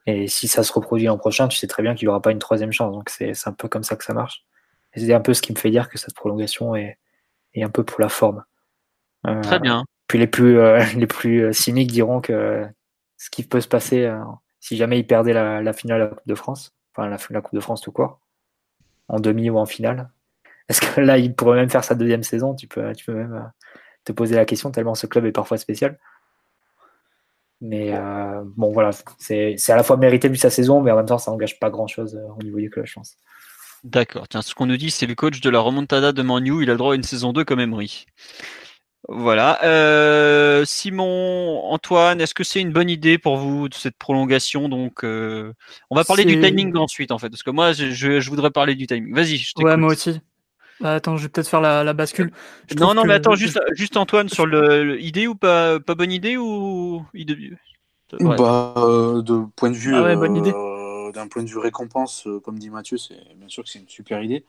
Et 0.05 0.27
si 0.27 0.47
ça 0.47 0.63
se 0.63 0.71
reproduit 0.71 1.07
l'an 1.07 1.17
prochain, 1.17 1.47
tu 1.47 1.57
sais 1.57 1.67
très 1.67 1.83
bien 1.83 1.95
qu'il 1.95 2.05
n'aura 2.05 2.21
pas 2.21 2.31
une 2.31 2.39
troisième 2.39 2.71
chance. 2.71 2.93
Donc 2.93 3.09
c'est 3.09 3.33
un 3.45 3.51
peu 3.51 3.67
comme 3.67 3.83
ça 3.83 3.95
que 3.95 4.05
ça 4.05 4.13
marche. 4.13 4.45
Et 4.93 5.01
c'est 5.01 5.13
un 5.13 5.19
peu 5.19 5.33
ce 5.33 5.41
qui 5.41 5.51
me 5.51 5.57
fait 5.57 5.69
dire 5.69 5.89
que 5.89 5.97
cette 5.97 6.15
prolongation 6.15 6.75
est, 6.75 6.97
est 7.53 7.63
un 7.63 7.69
peu 7.69 7.83
pour 7.83 7.99
la 7.99 8.09
forme. 8.09 8.43
Euh, 9.25 9.41
très 9.41 9.59
bien. 9.59 9.83
Puis 10.07 10.19
les 10.19 10.27
plus, 10.27 10.59
euh, 10.59 10.81
les 10.95 11.07
plus 11.07 11.53
cyniques 11.53 11.91
diront 11.91 12.21
que 12.21 12.65
ce 13.17 13.29
qui 13.29 13.43
peut 13.43 13.59
se 13.59 13.67
passer 13.67 14.09
si 14.59 14.77
jamais 14.77 14.99
il 14.99 15.07
perdait 15.07 15.33
la, 15.33 15.73
finale 15.73 15.99
de 16.01 16.03
la 16.05 16.09
Coupe 16.09 16.27
de 16.27 16.35
France, 16.35 16.75
enfin 16.93 17.09
la, 17.09 17.17
la 17.31 17.41
Coupe 17.41 17.55
de 17.55 17.59
France 17.59 17.81
tout 17.81 17.91
quoi, 17.91 18.19
en 19.07 19.19
demi 19.19 19.49
ou 19.49 19.57
en 19.57 19.65
finale, 19.65 20.11
est-ce 20.69 20.81
que 20.81 21.01
là 21.01 21.17
il 21.17 21.35
pourrait 21.35 21.57
même 21.57 21.69
faire 21.69 21.83
sa 21.83 21.95
deuxième 21.95 22.23
saison 22.23 22.55
Tu 22.55 22.67
peux, 22.67 22.93
tu 22.93 23.05
peux 23.05 23.13
même 23.13 23.51
te 24.03 24.11
poser 24.11 24.35
la 24.35 24.45
question 24.45 24.71
tellement 24.71 24.95
ce 24.95 25.07
club 25.07 25.25
est 25.25 25.31
parfois 25.31 25.57
spécial. 25.57 25.97
Mais 27.59 27.91
euh, 27.93 28.43
bon, 28.55 28.71
voilà, 28.71 28.91
c'est 29.17 29.57
à 29.69 29.75
la 29.75 29.83
fois 29.83 29.97
mérité 29.97 30.29
vu 30.29 30.35
sa 30.35 30.49
saison, 30.49 30.81
mais 30.81 30.91
en 30.91 30.97
même 30.97 31.05
temps, 31.05 31.17
ça 31.17 31.31
n'engage 31.31 31.59
pas 31.59 31.69
grand-chose 31.69 32.15
euh, 32.15 32.33
au 32.39 32.43
niveau 32.43 32.59
du 32.59 32.69
club, 32.69 32.85
je 32.85 32.93
pense. 32.93 33.15
D'accord. 33.83 34.27
Tiens, 34.27 34.41
ce 34.41 34.53
qu'on 34.53 34.67
nous 34.67 34.77
dit, 34.77 34.91
c'est 34.91 35.07
le 35.07 35.15
coach 35.15 35.41
de 35.41 35.49
la 35.49 35.59
remontada 35.59 36.11
de 36.11 36.21
Manu. 36.21 36.63
Il 36.63 36.69
a 36.69 36.73
le 36.73 36.77
droit 36.77 36.93
à 36.93 36.95
une 36.95 37.03
saison 37.03 37.33
2 37.33 37.45
comme 37.45 37.59
Emery. 37.59 38.05
Voilà. 39.07 39.63
Euh, 39.63 40.65
Simon, 40.65 41.63
Antoine, 41.65 42.19
est-ce 42.21 42.33
que 42.33 42.43
c'est 42.43 42.59
une 42.59 42.73
bonne 42.73 42.89
idée 42.89 43.17
pour 43.17 43.37
vous 43.37 43.69
de 43.69 43.73
cette 43.73 43.97
prolongation? 43.97 44.69
Donc, 44.69 45.03
on 45.03 45.95
va 45.95 46.03
parler 46.03 46.25
du 46.25 46.39
timing 46.39 46.75
ensuite, 46.75 47.11
en 47.11 47.17
fait, 47.17 47.29
parce 47.29 47.43
que 47.43 47.51
moi, 47.51 47.71
je, 47.71 48.29
voudrais 48.29 48.51
parler 48.51 48.75
du 48.75 48.85
timing. 48.85 49.15
Vas-y. 49.15 49.37
Je 49.37 49.53
ouais, 49.63 49.77
moi 49.77 49.93
aussi. 49.93 50.19
Bah, 50.79 50.95
attends, 50.95 51.17
je 51.17 51.23
vais 51.23 51.29
peut-être 51.29 51.47
faire 51.47 51.61
la, 51.61 51.93
bascule. 51.93 52.31
non, 52.77 52.93
non, 52.93 53.03
mais 53.05 53.13
attends, 53.13 53.35
juste, 53.35 53.59
juste 53.73 53.97
Antoine, 53.97 54.29
sur 54.29 54.45
le, 54.45 55.01
idée 55.01 55.27
ou 55.27 55.35
pas, 55.35 55.79
pas 55.79 55.95
bonne 55.95 56.11
idée 56.11 56.37
ou 56.37 57.03
idée 57.13 57.51
bah, 58.19 58.73
euh, 58.77 59.21
de 59.21 59.45
point 59.55 59.69
de 59.69 59.75
vue, 59.75 59.95
ah. 59.95 60.05
Euh, 60.05 61.11
d'un 61.11 61.27
point 61.27 61.43
de 61.43 61.49
vue 61.49 61.57
récompense, 61.57 62.25
euh, 62.27 62.39
comme 62.39 62.57
dit 62.59 62.69
Mathieu, 62.69 62.97
c'est 62.97 63.35
bien 63.35 63.49
sûr 63.49 63.63
que 63.63 63.69
c'est 63.69 63.79
une 63.79 63.89
super 63.89 64.21
idée. 64.21 64.45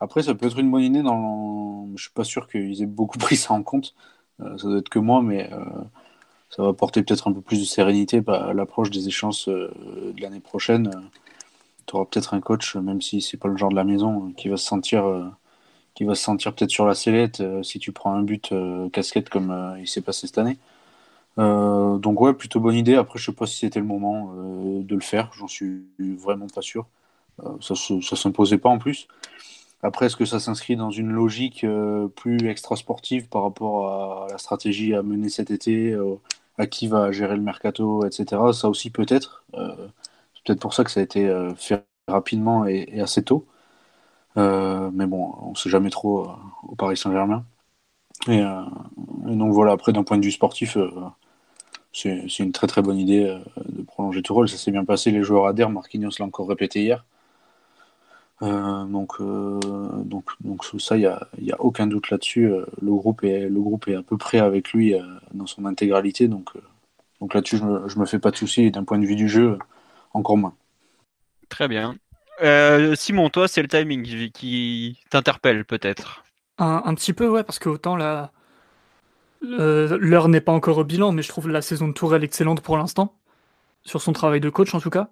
Après, 0.00 0.22
ça 0.22 0.34
peut 0.34 0.46
être 0.46 0.58
une 0.58 0.70
bonne 0.70 0.82
idée. 0.82 1.02
Dans... 1.02 1.88
Je 1.94 2.02
suis 2.02 2.12
pas 2.12 2.24
sûr 2.24 2.48
qu'ils 2.48 2.82
aient 2.82 2.86
beaucoup 2.86 3.18
pris 3.18 3.36
ça 3.36 3.52
en 3.52 3.62
compte. 3.62 3.94
ça 4.38 4.68
doit 4.68 4.78
être 4.78 4.88
que 4.88 4.98
moi, 4.98 5.22
mais 5.22 5.50
ça 6.50 6.62
va 6.62 6.72
porter 6.72 7.02
peut-être 7.02 7.28
un 7.28 7.32
peu 7.32 7.40
plus 7.40 7.60
de 7.60 7.64
sérénité 7.64 8.20
bah, 8.20 8.46
à 8.46 8.52
l'approche 8.54 8.90
des 8.90 9.08
échéances 9.08 9.48
de 9.48 10.20
l'année 10.20 10.40
prochaine. 10.40 10.90
tu 11.86 11.96
auras 11.96 12.06
peut-être 12.06 12.34
un 12.34 12.40
coach, 12.40 12.76
même 12.76 13.00
si 13.02 13.20
c'est 13.20 13.36
pas 13.36 13.48
le 13.48 13.56
genre 13.56 13.70
de 13.70 13.76
la 13.76 13.84
maison, 13.84 14.32
qui 14.32 14.48
va 14.48 14.56
se 14.56 14.64
sentir 14.64 15.04
qui 15.94 16.04
va 16.04 16.14
se 16.14 16.22
sentir 16.22 16.54
peut-être 16.54 16.70
sur 16.70 16.86
la 16.86 16.94
sellette 16.94 17.40
euh, 17.40 17.62
si 17.62 17.78
tu 17.78 17.92
prends 17.92 18.14
un 18.14 18.22
but 18.22 18.52
euh, 18.52 18.88
casquette 18.90 19.28
comme 19.28 19.50
euh, 19.50 19.78
il 19.80 19.88
s'est 19.88 20.00
passé 20.00 20.26
cette 20.26 20.38
année. 20.38 20.58
donc 21.36 22.20
ouais, 22.20 22.34
plutôt 22.34 22.60
bonne 22.60 22.74
idée. 22.74 22.96
Après, 22.96 23.18
je 23.18 23.26
sais 23.26 23.32
pas 23.32 23.46
si 23.46 23.58
c'était 23.58 23.80
le 23.80 23.86
moment 23.86 24.34
de 24.34 24.94
le 24.94 25.00
faire. 25.00 25.30
J'en 25.34 25.48
suis 25.48 25.82
vraiment 25.98 26.46
pas 26.46 26.62
sûr. 26.62 26.86
ça, 27.60 27.74
ça 27.74 28.16
s'imposait 28.16 28.58
pas 28.58 28.68
en 28.68 28.78
plus. 28.78 29.08
Après, 29.82 30.06
est-ce 30.06 30.16
que 30.16 30.26
ça 30.26 30.38
s'inscrit 30.40 30.76
dans 30.76 30.90
une 30.90 31.10
logique 31.10 31.66
plus 32.16 32.48
extra-sportive 32.48 33.28
par 33.28 33.42
rapport 33.44 33.88
à 33.88 34.28
la 34.30 34.38
stratégie 34.38 34.94
à 34.94 35.02
mener 35.02 35.28
cet 35.30 35.50
été, 35.50 35.96
à 36.58 36.66
qui 36.66 36.86
va 36.86 37.12
gérer 37.12 37.36
le 37.36 37.42
mercato, 37.42 38.04
etc. 38.04 38.52
Ça 38.52 38.68
aussi 38.68 38.90
peut-être. 38.90 39.44
c'est 39.54 40.44
peut-être 40.44 40.60
pour 40.60 40.74
ça 40.74 40.84
que 40.84 40.90
ça 40.90 41.00
a 41.00 41.02
été 41.02 41.32
fait 41.56 41.82
rapidement 42.08 42.66
et 42.66 43.00
assez 43.00 43.22
tôt. 43.22 43.46
Euh, 44.36 44.90
mais 44.92 45.06
bon, 45.06 45.34
on 45.42 45.54
sait 45.54 45.70
jamais 45.70 45.90
trop 45.90 46.24
euh, 46.24 46.32
au 46.68 46.74
Paris 46.74 46.96
Saint-Germain. 46.96 47.44
Euh, 48.28 48.64
et, 49.28 49.36
donc 49.36 49.52
voilà, 49.52 49.72
après 49.72 49.92
d'un 49.92 50.04
point 50.04 50.18
de 50.18 50.24
vue 50.24 50.30
sportif, 50.30 50.76
c'est 51.92 52.38
une 52.38 52.52
très 52.52 52.66
très 52.66 52.82
bonne 52.82 52.98
idée 52.98 53.38
de 53.68 53.82
prolonger 53.82 54.22
tout 54.22 54.34
rôle. 54.34 54.48
Ça 54.48 54.56
s'est 54.56 54.70
bien 54.70 54.84
passé, 54.84 55.10
les 55.10 55.22
joueurs 55.22 55.46
adhèrent. 55.46 55.70
Marquinhos 55.70 56.10
l'a 56.18 56.26
encore 56.26 56.48
répété 56.48 56.82
hier. 56.82 57.04
donc, 58.40 59.20
donc, 59.20 60.24
donc 60.40 60.64
ça, 60.78 60.96
il 60.96 61.00
n'y 61.00 61.06
a, 61.06 61.28
y 61.38 61.52
a, 61.52 61.60
aucun 61.60 61.86
doute 61.86 62.10
là-dessus. 62.10 62.48
le, 62.80 62.92
groupe 62.92 63.24
est, 63.24 63.48
le 63.48 63.60
groupe 63.60 63.88
est 63.88 63.96
à 63.96 64.02
peu 64.02 64.16
près 64.16 64.38
avec 64.38 64.72
lui 64.72 64.94
dans 65.34 65.46
son 65.46 65.64
intégralité. 65.66 66.28
Donc, 66.28 66.50
donc 67.20 67.34
là-dessus, 67.34 67.58
je 67.58 67.64
ne 67.64 67.70
me, 67.70 67.98
me, 68.00 68.06
fais 68.06 68.18
pas 68.18 68.30
de 68.30 68.36
soucis. 68.36 68.70
D'un 68.70 68.84
point 68.84 68.98
de 68.98 69.06
vue 69.06 69.16
du 69.16 69.28
jeu, 69.28 69.58
encore 70.14 70.36
moins. 70.36 70.54
Très 71.48 71.68
bien. 71.68 71.94
Euh, 72.42 72.94
Simon, 72.94 73.30
toi, 73.30 73.48
c'est 73.48 73.62
le 73.62 73.68
timing 73.68 74.30
qui 74.32 74.98
t'interpelle 75.10 75.64
peut-être. 75.64 76.24
Un, 76.58 76.94
petit 76.94 77.12
peu, 77.12 77.28
ouais, 77.28 77.42
parce 77.42 77.58
que 77.58 77.68
autant 77.68 77.96
l'heure 79.40 80.28
n'est 80.28 80.40
pas 80.40 80.52
encore 80.52 80.78
au 80.78 80.84
bilan, 80.84 81.12
mais 81.12 81.22
je 81.22 81.28
trouve 81.28 81.48
la 81.48 81.62
saison 81.62 81.88
de 81.88 81.92
Tourelle 81.92 82.22
excellente 82.22 82.60
pour 82.60 82.76
l'instant, 82.76 83.18
sur 83.82 84.00
son 84.00 84.12
travail 84.12 84.40
de 84.40 84.48
coach 84.48 84.74
en 84.74 84.80
tout 84.80 84.90
cas. 84.90 85.08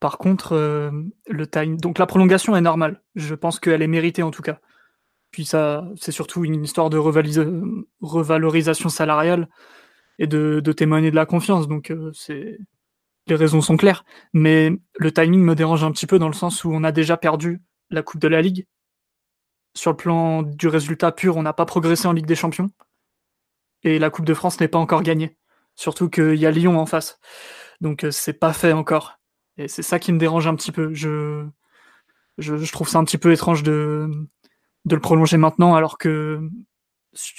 Par 0.00 0.16
contre, 0.16 0.52
euh, 0.52 0.90
le 1.26 1.46
time, 1.46 1.76
donc 1.78 1.98
la 1.98 2.06
prolongation 2.06 2.56
est 2.56 2.60
normale. 2.60 3.02
Je 3.14 3.34
pense 3.34 3.58
qu'elle 3.58 3.82
est 3.82 3.88
méritée 3.88 4.22
en 4.22 4.30
tout 4.30 4.42
cas. 4.42 4.60
Puis 5.32 5.44
ça, 5.44 5.84
c'est 5.96 6.12
surtout 6.12 6.44
une 6.44 6.64
histoire 6.64 6.88
de 6.88 6.98
revalorisation 6.98 8.88
salariale 8.88 9.48
et 10.18 10.26
de, 10.26 10.60
témoigner 10.72 11.10
de 11.10 11.16
la 11.16 11.26
confiance. 11.26 11.68
Donc 11.68 11.90
euh, 11.90 12.10
c'est 12.14 12.58
les 13.28 13.36
raisons 13.36 13.60
sont 13.60 13.76
claires, 13.76 14.04
mais 14.32 14.70
le 14.96 15.12
timing 15.12 15.42
me 15.42 15.54
dérange 15.54 15.84
un 15.84 15.92
petit 15.92 16.06
peu 16.06 16.18
dans 16.18 16.28
le 16.28 16.34
sens 16.34 16.64
où 16.64 16.72
on 16.72 16.84
a 16.84 16.92
déjà 16.92 17.16
perdu 17.16 17.62
la 17.90 18.02
Coupe 18.02 18.20
de 18.20 18.28
la 18.28 18.42
Ligue. 18.42 18.66
Sur 19.74 19.92
le 19.92 19.96
plan 19.96 20.42
du 20.42 20.68
résultat 20.68 21.12
pur, 21.12 21.36
on 21.36 21.42
n'a 21.42 21.52
pas 21.52 21.66
progressé 21.66 22.08
en 22.08 22.12
Ligue 22.12 22.26
des 22.26 22.34
Champions. 22.34 22.70
Et 23.84 23.98
la 23.98 24.10
Coupe 24.10 24.24
de 24.24 24.34
France 24.34 24.60
n'est 24.60 24.68
pas 24.68 24.78
encore 24.78 25.02
gagnée. 25.02 25.36
Surtout 25.74 26.08
qu'il 26.08 26.34
y 26.34 26.46
a 26.46 26.50
Lyon 26.50 26.78
en 26.78 26.86
face. 26.86 27.20
Donc 27.80 28.04
euh, 28.04 28.10
c'est 28.10 28.32
pas 28.32 28.52
fait 28.52 28.72
encore. 28.72 29.20
Et 29.56 29.68
c'est 29.68 29.82
ça 29.82 29.98
qui 29.98 30.12
me 30.12 30.18
dérange 30.18 30.46
un 30.46 30.56
petit 30.56 30.72
peu. 30.72 30.92
Je, 30.94 31.46
je, 32.38 32.72
trouve 32.72 32.88
ça 32.88 32.98
un 32.98 33.04
petit 33.04 33.18
peu 33.18 33.32
étrange 33.32 33.62
de, 33.62 34.10
de 34.84 34.94
le 34.94 35.00
prolonger 35.00 35.36
maintenant 35.36 35.74
alors 35.74 35.98
que 35.98 36.40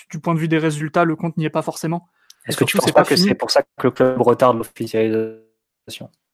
du 0.09 0.19
point 0.19 0.33
de 0.33 0.39
vue 0.39 0.47
des 0.47 0.57
résultats, 0.57 1.03
le 1.03 1.15
compte 1.15 1.37
n'y 1.37 1.45
est 1.45 1.49
pas 1.49 1.61
forcément. 1.61 2.07
Est-ce 2.47 2.57
que 2.57 2.63
tu 2.63 2.77
penses 2.77 2.91
pas, 2.91 3.03
que 3.03 3.15
c'est 3.15 3.35
pour 3.35 3.51
ça 3.51 3.63
que 3.63 3.67
le 3.83 3.91
club 3.91 4.21
retarde 4.21 4.57
l'officialisation 4.57 5.48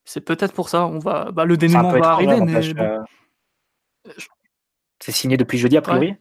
c'est 0.05 0.21
peut-être 0.21 0.53
pour 0.53 0.69
ça. 0.69 0.85
On 0.85 0.99
va, 0.99 1.31
bah, 1.31 1.45
le 1.45 1.57
dénouement 1.57 1.91
va 1.91 2.11
arriver. 2.11 2.39
Euh, 2.79 2.99
c'est 4.99 5.11
signé 5.11 5.35
depuis 5.35 5.57
jeudi, 5.57 5.77
a 5.77 5.81
priori. 5.81 6.15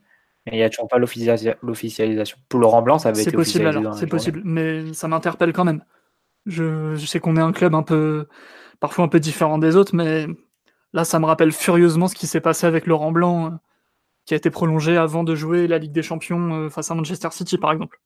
Et 0.47 0.53
il 0.53 0.57
n'y 0.57 0.62
a 0.62 0.68
toujours 0.68 0.89
pas 0.89 0.99
l'officialisation. 0.99 2.39
Pour 2.49 2.61
Laurent 2.61 2.82
Blanc, 2.82 2.99
ça 2.99 3.11
avait 3.11 3.22
été 3.22 3.32
possible 3.32 3.70
C'est 3.95 4.07
possible, 4.07 4.43
mais 4.45 4.93
ça 4.93 5.09
m'interpelle 5.09 5.53
quand 5.53 5.64
même. 5.64 5.82
Je, 6.45 6.97
sais 6.97 7.20
qu'on 7.20 7.37
est 7.37 7.41
un 7.41 7.53
club 7.53 7.74
un 7.74 7.82
peu, 7.82 8.26
parfois 8.80 9.07
un 9.07 9.09
peu 9.09 9.20
différent 9.20 9.57
des 9.57 9.76
autres, 9.76 9.95
mais 9.95 10.26
là, 10.93 11.05
ça 11.05 11.18
me 11.18 11.24
rappelle 11.24 11.53
furieusement 11.53 12.09
ce 12.09 12.14
qui 12.14 12.26
s'est 12.26 12.43
passé 12.43 12.66
avec 12.66 12.87
Laurent 12.87 13.12
Blanc, 13.12 13.47
euh, 13.47 13.51
qui 14.26 14.35
a 14.35 14.37
été 14.37 14.51
prolongé 14.51 14.99
avant 14.99 15.24
de 15.24 15.35
jouer 15.35 15.66
la 15.66 15.78
Ligue 15.78 15.93
des 15.93 16.03
Champions 16.03 16.53
euh, 16.53 16.68
face 16.68 16.91
à 16.91 16.95
Manchester 16.95 17.28
City, 17.30 17.57
par 17.57 17.72
exemple. 17.72 17.99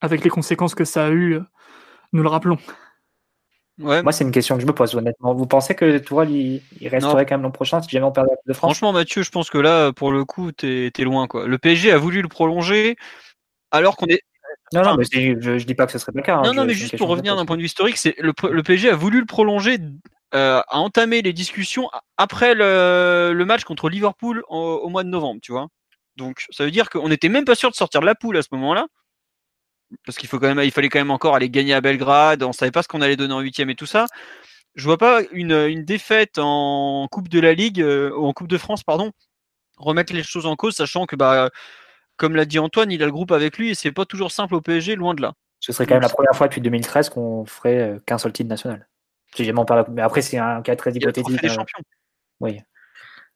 Avec 0.00 0.22
les 0.22 0.30
conséquences 0.30 0.76
que 0.76 0.84
ça 0.84 1.06
a 1.06 1.10
eu, 1.10 1.40
nous 2.12 2.22
le 2.22 2.28
rappelons. 2.28 2.58
Moi, 3.78 4.12
c'est 4.12 4.24
une 4.24 4.32
question 4.32 4.56
que 4.56 4.62
je 4.62 4.66
me 4.66 4.72
pose 4.72 4.94
honnêtement. 4.94 5.34
Vous 5.34 5.46
pensez 5.46 5.74
que 5.74 5.98
Tourelle 5.98 6.30
il, 6.30 6.88
resterait 6.88 7.26
quand 7.26 7.34
même 7.34 7.42
l'an 7.42 7.50
prochain 7.50 7.80
si 7.80 7.88
jamais 7.88 8.06
on 8.06 8.12
perd 8.12 8.28
la 8.28 8.36
Coupe 8.36 8.46
de 8.46 8.52
France? 8.52 8.70
Franchement, 8.70 8.92
Mathieu, 8.92 9.22
je 9.22 9.30
pense 9.30 9.50
que 9.50 9.58
là, 9.58 9.92
pour 9.92 10.12
le 10.12 10.24
coup, 10.24 10.52
t'es 10.52 10.92
es 10.96 11.02
loin. 11.02 11.26
Quoi. 11.26 11.46
Le 11.46 11.58
PSG 11.58 11.90
a 11.90 11.98
voulu 11.98 12.22
le 12.22 12.28
prolonger 12.28 12.96
alors 13.70 13.96
qu'on 13.96 14.06
est. 14.06 14.22
Non, 14.74 14.82
non, 14.82 14.96
mais 14.96 15.04
je, 15.10 15.58
je, 15.58 15.64
dis 15.64 15.74
pas 15.74 15.86
que 15.86 15.92
ce 15.92 15.98
serait 15.98 16.12
pas 16.12 16.20
le 16.20 16.24
cas. 16.24 16.36
Hein. 16.36 16.42
Non, 16.44 16.54
non, 16.54 16.64
mais 16.64 16.74
juste 16.74 16.96
pour 16.96 17.08
revenir 17.08 17.36
d'un 17.36 17.44
point 17.44 17.56
de 17.56 17.60
vue 17.60 17.66
historique, 17.66 17.98
c'est 17.98 18.14
le, 18.18 18.32
le, 18.50 18.62
PSG 18.62 18.90
a 18.90 18.96
voulu 18.96 19.20
le 19.20 19.26
prolonger 19.26 19.78
a 20.32 20.78
entamé 20.78 21.22
les 21.22 21.32
discussions 21.32 21.90
après 22.16 22.54
le, 22.54 23.44
match 23.44 23.64
contre 23.64 23.88
Liverpool 23.88 24.42
au, 24.48 24.88
mois 24.88 25.04
de 25.04 25.08
novembre, 25.08 25.40
tu 25.42 25.52
vois. 25.52 25.68
Donc 26.16 26.44
ça 26.50 26.64
veut 26.64 26.70
dire 26.70 26.90
qu'on 26.90 27.08
n'était 27.08 27.28
même 27.28 27.44
pas 27.44 27.54
sûr 27.54 27.70
de 27.70 27.74
sortir 27.74 28.00
de 28.00 28.06
la 28.06 28.14
poule 28.14 28.36
à 28.36 28.42
ce 28.42 28.48
moment-là. 28.52 28.86
Parce 30.06 30.18
qu'il 30.18 30.28
faut 30.28 30.38
quand 30.38 30.54
même, 30.54 30.64
il 30.64 30.70
fallait 30.70 30.88
quand 30.88 30.98
même 31.00 31.10
encore 31.10 31.34
aller 31.34 31.50
gagner 31.50 31.74
à 31.74 31.80
Belgrade. 31.80 32.42
On 32.42 32.52
savait 32.52 32.70
pas 32.70 32.82
ce 32.82 32.88
qu'on 32.88 33.00
allait 33.00 33.16
donner 33.16 33.34
en 33.34 33.40
huitième 33.40 33.70
et 33.70 33.74
tout 33.74 33.86
ça. 33.86 34.06
Je 34.74 34.84
vois 34.84 34.98
pas 34.98 35.20
une, 35.32 35.84
défaite 35.84 36.38
en 36.38 37.06
Coupe 37.10 37.28
de 37.28 37.40
la 37.40 37.52
Ligue, 37.52 37.84
ou 37.84 38.26
en 38.26 38.32
Coupe 38.32 38.48
de 38.48 38.56
France, 38.56 38.82
pardon, 38.82 39.12
remettre 39.76 40.14
les 40.14 40.22
choses 40.22 40.46
en 40.46 40.56
cause, 40.56 40.74
sachant 40.74 41.04
que 41.04 41.14
bah 41.14 41.50
comme 42.16 42.36
l'a 42.36 42.44
dit 42.44 42.58
Antoine, 42.58 42.90
il 42.92 43.02
a 43.02 43.06
le 43.06 43.12
groupe 43.12 43.32
avec 43.32 43.58
lui 43.58 43.70
et 43.70 43.74
c'est 43.74 43.92
pas 43.92 44.04
toujours 44.04 44.30
simple 44.30 44.54
au 44.54 44.60
PSG, 44.60 44.94
loin 44.94 45.14
de 45.14 45.22
là. 45.22 45.34
Ce 45.60 45.72
serait 45.72 45.86
quand 45.86 45.94
même 45.94 46.02
la 46.02 46.08
première 46.08 46.34
fois 46.34 46.48
depuis 46.48 46.60
2013 46.60 47.08
qu'on 47.10 47.44
ferait 47.44 47.78
euh, 47.78 47.98
qu'un 48.06 48.18
seul 48.18 48.32
titre 48.32 48.48
national. 48.48 48.88
Mais 49.38 50.02
après, 50.02 50.22
c'est 50.22 50.38
un 50.38 50.60
cas 50.62 50.76
très 50.76 50.92
hypothétique. 50.92 51.40
Des 51.40 51.48
hein. 51.48 51.54
champions. 51.54 51.82
Oui. 52.40 52.60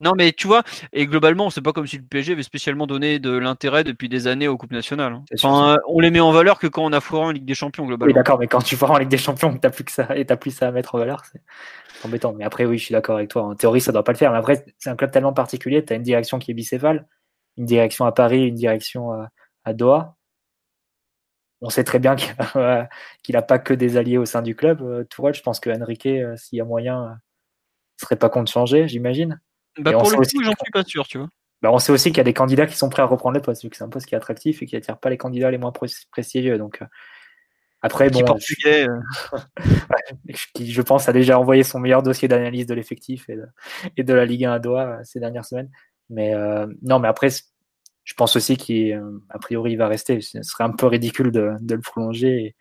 Non, 0.01 0.13
mais 0.17 0.33
tu 0.33 0.47
vois, 0.47 0.63
et 0.93 1.07
globalement, 1.07 1.49
c'est 1.49 1.63
pas 1.63 1.73
comme 1.73 1.87
si 1.87 1.97
le 1.97 2.03
PSG 2.03 2.33
avait 2.33 2.43
spécialement 2.43 2.87
donné 2.87 3.19
de 3.19 3.31
l'intérêt 3.31 3.83
depuis 3.83 4.09
des 4.09 4.27
années 4.27 4.49
aux 4.49 4.57
Coupes 4.57 4.73
nationales. 4.73 5.15
Hein. 5.15 5.25
Enfin, 5.35 5.79
on 5.89 6.01
les 6.01 6.11
met 6.11 6.21
en 6.21 6.33
valeur 6.33 6.59
que 6.59 6.67
quand 6.67 6.85
on 6.85 6.93
a 6.93 7.01
foiré 7.01 7.27
en 7.27 7.31
Ligue 7.31 7.47
des 7.47 7.55
Champions, 7.55 7.87
globalement. 7.87 8.11
Oui, 8.11 8.15
d'accord, 8.15 8.39
mais 8.39 8.47
quand 8.47 8.61
tu 8.61 8.77
foires 8.77 8.91
en 8.91 8.99
Ligue 8.99 9.09
des 9.09 9.19
Champions, 9.19 9.57
t'as 9.57 9.71
plus 9.71 9.85
que 9.85 9.93
ça, 9.93 10.15
et 10.17 10.25
t'as 10.27 10.37
plus 10.37 10.51
ça 10.51 10.69
à 10.69 10.71
mettre 10.71 10.95
en 10.95 10.99
valeur, 10.99 11.23
c'est 11.25 11.41
embêtant. 12.05 12.35
Mais 12.35 12.45
après, 12.45 12.67
oui, 12.67 12.79
je 12.79 12.85
suis 12.85 12.93
d'accord 12.93 13.17
avec 13.17 13.31
toi. 13.31 13.43
En 13.43 13.55
théorie, 13.55 13.81
ça 13.81 13.93
doit 13.93 14.05
pas 14.05 14.13
le 14.13 14.19
faire. 14.19 14.33
Mais 14.33 14.39
après, 14.39 14.67
c'est 14.79 14.91
un 14.91 14.97
club 14.97 15.11
tellement 15.11 15.33
particulier, 15.33 15.85
t'as 15.85 15.97
une 15.97 16.03
direction 16.03 16.39
qui 16.39 16.51
est 16.51 16.55
bicéphale, 16.55 17.07
une 17.57 17.65
direction 17.65 18.05
à 18.05 18.13
Paris, 18.13 18.47
une 18.47 18.55
direction 18.55 19.13
à 19.65 19.73
Doha 19.73 20.17
on 21.61 21.71
sait 21.71 21.85
très 21.85 21.99
bien 21.99 22.17
qu'il 23.23 23.35
n'a 23.35 23.43
pas 23.43 23.59
que 23.59 23.75
des 23.75 23.97
alliés 23.97 24.19
au 24.19 24.27
sein 24.27 24.43
du 24.43 24.55
club. 24.55 24.83
Euh, 24.83 25.05
Tourelle, 25.05 25.35
je 25.35 25.43
pense 25.43 25.61
que 25.61 25.71
Enrique, 25.71 26.07
euh, 26.07 26.37
s'il 26.37 26.59
y 26.59 26.61
a 26.61 26.65
moyen, 26.65 27.03
ne 27.03 27.11
euh, 27.11 27.15
serait 27.97 28.17
pas 28.17 28.29
contre 28.29 28.51
changer, 28.53 28.89
j'imagine. 28.89 29.41
Bah 29.79 29.93
pour 29.93 30.11
le 30.11 30.17
coup, 30.17 30.43
j'en 30.43 30.53
suis 30.53 30.73
pas 30.73 30.85
sûr, 30.85 31.07
tu 31.07 31.19
vois. 31.19 31.29
Bah 31.63 31.73
on 31.73 31.79
sait 31.79 31.93
aussi 31.93 32.11
qu'il 32.11 32.19
y 32.19 32.21
a 32.21 32.25
des 32.25 32.35
candidats 32.35 32.67
qui 32.67 32.77
sont 32.77 32.89
prêts 32.89 33.03
à 33.03 33.07
reprendre 33.07 33.35
le 33.35 33.43
poste, 33.43 33.63
vu 33.63 33.71
que 33.71 33.77
c'est 33.77 33.85
un 33.85 33.89
poste 33.89 34.07
qui 34.07 34.15
est 34.15 34.19
attractif 34.19 34.63
et 34.63 34.67
qui 34.67 34.77
attire 34.77 34.99
pas 34.99 35.11
les 35.11 35.17
candidats 35.17 35.51
les 35.51 35.59
moins 35.59 35.73
prestigieux. 35.73 36.59
Donc 36.59 36.83
après, 37.83 38.11
bon, 38.11 38.21
je... 38.39 38.87
qui, 40.55 40.73
je 40.73 40.83
pense, 40.83 41.09
a 41.09 41.13
déjà 41.13 41.39
envoyé 41.39 41.63
son 41.63 41.79
meilleur 41.79 42.03
dossier 42.03 42.29
d'analyse 42.29 42.67
de 42.67 42.75
l'effectif 42.75 43.29
et 43.29 44.03
de, 44.03 44.13
la 44.13 44.25
Ligue 44.25 44.45
1 44.45 44.53
à 44.53 44.59
Doha 44.59 45.05
ces 45.05 45.21
dernières 45.21 45.45
semaines. 45.45 45.71
Mais 46.11 46.35
non, 46.83 46.99
mais 46.99 47.09
après, 47.09 47.29
je 47.31 48.15
pense 48.15 48.37
aussi 48.37 48.57
qu'a 48.57 49.39
priori 49.41 49.73
il 49.73 49.77
va 49.77 49.89
rester. 49.89 50.21
Ce 50.21 50.43
serait 50.43 50.65
un 50.65 50.71
peu 50.71 50.87
ridicule 50.87 51.31
de, 51.31 51.57
le 51.69 51.81
prolonger 51.81 52.57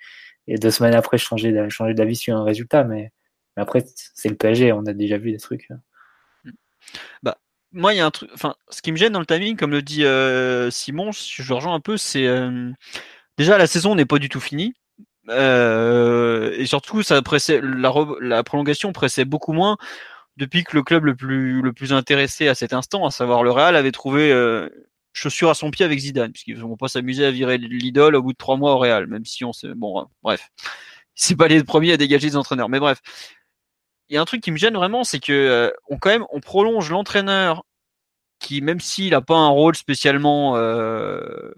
et, 0.48 0.58
deux 0.58 0.72
semaines 0.72 0.96
après 0.96 1.18
changer, 1.18 1.52
d'avis 1.52 2.16
sur 2.16 2.36
un 2.36 2.44
résultat. 2.44 2.84
Mais, 2.84 3.12
après, 3.56 3.84
c'est 4.14 4.30
le 4.30 4.36
PSG, 4.36 4.74
on 4.74 4.86
a 4.86 4.94
déjà 4.94 5.18
vu 5.18 5.32
des 5.32 5.38
trucs. 5.38 5.70
Bah, 7.24 7.38
moi, 7.72 7.94
il 7.94 7.98
y 7.98 8.00
a 8.00 8.06
un 8.06 8.12
truc. 8.12 8.30
Enfin, 8.34 8.56
ce 8.70 8.82
qui 8.82 8.92
me 8.92 8.98
gêne 8.98 9.14
dans 9.14 9.20
le 9.20 9.26
timing, 9.26 9.58
comme 9.58 9.72
le 9.72 9.82
dit 9.82 10.06
euh, 10.06 10.70
Simon, 10.72 11.12
je 11.12 11.44
le 11.48 11.56
rejoins 11.56 11.74
un 11.74 11.80
peu, 11.80 11.98
c'est 11.98 12.28
euh, 12.28 12.72
déjà 13.38 13.58
la 13.58 13.68
saison 13.68 13.96
n'est 13.96 14.06
pas 14.06 14.20
du 14.20 14.30
tout 14.30 14.40
finie. 14.40 14.74
Euh, 15.30 16.54
et 16.58 16.66
surtout, 16.66 17.02
ça 17.04 17.20
la, 17.20 17.94
la 18.22 18.44
prolongation 18.44 18.94
pressait 18.94 19.26
beaucoup 19.26 19.54
moins 19.54 19.78
depuis 20.38 20.64
que 20.64 20.76
le 20.76 20.84
club 20.84 21.06
le 21.06 21.16
plus, 21.16 21.62
le 21.62 21.74
plus 21.74 21.94
intéressé 21.94 22.48
à 22.48 22.56
cet 22.56 22.74
instant, 22.74 23.06
à 23.06 23.12
savoir 23.12 23.44
le 23.44 23.52
Real, 23.52 23.76
avait 23.76 23.92
trouvé 23.92 24.32
chaussure 25.16 25.50
à 25.50 25.56
son 25.56 25.72
pied 25.72 25.86
avec 25.86 25.98
Zidane, 26.00 26.32
puisqu'ils 26.32 26.58
vont 26.58 26.78
pas 26.78 26.90
s'amuser 26.90 27.26
à 27.26 27.32
virer 27.32 27.58
l'idole 27.58 28.16
au 28.16 28.22
bout 28.22 28.34
de 28.34 28.38
trois 28.38 28.58
mois 28.58 28.74
au 28.74 28.78
Real, 28.78 29.08
même 29.08 29.26
si 29.26 29.44
on 29.46 29.54
sait, 29.54 29.74
bon, 29.74 30.02
euh, 30.02 30.04
bref, 30.22 30.50
c'est 31.16 31.36
pas 31.36 31.48
les 31.48 31.64
premiers 31.64 31.94
à 31.94 31.98
dégager 31.98 32.28
les 32.28 32.36
entraîneurs, 32.36 32.70
mais 32.70 32.80
bref. 32.80 33.02
Il 34.10 34.16
y 34.16 34.18
a 34.18 34.22
un 34.22 34.26
truc 34.26 34.42
qui 34.42 34.52
me 34.52 34.58
gêne 34.58 34.76
vraiment, 34.76 35.04
c'est 35.04 35.20
que 35.20 35.34
euh, 35.34 35.72
on 35.90 35.98
quand 35.98 36.10
même 36.10 36.26
on 36.32 36.40
prolonge 36.40 36.90
l'entraîneur 36.92 37.64
qui, 38.40 38.62
même 38.62 38.80
s'il 38.80 39.12
n'a 39.12 39.22
pas 39.22 39.38
un 39.38 39.50
rôle 39.50 39.76
spécialement, 39.76 40.56
euh, 40.58 41.52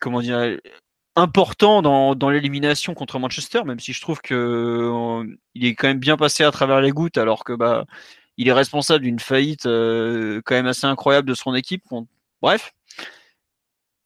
comment 0.00 0.20
dire, 0.20 0.58
important 1.16 1.82
dans, 1.82 2.14
dans 2.14 2.30
l'élimination 2.30 2.94
contre 2.94 3.18
Manchester, 3.18 3.62
même 3.64 3.80
si 3.80 3.92
je 3.92 4.00
trouve 4.00 4.20
que 4.20 5.22
il 5.54 5.66
est 5.66 5.74
quand 5.74 5.88
même 5.88 5.98
bien 6.00 6.16
passé 6.16 6.44
à 6.44 6.50
travers 6.50 6.80
les 6.80 6.90
gouttes, 6.90 7.18
alors 7.18 7.44
que 7.44 7.52
bah 7.52 7.84
il 8.36 8.48
est 8.48 8.52
responsable 8.52 9.04
d'une 9.04 9.20
faillite 9.20 9.66
euh, 9.66 10.40
quand 10.44 10.54
même 10.54 10.66
assez 10.66 10.86
incroyable 10.86 11.28
de 11.28 11.34
son 11.34 11.54
équipe. 11.54 11.84
Bref. 12.40 12.72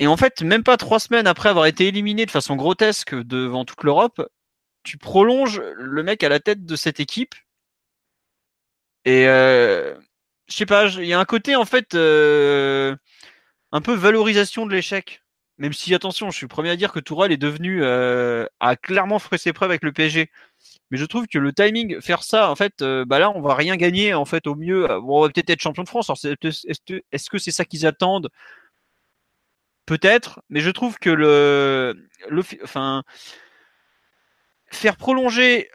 Et 0.01 0.09
en 0.09 0.17
fait, 0.17 0.43
même 0.43 0.65
pas 0.65 0.77
trois 0.77 0.99
semaines 0.99 1.29
après 1.29 1.51
avoir 1.51 1.67
été 1.67 1.87
éliminé 1.87 2.27
de 2.27 2.31
façon 2.33 2.57
grotesque 2.57 3.15
devant 3.15 3.65
toute 3.65 3.85
l'Europe, 3.85 4.21
tu 4.85 4.99
prolonges 4.99 5.61
le 5.77 6.03
mec 6.03 6.23
à 6.23 6.29
la 6.29 6.41
tête 6.41 6.65
de 6.65 6.77
cette 6.77 7.01
équipe. 7.01 7.35
Et 9.05 9.29
euh, 9.29 9.95
je 10.49 10.57
sais 10.57 10.67
pas, 10.67 10.87
il 10.89 11.07
y 11.07 11.13
a 11.13 11.21
un 11.21 11.25
côté 11.25 11.57
en 11.57 11.65
fait 11.65 11.95
euh, 11.95 12.97
un 13.73 13.81
peu 13.81 13.95
valorisation 13.95 14.67
de 14.67 14.73
l'échec. 14.73 15.23
Même 15.59 15.73
si 15.73 15.95
attention, 15.95 16.31
je 16.31 16.37
suis 16.37 16.49
premier 16.49 16.71
à 16.71 16.77
dire 16.77 16.93
que 16.93 17.01
Tourelle 17.01 17.31
est 17.33 17.37
devenu 17.37 17.85
a 17.85 18.77
clairement 18.83 19.19
fait 19.19 19.39
ses 19.39 19.53
preuves 19.53 19.71
avec 19.71 19.85
le 19.85 19.93
PSG 19.93 20.31
mais 20.91 20.99
je 20.99 21.05
trouve 21.07 21.27
que 21.27 21.39
le 21.39 21.53
timing, 21.53 22.01
faire 22.01 22.23
ça, 22.23 22.51
en 22.51 22.57
fait, 22.57 22.83
euh, 22.83 23.05
bah 23.05 23.19
là, 23.19 23.31
on 23.31 23.41
va 23.41 23.55
rien 23.55 23.77
gagner, 23.77 24.15
en 24.15 24.25
fait, 24.25 24.47
au 24.47 24.55
mieux. 24.55 24.91
Euh, 24.91 25.01
on 25.01 25.23
va 25.23 25.29
peut-être 25.29 25.51
être 25.51 25.61
champion 25.61 25.83
de 25.83 25.89
France. 25.89 26.11
est-ce 26.41 27.31
que 27.31 27.39
c'est 27.39 27.51
ça 27.51 27.65
qu'ils 27.65 27.87
attendent? 27.87 28.31
Peut-être, 29.87 30.41
mais 30.49 30.61
je 30.61 30.71
trouve 30.71 30.99
que 30.99 31.11
le, 31.11 31.95
le, 32.31 32.43
enfin, 32.63 33.03
faire 34.75 34.97
prolonger 34.97 35.71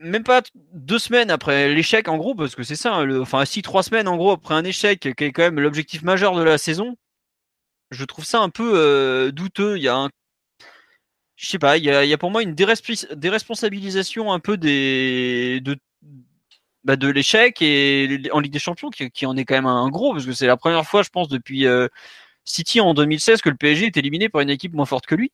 même 0.00 0.24
pas 0.24 0.42
deux 0.72 0.98
semaines 0.98 1.30
après 1.30 1.74
l'échec, 1.74 2.08
en 2.08 2.18
gros, 2.18 2.34
parce 2.34 2.54
que 2.54 2.62
c'est 2.62 2.76
ça, 2.76 2.94
hein, 2.94 3.04
le, 3.04 3.20
enfin, 3.20 3.44
si 3.44 3.62
trois 3.62 3.82
semaines, 3.82 4.08
en 4.08 4.16
gros, 4.16 4.30
après 4.32 4.54
un 4.54 4.64
échec, 4.64 5.00
qui 5.00 5.24
est 5.24 5.32
quand 5.32 5.42
même 5.42 5.60
l'objectif 5.60 6.02
majeur 6.02 6.36
de 6.36 6.42
la 6.42 6.58
saison, 6.58 6.96
je 7.90 8.04
trouve 8.04 8.24
ça 8.24 8.40
un 8.40 8.50
peu 8.50 8.72
euh, 8.76 9.32
douteux. 9.32 9.76
Il 9.76 9.82
y 9.82 9.88
a 9.88 9.96
un 9.96 10.10
je 11.38 11.46
sais 11.46 11.58
pas, 11.58 11.76
il 11.78 11.84
y 11.84 11.90
a, 11.90 12.18
pour 12.18 12.30
moi 12.32 12.42
une 12.42 12.54
déresponsabilisation 12.54 14.32
un 14.32 14.40
peu 14.40 14.56
des 14.56 15.60
de 15.62 15.76
bah 16.84 16.96
de 16.96 17.08
l'échec 17.08 17.62
et 17.62 18.22
en 18.32 18.40
Ligue 18.40 18.52
des 18.52 18.58
Champions 18.58 18.90
qui, 18.90 19.26
en 19.26 19.36
est 19.36 19.44
quand 19.44 19.54
même 19.54 19.66
un 19.66 19.88
gros 19.88 20.12
parce 20.12 20.26
que 20.26 20.32
c'est 20.32 20.46
la 20.46 20.56
première 20.56 20.84
fois 20.86 21.02
je 21.02 21.10
pense 21.10 21.28
depuis 21.28 21.66
euh, 21.66 21.88
City 22.44 22.80
en 22.80 22.94
2016 22.94 23.40
que 23.42 23.50
le 23.50 23.56
PSG 23.56 23.86
est 23.86 23.96
éliminé 23.96 24.28
par 24.28 24.40
une 24.40 24.50
équipe 24.50 24.74
moins 24.74 24.86
forte 24.86 25.06
que 25.06 25.14
lui. 25.14 25.32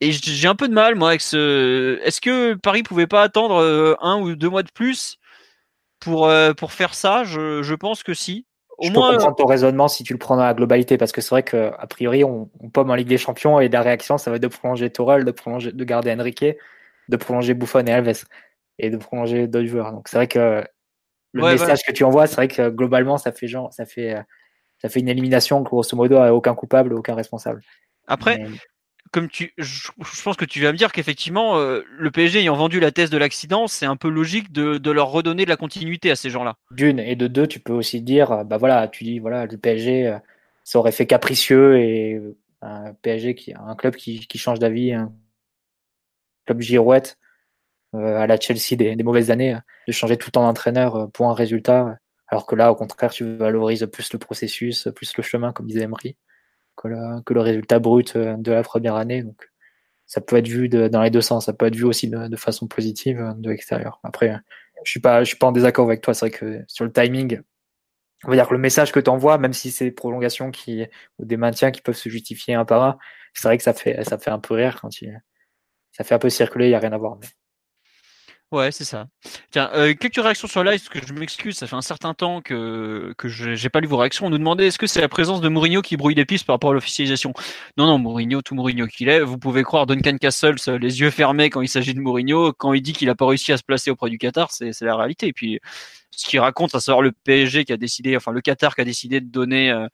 Et 0.00 0.12
j'ai 0.12 0.46
un 0.46 0.54
peu 0.54 0.68
de 0.68 0.74
mal 0.74 0.94
moi 0.94 1.08
avec 1.08 1.20
ce. 1.20 1.98
Est-ce 2.04 2.20
que 2.20 2.54
Paris 2.54 2.82
pouvait 2.82 3.06
pas 3.08 3.22
attendre 3.22 3.56
euh, 3.56 3.94
un 4.00 4.20
ou 4.20 4.36
deux 4.36 4.48
mois 4.48 4.62
de 4.62 4.70
plus 4.70 5.18
pour 5.98 6.26
euh, 6.26 6.52
pour 6.52 6.72
faire 6.72 6.94
ça? 6.94 7.24
Je, 7.24 7.62
je 7.62 7.74
pense 7.74 8.04
que 8.04 8.14
si 8.14 8.46
je 8.80 8.88
peux 8.88 8.94
comprendre 8.94 9.34
ton 9.34 9.46
raisonnement 9.46 9.88
si 9.88 10.04
tu 10.04 10.12
le 10.12 10.18
prends 10.18 10.36
dans 10.36 10.44
la 10.44 10.54
globalité, 10.54 10.98
parce 10.98 11.10
que 11.10 11.20
c'est 11.20 11.30
vrai 11.30 11.42
qu'a 11.42 11.86
priori, 11.88 12.22
on, 12.22 12.48
on, 12.60 12.70
pomme 12.70 12.90
en 12.90 12.94
Ligue 12.94 13.08
des 13.08 13.18
Champions 13.18 13.58
et 13.58 13.68
la 13.68 13.82
réaction, 13.82 14.18
ça 14.18 14.30
va 14.30 14.36
être 14.36 14.42
de 14.42 14.48
prolonger 14.48 14.88
Tourelle, 14.90 15.24
de, 15.24 15.32
prolonger, 15.32 15.72
de 15.72 15.84
garder 15.84 16.12
Enrique, 16.12 16.44
de 17.08 17.16
prolonger 17.16 17.54
Buffon 17.54 17.84
et 17.86 17.90
Alves, 17.90 18.24
et 18.78 18.90
de 18.90 18.96
prolonger 18.96 19.48
d'autres 19.48 19.66
joueurs. 19.66 19.90
Donc 19.90 20.06
c'est 20.06 20.16
vrai 20.16 20.28
que 20.28 20.64
le 21.32 21.42
message 21.42 21.80
que 21.84 21.92
tu 21.92 22.04
envoies, 22.04 22.28
c'est 22.28 22.36
vrai 22.36 22.48
que 22.48 22.68
globalement, 22.68 23.18
ça 23.18 23.32
fait 23.32 23.48
genre, 23.48 23.72
ça 23.72 23.84
fait, 23.84 24.16
ça 24.80 24.88
fait 24.88 25.00
une 25.00 25.08
élimination, 25.08 25.60
grosso 25.62 25.96
modo, 25.96 26.16
à 26.16 26.32
aucun 26.32 26.54
coupable, 26.54 26.94
aucun 26.94 27.16
responsable. 27.16 27.62
Après, 28.06 28.46
comme 29.10 29.28
tu, 29.28 29.52
je, 29.58 29.90
pense 30.22 30.36
que 30.36 30.44
tu 30.44 30.60
vas 30.62 30.72
me 30.72 30.76
dire 30.76 30.92
qu'effectivement, 30.92 31.58
euh, 31.58 31.82
le 31.98 32.10
PSG 32.10 32.40
ayant 32.40 32.56
vendu 32.56 32.80
la 32.80 32.90
thèse 32.90 33.10
de 33.10 33.18
l'accident, 33.18 33.66
c'est 33.66 33.86
un 33.86 33.96
peu 33.96 34.08
logique 34.08 34.52
de, 34.52 34.90
leur 34.90 35.10
redonner 35.10 35.44
de 35.44 35.50
la 35.50 35.56
continuité 35.56 36.10
à 36.10 36.16
ces 36.16 36.30
gens-là. 36.30 36.56
D'une 36.70 36.98
et 36.98 37.16
de 37.16 37.26
deux, 37.26 37.46
tu 37.46 37.60
peux 37.60 37.72
aussi 37.72 38.00
dire, 38.00 38.32
euh, 38.32 38.44
bah 38.44 38.56
voilà, 38.56 38.88
tu 38.88 39.04
dis 39.04 39.18
voilà, 39.18 39.46
le 39.46 39.56
PSG, 39.56 40.06
euh, 40.06 40.18
ça 40.64 40.78
aurait 40.78 40.92
fait 40.92 41.06
capricieux 41.06 41.78
et 41.78 42.20
un 42.62 42.92
PSG 42.94 43.34
qui, 43.34 43.54
un 43.54 43.74
club 43.74 43.94
qui, 43.94 44.26
change 44.34 44.58
d'avis, 44.58 44.92
un 44.92 45.12
club 46.46 46.60
girouette 46.60 47.18
à 47.94 48.26
la 48.26 48.38
Chelsea 48.38 48.76
des, 48.76 49.02
mauvaises 49.02 49.30
années, 49.30 49.56
de 49.86 49.92
changer 49.92 50.16
tout 50.18 50.28
le 50.28 50.32
temps 50.32 50.42
d'entraîneur 50.42 51.10
pour 51.12 51.30
un 51.30 51.34
résultat, 51.34 51.98
alors 52.26 52.46
que 52.46 52.54
là, 52.54 52.70
au 52.70 52.74
contraire, 52.74 53.10
tu 53.10 53.36
valorises 53.36 53.86
plus 53.90 54.12
le 54.12 54.18
processus, 54.18 54.88
plus 54.94 55.16
le 55.16 55.22
chemin, 55.22 55.52
comme 55.52 55.66
disait 55.66 55.82
Emery 55.82 56.16
que 56.78 56.88
le, 56.88 57.40
résultat 57.40 57.78
brut 57.78 58.16
euh, 58.16 58.36
de 58.36 58.52
la 58.52 58.62
première 58.62 58.94
année. 58.94 59.22
Donc, 59.22 59.50
ça 60.06 60.20
peut 60.20 60.36
être 60.36 60.48
vu 60.48 60.68
dans 60.68 61.02
les 61.02 61.10
deux 61.10 61.20
sens. 61.20 61.46
Ça 61.46 61.52
peut 61.52 61.66
être 61.66 61.76
vu 61.76 61.84
aussi 61.84 62.08
de, 62.08 62.36
façon 62.36 62.66
positive 62.66 63.20
euh, 63.20 63.32
de 63.34 63.50
l'extérieur. 63.50 64.00
Après, 64.04 64.34
je 64.84 64.90
suis 64.90 65.00
pas, 65.00 65.22
je 65.24 65.28
suis 65.28 65.36
pas 65.36 65.48
en 65.48 65.52
désaccord 65.52 65.86
avec 65.86 66.00
toi. 66.00 66.14
C'est 66.14 66.28
vrai 66.28 66.38
que 66.38 66.64
sur 66.68 66.84
le 66.84 66.92
timing, 66.92 67.40
on 68.24 68.30
va 68.30 68.36
dire 68.36 68.48
que 68.48 68.54
le 68.54 68.60
message 68.60 68.92
que 68.92 69.00
tu 69.00 69.10
envoies, 69.10 69.38
même 69.38 69.52
si 69.52 69.70
c'est 69.70 69.86
des 69.86 69.92
prolongations 69.92 70.50
qui, 70.50 70.84
ou 71.18 71.24
des 71.24 71.36
maintiens 71.36 71.70
qui 71.70 71.80
peuvent 71.82 71.96
se 71.96 72.08
justifier 72.08 72.54
un 72.54 72.64
par 72.64 72.82
un, 72.82 72.98
c'est 73.34 73.48
vrai 73.48 73.58
que 73.58 73.64
ça 73.64 73.74
fait, 73.74 74.02
ça 74.04 74.18
fait 74.18 74.30
un 74.30 74.40
peu 74.40 74.54
rire 74.54 74.80
quand 74.80 75.00
il, 75.02 75.20
ça 75.92 76.04
fait 76.04 76.14
un 76.14 76.18
peu 76.18 76.30
circuler, 76.30 76.66
il 76.66 76.70
n'y 76.70 76.74
a 76.74 76.80
rien 76.80 76.92
à 76.92 76.98
voir. 76.98 77.18
Ouais, 78.50 78.72
c'est 78.72 78.84
ça. 78.84 79.08
Tiens, 79.50 79.70
euh, 79.74 79.92
quelques 79.92 80.22
réactions 80.22 80.48
sur 80.48 80.64
live, 80.64 80.80
parce 80.80 80.88
que 80.88 81.06
je 81.06 81.12
m'excuse, 81.12 81.54
ça 81.54 81.66
fait 81.66 81.76
un 81.76 81.82
certain 81.82 82.14
temps 82.14 82.40
que, 82.40 83.12
que 83.18 83.28
j'ai 83.28 83.68
pas 83.68 83.80
lu 83.80 83.86
vos 83.86 83.98
réactions. 83.98 84.24
On 84.24 84.30
nous 84.30 84.38
demandait 84.38 84.68
est-ce 84.68 84.78
que 84.78 84.86
c'est 84.86 85.02
la 85.02 85.08
présence 85.08 85.42
de 85.42 85.50
Mourinho 85.50 85.82
qui 85.82 85.98
brouille 85.98 86.14
les 86.14 86.24
pistes 86.24 86.46
par 86.46 86.54
rapport 86.54 86.70
à 86.70 86.72
l'officialisation? 86.72 87.34
Non, 87.76 87.86
non, 87.86 87.98
Mourinho, 87.98 88.40
tout 88.40 88.54
Mourinho 88.54 88.86
qu'il 88.86 89.10
est. 89.10 89.20
Vous 89.20 89.36
pouvez 89.36 89.64
croire 89.64 89.84
Duncan 89.84 90.16
Castle, 90.16 90.54
les 90.80 91.00
yeux 91.00 91.10
fermés 91.10 91.50
quand 91.50 91.60
il 91.60 91.68
s'agit 91.68 91.92
de 91.92 92.00
Mourinho. 92.00 92.54
Quand 92.54 92.72
il 92.72 92.80
dit 92.80 92.94
qu'il 92.94 93.10
a 93.10 93.14
pas 93.14 93.26
réussi 93.26 93.52
à 93.52 93.58
se 93.58 93.62
placer 93.62 93.90
auprès 93.90 94.08
du 94.08 94.16
Qatar, 94.16 94.50
c'est 94.50 94.80
la 94.80 94.96
réalité. 94.96 95.26
Et 95.26 95.32
puis, 95.34 95.60
ce 96.10 96.26
qu'il 96.26 96.40
raconte, 96.40 96.74
à 96.74 96.80
savoir 96.80 97.02
le 97.02 97.12
PSG 97.12 97.66
qui 97.66 97.72
a 97.74 97.76
décidé, 97.76 98.16
enfin 98.16 98.32
le 98.32 98.40
Qatar 98.40 98.74
qui 98.74 98.80
a 98.80 98.84
décidé 98.84 99.20
de 99.20 99.30
donner 99.30 99.70
euh, 99.70 99.88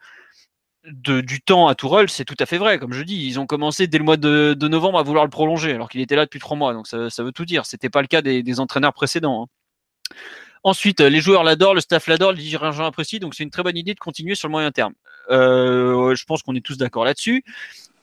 de, 0.86 1.20
du 1.20 1.40
temps 1.40 1.68
à 1.68 1.74
Tourelle, 1.74 2.08
c'est 2.08 2.24
tout 2.24 2.36
à 2.38 2.46
fait 2.46 2.58
vrai. 2.58 2.78
Comme 2.78 2.92
je 2.92 3.02
dis, 3.02 3.26
ils 3.26 3.40
ont 3.40 3.46
commencé 3.46 3.86
dès 3.86 3.98
le 3.98 4.04
mois 4.04 4.16
de, 4.16 4.56
novembre 4.68 4.98
à 4.98 5.02
vouloir 5.02 5.24
le 5.24 5.30
prolonger, 5.30 5.72
alors 5.72 5.88
qu'il 5.88 6.00
était 6.00 6.16
là 6.16 6.24
depuis 6.24 6.40
trois 6.40 6.56
mois. 6.56 6.72
Donc 6.72 6.86
ça, 6.86 7.08
veut 7.18 7.32
tout 7.32 7.44
dire. 7.44 7.66
C'était 7.66 7.90
pas 7.90 8.02
le 8.02 8.06
cas 8.06 8.22
des, 8.22 8.60
entraîneurs 8.60 8.92
précédents. 8.92 9.44
Hein. 9.44 10.14
Ensuite, 10.62 11.00
les 11.00 11.20
joueurs 11.20 11.44
l'adorent, 11.44 11.74
le 11.74 11.80
staff 11.80 12.06
l'adore, 12.06 12.32
le 12.32 12.38
dirigeant 12.38 12.84
apprécie. 12.84 13.18
Donc 13.18 13.34
c'est 13.34 13.44
une 13.44 13.50
très 13.50 13.62
bonne 13.62 13.76
idée 13.76 13.94
de 13.94 13.98
continuer 13.98 14.34
sur 14.34 14.48
le 14.48 14.52
moyen 14.52 14.70
terme. 14.70 14.94
Euh, 15.30 16.14
je 16.14 16.24
pense 16.24 16.42
qu'on 16.42 16.54
est 16.54 16.64
tous 16.64 16.78
d'accord 16.78 17.04
là-dessus. 17.04 17.44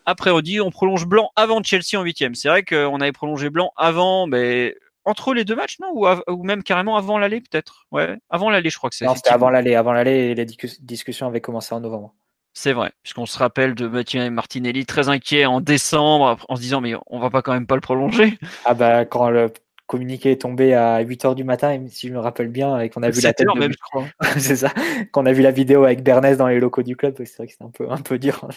Après, 0.05 0.31
on 0.31 0.41
dit 0.41 0.61
on 0.61 0.71
prolonge 0.71 1.05
Blanc 1.05 1.31
avant 1.35 1.61
Chelsea 1.63 1.99
en 1.99 2.03
huitième. 2.03 2.35
C'est 2.35 2.49
vrai 2.49 2.63
qu'on 2.63 3.01
avait 3.01 3.11
prolongé 3.11 3.49
Blanc 3.49 3.71
avant, 3.77 4.27
mais 4.27 4.75
entre 5.05 5.33
les 5.33 5.45
deux 5.45 5.55
matchs, 5.55 5.79
non? 5.79 5.91
Ou, 5.93 6.07
ou, 6.31 6.43
même 6.43 6.63
carrément 6.63 6.97
avant 6.97 7.17
l'aller, 7.17 7.41
peut-être? 7.41 7.85
Ouais, 7.91 8.17
avant 8.29 8.49
l'aller, 8.49 8.69
je 8.69 8.77
crois 8.77 8.89
que 8.89 8.95
c'est. 8.95 9.05
Non, 9.05 9.15
c'était 9.15 9.29
avant 9.29 9.49
l'aller. 9.49 9.75
Avant 9.75 9.93
l'aller, 9.93 10.35
les 10.35 10.45
discussions 10.45 11.27
avaient 11.27 11.41
commencé 11.41 11.73
en 11.73 11.79
novembre. 11.79 12.13
C'est 12.53 12.73
vrai, 12.73 12.91
puisqu'on 13.01 13.25
se 13.25 13.37
rappelle 13.37 13.75
de 13.75 13.87
Mathieu 13.87 14.29
Martinelli 14.29 14.85
très 14.85 15.07
inquiet 15.07 15.45
en 15.45 15.61
décembre 15.61 16.37
en 16.49 16.55
se 16.55 16.61
disant 16.61 16.81
mais 16.81 16.93
on 17.07 17.19
va 17.19 17.29
pas 17.29 17.41
quand 17.41 17.53
même 17.53 17.67
pas 17.67 17.75
le 17.75 17.81
prolonger. 17.81 18.37
Ah 18.65 18.73
bah 18.73 19.05
quand 19.05 19.29
le 19.29 19.51
communiqué 19.87 20.31
est 20.31 20.41
tombé 20.41 20.73
à 20.73 20.99
8 20.99 21.25
heures 21.25 21.35
du 21.35 21.43
matin, 21.43 21.77
si 21.89 22.07
je 22.07 22.13
me 22.13 22.19
rappelle 22.19 22.47
bien, 22.47 22.79
et 22.79 22.89
qu'on 22.89 23.03
a 23.03 23.09
vu 23.09 23.21
la 23.21 23.33
tête 23.33 23.47
même, 23.55 23.71
je 23.71 23.77
crois. 23.77 24.05
c'est 24.37 24.55
ça, 24.55 24.73
qu'on 25.11 25.25
a 25.25 25.33
vu 25.33 25.41
la 25.41 25.51
vidéo 25.51 25.83
avec 25.83 26.03
Bernès 26.03 26.37
dans 26.37 26.47
les 26.47 26.59
locaux 26.59 26.83
du 26.83 26.95
club, 26.95 27.15
c'est 27.17 27.37
vrai 27.37 27.47
que 27.47 27.53
c'est 27.57 27.63
un 27.63 27.71
peu 27.71 27.89
un 27.89 27.97
peu 27.97 28.19
dur. 28.19 28.47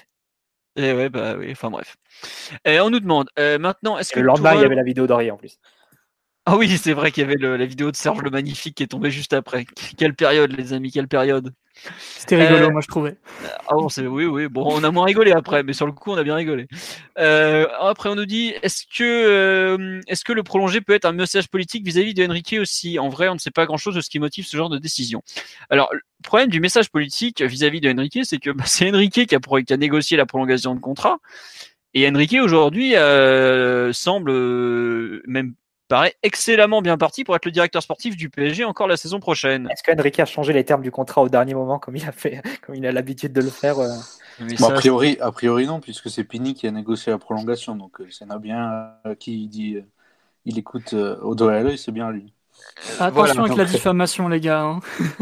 Et 0.77 0.93
ouais 0.93 1.09
bah 1.09 1.37
oui, 1.39 1.51
enfin 1.53 1.71
bref. 1.71 1.97
Et 2.65 2.81
on 2.81 2.91
nous 2.91 3.01
demande 3.01 3.31
euh, 3.39 3.59
maintenant 3.59 3.97
est-ce 3.99 4.13
que 4.13 4.21
le 4.21 4.27
lendemain 4.27 4.55
il 4.55 4.63
y 4.63 4.65
avait 4.65 4.75
la 4.75 4.83
vidéo 4.83 5.07
d'Aurier 5.07 5.31
en 5.31 5.37
plus. 5.37 5.59
Ah 6.47 6.59
oui, 6.59 6.77
c'est 6.77 6.93
vrai 6.93 7.11
qu'il 7.11 7.23
y 7.23 7.25
avait 7.25 7.37
la 7.39 7.65
vidéo 7.65 7.91
de 7.91 7.97
Serge 7.97 8.21
le 8.21 8.29
Magnifique 8.29 8.75
qui 8.75 8.83
est 8.83 8.89
tombée 8.89 9.11
juste 9.11 9.33
après. 9.33 9.65
Quelle 9.97 10.15
période, 10.15 10.53
les 10.53 10.75
amis, 10.75 10.93
quelle 10.93 11.09
période. 11.09 11.55
C'était 12.19 12.37
rigolo, 12.37 12.67
euh, 12.67 12.71
moi 12.71 12.83
je 12.83 12.87
trouvais. 12.87 13.17
Ah 13.67 13.75
bon, 13.75 13.89
oui, 14.11 14.27
oui. 14.27 14.49
Bon, 14.49 14.65
on 14.67 14.85
a 14.85 14.91
moins 14.91 15.07
rigolé 15.07 15.33
après, 15.33 15.63
mais 15.63 15.73
sur 15.73 15.87
le 15.87 15.93
coup, 15.93 16.11
on 16.13 16.17
a 16.17 16.23
bien 16.23 16.35
rigolé. 16.35 16.69
Euh, 17.19 17.67
après, 17.81 18.11
on 18.11 18.15
nous 18.15 18.27
dit 18.27 18.53
est-ce 18.63 18.85
que, 18.87 19.03
euh, 19.03 20.01
est-ce 20.07 20.23
que 20.23 20.35
le 20.35 20.43
prolongé 20.43 20.83
peut 20.83 20.93
être 20.93 21.07
un 21.07 21.13
message 21.13 21.49
politique 21.49 21.85
vis-à-vis 21.85 22.13
de 22.13 22.27
Enrique 22.27 22.57
aussi? 22.61 22.99
En 22.99 23.09
vrai, 23.09 23.29
on 23.29 23.35
ne 23.35 23.39
sait 23.39 23.51
pas 23.51 23.65
grand-chose 23.65 23.95
de 23.95 24.03
ce 24.03 24.11
qui 24.11 24.19
motive 24.19 24.47
ce 24.47 24.57
genre 24.57 24.69
de 24.69 24.79
décision. 24.79 25.23
Alors, 25.71 25.89
le 25.93 26.01
problème 26.23 26.51
du 26.51 26.61
message 26.61 26.91
politique 26.91 27.41
vis-à-vis 27.41 27.81
de 27.81 27.91
Enrique, 27.91 28.21
c'est 28.23 28.39
que 28.39 28.51
bah, 28.51 28.65
c'est 28.67 28.91
Enrique 28.91 29.27
qui 29.27 29.35
a, 29.35 29.63
qui 29.63 29.73
a 29.73 29.77
négocié 29.79 30.19
la 30.19 30.27
prolongation 30.27 30.75
de 30.75 30.81
contrat. 30.81 31.19
Et 31.95 32.07
Enrique 32.09 32.37
aujourd'hui 32.41 32.95
semble 33.93 35.23
même 35.27 35.55
paraît 35.89 36.15
excellemment 36.23 36.83
bien 36.83 36.97
parti 36.97 37.25
pour 37.25 37.37
être 37.37 37.45
le 37.45 37.51
directeur 37.51 37.83
sportif 37.83 38.17
du 38.17 38.31
PSG 38.31 38.65
encore 38.65 38.87
la 38.87 38.97
saison 38.97 39.21
prochaine. 39.21 39.69
Est-ce 39.71 39.83
qu'Enrique 39.83 40.21
a 40.21 40.25
changé 40.25 40.53
les 40.53 40.65
termes 40.65 40.83
du 40.83 40.91
contrat 40.91 41.23
au 41.23 41.29
dernier 41.29 41.55
moment 41.55 41.79
comme 41.79 41.97
il 41.97 42.07
a 42.07 42.13
fait, 42.13 42.43
comme 42.63 42.75
il 42.75 42.87
a 42.87 42.93
l'habitude 42.93 43.33
de 43.33 43.41
le 43.41 43.51
faire 43.51 43.79
euh 43.79 43.89
a 44.61 44.71
priori, 44.73 45.17
a 45.21 45.31
priori 45.31 45.65
non, 45.67 45.79
puisque 45.79 46.11
c'est 46.11 46.25
Pini 46.25 46.55
qui 46.55 46.67
a 46.67 46.73
négocié 46.73 47.13
la 47.13 47.19
prolongation. 47.19 47.77
Donc 47.77 48.01
euh, 48.01 48.09
c'est 48.11 48.27
bien 48.41 48.91
euh, 49.07 49.15
qui 49.15 49.47
dit, 49.47 49.79
il 50.45 50.59
écoute 50.59 50.93
au 50.93 51.35
doigt 51.35 51.55
et 51.55 51.59
à 51.59 51.63
l'œil, 51.63 51.79
c'est 51.79 51.93
bien 51.93 52.11
lui. 52.11 52.33
Attention 52.99 53.45
avec 53.45 53.57
la 53.57 53.65
diffamation, 53.65 54.29
les 54.29 54.41
gars. 54.41 54.63
Hein. 54.63 54.81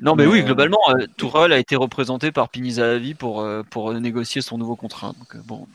Non, 0.00 0.16
mais, 0.16 0.26
oui, 0.26 0.42
globalement, 0.42 0.80
Tourelle 1.16 1.52
a 1.52 1.58
été 1.58 1.76
représenté 1.76 2.32
par 2.32 2.48
Pini 2.48 2.72
Zahavi 2.72 3.14
pour, 3.14 3.46
pour 3.70 3.94
négocier 3.94 4.42
son 4.42 4.58
nouveau 4.58 4.74
contrat. 4.74 5.12
Donc, 5.16 5.36
bon, 5.46 5.68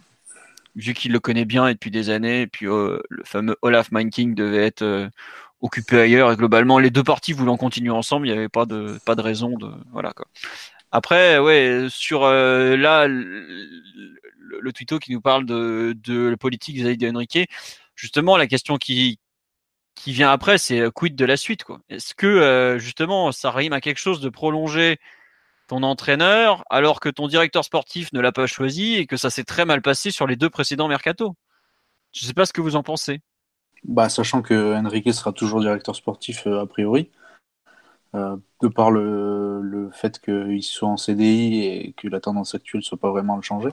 vu 0.77 0.93
qu'il 0.93 1.11
le 1.11 1.19
connaît 1.19 1.45
bien 1.45 1.67
et 1.67 1.73
depuis 1.73 1.91
des 1.91 2.09
années, 2.09 2.41
et 2.41 2.47
puis 2.47 2.67
euh, 2.67 2.99
le 3.09 3.23
fameux 3.23 3.57
Olaf 3.63 3.91
Manking 3.91 4.35
devait 4.35 4.65
être 4.65 4.83
euh, 4.83 5.09
occupé 5.59 5.99
ailleurs, 5.99 6.31
et 6.31 6.35
globalement 6.37 6.79
les 6.79 6.91
deux 6.91 7.03
parties 7.03 7.33
voulant 7.33 7.57
continuer 7.57 7.89
ensemble, 7.89 8.27
il 8.27 8.31
n'y 8.31 8.37
avait 8.37 8.47
pas 8.47 8.65
de 8.65 8.99
pas 9.03 9.15
de 9.15 9.21
raison 9.21 9.57
de 9.57 9.69
voilà 9.91 10.13
quoi. 10.13 10.27
Après, 10.91 11.39
ouais, 11.39 11.87
sur 11.89 12.23
euh, 12.23 12.77
là 12.77 13.07
le, 13.07 13.47
le 14.61 14.71
qui 14.71 15.11
nous 15.11 15.19
parle 15.19 15.45
de, 15.45 15.93
de 16.03 16.29
la 16.29 16.37
politique 16.37 16.75
vis-à-vis 16.77 16.97
d'Henrique, 16.97 17.49
justement 17.95 18.37
la 18.37 18.47
question 18.47 18.77
qui 18.77 19.19
qui 19.95 20.13
vient 20.13 20.29
après, 20.29 20.59
c'est 20.59 20.91
quid 20.93 21.15
de 21.15 21.25
la 21.25 21.37
suite 21.37 21.63
quoi? 21.63 21.79
Est-ce 21.89 22.13
que 22.13 22.77
justement 22.79 23.31
ça 23.31 23.49
rime 23.49 23.73
à 23.73 23.81
quelque 23.81 23.99
chose 23.99 24.21
de 24.21 24.29
prolonger 24.29 24.99
ton 25.67 25.83
entraîneur 25.83 26.63
alors 26.69 26.99
que 26.99 27.09
ton 27.09 27.27
directeur 27.27 27.63
sportif 27.63 28.11
ne 28.13 28.19
l'a 28.19 28.31
pas 28.31 28.47
choisi 28.47 28.95
et 28.95 29.05
que 29.05 29.17
ça 29.17 29.29
s'est 29.29 29.43
très 29.43 29.65
mal 29.65 29.81
passé 29.81 30.11
sur 30.11 30.25
les 30.27 30.35
deux 30.35 30.49
précédents 30.49 30.87
mercato. 30.87 31.35
Je 32.13 32.25
ne 32.25 32.27
sais 32.27 32.33
pas 32.33 32.45
ce 32.45 32.53
que 32.53 32.61
vous 32.61 32.75
en 32.75 32.83
pensez. 32.83 33.21
Bah, 33.83 34.09
sachant 34.09 34.41
que 34.41 34.75
Enrique 34.75 35.13
sera 35.13 35.31
toujours 35.31 35.59
directeur 35.61 35.95
sportif 35.95 36.47
euh, 36.47 36.61
a 36.61 36.65
priori, 36.65 37.11
euh, 38.15 38.37
de 38.61 38.67
par 38.67 38.91
le, 38.91 39.89
fait 39.93 40.19
qu'il 40.19 40.63
soit 40.63 40.89
en 40.89 40.97
CDI 40.97 41.63
et 41.63 41.93
que 41.93 42.07
la 42.07 42.19
tendance 42.19 42.55
actuelle 42.55 42.79
ne 42.79 42.83
soit 42.83 42.97
pas 42.97 43.11
vraiment 43.11 43.35
le 43.35 43.41
changer, 43.41 43.69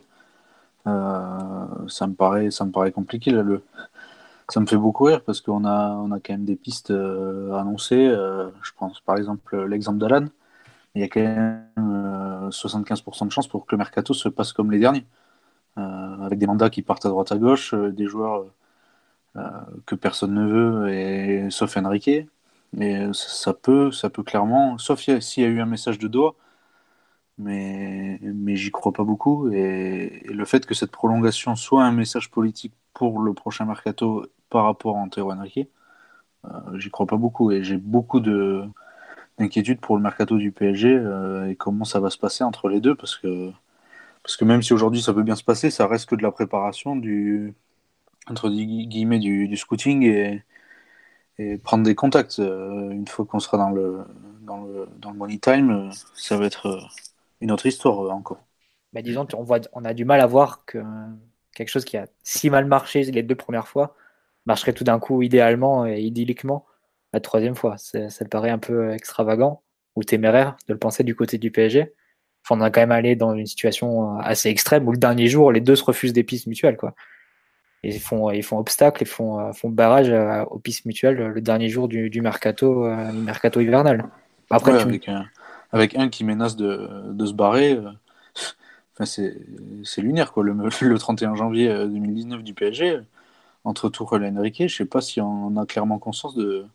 euh, 0.86 1.88
ça, 1.88 2.06
me 2.06 2.14
paraît, 2.14 2.50
ça 2.50 2.64
me 2.64 2.72
paraît 2.72 2.92
compliqué. 2.92 3.30
Là, 3.30 3.42
le... 3.42 3.62
Ça 4.50 4.60
me 4.60 4.66
fait 4.66 4.76
beaucoup 4.76 5.04
rire 5.04 5.22
parce 5.22 5.40
qu'on 5.40 5.64
a, 5.64 5.90
on 5.92 6.12
a 6.12 6.20
quand 6.20 6.34
même 6.34 6.44
des 6.44 6.56
pistes 6.56 6.90
annoncées. 6.90 8.08
je 8.08 8.70
pense 8.76 9.00
par 9.00 9.16
exemple 9.16 9.64
l'exemple 9.64 9.98
d'Alan 9.98 10.26
il 10.94 11.00
y 11.00 11.04
a 11.04 11.08
quand 11.08 11.20
même 11.20 12.48
75% 12.50 13.24
euh, 13.24 13.26
de 13.26 13.32
chances 13.32 13.48
pour 13.48 13.66
que 13.66 13.74
le 13.74 13.78
mercato 13.78 14.14
se 14.14 14.28
passe 14.28 14.52
comme 14.52 14.70
les 14.70 14.78
derniers, 14.78 15.06
euh, 15.78 16.20
avec 16.22 16.38
des 16.38 16.46
mandats 16.46 16.70
qui 16.70 16.82
partent 16.82 17.06
à 17.06 17.08
droite 17.10 17.32
à 17.32 17.38
gauche, 17.38 17.74
euh, 17.74 17.92
des 17.92 18.06
joueurs 18.06 18.46
que 19.86 19.96
personne 19.96 20.34
ne 20.34 20.46
veut, 20.46 21.50
sauf 21.50 21.76
Enrique. 21.76 22.10
Mais 22.72 23.12
ça 23.14 23.52
peut, 23.54 23.90
ça 23.92 24.10
peut 24.10 24.22
clairement, 24.22 24.78
sauf 24.78 25.00
s'il 25.00 25.42
y 25.42 25.46
a 25.46 25.48
eu 25.48 25.60
un 25.60 25.66
message 25.66 25.98
de 25.98 26.08
doigt, 26.08 26.36
mais, 27.38 28.20
j'y 28.56 28.70
crois 28.70 28.92
pas 28.92 29.04
beaucoup. 29.04 29.50
Et, 29.50 30.22
le 30.28 30.44
fait 30.44 30.66
que 30.66 30.74
cette 30.74 30.92
prolongation 30.92 31.56
soit 31.56 31.84
un 31.84 31.92
message 31.92 32.30
politique 32.30 32.74
pour 32.94 33.20
le 33.20 33.34
prochain 33.34 33.64
mercato 33.64 34.26
par 34.50 34.64
rapport 34.64 34.96
à 34.96 35.00
Antero 35.00 35.32
Enrique, 35.32 35.68
j'y 36.74 36.90
crois 36.90 37.06
pas 37.06 37.16
beaucoup. 37.16 37.50
Et 37.52 37.64
j'ai 37.64 37.76
beaucoup 37.78 38.20
de, 38.20 38.68
d'inquiétude 39.38 39.80
pour 39.80 39.96
le 39.96 40.02
mercato 40.02 40.36
du 40.36 40.52
PSG 40.52 40.88
euh, 40.88 41.50
et 41.50 41.56
comment 41.56 41.84
ça 41.84 42.00
va 42.00 42.10
se 42.10 42.18
passer 42.18 42.44
entre 42.44 42.68
les 42.68 42.80
deux 42.80 42.94
parce 42.94 43.16
que 43.16 43.50
parce 44.22 44.36
que 44.36 44.44
même 44.44 44.62
si 44.62 44.72
aujourd'hui 44.72 45.02
ça 45.02 45.12
peut 45.12 45.22
bien 45.22 45.36
se 45.36 45.44
passer, 45.44 45.70
ça 45.70 45.86
reste 45.86 46.08
que 46.08 46.14
de 46.14 46.22
la 46.22 46.32
préparation 46.32 46.96
du 46.96 47.54
entre 48.28 48.48
guillemets 48.48 49.18
du, 49.18 49.54
scouting 49.56 50.02
et, 50.04 50.42
et, 51.38 51.58
prendre 51.58 51.84
des 51.84 51.94
contacts. 51.94 52.38
Euh, 52.38 52.90
une 52.90 53.06
fois 53.06 53.26
qu'on 53.26 53.40
sera 53.40 53.58
dans 53.58 53.70
le 53.70 54.04
dans 54.42 54.64
le 54.64 54.88
dans 54.98 55.10
le 55.10 55.18
money 55.18 55.38
time, 55.38 55.70
euh, 55.70 55.90
ça 56.14 56.38
va 56.38 56.46
être 56.46 56.88
une 57.42 57.50
autre 57.52 57.66
histoire 57.66 58.10
encore. 58.14 58.40
Mais 58.94 59.02
disons, 59.02 59.26
on 59.34 59.42
voit, 59.42 59.60
on 59.72 59.84
a 59.84 59.92
du 59.92 60.06
mal 60.06 60.20
à 60.20 60.26
voir 60.26 60.64
que 60.64 60.78
quelque 61.54 61.68
chose 61.68 61.84
qui 61.84 61.96
a 61.96 62.06
si 62.22 62.48
mal 62.48 62.64
marché 62.64 63.02
les 63.02 63.22
deux 63.22 63.34
premières 63.34 63.68
fois 63.68 63.94
marcherait 64.46 64.72
tout 64.72 64.84
d'un 64.84 64.98
coup 64.98 65.20
idéalement 65.22 65.86
et 65.86 66.00
idylliquement 66.00 66.64
la 67.14 67.20
troisième 67.20 67.54
fois. 67.54 67.76
Ça 67.78 68.24
paraît 68.28 68.50
un 68.50 68.58
peu 68.58 68.92
extravagant 68.92 69.62
ou 69.94 70.02
téméraire 70.02 70.56
de 70.68 70.74
le 70.74 70.78
penser 70.78 71.04
du 71.04 71.14
côté 71.14 71.38
du 71.38 71.50
PSG. 71.52 71.94
Enfin, 72.44 72.60
on 72.60 72.64
a 72.64 72.70
quand 72.70 72.80
même 72.80 72.92
allé 72.92 73.14
dans 73.14 73.34
une 73.34 73.46
situation 73.46 74.18
assez 74.18 74.48
extrême 74.50 74.86
où 74.86 74.92
le 74.92 74.98
dernier 74.98 75.28
jour, 75.28 75.52
les 75.52 75.60
deux 75.60 75.76
se 75.76 75.84
refusent 75.84 76.12
des 76.12 76.24
pistes 76.24 76.46
mutuelles. 76.46 76.76
Quoi. 76.76 76.94
Ils 77.84 78.00
font, 78.00 78.30
ils 78.30 78.42
font 78.42 78.58
obstacle, 78.58 79.02
ils 79.02 79.06
font, 79.06 79.52
font 79.52 79.70
barrage 79.70 80.10
aux 80.50 80.58
pistes 80.58 80.86
mutuelles 80.86 81.16
le 81.16 81.40
dernier 81.40 81.68
jour 81.68 81.86
du, 81.86 82.20
mercato, 82.20 82.84
euh, 82.84 83.12
mercato 83.12 83.60
hivernal. 83.60 84.04
Après, 84.50 84.72
avec, 84.72 85.08
un, 85.08 85.26
avec, 85.70 85.96
un, 85.96 86.08
qui 86.08 86.24
menace 86.24 86.56
de, 86.56 87.12
de 87.12 87.26
se 87.26 87.32
barrer, 87.32 87.74
euh, 87.74 87.90
enfin, 88.94 89.04
c'est 89.04 90.02
lunaire. 90.02 90.32
Quoi. 90.32 90.42
Le, 90.42 90.52
le 90.80 90.98
31 90.98 91.36
janvier 91.36 91.68
2019 91.68 92.40
euh, 92.40 92.42
du 92.42 92.54
PSG, 92.54 93.00
entre 93.62 93.88
Tourelle 93.88 94.24
et 94.24 94.28
Enrique, 94.36 94.64
je 94.66 94.74
sais 94.74 94.84
pas 94.84 95.00
si 95.00 95.20
on 95.20 95.56
a 95.56 95.64
clairement 95.64 95.98
conscience 95.98 96.34
de, 96.34 96.66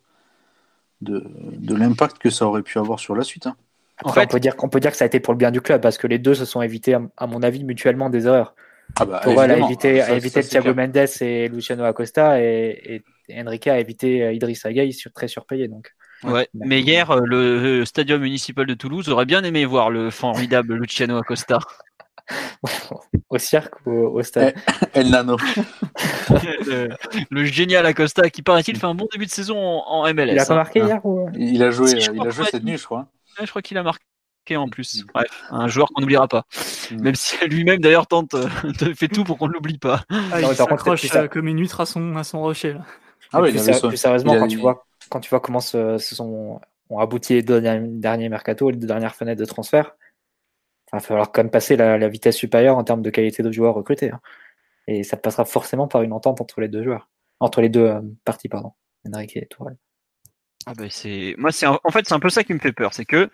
de, 1.02 1.24
de 1.28 1.76
l'impact 1.76 2.18
que 2.18 2.30
ça 2.30 2.46
aurait 2.46 2.64
pu 2.64 2.78
avoir 2.78 3.00
sur 3.00 3.16
la 3.16 3.24
suite. 3.24 3.48
Hein. 3.48 3.56
on, 4.04 4.12
peut 4.12 4.40
dire, 4.40 4.56
qu'on 4.56 4.70
peut 4.70 4.80
dire 4.80 4.92
que 4.92 4.98
ça 4.98 5.06
a 5.06 5.08
été 5.08 5.20
pour 5.20 5.34
le 5.34 5.38
bien 5.38 5.52
du 5.52 5.62
club 5.62 5.82
parce 5.82 5.98
que 5.98 6.08
les 6.08 6.20
deux 6.20 6.36
se 6.36 6.46
sont 6.46 6.62
évités, 6.62 6.98
à 7.18 7.28
mon 7.28 7.42
avis, 7.42 7.64
mutuellement 7.64 8.10
des 8.10 8.28
erreurs. 8.28 8.56
Ah 8.96 9.06
bah, 9.06 9.22
pour 9.24 9.40
a 9.40 9.48
évité, 9.48 10.02
a 10.02 10.16
évité 10.16 10.42
Thiago 10.42 10.74
Mendes 10.74 10.98
et 11.22 11.48
Luciano 11.48 11.84
Acosta 11.84 12.42
et, 12.42 13.04
et 13.30 13.42
Enrique 13.42 13.68
a 13.68 13.80
évité 13.80 14.24
euh, 14.24 14.34
Idriss 14.34 14.66
sur, 14.92 15.14
très 15.14 15.28
surpayé. 15.28 15.68
Donc. 15.68 15.94
Ouais, 16.24 16.50
mais 16.54 16.82
hier, 16.82 17.12
euh, 17.12 17.22
le 17.24 17.86
stadium 17.86 18.22
municipal 18.22 18.66
de 18.66 18.74
Toulouse 18.74 19.08
aurait 19.10 19.26
bien 19.26 19.44
aimé 19.44 19.66
voir 19.66 19.90
le 19.90 20.10
formidable 20.10 20.76
Luciano 20.76 21.18
Acosta. 21.18 21.60
au 23.30 23.38
cirque 23.38 23.76
ou 23.86 23.92
au, 23.92 24.24
stade 24.24 24.56
El 24.94 25.10
Nano. 25.10 25.38
le, 27.30 27.44
génial 27.46 27.86
Acosta 27.86 28.30
qui 28.30 28.42
paraît-il 28.42 28.78
fait 28.78 28.88
un 28.88 28.96
bon 28.96 29.08
début 29.12 29.26
de 29.26 29.32
saison 29.32 29.58
en, 29.58 30.04
MLS. 30.14 30.32
Il 30.32 30.40
a 30.40 30.46
pas 30.46 30.54
hein. 30.54 30.58
marqué 30.58 30.80
hier 30.80 31.06
ou... 31.06 31.30
Il 31.36 31.64
a 31.64 31.72
joué, 31.72 31.92
il 31.92 32.22
a 32.22 32.30
joué 32.30 32.46
cette 32.46 32.64
nuit, 32.64 32.78
je 32.78 32.86
crois. 32.86 33.08
je 33.42 33.48
crois 33.48 33.62
qu'il 33.62 33.78
a 33.78 33.84
marqué 33.84 34.04
en 34.56 34.68
plus. 34.68 35.06
Bref, 35.14 35.44
un 35.50 35.68
joueur 35.68 35.90
qu'on 35.90 36.02
n'oubliera 36.02 36.28
pas. 36.28 36.46
Mm. 36.92 37.02
Même 37.02 37.16
si 37.16 37.38
lui-même 37.48 37.80
d'ailleurs 37.80 38.08
tente, 38.08 38.32
de 38.32 38.90
euh, 38.90 38.96
fait 38.96 39.08
tout 39.08 39.24
pour 39.24 39.38
qu'on 39.38 39.48
ne 39.48 39.54
l'oublie 39.54 39.78
pas. 39.78 40.04
Ah, 40.10 40.42
il 40.42 40.56
s'accroche 40.56 41.16
euh, 41.16 41.28
comme 41.28 41.48
une 41.48 41.60
huître 41.60 41.82
à 41.82 41.86
son, 41.86 42.16
à 42.16 42.24
son 42.24 42.42
rocher. 42.42 42.74
Là. 42.74 42.86
Ah 43.32 43.42
oui, 43.42 43.52
plus, 43.52 43.96
sérieusement, 43.96 44.40
quand, 44.40 44.48
tu 44.48 44.58
vois, 44.58 44.86
quand 45.10 45.20
tu 45.20 45.30
vois 45.30 45.40
comment 45.40 45.60
se, 45.60 45.98
sont, 46.00 46.60
ont 46.90 47.00
abouti 47.00 47.34
les 47.34 47.44
deux 47.44 47.62
derniers 47.62 48.30
mercato, 48.30 48.72
les 48.72 48.78
deux 48.78 48.88
dernières 48.88 49.14
fenêtres 49.14 49.40
de 49.40 49.46
transfert, 49.46 49.92
il 50.92 50.96
va 50.96 51.00
falloir 51.00 51.32
quand 51.32 51.44
même 51.44 51.52
passer 51.52 51.76
la, 51.76 52.08
vitesse 52.08 52.38
supérieure 52.38 52.78
en 52.78 52.84
termes 52.84 53.02
de 53.02 53.10
qualité 53.10 53.44
de 53.44 53.52
joueurs 53.52 53.76
recrutés. 53.76 54.12
Hein. 54.12 54.22
Et 54.88 55.04
ça 55.04 55.18
passera 55.18 55.46
forcément 55.46 55.88
par 55.88 56.02
une 56.02 56.14
entente 56.14 56.42
entre 56.42 56.62
les 56.62 56.68
deux 56.68 56.84
joueurs, 56.84 57.10
entre 57.40 57.62
les 57.62 57.70
deux 57.70 57.86
euh, 57.86 58.02
parties, 58.26 58.50
pardon, 58.50 58.74
Enrique 59.12 59.38
et 59.38 59.46
Tourelle. 59.46 59.78
Ah 60.66 60.74
bah 60.74 60.86
c'est, 60.90 61.36
moi 61.38 61.52
c'est 61.52 61.66
en 61.66 61.80
fait 61.90 62.06
c'est 62.06 62.14
un 62.14 62.20
peu 62.20 62.30
ça 62.30 62.44
qui 62.44 62.54
me 62.54 62.60
fait 62.60 62.74
peur, 62.74 62.94
c'est 62.94 63.06
que 63.06 63.30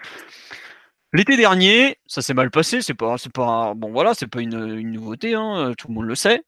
l'été 1.15 1.37
dernier, 1.37 1.97
ça 2.05 2.21
s'est 2.21 2.33
mal 2.33 2.51
passé, 2.51 2.81
c'est 2.81 2.93
pas, 2.93 3.17
c'est 3.17 3.31
pas, 3.31 3.73
bon 3.73 3.91
voilà, 3.91 4.13
c'est 4.13 4.27
pas 4.27 4.41
une, 4.41 4.81
nouveauté, 4.91 5.33
hein, 5.33 5.73
tout 5.77 5.87
le 5.87 5.93
monde 5.93 6.05
le 6.05 6.15
sait. 6.15 6.43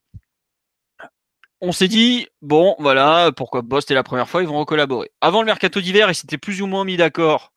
On 1.60 1.72
s'est 1.72 1.88
dit, 1.88 2.28
bon, 2.40 2.76
voilà, 2.78 3.32
pourquoi 3.36 3.62
Boss 3.62 3.84
c'était 3.84 3.94
la 3.94 4.04
première 4.04 4.28
fois, 4.28 4.42
ils 4.42 4.48
vont 4.48 4.58
recollaborer. 4.58 5.10
Avant 5.20 5.40
le 5.40 5.46
mercato 5.46 5.80
d'hiver, 5.80 6.08
ils 6.08 6.14
s'étaient 6.14 6.38
plus 6.38 6.62
ou 6.62 6.66
moins 6.66 6.84
mis 6.84 6.96
d'accord. 6.96 7.52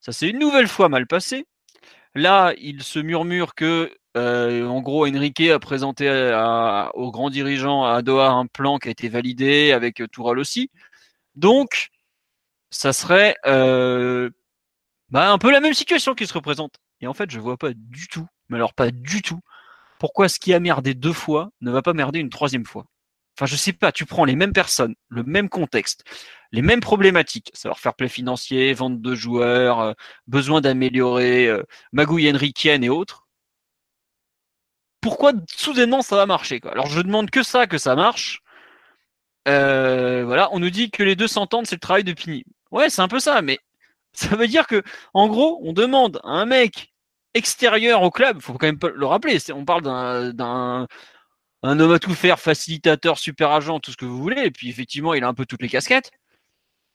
Ça 0.00 0.12
s'est 0.12 0.28
une 0.28 0.38
nouvelle 0.38 0.66
fois 0.66 0.88
mal 0.88 1.06
passé. 1.06 1.46
Là, 2.14 2.54
il 2.58 2.82
se 2.82 2.98
murmure 2.98 3.54
que, 3.54 3.94
euh, 4.16 4.66
en 4.66 4.80
gros, 4.80 5.06
Enrique 5.06 5.40
a 5.42 5.58
présenté 5.58 6.08
aux 6.94 7.10
grands 7.12 7.30
dirigeants 7.30 7.84
à 7.84 8.02
Doha 8.02 8.30
un 8.30 8.46
plan 8.46 8.78
qui 8.78 8.88
a 8.88 8.90
été 8.90 9.08
validé 9.08 9.72
avec 9.72 10.02
Toural 10.10 10.38
aussi. 10.38 10.70
Donc, 11.36 11.90
ça 12.70 12.92
serait 12.92 13.36
euh, 13.46 14.30
bah, 15.10 15.32
un 15.32 15.38
peu 15.38 15.50
la 15.52 15.60
même 15.60 15.74
situation 15.74 16.14
qui 16.14 16.26
se 16.26 16.34
représente. 16.34 16.76
Et 17.00 17.06
en 17.06 17.14
fait, 17.14 17.30
je 17.30 17.40
vois 17.40 17.56
pas 17.56 17.72
du 17.74 18.08
tout, 18.08 18.26
mais 18.48 18.56
alors 18.56 18.74
pas 18.74 18.90
du 18.90 19.22
tout, 19.22 19.40
pourquoi 19.98 20.28
ce 20.28 20.40
qui 20.40 20.54
a 20.54 20.60
merdé 20.60 20.94
deux 20.94 21.12
fois 21.12 21.50
ne 21.60 21.70
va 21.70 21.82
pas 21.82 21.92
merder 21.94 22.20
une 22.20 22.30
troisième 22.30 22.66
fois. 22.66 22.86
Enfin, 23.40 23.50
je 23.50 23.56
sais 23.56 23.72
pas, 23.72 23.90
tu 23.90 24.04
prends 24.04 24.26
les 24.26 24.36
mêmes 24.36 24.52
personnes, 24.52 24.94
le 25.08 25.22
même 25.22 25.48
contexte, 25.48 26.04
les 26.52 26.60
mêmes 26.60 26.80
problématiques, 26.80 27.50
savoir 27.54 27.78
faire 27.78 27.94
play 27.94 28.10
financier, 28.10 28.74
vente 28.74 29.00
de 29.00 29.14
joueurs, 29.14 29.80
euh, 29.80 29.92
besoin 30.26 30.60
d'améliorer, 30.60 31.46
euh, 31.48 31.62
magouille 31.92 32.26
et 32.26 32.88
autres. 32.90 33.26
Pourquoi 35.00 35.32
soudainement 35.56 36.02
ça 36.02 36.16
va 36.16 36.26
marcher 36.26 36.60
Alors 36.70 36.88
je 36.88 37.00
demande 37.00 37.30
que 37.30 37.42
ça, 37.42 37.66
que 37.66 37.78
ça 37.78 37.96
marche. 37.96 38.42
Euh, 39.48 40.22
voilà, 40.26 40.50
on 40.52 40.58
nous 40.58 40.68
dit 40.68 40.90
que 40.90 41.02
les 41.02 41.16
deux 41.16 41.28
s'entendent, 41.28 41.66
c'est 41.66 41.76
le 41.76 41.80
travail 41.80 42.04
de 42.04 42.12
Pini. 42.12 42.44
Ouais, 42.70 42.90
c'est 42.90 43.00
un 43.00 43.08
peu 43.08 43.20
ça, 43.20 43.40
mais 43.40 43.58
ça 44.12 44.36
veut 44.36 44.48
dire 44.48 44.66
que, 44.66 44.82
en 45.14 45.28
gros, 45.28 45.60
on 45.64 45.72
demande 45.72 46.20
à 46.24 46.32
un 46.32 46.44
mec 46.44 46.92
extérieur 47.32 48.02
au 48.02 48.10
club, 48.10 48.40
faut 48.42 48.52
quand 48.54 48.66
même 48.66 48.78
le 48.94 49.06
rappeler, 49.06 49.38
on 49.54 49.64
parle 49.64 49.82
d'un 50.34 50.86
un 51.62 51.78
homme 51.78 51.92
à 51.92 51.98
tout 51.98 52.14
faire, 52.14 52.40
facilitateur, 52.40 53.18
super 53.18 53.50
agent, 53.50 53.80
tout 53.80 53.90
ce 53.90 53.96
que 53.96 54.04
vous 54.04 54.18
voulez, 54.18 54.42
et 54.44 54.50
puis 54.50 54.68
effectivement, 54.68 55.14
il 55.14 55.24
a 55.24 55.28
un 55.28 55.34
peu 55.34 55.46
toutes 55.46 55.62
les 55.62 55.68
casquettes, 55.68 56.10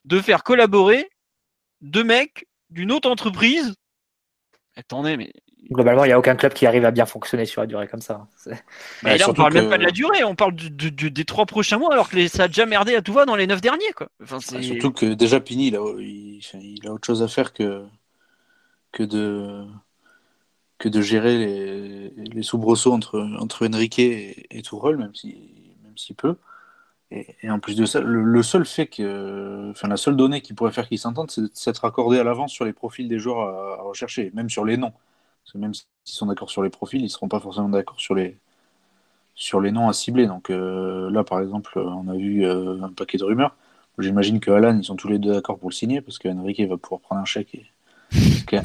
de 0.06 0.20
faire 0.20 0.44
collaborer 0.44 1.10
deux 1.82 2.04
mecs 2.04 2.48
d'une 2.70 2.92
autre 2.92 3.10
entreprise. 3.10 3.76
Attendez, 4.76 5.18
mais. 5.18 5.32
Globalement, 5.72 6.04
il 6.04 6.10
n'y 6.10 6.14
a 6.14 6.20
aucun 6.20 6.36
club 6.36 6.54
qui 6.54 6.68
arrive 6.68 6.86
à 6.86 6.92
bien 6.92 7.08
fonctionner 7.08 7.46
sur 7.46 7.62
la 7.62 7.66
durée 7.66 7.88
comme 7.88 8.02
ça. 8.02 8.28
Mais 9.02 9.18
là, 9.18 9.28
on 9.28 9.34
parle 9.34 9.52
même 9.54 9.68
pas 9.68 9.80
de 9.80 9.84
la 9.84 9.90
durée, 9.90 10.24
on 10.24 10.36
parle 10.36 10.54
des 10.54 11.26
trois 11.26 11.48
prochains 11.48 11.80
mois, 11.80 11.92
alors 11.92 12.08
que 12.08 12.28
ça 12.28 12.44
a 12.44 12.48
déjà 12.48 12.68
merdé 12.68 12.96
à 12.96 13.02
tout 13.02 13.14
va 13.14 13.26
dans 13.26 13.36
les 13.36 13.48
neuf 13.48 13.62
derniers. 13.62 13.92
Quoi. 13.96 14.08
Enfin, 14.22 14.40
surtout 14.40 14.92
que 14.92 15.16
déjà, 15.16 15.40
Pini, 15.40 15.70
il 15.70 15.76
a, 15.76 15.80
il, 15.98 16.88
a 16.88 16.92
autre 16.92 17.08
chose 17.08 17.24
à 17.24 17.28
faire 17.28 17.52
que, 17.52 17.84
que 18.92 19.02
de 19.02 19.66
que 20.78 20.90
de 20.90 21.02
gérer 21.02 21.38
les, 21.38 22.10
les 22.10 22.44
soubresauts 22.44 22.94
entre, 22.94 23.20
entre 23.40 23.68
Enrique 23.68 24.00
et, 24.00 24.48
et 24.52 24.64
même 24.98 25.16
s'il 25.16 25.38
même 25.84 25.98
si 25.98 26.14
peut. 26.14 26.38
Et, 27.12 27.50
en 27.50 27.60
plus 27.60 27.76
de 27.76 27.86
ça, 27.86 28.02
le, 28.02 28.44
seul 28.44 28.66
fait 28.66 28.88
que, 28.88 29.70
enfin, 29.72 29.88
la 29.88 29.98
seule 29.98 30.18
donnée 30.18 30.42
qui 30.42 30.54
pourrait 30.54 30.72
faire 30.72 30.88
qu'ils 30.88 31.00
s'entendent, 31.00 31.32
c'est 31.32 31.56
s'être 31.56 31.86
accordé 31.86 32.20
à 32.20 32.24
l'avance 32.24 32.52
sur 32.52 32.66
les 32.66 32.74
profils 32.74 33.08
des 33.08 33.20
joueurs 33.20 33.42
à, 33.80 33.84
rechercher, 33.84 34.32
même 34.34 34.50
sur 34.50 34.66
les 34.66 34.78
noms. 34.78 34.92
Parce 35.44 35.54
que 35.54 35.58
même 35.60 35.74
s'ils 35.74 35.86
sont 36.06 36.26
d'accord 36.28 36.50
sur 36.50 36.64
les 36.64 36.70
profils, 36.70 37.00
ils 37.00 37.04
ne 37.04 37.10
seront 37.10 37.28
pas 37.28 37.40
forcément 37.40 37.70
d'accord 37.70 38.00
sur 38.00 38.16
les, 38.16 38.38
sur 39.36 39.62
les 39.62 39.72
noms 39.72 39.90
à 39.90 39.94
cibler. 39.94 40.28
Donc 40.28 40.50
euh, 40.50 41.10
là, 41.12 41.24
par 41.24 41.42
exemple, 41.42 41.80
on 41.80 42.08
a 42.10 42.16
vu 42.16 42.46
euh, 42.46 42.82
un 42.84 42.92
paquet 42.94 43.18
de 43.18 43.24
rumeurs. 43.26 43.56
J'imagine 44.00 44.40
que 44.40 44.52
Alan, 44.52 44.78
ils 44.78 44.84
sont 44.84 44.96
tous 44.96 45.08
les 45.08 45.20
deux 45.20 45.34
d'accord 45.34 45.60
pour 45.60 45.70
le 45.70 45.76
signer, 45.76 46.02
parce 46.02 46.20
qu'Enrique 46.20 46.62
va 46.62 46.78
pouvoir 46.78 47.02
prendre 47.02 47.22
un 47.22 47.26
chèque 47.26 47.56
et 47.56 47.66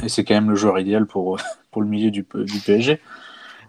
c'est 0.09 0.25
quand 0.25 0.35
même 0.35 0.51
le 0.51 0.57
joueur 0.57 0.79
idéal 0.79 1.07
pour, 1.07 1.39
pour 1.71 1.83
le 1.83 1.89
milieu 1.89 2.11
du, 2.11 2.27
du 2.35 2.61
PSG. 2.61 3.01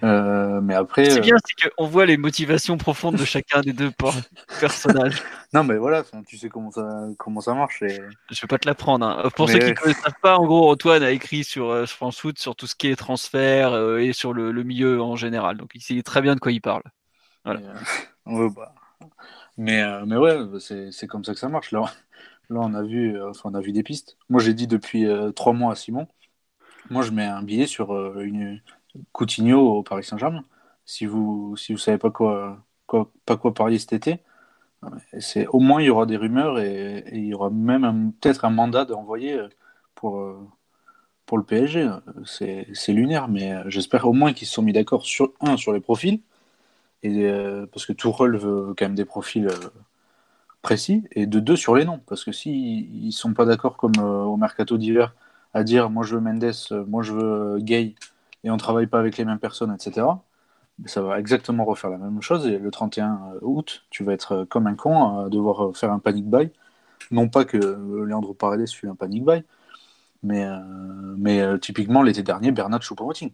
Euh, 0.03 0.61
mais 0.61 0.73
après. 0.73 1.09
C'est 1.09 1.21
bien, 1.21 1.35
euh, 1.35 1.39
c'est 1.45 1.69
qu'on 1.69 1.87
voit 1.87 2.05
les 2.05 2.17
motivations 2.17 2.77
profondes 2.77 3.15
de 3.15 3.25
chacun 3.25 3.61
des 3.61 3.73
deux 3.73 3.91
personnages. 4.59 5.21
non, 5.53 5.63
mais 5.63 5.77
voilà, 5.77 6.03
tu 6.27 6.37
sais 6.37 6.49
comment 6.49 6.71
ça, 6.71 7.07
comment 7.17 7.41
ça 7.41 7.53
marche. 7.53 7.81
Et... 7.83 7.99
Je 8.31 8.41
vais 8.41 8.47
pas 8.47 8.57
te 8.57 8.67
l'apprendre. 8.67 9.05
Hein. 9.05 9.29
Pour 9.35 9.49
ceux 9.49 9.59
qui 9.59 9.69
ne 9.69 9.73
connaissent 9.73 10.01
pas, 10.21 10.37
en 10.37 10.45
gros, 10.45 10.71
Antoine 10.71 11.03
a 11.03 11.11
écrit 11.11 11.43
sur 11.43 11.69
euh, 11.69 11.85
France 11.85 12.19
Foot 12.19 12.39
sur 12.39 12.55
tout 12.55 12.67
ce 12.67 12.75
qui 12.75 12.87
est 12.87 12.95
transfert 12.95 13.75
et 13.99 14.13
sur 14.13 14.33
le, 14.33 14.51
le, 14.51 14.63
milieu 14.63 15.01
en 15.01 15.15
général. 15.15 15.57
Donc 15.57 15.71
il 15.75 15.81
sait 15.81 16.01
très 16.01 16.21
bien 16.21 16.35
de 16.35 16.39
quoi 16.39 16.51
il 16.51 16.61
parle. 16.61 16.83
Voilà. 17.45 17.61
bah. 18.25 18.73
mais, 19.57 19.83
mais 20.07 20.17
ouais, 20.17 20.39
c'est 20.59 21.07
comme 21.07 21.23
ça 21.23 21.33
que 21.33 21.39
ça 21.39 21.49
marche. 21.49 21.71
Là, 21.71 21.83
là 22.49 22.59
on, 22.61 22.73
a 22.73 22.83
vu, 22.83 23.21
enfin, 23.23 23.49
on 23.51 23.55
a 23.55 23.61
vu 23.61 23.71
des 23.71 23.83
pistes. 23.83 24.17
Moi, 24.29 24.41
j'ai 24.41 24.53
dit 24.53 24.67
depuis 24.67 25.05
trois 25.35 25.53
mois 25.53 25.73
à 25.73 25.75
Simon 25.75 26.07
moi, 26.89 27.03
je 27.03 27.11
mets 27.11 27.25
un 27.25 27.43
billet 27.43 27.67
sur 27.67 27.93
une, 28.19 28.61
Coutinho 29.11 29.77
au 29.77 29.83
Paris 29.83 30.03
Saint-Germain. 30.03 30.43
Si 30.85 31.05
vous 31.05 31.55
si 31.57 31.77
savez 31.77 31.97
pas 31.97 32.11
quoi, 32.11 32.65
pas 33.25 33.37
quoi 33.37 33.53
parier 33.53 33.79
cet 33.79 33.93
été, 33.93 34.19
c'est 35.19 35.47
au 35.47 35.59
moins 35.59 35.81
il 35.81 35.85
y 35.85 35.89
aura 35.89 36.05
des 36.05 36.17
rumeurs 36.17 36.59
et, 36.59 37.05
il 37.11 37.25
y 37.27 37.33
aura 37.33 37.49
même 37.49 38.13
peut-être 38.19 38.45
un 38.45 38.49
mandat 38.49 38.85
d'envoyer 38.85 39.39
pour 39.95 40.19
euh, 40.19 40.47
le 41.33 41.43
PSG. 41.43 41.89
C'est 42.25 42.93
lunaire, 42.93 43.27
mais 43.27 43.53
j'espère 43.67 44.07
au 44.07 44.13
moins 44.13 44.33
qu'ils 44.33 44.47
se 44.47 44.55
sont 44.55 44.63
mis 44.63 44.73
d'accord 44.73 45.05
sur 45.05 45.33
un 45.41 45.57
sur 45.57 45.73
les 45.73 45.81
profils 45.81 46.21
euh, 47.05 47.65
parce 47.67 47.85
que 47.85 47.93
Tourelle 47.93 48.37
veut 48.37 48.73
quand 48.77 48.85
même 48.85 48.95
des 48.95 49.05
profils 49.05 49.47
euh, 49.47 49.69
précis 50.61 51.03
et 51.11 51.25
de 51.25 51.39
deux 51.39 51.55
sur 51.55 51.75
les 51.75 51.85
noms 51.85 51.99
parce 52.07 52.23
que 52.23 52.31
si 52.31 52.89
ils 52.93 53.11
sont 53.11 53.33
pas 53.33 53.45
d'accord 53.45 53.77
comme 53.77 53.97
au 53.99 54.37
mercato 54.37 54.77
d'hiver 54.77 55.15
à 55.53 55.63
dire 55.63 55.89
moi 55.89 56.03
je 56.05 56.15
veux 56.15 56.21
Mendes, 56.21 56.53
moi 56.87 57.03
je 57.03 57.13
veux 57.13 57.59
Gay 57.59 57.95
et 58.43 58.51
on 58.51 58.57
travaille 58.57 58.87
pas 58.87 58.99
avec 58.99 59.17
les 59.17 59.25
mêmes 59.25 59.39
personnes, 59.39 59.73
etc., 59.73 60.07
ça 60.85 61.01
va 61.01 61.19
exactement 61.19 61.65
refaire 61.65 61.89
la 61.89 61.97
même 61.97 62.21
chose. 62.21 62.47
Et 62.47 62.57
le 62.57 62.71
31 62.71 63.33
août, 63.41 63.85
tu 63.89 64.03
vas 64.03 64.13
être 64.13 64.45
comme 64.45 64.67
un 64.67 64.75
con 64.75 65.19
à 65.19 65.29
devoir 65.29 65.75
faire 65.77 65.91
un 65.91 65.99
panic 65.99 66.25
buy. 66.25 66.51
Non 67.11 67.29
pas 67.29 67.45
que 67.45 67.57
Leandro 67.57 68.33
Paredes 68.33 68.69
fut 68.69 68.87
un 68.87 68.95
panic 68.95 69.23
buy, 69.25 69.43
mais, 70.23 70.45
euh, 70.45 71.15
euh, 71.27 71.57
typiquement 71.57 72.03
l'été 72.03 72.23
dernier, 72.23 72.51
Bernard 72.51 72.81
Choupo-Moting. 72.81 73.31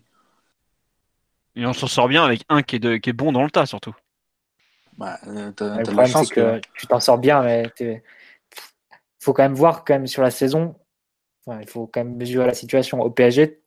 Et 1.56 1.66
on 1.66 1.74
s'en 1.74 1.88
sort 1.88 2.08
bien 2.08 2.24
avec 2.24 2.44
un 2.50 2.62
qui 2.62 2.78
est, 2.78 3.00
qui 3.00 3.10
est 3.10 3.14
bon 3.14 3.32
dans 3.32 3.44
le 3.44 3.52
tas, 3.52 3.66
surtout. 3.66 3.96
Bah, 4.98 5.20
euh, 5.28 5.52
le 5.60 5.84
problème, 5.84 6.08
c'est 6.08 6.34
que... 6.34 6.62
tu 6.76 6.88
t'en 6.88 7.00
sors 7.00 7.18
bien, 7.18 7.44
mais 7.44 7.72
il 7.80 8.02
faut 9.20 9.34
quand 9.34 9.44
même 9.44 9.54
voir 9.54 9.86
quand 9.86 9.94
même 9.94 10.08
sur 10.08 10.24
la 10.24 10.32
saison. 10.32 10.76
il 11.48 11.68
faut 11.68 11.88
quand 11.88 12.04
même 12.04 12.16
mesurer 12.16 12.48
la 12.48 12.54
situation. 12.54 13.02
Au 13.02 13.10
PSG, 13.10 13.62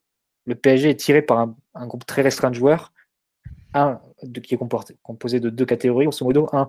le 0.47 0.55
PSG 0.55 0.91
est 0.91 0.97
tiré 0.97 1.23
par 1.23 1.39
un, 1.75 1.87
groupe 1.87 2.05
très 2.05 2.23
restreint 2.23 2.51
de 2.51 2.57
joueurs, 2.57 2.93
un 3.75 4.01
qui 4.43 4.55
est 4.55 4.59
composé 5.03 5.41
de 5.41 5.51
deux 5.51 5.67
catégories, 5.67 6.07
grosso 6.07 6.25
modo. 6.25 6.49
Un, 6.53 6.69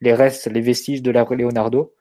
les 0.00 0.14
restes, 0.14 0.46
les 0.46 0.60
vestiges 0.60 1.02
de 1.02 1.10
la 1.10 1.24
Leonardo, 1.24 1.94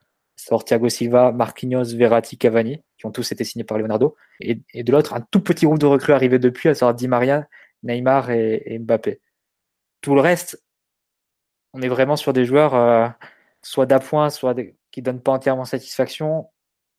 Thiago 0.66 0.90
Silva, 0.90 1.32
Marquinhos, 1.32 1.96
Verratti, 1.96 2.38
Cavani, 2.38 2.82
qui 2.98 3.06
ont 3.06 3.12
tous 3.12 3.32
été 3.32 3.44
signés 3.44 3.64
par 3.64 3.78
Leonardo. 3.78 4.16
Et, 4.42 4.56
de 4.84 4.92
l'autre, 4.92 5.14
un 5.14 5.22
tout 5.22 5.40
petit 5.40 5.66
groupe 5.66 5.80
de 5.80 5.86
recrues 5.86 6.14
arrivés 6.14 6.40
depuis, 6.40 6.70
à 6.70 6.76
savoir 6.76 6.94
Di 6.94 7.08
Maria, 7.08 7.48
Neymar 7.84 8.32
et, 8.32 8.80
Mbappé. 8.80 9.22
Tout 10.02 10.16
le 10.16 10.22
reste, 10.22 10.62
on 11.76 11.82
est 11.82 11.90
vraiment 11.90 12.16
sur 12.16 12.34
des 12.34 12.46
joueurs 12.46 12.74
euh, 12.74 13.08
soit 13.62 13.86
d'appoint, 13.86 14.30
soit 14.30 14.56
qui 14.92 15.02
ne 15.02 15.06
donnent 15.06 15.22
pas 15.22 15.34
entièrement 15.34 15.66
satisfaction. 15.66 16.48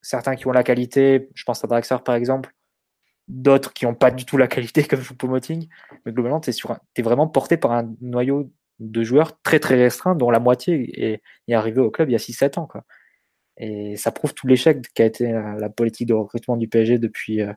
Certains 0.03 0.37
qui 0.37 0.47
ont 0.47 0.53
la 0.53 0.63
qualité, 0.63 1.31
je 1.35 1.45
pense 1.45 1.65
à 1.65 1.67
Draxler 1.67 1.97
par 2.05 2.15
exemple, 2.15 2.55
d'autres 3.27 3.73
qui 3.73 3.87
n'ont 3.87 3.95
pas 3.95 4.11
du 4.11 4.27
tout 4.27 4.37
la 4.37 4.49
qualité 4.49 4.85
comme 4.85 5.01
Choupo-Moting. 5.01 5.69
Mais 6.05 6.13
globalement, 6.13 6.41
tu 6.41 6.51
es, 6.51 7.03
vraiment 7.03 7.27
porté 7.27 7.57
par 7.57 7.73
un 7.73 7.91
noyau 8.03 8.53
de 8.79 9.03
joueurs 9.03 9.41
très 9.43 9.59
très 9.59 9.77
restreint, 9.77 10.15
dont 10.15 10.31
la 10.31 10.41
moitié 10.41 11.15
est, 11.15 11.55
arrivée 11.55 11.81
au 11.81 11.91
club 11.91 12.11
il 12.11 12.13
y 12.13 12.17
a 12.17 12.19
6-7 12.19 12.61
ans. 12.61 12.69
Et 13.57 13.97
ça 13.97 14.13
prouve 14.13 14.35
tout 14.35 14.47
l'échec 14.47 14.83
qu'a 14.93 15.07
été 15.07 15.33
la, 15.33 15.71
politique 15.71 16.07
de 16.09 16.13
recrutement 16.13 16.59
du 16.59 16.69
PSG 16.69 16.99
depuis, 16.99 17.41
euh, 17.41 17.55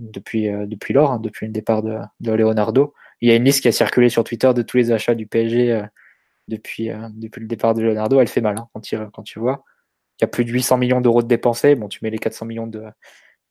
euh, 0.00 0.66
depuis 0.66 0.92
lors, 0.92 1.12
hein, 1.12 1.20
depuis 1.20 1.46
le 1.46 1.52
départ 1.52 1.84
de, 1.84 1.98
de, 2.18 2.32
Leonardo. 2.32 2.92
il 3.20 3.28
y 3.28 3.32
a 3.32 3.36
une 3.36 3.44
liste 3.44 3.62
qui 3.62 3.68
a 3.68 3.72
circulé 3.72 4.08
sur 4.08 4.24
Twitter 4.24 4.52
de 4.52 4.62
tous 4.62 4.78
les 4.78 4.90
achats 4.90 5.14
du 5.14 5.28
PSG 5.28 5.86
depuis, 6.52 6.90
depuis 7.14 7.40
le 7.40 7.46
départ 7.46 7.74
de 7.74 7.82
Leonardo. 7.82 8.20
Elle 8.20 8.28
fait 8.28 8.40
mal 8.40 8.56
hein, 8.58 8.68
quand, 8.72 8.80
tu, 8.80 8.96
quand 9.12 9.22
tu 9.22 9.38
vois. 9.38 9.64
Il 10.20 10.22
y 10.22 10.26
a 10.26 10.28
plus 10.28 10.44
de 10.44 10.50
800 10.50 10.78
millions 10.78 11.00
d'euros 11.00 11.22
de 11.22 11.28
dépensés. 11.28 11.74
Bon, 11.74 11.88
tu 11.88 12.00
mets 12.02 12.10
les 12.10 12.18
400 12.18 12.46
millions 12.46 12.66
de, 12.66 12.84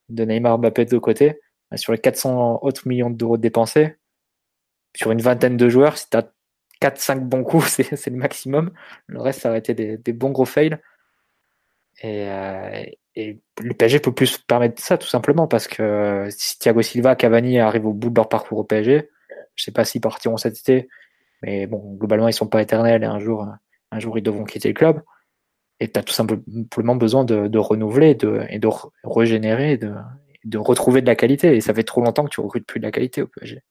de 0.09 0.25
Neymar 0.25 0.59
Mbappé 0.59 0.85
de 0.85 0.97
côté. 0.97 1.39
Sur 1.75 1.93
les 1.93 1.97
400 1.97 2.59
autres 2.63 2.87
millions 2.87 3.09
d'euros 3.09 3.37
de 3.37 3.41
dépensés, 3.41 3.95
sur 4.95 5.11
une 5.11 5.21
vingtaine 5.21 5.57
de 5.57 5.69
joueurs, 5.69 5.97
si 5.97 6.09
tu 6.09 6.17
as 6.17 6.29
4-5 6.81 7.19
bons 7.19 7.43
coups, 7.43 7.81
c'est 7.95 8.09
le 8.09 8.17
maximum. 8.17 8.71
Le 9.07 9.21
reste, 9.21 9.41
ça 9.41 9.49
aurait 9.49 9.59
été 9.59 9.73
des, 9.73 10.13
bons 10.13 10.31
gros 10.31 10.45
fails. 10.45 10.77
Et, 12.03 12.29
euh, 12.29 12.83
et, 13.15 13.39
le 13.61 13.73
PSG 13.73 13.99
peut 13.99 14.13
plus 14.13 14.27
se 14.27 14.39
permettre 14.39 14.81
ça, 14.81 14.97
tout 14.97 15.07
simplement, 15.07 15.47
parce 15.47 15.67
que 15.67 16.27
si 16.31 16.57
Thiago 16.59 16.81
Silva, 16.81 17.15
Cavani 17.15 17.59
arrivent 17.59 17.85
au 17.85 17.93
bout 17.93 18.09
de 18.09 18.15
leur 18.15 18.29
parcours 18.29 18.59
au 18.59 18.63
PSG, 18.63 19.09
je 19.55 19.63
sais 19.63 19.71
pas 19.71 19.85
s'ils 19.85 20.01
partiront 20.01 20.37
cet 20.37 20.57
été, 20.57 20.89
mais 21.41 21.67
bon, 21.67 21.95
globalement, 21.95 22.27
ils 22.27 22.33
sont 22.33 22.47
pas 22.47 22.61
éternels 22.61 23.03
et 23.03 23.07
un 23.07 23.19
jour, 23.19 23.47
un 23.91 23.99
jour 23.99 24.17
ils 24.17 24.23
devront 24.23 24.43
quitter 24.43 24.69
le 24.69 24.73
club. 24.73 25.01
Et 25.79 25.91
tu 25.91 25.99
as 25.99 26.03
tout 26.03 26.13
simplement 26.13 26.95
besoin 26.95 27.25
de, 27.25 27.57
renouveler 27.57 28.13
de, 28.15 28.45
et 28.49 28.59
de 28.59 28.69
régénérer, 29.03 29.77
de, 29.77 29.93
de 30.45 30.57
retrouver 30.57 31.01
de 31.01 31.07
la 31.07 31.15
qualité. 31.15 31.55
Et 31.55 31.61
ça 31.61 31.73
fait 31.73 31.83
trop 31.83 32.01
longtemps 32.01 32.25
que 32.25 32.29
tu 32.29 32.41
recrutes 32.41 32.67
plus 32.67 32.79
de 32.79 32.85
la 32.85 32.91
qualité 32.91 33.21
au 33.23 33.27
PSG. 33.27 33.61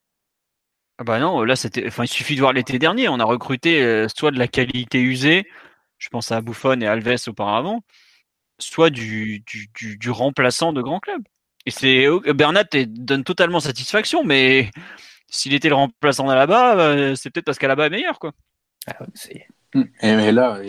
Ah 0.98 1.04
bah 1.04 1.18
non, 1.18 1.42
là 1.44 1.54
enfin 1.86 2.04
il 2.04 2.08
suffit 2.08 2.34
de 2.34 2.40
voir 2.40 2.52
l'été 2.52 2.78
dernier, 2.78 3.08
on 3.08 3.18
a 3.20 3.24
recruté 3.24 3.82
euh, 3.82 4.06
soit 4.14 4.32
de 4.32 4.38
la 4.38 4.48
qualité 4.48 5.00
usée, 5.00 5.46
je 5.96 6.10
pense 6.10 6.30
à 6.30 6.42
Buffon 6.42 6.78
et 6.82 6.86
Alves 6.86 7.16
auparavant, 7.26 7.80
soit 8.58 8.90
du, 8.90 9.42
du, 9.74 10.10
remplaçant 10.10 10.74
de 10.74 10.82
grands 10.82 11.00
clubs. 11.00 11.22
Et 11.64 11.70
c'est 11.70 12.06
oh, 12.08 12.20
Bernat 12.34 12.64
donne 12.86 13.24
totalement 13.24 13.60
satisfaction, 13.60 14.24
mais 14.24 14.70
s'il 15.30 15.54
était 15.54 15.68
le 15.68 15.74
remplaçant 15.74 16.26
là-bas, 16.26 16.78
euh, 16.78 17.14
c'est 17.14 17.30
peut-être 17.30 17.46
parce 17.46 17.58
qu'à-bas 17.58 17.86
est 17.86 17.90
meilleur 17.90 18.18
quoi. 18.18 18.32
Ah 18.86 19.06
et 19.74 20.16
mais 20.16 20.32
là, 20.32 20.60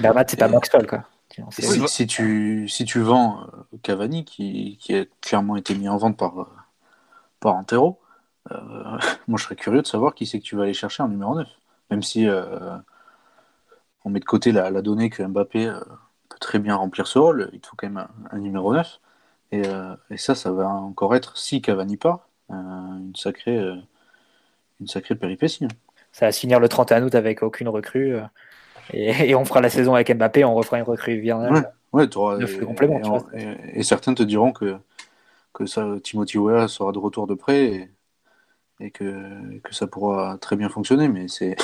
Bernat 0.00 0.24
c'est 0.28 0.38
pas 0.38 0.48
Maxwell 0.48 0.86
quoi. 0.86 1.04
Si, 1.50 2.06
tu, 2.06 2.68
si 2.68 2.84
tu 2.84 3.00
vends 3.00 3.42
euh, 3.42 3.78
Cavani, 3.82 4.24
qui, 4.24 4.76
qui, 4.80 4.96
a 4.96 5.04
clairement 5.20 5.56
été 5.56 5.74
mis 5.74 5.88
en 5.88 5.96
vente 5.96 6.16
par, 6.16 6.66
par 7.38 7.54
Antero, 7.54 8.00
euh, 8.52 8.98
moi, 9.28 9.38
je 9.38 9.44
serais 9.44 9.56
curieux 9.56 9.82
de 9.82 9.86
savoir 9.86 10.14
qui 10.14 10.26
c'est 10.26 10.38
que 10.40 10.44
tu 10.44 10.56
vas 10.56 10.64
aller 10.64 10.74
chercher 10.74 11.02
en 11.02 11.08
numéro 11.08 11.34
9. 11.34 11.48
Même 11.90 12.02
si 12.02 12.28
euh, 12.28 12.76
on 14.04 14.10
met 14.10 14.20
de 14.20 14.24
côté 14.24 14.52
la, 14.52 14.70
donnée 14.82 15.10
que 15.10 15.22
Mbappé 15.22 15.66
euh, 15.66 15.80
peut 16.28 16.38
très 16.40 16.58
bien 16.58 16.76
remplir 16.76 17.06
ce 17.06 17.18
rôle, 17.18 17.50
il 17.52 17.60
faut 17.64 17.76
quand 17.76 17.88
même 17.88 18.06
un, 18.30 18.38
numéro 18.38 18.72
9. 18.74 19.00
Et, 19.52 19.62
ça, 20.16 20.34
ça 20.34 20.52
va 20.52 20.68
encore 20.68 21.16
être, 21.16 21.36
si 21.38 21.62
Cavani 21.62 21.96
part, 21.96 22.28
une, 22.50 23.12
sacrée, 23.16 23.58
une 24.80 24.86
sacrée 24.86 25.14
péripétie. 25.14 25.66
Ça 26.12 26.26
va 26.26 26.32
finir 26.32 26.60
le 26.60 26.68
31 26.68 27.04
août 27.04 27.14
avec 27.14 27.42
aucune 27.42 27.68
recrue. 27.68 28.16
Et, 28.92 29.34
on 29.34 29.44
fera 29.44 29.60
la 29.60 29.70
saison 29.70 29.94
avec 29.94 30.10
Mbappé, 30.14 30.44
on 30.44 30.54
refera 30.54 30.78
une 30.78 30.84
recrue 30.84 31.16
hivernale. 31.18 31.72
Ouais, 31.92 32.06
et, 33.74 33.82
certains 33.82 34.14
te 34.14 34.22
diront 34.22 34.52
que, 34.52 34.76
que 35.52 35.66
ça, 35.66 35.86
Timothy 36.02 36.38
Weah 36.38 36.68
sera 36.68 36.92
de 36.92 36.98
retour 36.98 37.26
de 37.26 37.34
près. 37.34 37.64
Et, 37.64 37.90
et 38.80 38.90
que, 38.90 39.58
que 39.60 39.74
ça 39.74 39.86
pourra 39.86 40.38
très 40.38 40.56
bien 40.56 40.68
fonctionner, 40.68 41.08
mais 41.08 41.28
c'est. 41.28 41.56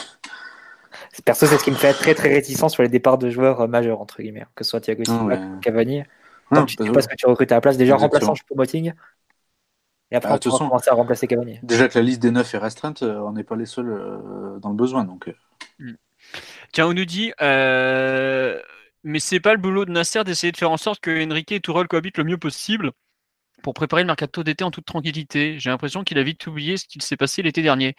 Perso, 1.24 1.46
c'est 1.46 1.58
ce 1.58 1.64
qui 1.64 1.70
me 1.70 1.76
fait 1.76 1.88
être 1.88 1.98
très 1.98 2.14
très 2.14 2.28
réticent 2.28 2.68
sur 2.68 2.82
les 2.82 2.88
départs 2.88 3.18
de 3.18 3.30
joueurs 3.30 3.60
euh, 3.60 3.66
majeurs, 3.66 4.00
entre 4.00 4.22
guillemets, 4.22 4.46
que 4.54 4.64
ce 4.64 4.70
soit 4.70 4.80
Thiago 4.80 5.04
Silva, 5.04 5.38
Cavani. 5.60 6.02
Non, 6.50 6.64
tu 6.64 6.76
sais 6.76 6.90
pas 6.90 7.00
ce 7.00 7.08
que 7.08 7.14
tu 7.16 7.26
recrutes 7.26 7.52
à 7.52 7.56
la 7.56 7.60
place. 7.60 7.76
Déjà 7.76 7.96
remplaçant 7.96 8.34
Choupo-Moting, 8.34 8.92
et 10.14 10.16
après, 10.16 10.30
ah, 10.30 10.38
on 10.46 10.50
va 10.50 10.58
commencer 10.58 10.90
à 10.90 10.94
remplacer 10.94 11.26
Cavani. 11.26 11.58
Déjà 11.64 11.88
que 11.88 11.98
la 11.98 12.04
liste 12.04 12.22
des 12.22 12.30
neufs 12.30 12.54
est 12.54 12.58
restreinte, 12.58 13.02
euh, 13.02 13.18
on 13.18 13.32
n'est 13.32 13.42
pas 13.42 13.56
les 13.56 13.66
seuls 13.66 13.90
euh, 13.90 14.60
dans 14.60 14.68
le 14.68 14.76
besoin. 14.76 15.02
Donc... 15.02 15.28
Hmm. 15.80 15.94
Tiens, 16.72 16.86
on 16.86 16.92
nous 16.92 17.04
dit, 17.04 17.32
euh... 17.42 18.60
mais 19.02 19.18
c'est 19.18 19.40
pas 19.40 19.54
le 19.54 19.58
boulot 19.58 19.84
de 19.84 19.90
Nasser 19.90 20.22
d'essayer 20.22 20.52
de 20.52 20.56
faire 20.56 20.70
en 20.70 20.76
sorte 20.76 21.00
que 21.00 21.28
Enrique 21.28 21.50
et 21.50 21.58
Tourelle 21.58 21.88
cohabitent 21.88 22.18
le 22.18 22.22
mieux 22.22 22.38
possible 22.38 22.92
pour 23.64 23.74
préparer 23.74 24.02
le 24.02 24.06
mercato 24.06 24.44
d'été 24.44 24.62
en 24.62 24.70
toute 24.70 24.84
tranquillité. 24.84 25.58
J'ai 25.58 25.70
l'impression 25.70 26.04
qu'il 26.04 26.18
a 26.18 26.22
vite 26.22 26.46
oublié 26.46 26.76
ce 26.76 26.86
qu'il 26.86 27.02
s'est 27.02 27.16
passé 27.16 27.42
l'été 27.42 27.60
dernier. 27.60 27.96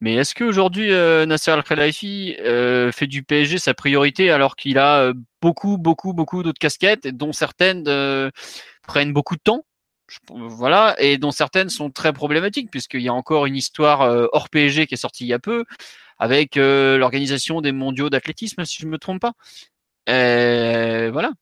Mais 0.00 0.14
est-ce 0.14 0.34
qu'aujourd'hui, 0.34 0.90
euh, 0.90 1.26
Nasser 1.26 1.52
Al-Khelaifi 1.52 2.34
euh, 2.40 2.90
fait 2.90 3.06
du 3.06 3.22
PSG 3.22 3.58
sa 3.58 3.74
priorité 3.74 4.32
alors 4.32 4.56
qu'il 4.56 4.78
a 4.78 4.98
euh, 4.98 5.14
beaucoup, 5.40 5.78
beaucoup, 5.78 6.12
beaucoup 6.12 6.42
d'autres 6.42 6.58
casquettes, 6.58 7.06
dont 7.06 7.32
certaines 7.32 7.84
prennent 8.88 9.12
beaucoup 9.12 9.36
de 9.36 9.42
temps? 9.42 9.64
Voilà, 10.30 10.94
et 10.98 11.18
dont 11.18 11.30
certaines 11.30 11.68
sont 11.68 11.90
très 11.90 12.12
problématiques, 12.12 12.70
puisqu'il 12.70 13.02
y 13.02 13.08
a 13.08 13.14
encore 13.14 13.46
une 13.46 13.56
histoire 13.56 14.00
hors 14.32 14.48
PSG 14.48 14.86
qui 14.86 14.94
est 14.94 14.96
sortie 14.96 15.24
il 15.24 15.28
y 15.28 15.32
a 15.32 15.38
peu, 15.38 15.64
avec 16.18 16.56
l'organisation 16.56 17.60
des 17.60 17.72
mondiaux 17.72 18.10
d'athlétisme, 18.10 18.64
si 18.64 18.78
je 18.80 18.86
ne 18.86 18.90
me 18.92 18.98
trompe 18.98 19.20
pas. 19.20 19.32
voilà 20.06 21.32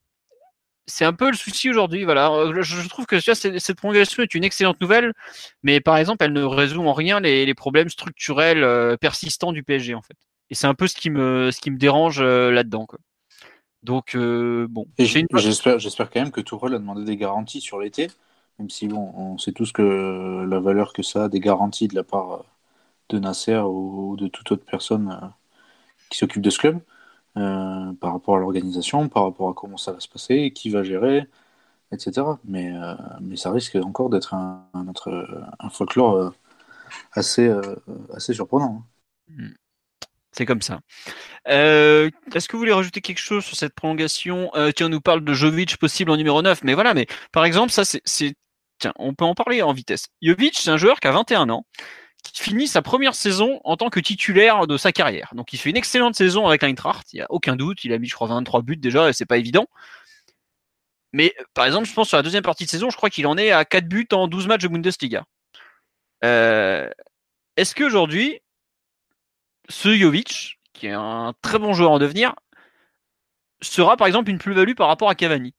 c'est 0.90 1.04
un 1.04 1.12
peu 1.12 1.30
le 1.30 1.36
souci 1.36 1.70
aujourd'hui. 1.70 2.04
Voilà, 2.04 2.30
euh, 2.30 2.62
je, 2.62 2.88
trouve 2.88 3.06
que 3.06 3.20
cette 3.20 3.76
prolongation 3.78 4.22
est 4.22 4.34
une 4.34 4.44
excellente 4.44 4.80
nouvelle, 4.80 5.12
mais 5.62 5.80
par 5.80 5.96
exemple, 5.96 6.24
elle 6.24 6.32
ne 6.32 6.42
résout 6.42 6.82
en 6.82 6.92
rien 6.92 7.20
les, 7.20 7.54
problèmes 7.54 7.88
structurels 7.88 8.62
euh, 8.62 8.96
persistants 8.96 9.52
du 9.52 9.62
PSG 9.62 9.94
en 9.94 10.02
fait. 10.02 10.16
Et 10.50 10.54
c'est 10.54 10.66
un 10.66 10.74
peu 10.74 10.86
ce 10.86 10.96
qui 10.96 11.10
me, 11.10 11.50
ce 11.50 11.60
qui 11.60 11.70
me 11.70 11.78
dérange 11.78 12.20
euh, 12.20 12.50
là-dedans. 12.50 12.86
Donc 13.82 14.16
bon. 14.16 14.86
J'espère, 14.98 15.78
j'espère 15.78 16.10
quand 16.10 16.20
même 16.20 16.32
que 16.32 16.40
Tourelle 16.40 16.74
a 16.74 16.78
demandé 16.78 17.04
des 17.04 17.16
garanties 17.16 17.60
sur 17.60 17.78
l'été, 17.78 18.08
même 18.60 18.70
si 18.70 18.88
bon, 18.88 19.12
on 19.16 19.38
sait 19.38 19.52
tous 19.52 19.72
que 19.72 20.46
la 20.48 20.60
valeur 20.60 20.92
que 20.92 21.02
ça 21.02 21.24
a 21.24 21.28
des 21.28 21.40
garanties 21.40 21.88
de 21.88 21.96
la 21.96 22.04
part 22.04 22.44
de 23.08 23.18
Nasser 23.18 23.56
ou 23.56 24.16
de 24.18 24.28
toute 24.28 24.52
autre 24.52 24.64
personne 24.64 25.32
qui 26.10 26.18
s'occupe 26.18 26.42
de 26.42 26.50
ce 26.50 26.58
club. 26.58 26.80
Euh, 27.36 27.92
par 28.00 28.12
rapport 28.12 28.36
à 28.36 28.40
l'organisation, 28.40 29.08
par 29.08 29.22
rapport 29.22 29.50
à 29.50 29.54
comment 29.54 29.76
ça 29.76 29.92
va 29.92 30.00
se 30.00 30.08
passer, 30.08 30.50
qui 30.52 30.68
va 30.68 30.82
gérer, 30.82 31.28
etc. 31.92 32.22
Mais, 32.44 32.72
euh, 32.74 32.94
mais 33.20 33.36
ça 33.36 33.52
risque 33.52 33.76
encore 33.76 34.10
d'être 34.10 34.34
un, 34.34 34.68
un, 34.74 35.70
folklore 35.70 36.16
euh, 36.16 36.30
assez, 37.12 37.52
assez 38.12 38.34
surprenant. 38.34 38.84
Hein. 39.30 39.42
Hmm. 39.44 39.54
C'est 40.32 40.46
comme 40.46 40.62
ça. 40.62 40.80
Est-ce 41.46 42.48
que 42.48 42.52
vous 42.52 42.58
voulez 42.58 42.72
rajouter 42.72 43.00
quelque 43.00 43.18
chose 43.18 43.44
sur 43.44 43.56
cette 43.56 43.74
prolongation? 43.74 44.50
Tiens, 44.76 44.86
on 44.86 44.90
nous 44.90 45.00
parle 45.00 45.24
de 45.24 45.32
Jovic 45.32 45.76
possible 45.76 46.10
en 46.10 46.16
numéro 46.16 46.40
9, 46.40 46.62
mais 46.62 46.74
voilà, 46.74 46.94
mais 46.94 47.06
par 47.32 47.44
exemple, 47.44 47.72
ça 47.72 47.84
c'est. 47.84 48.34
On 48.96 49.14
peut 49.14 49.24
en 49.24 49.34
parler 49.34 49.62
en 49.62 49.72
vitesse. 49.72 50.08
Jovic, 50.22 50.56
c'est 50.58 50.70
un 50.70 50.76
joueur 50.76 51.00
qui 51.00 51.08
a 51.08 51.12
21 51.12 51.48
ans, 51.50 51.66
qui 52.22 52.42
finit 52.42 52.68
sa 52.68 52.82
première 52.82 53.14
saison 53.14 53.60
en 53.64 53.76
tant 53.76 53.90
que 53.90 54.00
titulaire 54.00 54.66
de 54.66 54.76
sa 54.76 54.92
carrière. 54.92 55.30
Donc 55.34 55.52
il 55.52 55.58
fait 55.58 55.70
une 55.70 55.76
excellente 55.76 56.14
saison 56.14 56.46
avec 56.46 56.62
l'Eintracht, 56.62 57.12
il 57.12 57.16
n'y 57.16 57.22
a 57.22 57.26
aucun 57.30 57.56
doute, 57.56 57.84
il 57.84 57.92
a 57.92 57.98
mis 57.98 58.08
je 58.08 58.14
crois 58.14 58.28
23 58.28 58.62
buts 58.62 58.76
déjà 58.76 59.08
et 59.08 59.12
c'est 59.12 59.26
pas 59.26 59.38
évident. 59.38 59.66
Mais 61.12 61.34
par 61.54 61.66
exemple, 61.66 61.88
je 61.88 61.92
pense 61.92 62.08
sur 62.08 62.16
la 62.16 62.22
deuxième 62.22 62.42
partie 62.42 62.64
de 62.64 62.70
saison, 62.70 62.90
je 62.90 62.96
crois 62.96 63.10
qu'il 63.10 63.26
en 63.26 63.36
est 63.36 63.50
à 63.50 63.64
4 63.64 63.88
buts 63.88 64.08
en 64.12 64.28
12 64.28 64.46
matchs 64.46 64.62
de 64.62 64.68
Bundesliga. 64.68 65.24
Euh, 66.24 66.88
est-ce 67.56 67.74
qu'aujourd'hui, 67.74 68.40
ce 69.68 69.94
Jovic, 69.96 70.58
qui 70.72 70.86
est 70.86 70.92
un 70.92 71.34
très 71.42 71.58
bon 71.58 71.72
joueur 71.72 71.90
en 71.90 71.98
devenir, 71.98 72.34
sera 73.60 73.96
par 73.96 74.06
exemple 74.06 74.30
une 74.30 74.38
plus-value 74.38 74.74
par 74.74 74.88
rapport 74.88 75.10
à 75.10 75.14
Cavani? 75.14 75.54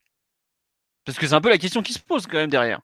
Parce 1.05 1.17
que 1.17 1.27
c'est 1.27 1.33
un 1.33 1.41
peu 1.41 1.49
la 1.49 1.57
question 1.57 1.81
qui 1.81 1.93
se 1.93 1.99
pose 1.99 2.27
quand 2.27 2.37
même 2.37 2.49
derrière. 2.49 2.81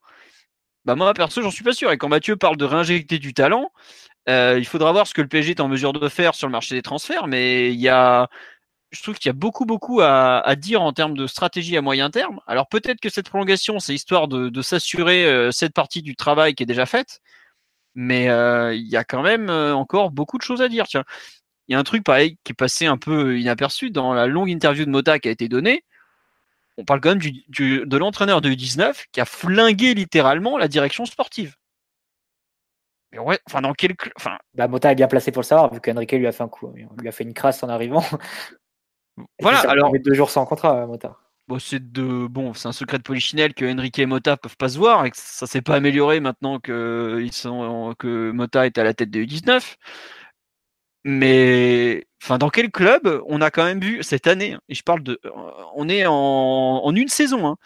Bah 0.88 0.94
moi 0.94 1.12
perso 1.12 1.42
j'en 1.42 1.50
suis 1.50 1.64
pas 1.64 1.74
sûr. 1.74 1.92
Et 1.92 1.98
quand 1.98 2.08
Mathieu 2.08 2.36
parle 2.36 2.56
de 2.56 2.64
réinjecter 2.64 3.18
du 3.18 3.34
talent, 3.34 3.70
euh, 4.30 4.56
il 4.58 4.64
faudra 4.64 4.90
voir 4.90 5.06
ce 5.06 5.12
que 5.12 5.20
le 5.20 5.28
PSG 5.28 5.50
est 5.50 5.60
en 5.60 5.68
mesure 5.68 5.92
de 5.92 6.08
faire 6.08 6.34
sur 6.34 6.46
le 6.48 6.52
marché 6.52 6.74
des 6.74 6.80
transferts, 6.80 7.26
mais 7.26 7.74
il 7.74 7.78
y 7.78 7.90
a 7.90 8.30
je 8.90 9.02
trouve 9.02 9.16
qu'il 9.18 9.28
y 9.28 9.30
a 9.30 9.34
beaucoup 9.34 9.66
beaucoup 9.66 10.00
à, 10.00 10.56
dire 10.56 10.80
en 10.80 10.94
termes 10.94 11.14
de 11.14 11.26
stratégie 11.26 11.76
à 11.76 11.82
moyen 11.82 12.10
terme. 12.10 12.40
Alors 12.46 12.68
peut-être 12.68 13.00
que 13.00 13.10
cette 13.10 13.28
prolongation, 13.28 13.80
c'est 13.80 13.94
histoire 13.94 14.28
de, 14.28 14.62
s'assurer 14.62 15.26
euh, 15.26 15.50
cette 15.50 15.74
partie 15.74 16.00
du 16.00 16.16
travail 16.16 16.54
qui 16.54 16.62
est 16.62 16.66
déjà 16.66 16.86
faite, 16.86 17.20
mais 17.94 18.30
euh, 18.30 18.74
il 18.74 18.88
y 18.88 18.96
a 18.96 19.04
quand 19.04 19.22
même 19.22 19.50
encore 19.50 20.10
beaucoup 20.10 20.38
de 20.38 20.42
choses 20.42 20.62
à 20.62 20.68
dire. 20.68 20.86
Tiens, 20.88 21.04
il 21.68 21.74
y 21.74 21.76
a 21.76 21.78
un 21.78 21.84
truc 21.84 22.02
pareil 22.02 22.38
qui 22.44 22.52
est 22.52 22.54
passé 22.54 22.86
un 22.86 22.96
peu 22.98 23.38
inaperçu 23.38 23.90
dans 23.90 24.14
la 24.14 24.26
longue 24.26 24.48
interview 24.48 24.86
de 24.86 24.90
Mota 24.90 25.18
qui 25.18 25.28
a 25.28 25.32
été 25.32 25.48
donnée 25.48 25.84
on 26.78 26.84
parle 26.84 27.00
quand 27.00 27.10
même 27.10 27.18
de 27.18 27.96
l'entraîneur 27.96 28.40
de 28.40 28.50
U19 28.50 29.06
qui 29.12 29.20
a 29.20 29.24
flingué 29.24 29.94
littéralement 29.94 30.56
la 30.56 30.68
direction 30.68 31.04
sportive. 31.04 31.56
Mais 33.12 33.18
ouais, 33.18 33.38
enfin, 33.46 33.60
dans 33.60 33.72
quel. 33.72 33.94
Enfin... 34.16 34.38
Bah, 34.54 34.68
Mota 34.68 34.92
est 34.92 34.94
bien 34.94 35.08
placé 35.08 35.32
pour 35.32 35.42
le 35.42 35.46
savoir, 35.46 35.72
vu 35.72 35.80
qu'Enrique 35.80 36.12
lui 36.12 36.26
a 36.26 36.32
fait 36.32 36.42
un 36.42 36.48
coup. 36.48 36.72
lui 36.72 37.08
a 37.08 37.12
fait 37.12 37.24
une 37.24 37.34
crasse 37.34 37.62
en 37.62 37.68
arrivant. 37.68 38.04
voilà, 39.40 39.60
alors. 39.60 39.92
deux 39.98 40.14
jours 40.14 40.30
sans 40.30 40.46
contrat, 40.46 40.86
Mota. 40.86 41.16
Bon, 41.48 41.58
c'est 41.58 41.92
de 41.92 42.26
bon, 42.26 42.52
c'est 42.52 42.68
un 42.68 42.72
secret 42.72 42.98
de 42.98 43.02
polichinelle 43.02 43.54
que 43.54 43.64
Enrique 43.64 43.98
et 43.98 44.04
Mota 44.04 44.36
peuvent 44.36 44.58
pas 44.58 44.68
se 44.68 44.76
voir 44.76 45.06
et 45.06 45.10
que 45.10 45.16
ça 45.16 45.46
s'est 45.46 45.62
pas 45.62 45.76
amélioré 45.76 46.20
maintenant 46.20 46.60
que 46.60 47.20
ils 47.22 47.32
sont 47.32 47.94
que 47.98 48.30
Mota 48.32 48.66
est 48.66 48.76
à 48.76 48.84
la 48.84 48.92
tête 48.92 49.10
de 49.10 49.20
U19. 49.20 49.76
Mais 51.04 52.06
enfin, 52.22 52.38
dans 52.38 52.50
quel 52.50 52.70
club 52.70 53.22
on 53.26 53.40
a 53.40 53.50
quand 53.50 53.64
même 53.64 53.80
vu 53.80 54.02
cette 54.02 54.26
année 54.26 54.54
hein, 54.54 54.60
Et 54.68 54.74
je 54.74 54.82
parle 54.82 55.02
de, 55.02 55.20
on 55.74 55.88
est 55.88 56.04
en, 56.06 56.92
une 56.94 57.08
saison. 57.08 57.46
Hein, 57.46 57.56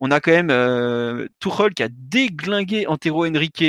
on 0.00 0.10
a 0.10 0.20
quand 0.20 0.32
même 0.32 0.50
euh, 0.50 1.28
Tuchel 1.40 1.74
qui 1.74 1.82
a 1.82 1.88
déglingué 1.90 2.86
Antero 2.86 3.26
Henrique 3.26 3.64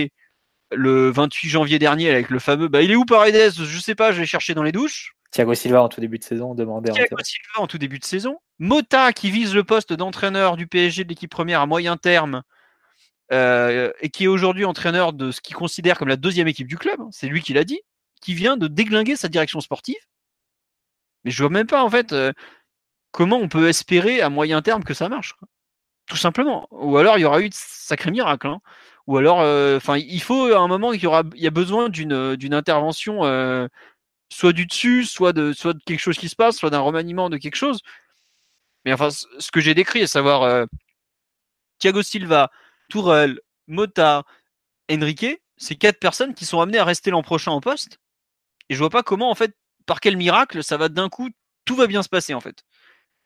le 0.74 1.10
28 1.12 1.50
janvier 1.50 1.80
dernier 1.80 2.10
avec 2.10 2.30
le 2.30 2.40
fameux 2.40 2.70
bah, 2.70 2.82
il 2.82 2.92
est 2.92 2.96
où 2.96 3.06
Paredes? 3.06 3.54
Je 3.54 3.80
sais 3.80 3.96
pas, 3.96 4.12
je 4.12 4.20
vais 4.20 4.26
chercher 4.26 4.54
dans 4.54 4.64
les 4.64 4.72
douches. 4.72 5.14
Thiago 5.32 5.54
Silva 5.54 5.82
en 5.82 5.90
tout 5.90 6.02
début 6.02 6.20
de 6.20 6.24
saison 6.24 6.56
demandait. 6.56 6.92
Thiago 6.92 7.18
Silva 7.24 7.62
en 7.64 7.68
tout 7.68 7.78
début 7.78 8.00
de 8.00 8.06
saison. 8.06 8.38
Mota 8.60 9.14
qui 9.14 9.32
vise 9.32 9.56
le 9.56 9.64
poste 9.64 9.94
d'entraîneur 9.94 10.58
du 10.58 10.68
PSG 10.68 11.04
de 11.04 11.10
l'équipe 11.10 11.32
première 11.32 11.62
à 11.62 11.66
moyen 11.66 11.96
terme 11.98 12.44
euh, 13.32 13.92
et 14.02 14.10
qui 14.10 14.26
est 14.26 14.28
aujourd'hui 14.28 14.66
entraîneur 14.66 15.14
de 15.14 15.32
ce 15.32 15.40
qu'il 15.40 15.56
considère 15.56 15.98
comme 15.98 16.10
la 16.10 16.18
deuxième 16.18 16.50
équipe 16.50 16.68
du 16.68 16.78
club. 16.78 17.00
C'est 17.12 17.28
lui 17.28 17.42
qui 17.42 17.54
l'a 17.54 17.64
dit, 17.64 17.80
qui 18.22 18.34
vient 18.34 18.58
de 18.58 18.68
déglinguer 18.68 19.16
sa 19.16 19.28
direction 19.28 19.62
sportive. 19.62 19.96
Mais 21.24 21.32
je 21.32 21.44
vois 21.44 21.52
même 21.52 21.68
pas 21.68 21.84
en 21.84 21.90
fait 21.90 22.14
euh, 22.14 22.32
comment 23.12 23.38
on 23.38 23.50
peut 23.50 23.68
espérer 23.70 24.22
à 24.22 24.30
moyen 24.30 24.62
terme 24.62 24.84
que 24.84 24.94
ça 24.94 25.10
marche. 25.10 25.36
Tout 26.08 26.18
simplement. 26.18 26.68
Ou 26.72 26.98
alors 26.98 27.18
il 27.18 27.22
y 27.22 27.26
aura 27.26 27.42
eu 27.42 27.50
de 27.50 27.56
sacrés 27.56 28.12
miracles. 28.12 28.48
Hein. 28.48 28.62
Ou 29.08 29.18
alors, 29.18 29.42
euh, 29.42 29.78
enfin, 29.78 29.98
il 29.98 30.22
faut 30.22 30.54
à 30.54 30.60
un 30.60 30.68
moment 30.68 30.92
qu'il 30.92 31.04
y 31.04 31.08
aura, 31.08 31.24
il 31.36 31.42
y 31.42 31.48
a 31.48 31.52
besoin 31.52 31.90
d'une 31.90 32.36
d'une 32.36 32.54
intervention 32.54 33.24
soit 34.32 34.54
du 34.54 34.66
dessus, 34.66 35.06
soit 35.06 35.34
de, 35.34 35.54
soit 35.54 35.74
de 35.74 35.82
quelque 35.86 36.00
chose 36.00 36.18
qui 36.18 36.30
se 36.30 36.36
passe, 36.36 36.58
soit 36.58 36.70
d'un 36.70 36.80
remaniement 36.80 37.30
de 37.30 37.38
quelque 37.38 37.56
chose. 37.56 37.82
Mais 38.86 38.94
enfin, 38.94 39.10
ce 39.12 39.52
que 39.52 39.62
j'ai 39.62 39.76
décrit, 39.76 40.04
à 40.04 40.08
savoir 40.08 40.44
euh, 40.44 40.66
Thiago 41.80 42.02
Silva, 42.02 42.50
Tourelle, 42.90 43.40
Mota, 43.68 44.24
Enrique, 44.92 45.42
c'est 45.58 45.76
quatre 45.76 46.00
personnes 46.00 46.34
qui 46.34 46.46
sont 46.46 46.62
amenées 46.62 46.80
à 46.80 46.86
rester 46.86 47.12
l'an 47.12 47.24
prochain 47.24 47.52
en 47.52 47.62
poste. 47.62 48.00
Et 48.72 48.74
je 48.74 48.80
vois 48.80 48.90
pas 48.90 49.04
comment, 49.04 49.30
en 49.30 49.36
fait, 49.36 49.54
par 49.86 50.00
quel 50.00 50.16
miracle, 50.16 50.64
ça 50.64 50.78
va 50.78 50.88
d'un 50.88 51.10
coup, 51.10 51.30
tout 51.66 51.76
va 51.76 51.88
bien 51.88 52.04
se 52.04 52.10
passer, 52.10 52.34
en 52.34 52.40
fait. 52.40 52.64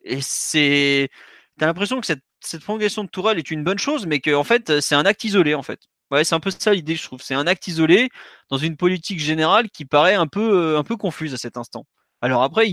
Et 0.04 0.20
c'est. 0.22 1.10
T'as 1.60 1.68
l'impression 1.68 2.02
que 2.02 2.08
cette, 2.08 2.24
cette 2.42 2.64
de 3.04 3.08
Tourelle 3.10 3.38
est 3.38 3.52
une 3.52 3.64
bonne 3.64 3.78
chose, 3.78 4.08
mais 4.08 4.22
que, 4.22 4.34
fait, 4.44 4.82
c'est 4.82 4.96
un 4.96 5.06
acte 5.06 5.24
isolé, 5.24 5.54
en 5.54 5.62
fait. 5.62 5.82
C'est 6.24 6.34
un 6.34 6.40
peu 6.40 6.50
ça 6.50 6.74
l'idée, 6.74 6.96
je 6.96 7.04
trouve. 7.04 7.22
C'est 7.22 7.36
un 7.36 7.46
acte 7.46 7.68
isolé 7.68 8.10
dans 8.50 8.58
une 8.58 8.76
politique 8.76 9.20
générale 9.20 9.70
qui 9.70 9.86
paraît 9.86 10.16
un 10.16 10.26
peu, 10.28 10.78
euh, 10.78 10.80
confuse 10.98 11.34
à 11.36 11.38
cet 11.38 11.58
instant. 11.58 11.86
Alors 12.22 12.42
après, 12.42 12.68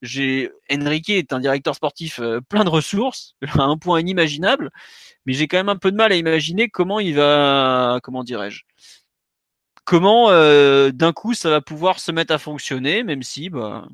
j'ai 0.00 0.50
Enrique 0.70 1.10
est 1.10 1.32
un 1.32 1.40
directeur 1.40 1.74
sportif 1.74 2.20
euh, 2.20 2.40
plein 2.40 2.62
de 2.62 2.68
ressources, 2.68 3.34
à 3.42 3.62
un 3.64 3.76
point 3.76 4.00
inimaginable, 4.00 4.70
mais 5.26 5.32
j'ai 5.32 5.48
quand 5.48 5.56
même 5.56 5.68
un 5.68 5.76
peu 5.76 5.90
de 5.90 5.96
mal 5.96 6.12
à 6.12 6.16
imaginer 6.16 6.68
comment 6.68 7.00
il 7.00 7.16
va, 7.16 7.98
comment 8.04 8.22
dirais-je, 8.22 8.62
comment 9.88 10.30
euh, 10.30 10.90
d'un 10.92 11.12
coup 11.14 11.32
ça 11.32 11.48
va 11.48 11.62
pouvoir 11.62 11.98
se 11.98 12.12
mettre 12.12 12.34
à 12.34 12.38
fonctionner, 12.38 13.02
même 13.04 13.22
si 13.22 13.48
bah, 13.48 13.88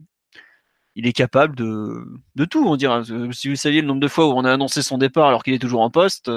il 0.96 1.06
est 1.06 1.12
capable 1.12 1.54
de, 1.56 2.04
de 2.34 2.44
tout, 2.44 2.66
on 2.66 2.76
dirait. 2.76 3.02
Si 3.32 3.48
vous 3.48 3.56
saviez 3.56 3.80
le 3.80 3.86
nombre 3.86 4.00
de 4.00 4.08
fois 4.08 4.26
où 4.26 4.32
on 4.32 4.44
a 4.44 4.52
annoncé 4.52 4.82
son 4.82 4.98
départ 4.98 5.28
alors 5.28 5.44
qu'il 5.44 5.54
est 5.54 5.58
toujours 5.60 5.82
en 5.82 5.90
poste 5.90 6.30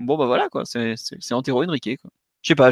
bon 0.00 0.16
bah 0.16 0.26
voilà 0.26 0.48
quoi, 0.48 0.64
c'est 0.64 0.96
Antero 1.32 1.62
Henrique 1.62 1.98
quoi. 2.00 2.10
Je 2.42 2.48
sais 2.48 2.54
pas, 2.54 2.70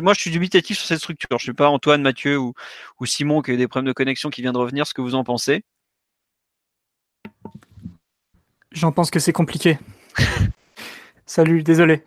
moi 0.00 0.14
je 0.14 0.20
suis 0.20 0.30
dubitatif 0.30 0.78
sur 0.78 0.86
cette 0.86 0.98
structure. 0.98 1.38
Je 1.38 1.44
sais 1.44 1.52
pas 1.52 1.68
Antoine, 1.68 2.00
Mathieu 2.00 2.38
ou, 2.38 2.54
ou 3.00 3.06
Simon 3.06 3.42
qui 3.42 3.50
a 3.50 3.54
eu 3.54 3.58
des 3.58 3.68
problèmes 3.68 3.88
de 3.88 3.92
connexion 3.92 4.30
qui 4.30 4.40
vient 4.40 4.52
de 4.52 4.58
revenir, 4.58 4.86
ce 4.86 4.94
que 4.94 5.02
vous 5.02 5.14
en 5.14 5.24
pensez. 5.24 5.62
J'en 8.72 8.92
pense 8.92 9.10
que 9.10 9.18
c'est 9.18 9.32
compliqué. 9.32 9.78
Salut, 11.26 11.62
désolé. 11.62 12.02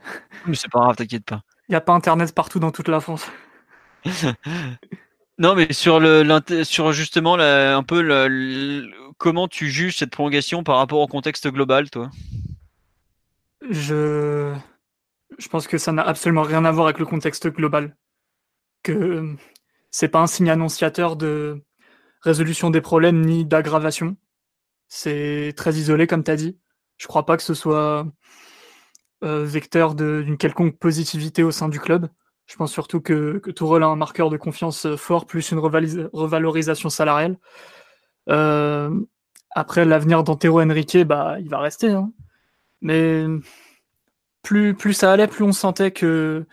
Mais 0.48 0.56
c'est 0.56 0.72
pas 0.72 0.80
grave, 0.80 0.96
t'inquiète 0.96 1.26
pas. 1.26 1.44
N'y 1.74 1.78
a 1.78 1.82
pas 1.82 1.94
internet 1.94 2.36
partout 2.36 2.60
dans 2.60 2.70
toute 2.70 2.88
la 2.88 3.00
France. 3.00 3.32
non, 5.40 5.56
mais 5.56 5.74
sur 5.74 6.00
le 6.00 6.24
sur 6.66 6.92
justement 6.92 7.34
un 7.34 7.82
peu 7.82 8.04
le, 8.04 8.92
comment 9.18 9.48
tu 9.48 9.72
juges 9.72 9.98
cette 9.98 10.12
prolongation 10.12 10.64
par 10.64 10.78
rapport 10.78 11.00
au 11.00 11.08
contexte 11.08 11.48
global, 11.48 11.90
toi? 11.90 12.12
Je, 13.72 14.54
je 15.40 15.48
pense 15.48 15.66
que 15.66 15.80
ça 15.80 15.92
n'a 15.92 16.04
absolument 16.04 16.44
rien 16.44 16.64
à 16.64 16.72
voir 16.72 16.86
avec 16.86 17.00
le 17.00 17.08
contexte 17.08 17.48
global. 17.48 17.98
Que 18.84 19.36
c'est 19.90 20.10
pas 20.10 20.20
un 20.20 20.28
signe 20.28 20.52
annonciateur 20.52 21.16
de 21.16 21.64
résolution 22.22 22.70
des 22.70 22.82
problèmes 22.82 23.26
ni 23.26 23.46
d'aggravation. 23.46 24.16
C'est 24.90 25.56
très 25.58 25.74
isolé, 25.74 26.06
comme 26.06 26.24
tu 26.24 26.30
as 26.30 26.36
dit. 26.36 26.60
Je 26.98 27.08
crois 27.08 27.26
pas 27.26 27.36
que 27.36 27.42
ce 27.42 27.56
soit 27.56 28.06
vecteur 29.24 29.96
d'une 29.96 30.38
quelconque 30.38 30.78
positivité 30.78 31.44
au 31.44 31.52
sein 31.52 31.70
du 31.70 31.80
club. 31.80 32.10
Je 32.46 32.56
pense 32.56 32.72
surtout 32.72 33.00
que, 33.00 33.38
que 33.40 33.52
Tourelle 33.52 33.84
a 33.84 33.88
un 33.88 33.96
marqueur 33.96 34.30
de 34.30 34.38
confiance 34.38 34.96
fort, 34.96 35.26
plus 35.26 35.52
une 35.52 35.60
revalorisation 35.60 36.90
salariale. 36.90 37.38
Euh, 38.30 38.92
après, 39.52 39.86
l'avenir 39.86 40.24
d'Antero 40.24 40.62
Henrique, 40.62 40.98
bah, 41.06 41.38
il 41.40 41.50
va 41.50 41.60
rester. 41.60 41.90
Hein. 41.90 42.12
Mais 42.82 43.26
plus, 44.42 44.94
ça 44.94 45.12
allait, 45.12 45.28
plus 45.28 45.44
on 45.44 45.54
sentait 45.54 45.92
que 45.92 46.46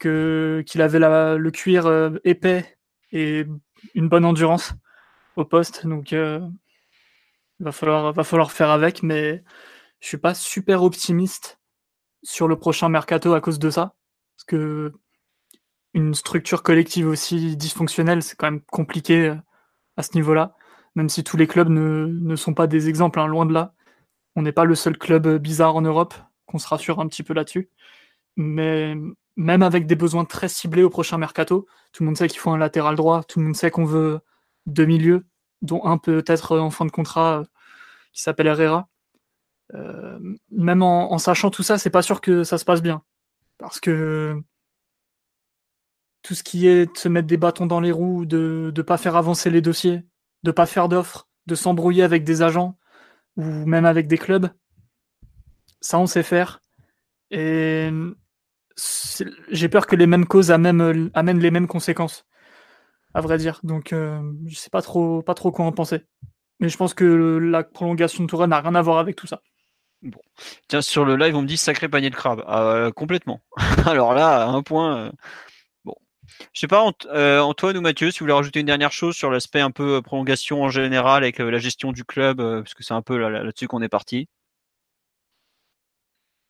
qu'il 0.00 0.80
avait 0.82 1.00
le 1.00 1.50
cuir 1.50 1.86
euh, 1.86 2.10
épais 2.24 2.78
et 3.10 3.44
une 3.94 4.08
bonne 4.08 4.24
endurance 4.24 4.74
au 5.36 5.44
poste. 5.44 5.86
Donc, 5.86 6.12
euh, 6.12 6.40
il 7.60 7.64
va 7.64 7.72
falloir, 7.72 8.12
va 8.12 8.24
falloir 8.24 8.52
faire 8.52 8.70
avec. 8.70 9.02
Mais 9.02 9.42
je 10.00 10.08
suis 10.08 10.18
pas 10.18 10.34
super 10.34 10.82
optimiste 10.84 11.57
sur 12.22 12.48
le 12.48 12.56
prochain 12.58 12.88
mercato 12.88 13.34
à 13.34 13.40
cause 13.40 13.58
de 13.58 13.70
ça? 13.70 13.94
Parce 14.36 14.44
que 14.46 14.92
une 15.94 16.14
structure 16.14 16.62
collective 16.62 17.08
aussi 17.08 17.56
dysfonctionnelle, 17.56 18.22
c'est 18.22 18.36
quand 18.36 18.50
même 18.50 18.62
compliqué 18.62 19.28
euh, 19.28 19.36
à 19.96 20.02
ce 20.02 20.14
niveau-là. 20.14 20.54
Même 20.94 21.08
si 21.08 21.24
tous 21.24 21.36
les 21.36 21.46
clubs 21.46 21.68
ne, 21.68 22.36
sont 22.36 22.54
pas 22.54 22.66
des 22.66 22.88
exemples, 22.88 23.20
hein, 23.20 23.26
loin 23.26 23.46
de 23.46 23.52
là. 23.52 23.74
On 24.36 24.42
n'est 24.42 24.52
pas 24.52 24.64
le 24.64 24.74
seul 24.74 24.98
club 24.98 25.38
bizarre 25.38 25.76
en 25.76 25.82
Europe, 25.82 26.14
qu'on 26.46 26.58
se 26.58 26.68
rassure 26.68 27.00
un 27.00 27.08
petit 27.08 27.22
peu 27.22 27.34
là-dessus. 27.34 27.70
Mais 28.36 28.96
même 29.36 29.62
avec 29.62 29.86
des 29.86 29.96
besoins 29.96 30.24
très 30.24 30.48
ciblés 30.48 30.82
au 30.82 30.90
prochain 30.90 31.18
mercato, 31.18 31.66
tout 31.92 32.02
le 32.02 32.06
monde 32.06 32.16
sait 32.16 32.28
qu'il 32.28 32.40
faut 32.40 32.50
un 32.50 32.58
latéral 32.58 32.96
droit, 32.96 33.22
tout 33.24 33.38
le 33.40 33.46
monde 33.46 33.56
sait 33.56 33.70
qu'on 33.70 33.84
veut 33.84 34.20
deux 34.66 34.86
milieux, 34.86 35.26
dont 35.62 35.84
un 35.84 35.98
peut-être 35.98 36.58
en 36.58 36.70
fin 36.70 36.86
de 36.86 36.90
contrat 36.90 37.44
qui 38.12 38.22
s'appelle 38.22 38.48
Herrera. 38.48 38.88
Euh, 39.74 40.18
même 40.50 40.82
en, 40.82 41.18
sachant 41.18 41.50
tout 41.50 41.62
ça, 41.62 41.78
c'est 41.78 41.90
pas 41.90 42.02
sûr 42.02 42.20
que 42.20 42.44
ça 42.44 42.58
se 42.58 42.64
passe 42.64 42.82
bien. 42.82 43.02
Parce 43.58 43.80
que 43.80 44.40
tout 46.22 46.34
ce 46.34 46.42
qui 46.42 46.66
est 46.66 46.92
de 46.92 46.98
se 46.98 47.08
mettre 47.08 47.26
des 47.26 47.36
bâtons 47.36 47.66
dans 47.66 47.80
les 47.80 47.92
roues, 47.92 48.26
de 48.26 48.72
ne 48.74 48.82
pas 48.82 48.98
faire 48.98 49.16
avancer 49.16 49.50
les 49.50 49.60
dossiers, 49.60 50.02
de 50.42 50.50
pas 50.50 50.66
faire 50.66 50.88
d'offres, 50.88 51.28
de 51.46 51.54
s'embrouiller 51.54 52.02
avec 52.02 52.24
des 52.24 52.42
agents, 52.42 52.78
ou 53.36 53.44
même 53.44 53.84
avec 53.84 54.08
des 54.08 54.18
clubs. 54.18 54.50
Ça, 55.80 55.98
on 55.98 56.06
sait 56.06 56.22
faire. 56.22 56.60
Et 57.30 57.90
j'ai 59.50 59.68
peur 59.68 59.86
que 59.86 59.96
les 59.96 60.06
mêmes 60.06 60.26
causes 60.26 60.50
amènent, 60.50 61.10
les 61.14 61.50
mêmes 61.50 61.66
conséquences, 61.66 62.26
à 63.14 63.20
vrai 63.20 63.38
dire. 63.38 63.60
Donc, 63.62 63.92
euh, 63.92 64.20
je 64.46 64.56
sais 64.56 64.70
pas 64.70 64.82
trop, 64.82 65.22
pas 65.22 65.34
trop 65.34 65.52
quoi 65.52 65.64
en 65.64 65.72
penser. 65.72 66.04
Mais 66.60 66.68
je 66.68 66.76
pense 66.76 66.94
que 66.94 67.04
la 67.04 67.62
prolongation 67.62 68.24
de 68.24 68.28
Tourelle 68.28 68.50
n'a 68.50 68.60
rien 68.60 68.74
à 68.74 68.82
voir 68.82 68.98
avec 68.98 69.16
tout 69.16 69.26
ça. 69.26 69.40
Bon. 70.02 70.20
Tiens, 70.68 70.82
sur 70.82 71.04
le 71.04 71.16
live, 71.16 71.34
on 71.36 71.42
me 71.42 71.46
dit 71.46 71.56
sacré 71.56 71.88
panier 71.88 72.10
de 72.10 72.14
crabe. 72.14 72.44
Ah, 72.46 72.90
complètement. 72.94 73.40
Alors 73.86 74.14
là, 74.14 74.44
à 74.44 74.46
un 74.48 74.62
point. 74.62 74.96
Euh, 74.98 75.12
bon. 75.84 75.94
Je 76.54 76.60
sais 76.60 76.68
pas, 76.68 76.84
euh, 77.06 77.40
Antoine 77.40 77.76
ou 77.78 77.80
Mathieu, 77.80 78.10
si 78.10 78.20
vous 78.20 78.24
voulez 78.24 78.34
rajouter 78.34 78.60
une 78.60 78.66
dernière 78.66 78.92
chose 78.92 79.16
sur 79.16 79.30
l'aspect 79.30 79.60
un 79.60 79.70
peu 79.72 80.02
prolongation 80.02 80.62
en 80.62 80.68
général 80.70 81.24
avec 81.24 81.38
la 81.38 81.58
gestion 81.58 81.92
du 81.92 82.04
club, 82.04 82.38
parce 82.38 82.74
que 82.74 82.84
c'est 82.84 82.94
un 82.94 83.02
peu 83.02 83.18
là-dessus 83.18 83.68
qu'on 83.68 83.82
est 83.82 83.88
parti 83.88 84.28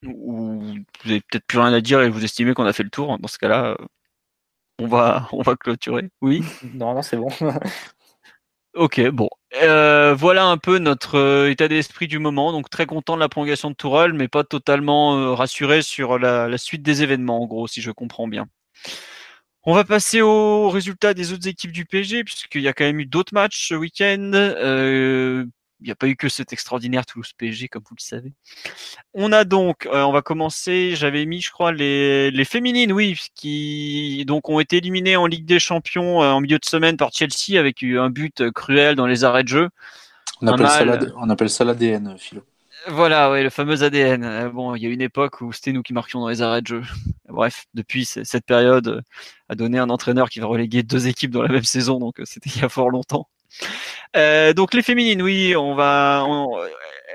ou 0.05 0.59
vous 1.03 1.11
avez 1.11 1.21
peut-être 1.21 1.45
plus 1.45 1.59
rien 1.59 1.73
à 1.73 1.81
dire 1.81 2.01
et 2.01 2.09
vous 2.09 2.23
estimez 2.23 2.53
qu'on 2.53 2.65
a 2.65 2.73
fait 2.73 2.83
le 2.83 2.89
tour, 2.89 3.17
dans 3.19 3.27
ce 3.27 3.37
cas-là, 3.37 3.77
on 4.79 4.87
va, 4.87 5.27
on 5.33 5.41
va 5.41 5.55
clôturer. 5.55 6.09
Oui 6.21 6.43
Non, 6.73 6.93
non, 6.93 7.01
c'est 7.01 7.17
bon. 7.17 7.29
ok, 8.73 9.09
bon. 9.09 9.29
Euh, 9.55 10.13
voilà 10.13 10.45
un 10.45 10.57
peu 10.57 10.77
notre 10.77 11.15
euh, 11.17 11.49
état 11.49 11.67
d'esprit 11.67 12.07
du 12.07 12.19
moment. 12.19 12.51
Donc 12.51 12.69
très 12.69 12.85
content 12.85 13.15
de 13.15 13.19
la 13.19 13.29
prolongation 13.29 13.69
de 13.71 13.75
Tourelle, 13.75 14.13
mais 14.13 14.27
pas 14.27 14.43
totalement 14.43 15.17
euh, 15.17 15.33
rassuré 15.33 15.81
sur 15.81 16.19
la, 16.19 16.57
suite 16.57 16.83
des 16.83 17.03
événements, 17.03 17.43
en 17.43 17.47
gros, 17.47 17.67
si 17.67 17.81
je 17.81 17.91
comprends 17.91 18.27
bien. 18.27 18.47
On 19.63 19.73
va 19.73 19.83
passer 19.83 20.21
aux 20.21 20.69
résultats 20.69 21.13
des 21.13 21.33
autres 21.33 21.47
équipes 21.47 21.71
du 21.71 21.85
PSG, 21.85 22.23
puisqu'il 22.23 22.61
y 22.61 22.67
a 22.67 22.73
quand 22.73 22.85
même 22.85 22.99
eu 22.99 23.05
d'autres 23.05 23.33
matchs 23.33 23.67
ce 23.69 23.75
week-end 23.75 24.31
il 25.81 25.85
n'y 25.85 25.91
a 25.91 25.95
pas 25.95 26.07
eu 26.07 26.15
que 26.15 26.29
cet 26.29 26.51
extraordinaire 26.53 27.05
Toulouse 27.05 27.31
PSG, 27.37 27.67
comme 27.69 27.83
vous 27.87 27.95
le 27.97 28.03
savez. 28.03 28.33
On 29.13 29.31
a 29.31 29.43
donc, 29.43 29.85
euh, 29.85 30.03
on 30.03 30.11
va 30.11 30.21
commencer, 30.21 30.95
j'avais 30.95 31.25
mis, 31.25 31.41
je 31.41 31.51
crois, 31.51 31.71
les, 31.71 32.31
les 32.31 32.45
féminines, 32.45 32.91
oui, 32.91 33.19
qui 33.35 34.23
donc 34.25 34.49
ont 34.49 34.59
été 34.59 34.77
éliminées 34.77 35.15
en 35.15 35.25
Ligue 35.25 35.45
des 35.45 35.59
Champions 35.59 36.21
euh, 36.21 36.31
en 36.31 36.41
milieu 36.41 36.59
de 36.59 36.65
semaine 36.65 36.97
par 36.97 37.11
Chelsea 37.13 37.57
avec 37.57 37.83
un 37.83 38.09
but 38.09 38.51
cruel 38.51 38.95
dans 38.95 39.07
les 39.07 39.23
arrêts 39.23 39.43
de 39.43 39.49
jeu. 39.49 39.69
On, 40.41 40.47
appelle 40.47 41.49
ça, 41.49 41.63
l'ADN, 41.65 42.17
Philo. 42.17 42.43
Voilà, 42.87 43.29
ouais, 43.31 43.43
le 43.43 43.49
fameux 43.49 43.83
ADN. 43.83 44.23
Euh, 44.23 44.49
bon, 44.49 44.75
il 44.75 44.83
y 44.83 44.85
a 44.85 44.89
une 44.89 45.01
époque 45.01 45.41
où 45.41 45.51
c'était 45.51 45.73
nous 45.73 45.83
qui 45.83 45.93
marquions 45.93 46.21
dans 46.21 46.29
les 46.29 46.41
arrêts 46.41 46.61
de 46.61 46.67
jeu. 46.67 46.81
Bref, 47.27 47.65
depuis 47.73 48.05
cette 48.05 48.45
période 48.45 49.03
a 49.49 49.55
donné 49.55 49.77
un 49.77 49.89
entraîneur 49.89 50.29
qui 50.29 50.39
va 50.39 50.47
reléguer 50.47 50.83
deux 50.83 51.07
équipes 51.07 51.31
dans 51.31 51.41
la 51.41 51.49
même 51.49 51.63
saison, 51.63 51.99
donc 51.99 52.21
c'était 52.23 52.49
il 52.55 52.61
y 52.61 52.65
a 52.65 52.69
fort 52.69 52.89
longtemps. 52.89 53.27
Euh, 54.15 54.53
donc 54.53 54.73
les 54.73 54.81
féminines, 54.81 55.21
oui, 55.21 55.55
on 55.55 55.75
va. 55.75 56.25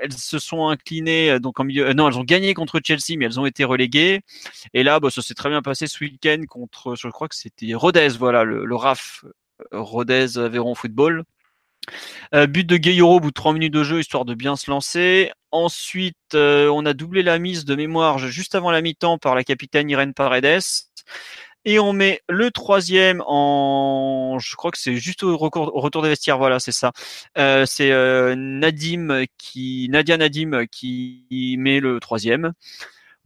elles 0.01 0.13
se 0.13 0.39
sont 0.39 0.67
inclinées 0.67 1.39
donc 1.39 1.59
en 1.59 1.63
milieu. 1.63 1.91
non, 1.93 2.09
elles 2.09 2.17
ont 2.17 2.23
gagné 2.23 2.53
contre 2.53 2.79
Chelsea, 2.83 3.17
mais 3.17 3.25
elles 3.25 3.39
ont 3.39 3.45
été 3.45 3.63
reléguées. 3.63 4.21
Et 4.73 4.83
là, 4.83 4.99
bah, 4.99 5.09
ça 5.09 5.21
s'est 5.21 5.33
très 5.33 5.49
bien 5.49 5.61
passé 5.61 5.87
ce 5.87 6.03
week-end 6.03 6.41
contre, 6.47 6.95
je 6.95 7.07
crois 7.09 7.27
que 7.27 7.35
c'était 7.35 7.73
Rodez, 7.73 8.09
voilà, 8.19 8.43
le, 8.43 8.65
le 8.65 8.75
RAF 8.75 9.25
Rodez 9.71 10.37
Aveyron 10.37 10.75
Football. 10.75 11.23
Euh, 12.33 12.47
but 12.47 12.65
de 12.65 12.77
Gayoro 12.77 13.17
au 13.17 13.19
bout 13.19 13.29
de 13.29 13.33
3 13.33 13.53
minutes 13.53 13.73
de 13.73 13.83
jeu, 13.83 13.99
histoire 13.99 14.25
de 14.25 14.33
bien 14.33 14.55
se 14.55 14.69
lancer. 14.69 15.31
Ensuite, 15.51 16.17
euh, 16.33 16.69
on 16.69 16.85
a 16.85 16.93
doublé 16.93 17.23
la 17.23 17.39
mise 17.39 17.65
de 17.65 17.75
mémoire 17.75 18.19
juste 18.19 18.55
avant 18.55 18.71
la 18.71 18.81
mi-temps 18.81 19.17
par 19.17 19.35
la 19.35 19.43
capitaine 19.43 19.89
Irène 19.89 20.13
Paredes. 20.13 20.61
Et 21.67 21.79
on 21.79 21.93
met 21.93 22.21
le 22.29 22.51
troisième 22.51 23.23
en, 23.25 24.37
je 24.39 24.55
crois 24.55 24.69
que 24.69 24.77
c'est 24.77 24.97
juste 24.97 25.23
au, 25.23 25.35
retour 25.37 26.03
des 26.03 26.09
vestiaires, 26.09 26.37
voilà, 26.37 26.59
c'est 26.59 26.71
ça. 26.71 26.91
Euh, 27.39 27.65
c'est 27.65 27.89
Nadim 28.35 29.25
qui, 29.37 29.87
Nadia 29.89 30.17
Nadim 30.17 30.65
qui 30.71 31.55
met 31.57 31.79
le 31.79 31.99
troisième. 31.99 32.53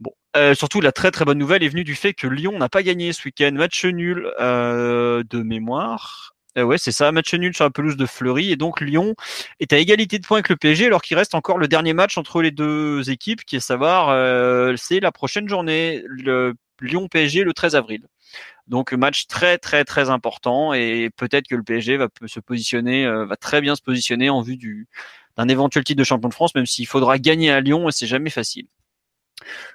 Bon, 0.00 0.12
surtout 0.54 0.80
la 0.80 0.92
très 0.92 1.10
très 1.10 1.26
bonne 1.26 1.36
nouvelle 1.36 1.62
est 1.62 1.68
venue 1.68 1.84
du 1.84 1.94
fait 1.94 2.14
que 2.14 2.26
Lyon 2.26 2.58
n'a 2.58 2.70
pas 2.70 2.82
gagné 2.82 3.12
ce 3.12 3.24
week-end, 3.26 3.52
match 3.52 3.84
nul 3.84 4.32
de 4.38 5.42
mémoire. 5.42 6.34
Euh, 6.58 6.64
ouais, 6.64 6.78
c'est 6.78 6.92
ça, 6.92 7.12
match 7.12 7.32
nul 7.34 7.54
sur 7.54 7.64
la 7.64 7.70
pelouse 7.70 7.96
de 7.96 8.06
Fleury. 8.06 8.50
Et 8.50 8.56
donc 8.56 8.80
Lyon 8.80 9.14
est 9.60 9.72
à 9.72 9.78
égalité 9.78 10.18
de 10.18 10.26
points 10.26 10.38
avec 10.38 10.48
le 10.48 10.56
PSG, 10.56 10.86
alors 10.86 11.02
qu'il 11.02 11.16
reste 11.16 11.34
encore 11.34 11.58
le 11.58 11.68
dernier 11.68 11.92
match 11.92 12.18
entre 12.18 12.42
les 12.42 12.50
deux 12.50 13.08
équipes, 13.10 13.44
qui 13.44 13.56
est 13.56 13.60
savoir, 13.60 14.08
euh, 14.10 14.74
c'est 14.76 15.00
la 15.00 15.12
prochaine 15.12 15.48
journée, 15.48 16.02
le 16.06 16.54
Lyon-PSG 16.80 17.44
le 17.44 17.52
13 17.52 17.76
avril. 17.76 18.06
Donc 18.66 18.92
match 18.92 19.26
très 19.26 19.58
très 19.58 19.84
très 19.84 20.10
important 20.10 20.72
et 20.72 21.10
peut-être 21.16 21.48
que 21.48 21.56
le 21.56 21.62
PSG 21.62 21.96
va 21.96 22.08
se 22.26 22.40
positionner, 22.40 23.04
euh, 23.04 23.26
va 23.26 23.36
très 23.36 23.60
bien 23.60 23.74
se 23.74 23.82
positionner 23.82 24.30
en 24.30 24.42
vue 24.42 24.56
du 24.56 24.88
d'un 25.36 25.48
éventuel 25.48 25.84
titre 25.84 25.98
de 25.98 26.04
champion 26.04 26.28
de 26.28 26.34
France, 26.34 26.54
même 26.54 26.66
s'il 26.66 26.86
faudra 26.86 27.18
gagner 27.18 27.50
à 27.50 27.60
Lyon 27.60 27.88
et 27.88 27.92
c'est 27.92 28.06
jamais 28.06 28.30
facile. 28.30 28.66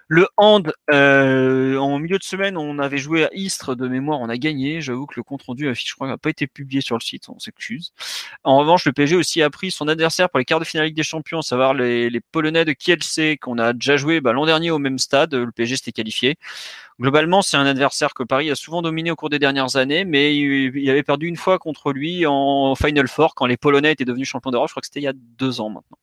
Le 0.07 0.27
hand, 0.37 0.71
euh, 0.91 1.77
en 1.77 1.97
milieu 1.97 2.19
de 2.19 2.23
semaine, 2.23 2.57
on 2.57 2.77
avait 2.77 2.99
joué 2.99 3.25
à 3.25 3.29
Istres 3.33 3.75
de 3.75 3.87
mémoire, 3.87 4.19
on 4.19 4.29
a 4.29 4.37
gagné. 4.37 4.79
J'avoue 4.79 5.07
que 5.07 5.15
le 5.17 5.23
compte 5.23 5.41
rendu 5.43 5.73
je 5.73 5.95
crois, 5.95 6.07
n'a 6.07 6.17
pas 6.17 6.29
été 6.29 6.45
publié 6.45 6.81
sur 6.81 6.95
le 6.95 7.01
site, 7.01 7.27
on 7.29 7.39
s'excuse. 7.39 7.91
En 8.43 8.57
revanche, 8.59 8.85
le 8.85 8.93
PSG 8.93 9.15
aussi 9.15 9.41
a 9.41 9.49
pris 9.49 9.71
son 9.71 9.87
adversaire 9.87 10.29
pour 10.29 10.37
les 10.37 10.45
quarts 10.45 10.59
de 10.59 10.65
finale 10.65 10.87
Ligue 10.87 10.95
des 10.95 11.03
Champions, 11.03 11.39
à 11.39 11.41
savoir 11.41 11.73
les, 11.73 12.11
Polonais 12.31 12.65
de 12.65 12.73
Kielce, 12.73 13.19
qu'on 13.41 13.57
a 13.57 13.73
déjà 13.73 13.97
joué 13.97 14.21
bah, 14.21 14.33
l'an 14.33 14.45
dernier 14.45 14.69
au 14.71 14.79
même 14.79 14.99
stade. 14.99 15.33
Le 15.33 15.51
PSG 15.51 15.77
s'était 15.77 15.91
qualifié. 15.91 16.37
Globalement, 16.99 17.41
c'est 17.41 17.57
un 17.57 17.65
adversaire 17.65 18.13
que 18.13 18.23
Paris 18.23 18.51
a 18.51 18.55
souvent 18.55 18.81
dominé 18.81 19.11
au 19.11 19.15
cours 19.15 19.29
des 19.29 19.39
dernières 19.39 19.75
années, 19.75 20.05
mais 20.05 20.35
il 20.37 20.89
avait 20.89 21.03
perdu 21.03 21.27
une 21.27 21.35
fois 21.35 21.59
contre 21.59 21.91
lui 21.91 22.25
en 22.25 22.75
Final 22.75 23.07
Four 23.07 23.35
quand 23.35 23.47
les 23.47 23.57
Polonais 23.57 23.91
étaient 23.91 24.05
devenus 24.05 24.29
champions 24.29 24.51
d'Europe. 24.51 24.69
Je 24.69 24.73
crois 24.73 24.81
que 24.81 24.87
c'était 24.87 25.01
il 25.01 25.03
y 25.03 25.07
a 25.07 25.13
deux 25.13 25.61
ans 25.61 25.69
maintenant. 25.69 25.97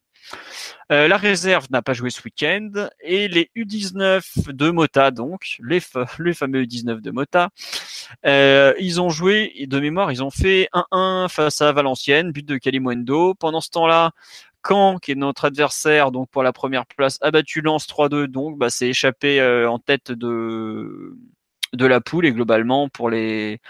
Euh, 0.90 1.08
la 1.08 1.16
réserve 1.16 1.66
n'a 1.70 1.82
pas 1.82 1.94
joué 1.94 2.10
ce 2.10 2.22
week-end 2.22 2.70
et 3.02 3.28
les 3.28 3.50
U19 3.56 4.52
de 4.52 4.70
Mota, 4.70 5.10
donc 5.10 5.56
les, 5.60 5.80
fameux 6.34 6.64
U19 6.64 7.00
de 7.00 7.10
Mota, 7.10 7.50
euh, 8.26 8.74
ils 8.78 9.00
ont 9.00 9.10
joué 9.10 9.66
de 9.66 9.80
mémoire, 9.80 10.12
ils 10.12 10.22
ont 10.22 10.30
fait 10.30 10.68
1-1 10.92 11.28
face 11.28 11.62
à 11.62 11.72
Valenciennes, 11.72 12.32
but 12.32 12.46
de 12.46 12.56
Kalimundo. 12.56 13.34
Pendant 13.34 13.60
ce 13.60 13.70
temps-là, 13.70 14.12
Caen, 14.66 14.98
qui 14.98 15.12
est 15.12 15.16
notre 15.16 15.46
adversaire, 15.46 16.12
donc 16.12 16.28
pour 16.30 16.42
la 16.42 16.52
première 16.52 16.86
place, 16.86 17.18
a 17.22 17.30
battu 17.30 17.62
Lens 17.62 17.86
3-2, 17.86 18.26
donc 18.26 18.58
bah, 18.58 18.70
c'est 18.70 18.88
échappé 18.88 19.40
euh, 19.40 19.70
en 19.70 19.78
tête 19.78 20.12
de 20.12 21.16
la 21.72 22.00
poule 22.00 22.26
et 22.26 22.32
globalement 22.32 22.88
pour 22.88 23.10
les 23.10 23.60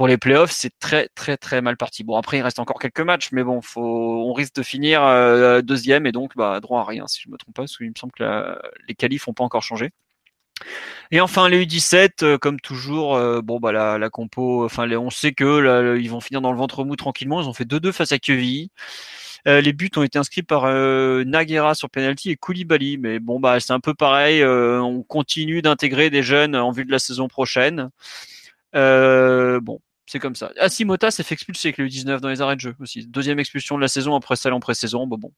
pour 0.00 0.08
les 0.08 0.16
playoffs, 0.16 0.52
c'est 0.52 0.72
très 0.78 1.08
très 1.08 1.36
très 1.36 1.60
mal 1.60 1.76
parti. 1.76 2.04
Bon 2.04 2.16
après 2.16 2.38
il 2.38 2.40
reste 2.40 2.58
encore 2.58 2.78
quelques 2.78 3.02
matchs, 3.02 3.32
mais 3.32 3.44
bon, 3.44 3.60
faut, 3.60 3.82
on 3.82 4.32
risque 4.32 4.54
de 4.54 4.62
finir 4.62 5.02
euh, 5.04 5.60
deuxième 5.60 6.06
et 6.06 6.10
donc 6.10 6.34
bah, 6.36 6.58
droit 6.60 6.80
à 6.80 6.84
rien 6.84 7.06
si 7.06 7.20
je 7.20 7.28
me 7.28 7.36
trompe 7.36 7.54
pas, 7.54 7.62
parce 7.64 7.76
qu'il 7.76 7.86
me 7.88 7.94
semble 7.94 8.14
que 8.14 8.24
les 8.88 8.94
qualifs 8.94 9.26
n'ont 9.26 9.34
pas 9.34 9.44
encore 9.44 9.62
changé. 9.62 9.90
Et 11.10 11.20
enfin 11.20 11.50
les 11.50 11.66
U17, 11.66 12.24
euh, 12.24 12.38
comme 12.38 12.60
toujours, 12.60 13.14
euh, 13.14 13.42
bon 13.42 13.60
bah 13.60 13.72
la, 13.72 13.98
la 13.98 14.08
compo, 14.08 14.64
enfin 14.64 14.90
on 14.90 15.10
sait 15.10 15.32
que 15.32 15.98
ils 15.98 16.08
vont 16.08 16.20
finir 16.20 16.40
dans 16.40 16.52
le 16.52 16.56
ventre 16.56 16.82
mou 16.82 16.96
tranquillement. 16.96 17.42
Ils 17.42 17.48
ont 17.50 17.52
fait 17.52 17.68
2-2 17.68 17.92
face 17.92 18.12
à 18.12 18.18
Quevilly. 18.18 18.70
les 19.44 19.72
buts 19.74 19.90
ont 19.98 20.02
été 20.02 20.18
inscrits 20.18 20.42
par 20.42 20.64
Naguera 21.26 21.74
sur 21.74 21.90
penalty 21.90 22.30
et 22.30 22.36
Koulibaly, 22.36 22.96
mais 22.96 23.18
bon 23.18 23.38
bah 23.38 23.60
c'est 23.60 23.74
un 23.74 23.80
peu 23.80 23.92
pareil. 23.92 24.42
on 24.42 25.02
continue 25.02 25.60
d'intégrer 25.60 26.08
des 26.08 26.22
jeunes 26.22 26.56
en 26.56 26.70
vue 26.70 26.86
de 26.86 26.90
la 26.90 26.98
saison 26.98 27.28
prochaine. 27.28 27.90
bon, 28.72 29.78
c'est 30.10 30.18
comme 30.18 30.34
ça. 30.34 30.50
Asimota 30.58 31.12
s'est 31.12 31.22
fait 31.22 31.34
expulser 31.34 31.68
avec 31.68 31.78
le 31.78 31.88
19 31.88 32.20
dans 32.20 32.28
les 32.28 32.40
arrêts 32.42 32.56
de 32.56 32.60
jeu 32.60 32.74
aussi. 32.80 33.06
Deuxième 33.06 33.38
expulsion 33.38 33.76
de 33.76 33.80
la 33.80 33.86
saison 33.86 34.16
après 34.16 34.34
celle 34.34 34.52
en 34.52 34.58
pré-saison. 34.58 35.06
Bon, 35.06 35.16
bon, 35.16 35.32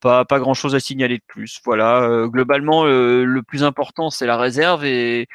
pas, 0.00 0.24
pas 0.24 0.40
grand 0.40 0.52
chose 0.52 0.74
à 0.74 0.80
signaler 0.80 1.18
de 1.18 1.22
plus. 1.28 1.60
Voilà. 1.64 2.02
Euh, 2.02 2.26
globalement, 2.26 2.84
le 2.86 3.40
plus 3.46 3.62
important, 3.62 4.10
c'est 4.10 4.26
la 4.26 4.36
réserve 4.36 4.84
et 4.84 5.28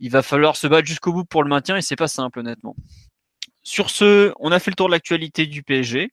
il 0.00 0.10
va 0.10 0.22
falloir 0.22 0.56
se 0.56 0.66
battre 0.66 0.88
jusqu'au 0.88 1.12
bout 1.12 1.24
pour 1.24 1.44
le 1.44 1.48
maintien 1.48 1.76
et 1.76 1.82
c'est 1.82 1.94
pas 1.94 2.08
simple, 2.08 2.40
honnêtement. 2.40 2.74
Sur 3.62 3.90
ce, 3.90 4.32
on 4.40 4.50
a 4.50 4.58
fait 4.58 4.72
le 4.72 4.76
tour 4.76 4.88
de 4.88 4.92
l'actualité 4.92 5.46
du 5.46 5.62
PSG. 5.62 6.10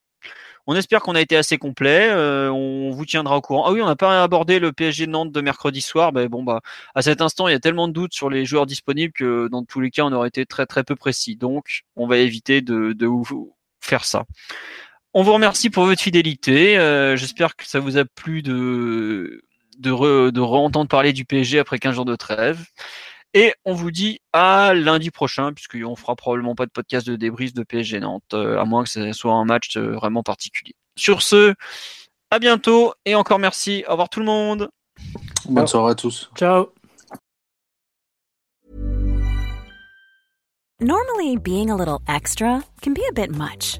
On 0.65 0.75
espère 0.75 1.01
qu'on 1.01 1.15
a 1.15 1.21
été 1.21 1.35
assez 1.35 1.57
complet. 1.57 2.09
Euh, 2.09 2.49
on 2.51 2.91
vous 2.91 3.05
tiendra 3.05 3.37
au 3.37 3.41
courant. 3.41 3.65
Ah 3.67 3.71
oui, 3.71 3.81
on 3.81 3.85
n'a 3.85 3.95
pas 3.95 4.23
abordé 4.23 4.59
le 4.59 4.71
PSG 4.71 5.07
Nantes 5.07 5.31
de 5.31 5.41
mercredi 5.41 5.81
soir. 5.81 6.13
Ben 6.13 6.27
bon, 6.27 6.43
bah, 6.43 6.61
à 6.95 7.01
cet 7.01 7.21
instant, 7.21 7.47
il 7.47 7.51
y 7.51 7.55
a 7.55 7.59
tellement 7.59 7.87
de 7.87 7.93
doutes 7.93 8.13
sur 8.13 8.29
les 8.29 8.45
joueurs 8.45 8.65
disponibles 8.65 9.13
que 9.13 9.49
dans 9.49 9.63
tous 9.65 9.81
les 9.81 9.91
cas, 9.91 10.03
on 10.03 10.13
aurait 10.13 10.29
été 10.29 10.45
très 10.45 10.65
très 10.65 10.83
peu 10.83 10.95
précis. 10.95 11.35
Donc, 11.35 11.83
on 11.95 12.07
va 12.07 12.17
éviter 12.17 12.61
de, 12.61 12.95
faire 13.81 14.05
ça. 14.05 14.23
On 15.13 15.23
vous 15.23 15.33
remercie 15.33 15.69
pour 15.69 15.85
votre 15.85 16.01
fidélité. 16.01 16.77
Euh, 16.77 17.17
j'espère 17.17 17.55
que 17.55 17.67
ça 17.67 17.79
vous 17.79 17.97
a 17.97 18.05
plu 18.05 18.41
de 18.41 19.43
de, 19.79 19.91
re, 19.91 20.31
de 20.31 20.39
re-entendre 20.39 20.87
parler 20.87 21.13
du 21.13 21.25
PSG 21.25 21.59
après 21.59 21.79
15 21.79 21.95
jours 21.95 22.05
de 22.05 22.15
trêve. 22.15 22.65
Et 23.33 23.53
on 23.65 23.73
vous 23.73 23.89
dit 23.89 24.19
à 24.31 24.73
lundi 24.75 25.09
prochain, 25.09 25.53
puisqu'on 25.53 25.95
fera 25.95 26.15
probablement 26.15 26.53
pas 26.53 26.65
de 26.65 26.71
podcast 26.71 27.07
de 27.07 27.15
débris 27.15 27.51
de 27.51 27.63
PSG 27.63 27.99
Nantes, 27.99 28.23
euh, 28.33 28.59
à 28.59 28.65
moins 28.65 28.83
que 28.83 28.89
ce 28.89 29.11
soit 29.11 29.33
un 29.33 29.45
match 29.45 29.75
euh, 29.75 29.93
vraiment 29.93 30.21
particulier. 30.21 30.75
Sur 30.95 31.23
ce, 31.23 31.55
à 32.29 32.37
bientôt 32.37 32.93
et 33.05 33.15
encore 33.15 33.39
merci. 33.39 33.83
Au 33.87 33.91
revoir 33.91 34.09
tout 34.09 34.19
le 34.19 34.25
monde. 34.25 34.69
Bonne 35.49 35.67
soirée 35.67 35.91
à 35.91 35.95
tous. 35.95 36.29
Ciao. 36.35 36.67
Normally, 40.79 41.37
being 41.37 41.71
a 41.71 41.75
little 41.75 42.01
extra 42.07 42.63
can 42.81 42.93
be 42.93 43.01
a 43.09 43.13
bit 43.13 43.31
much, 43.31 43.79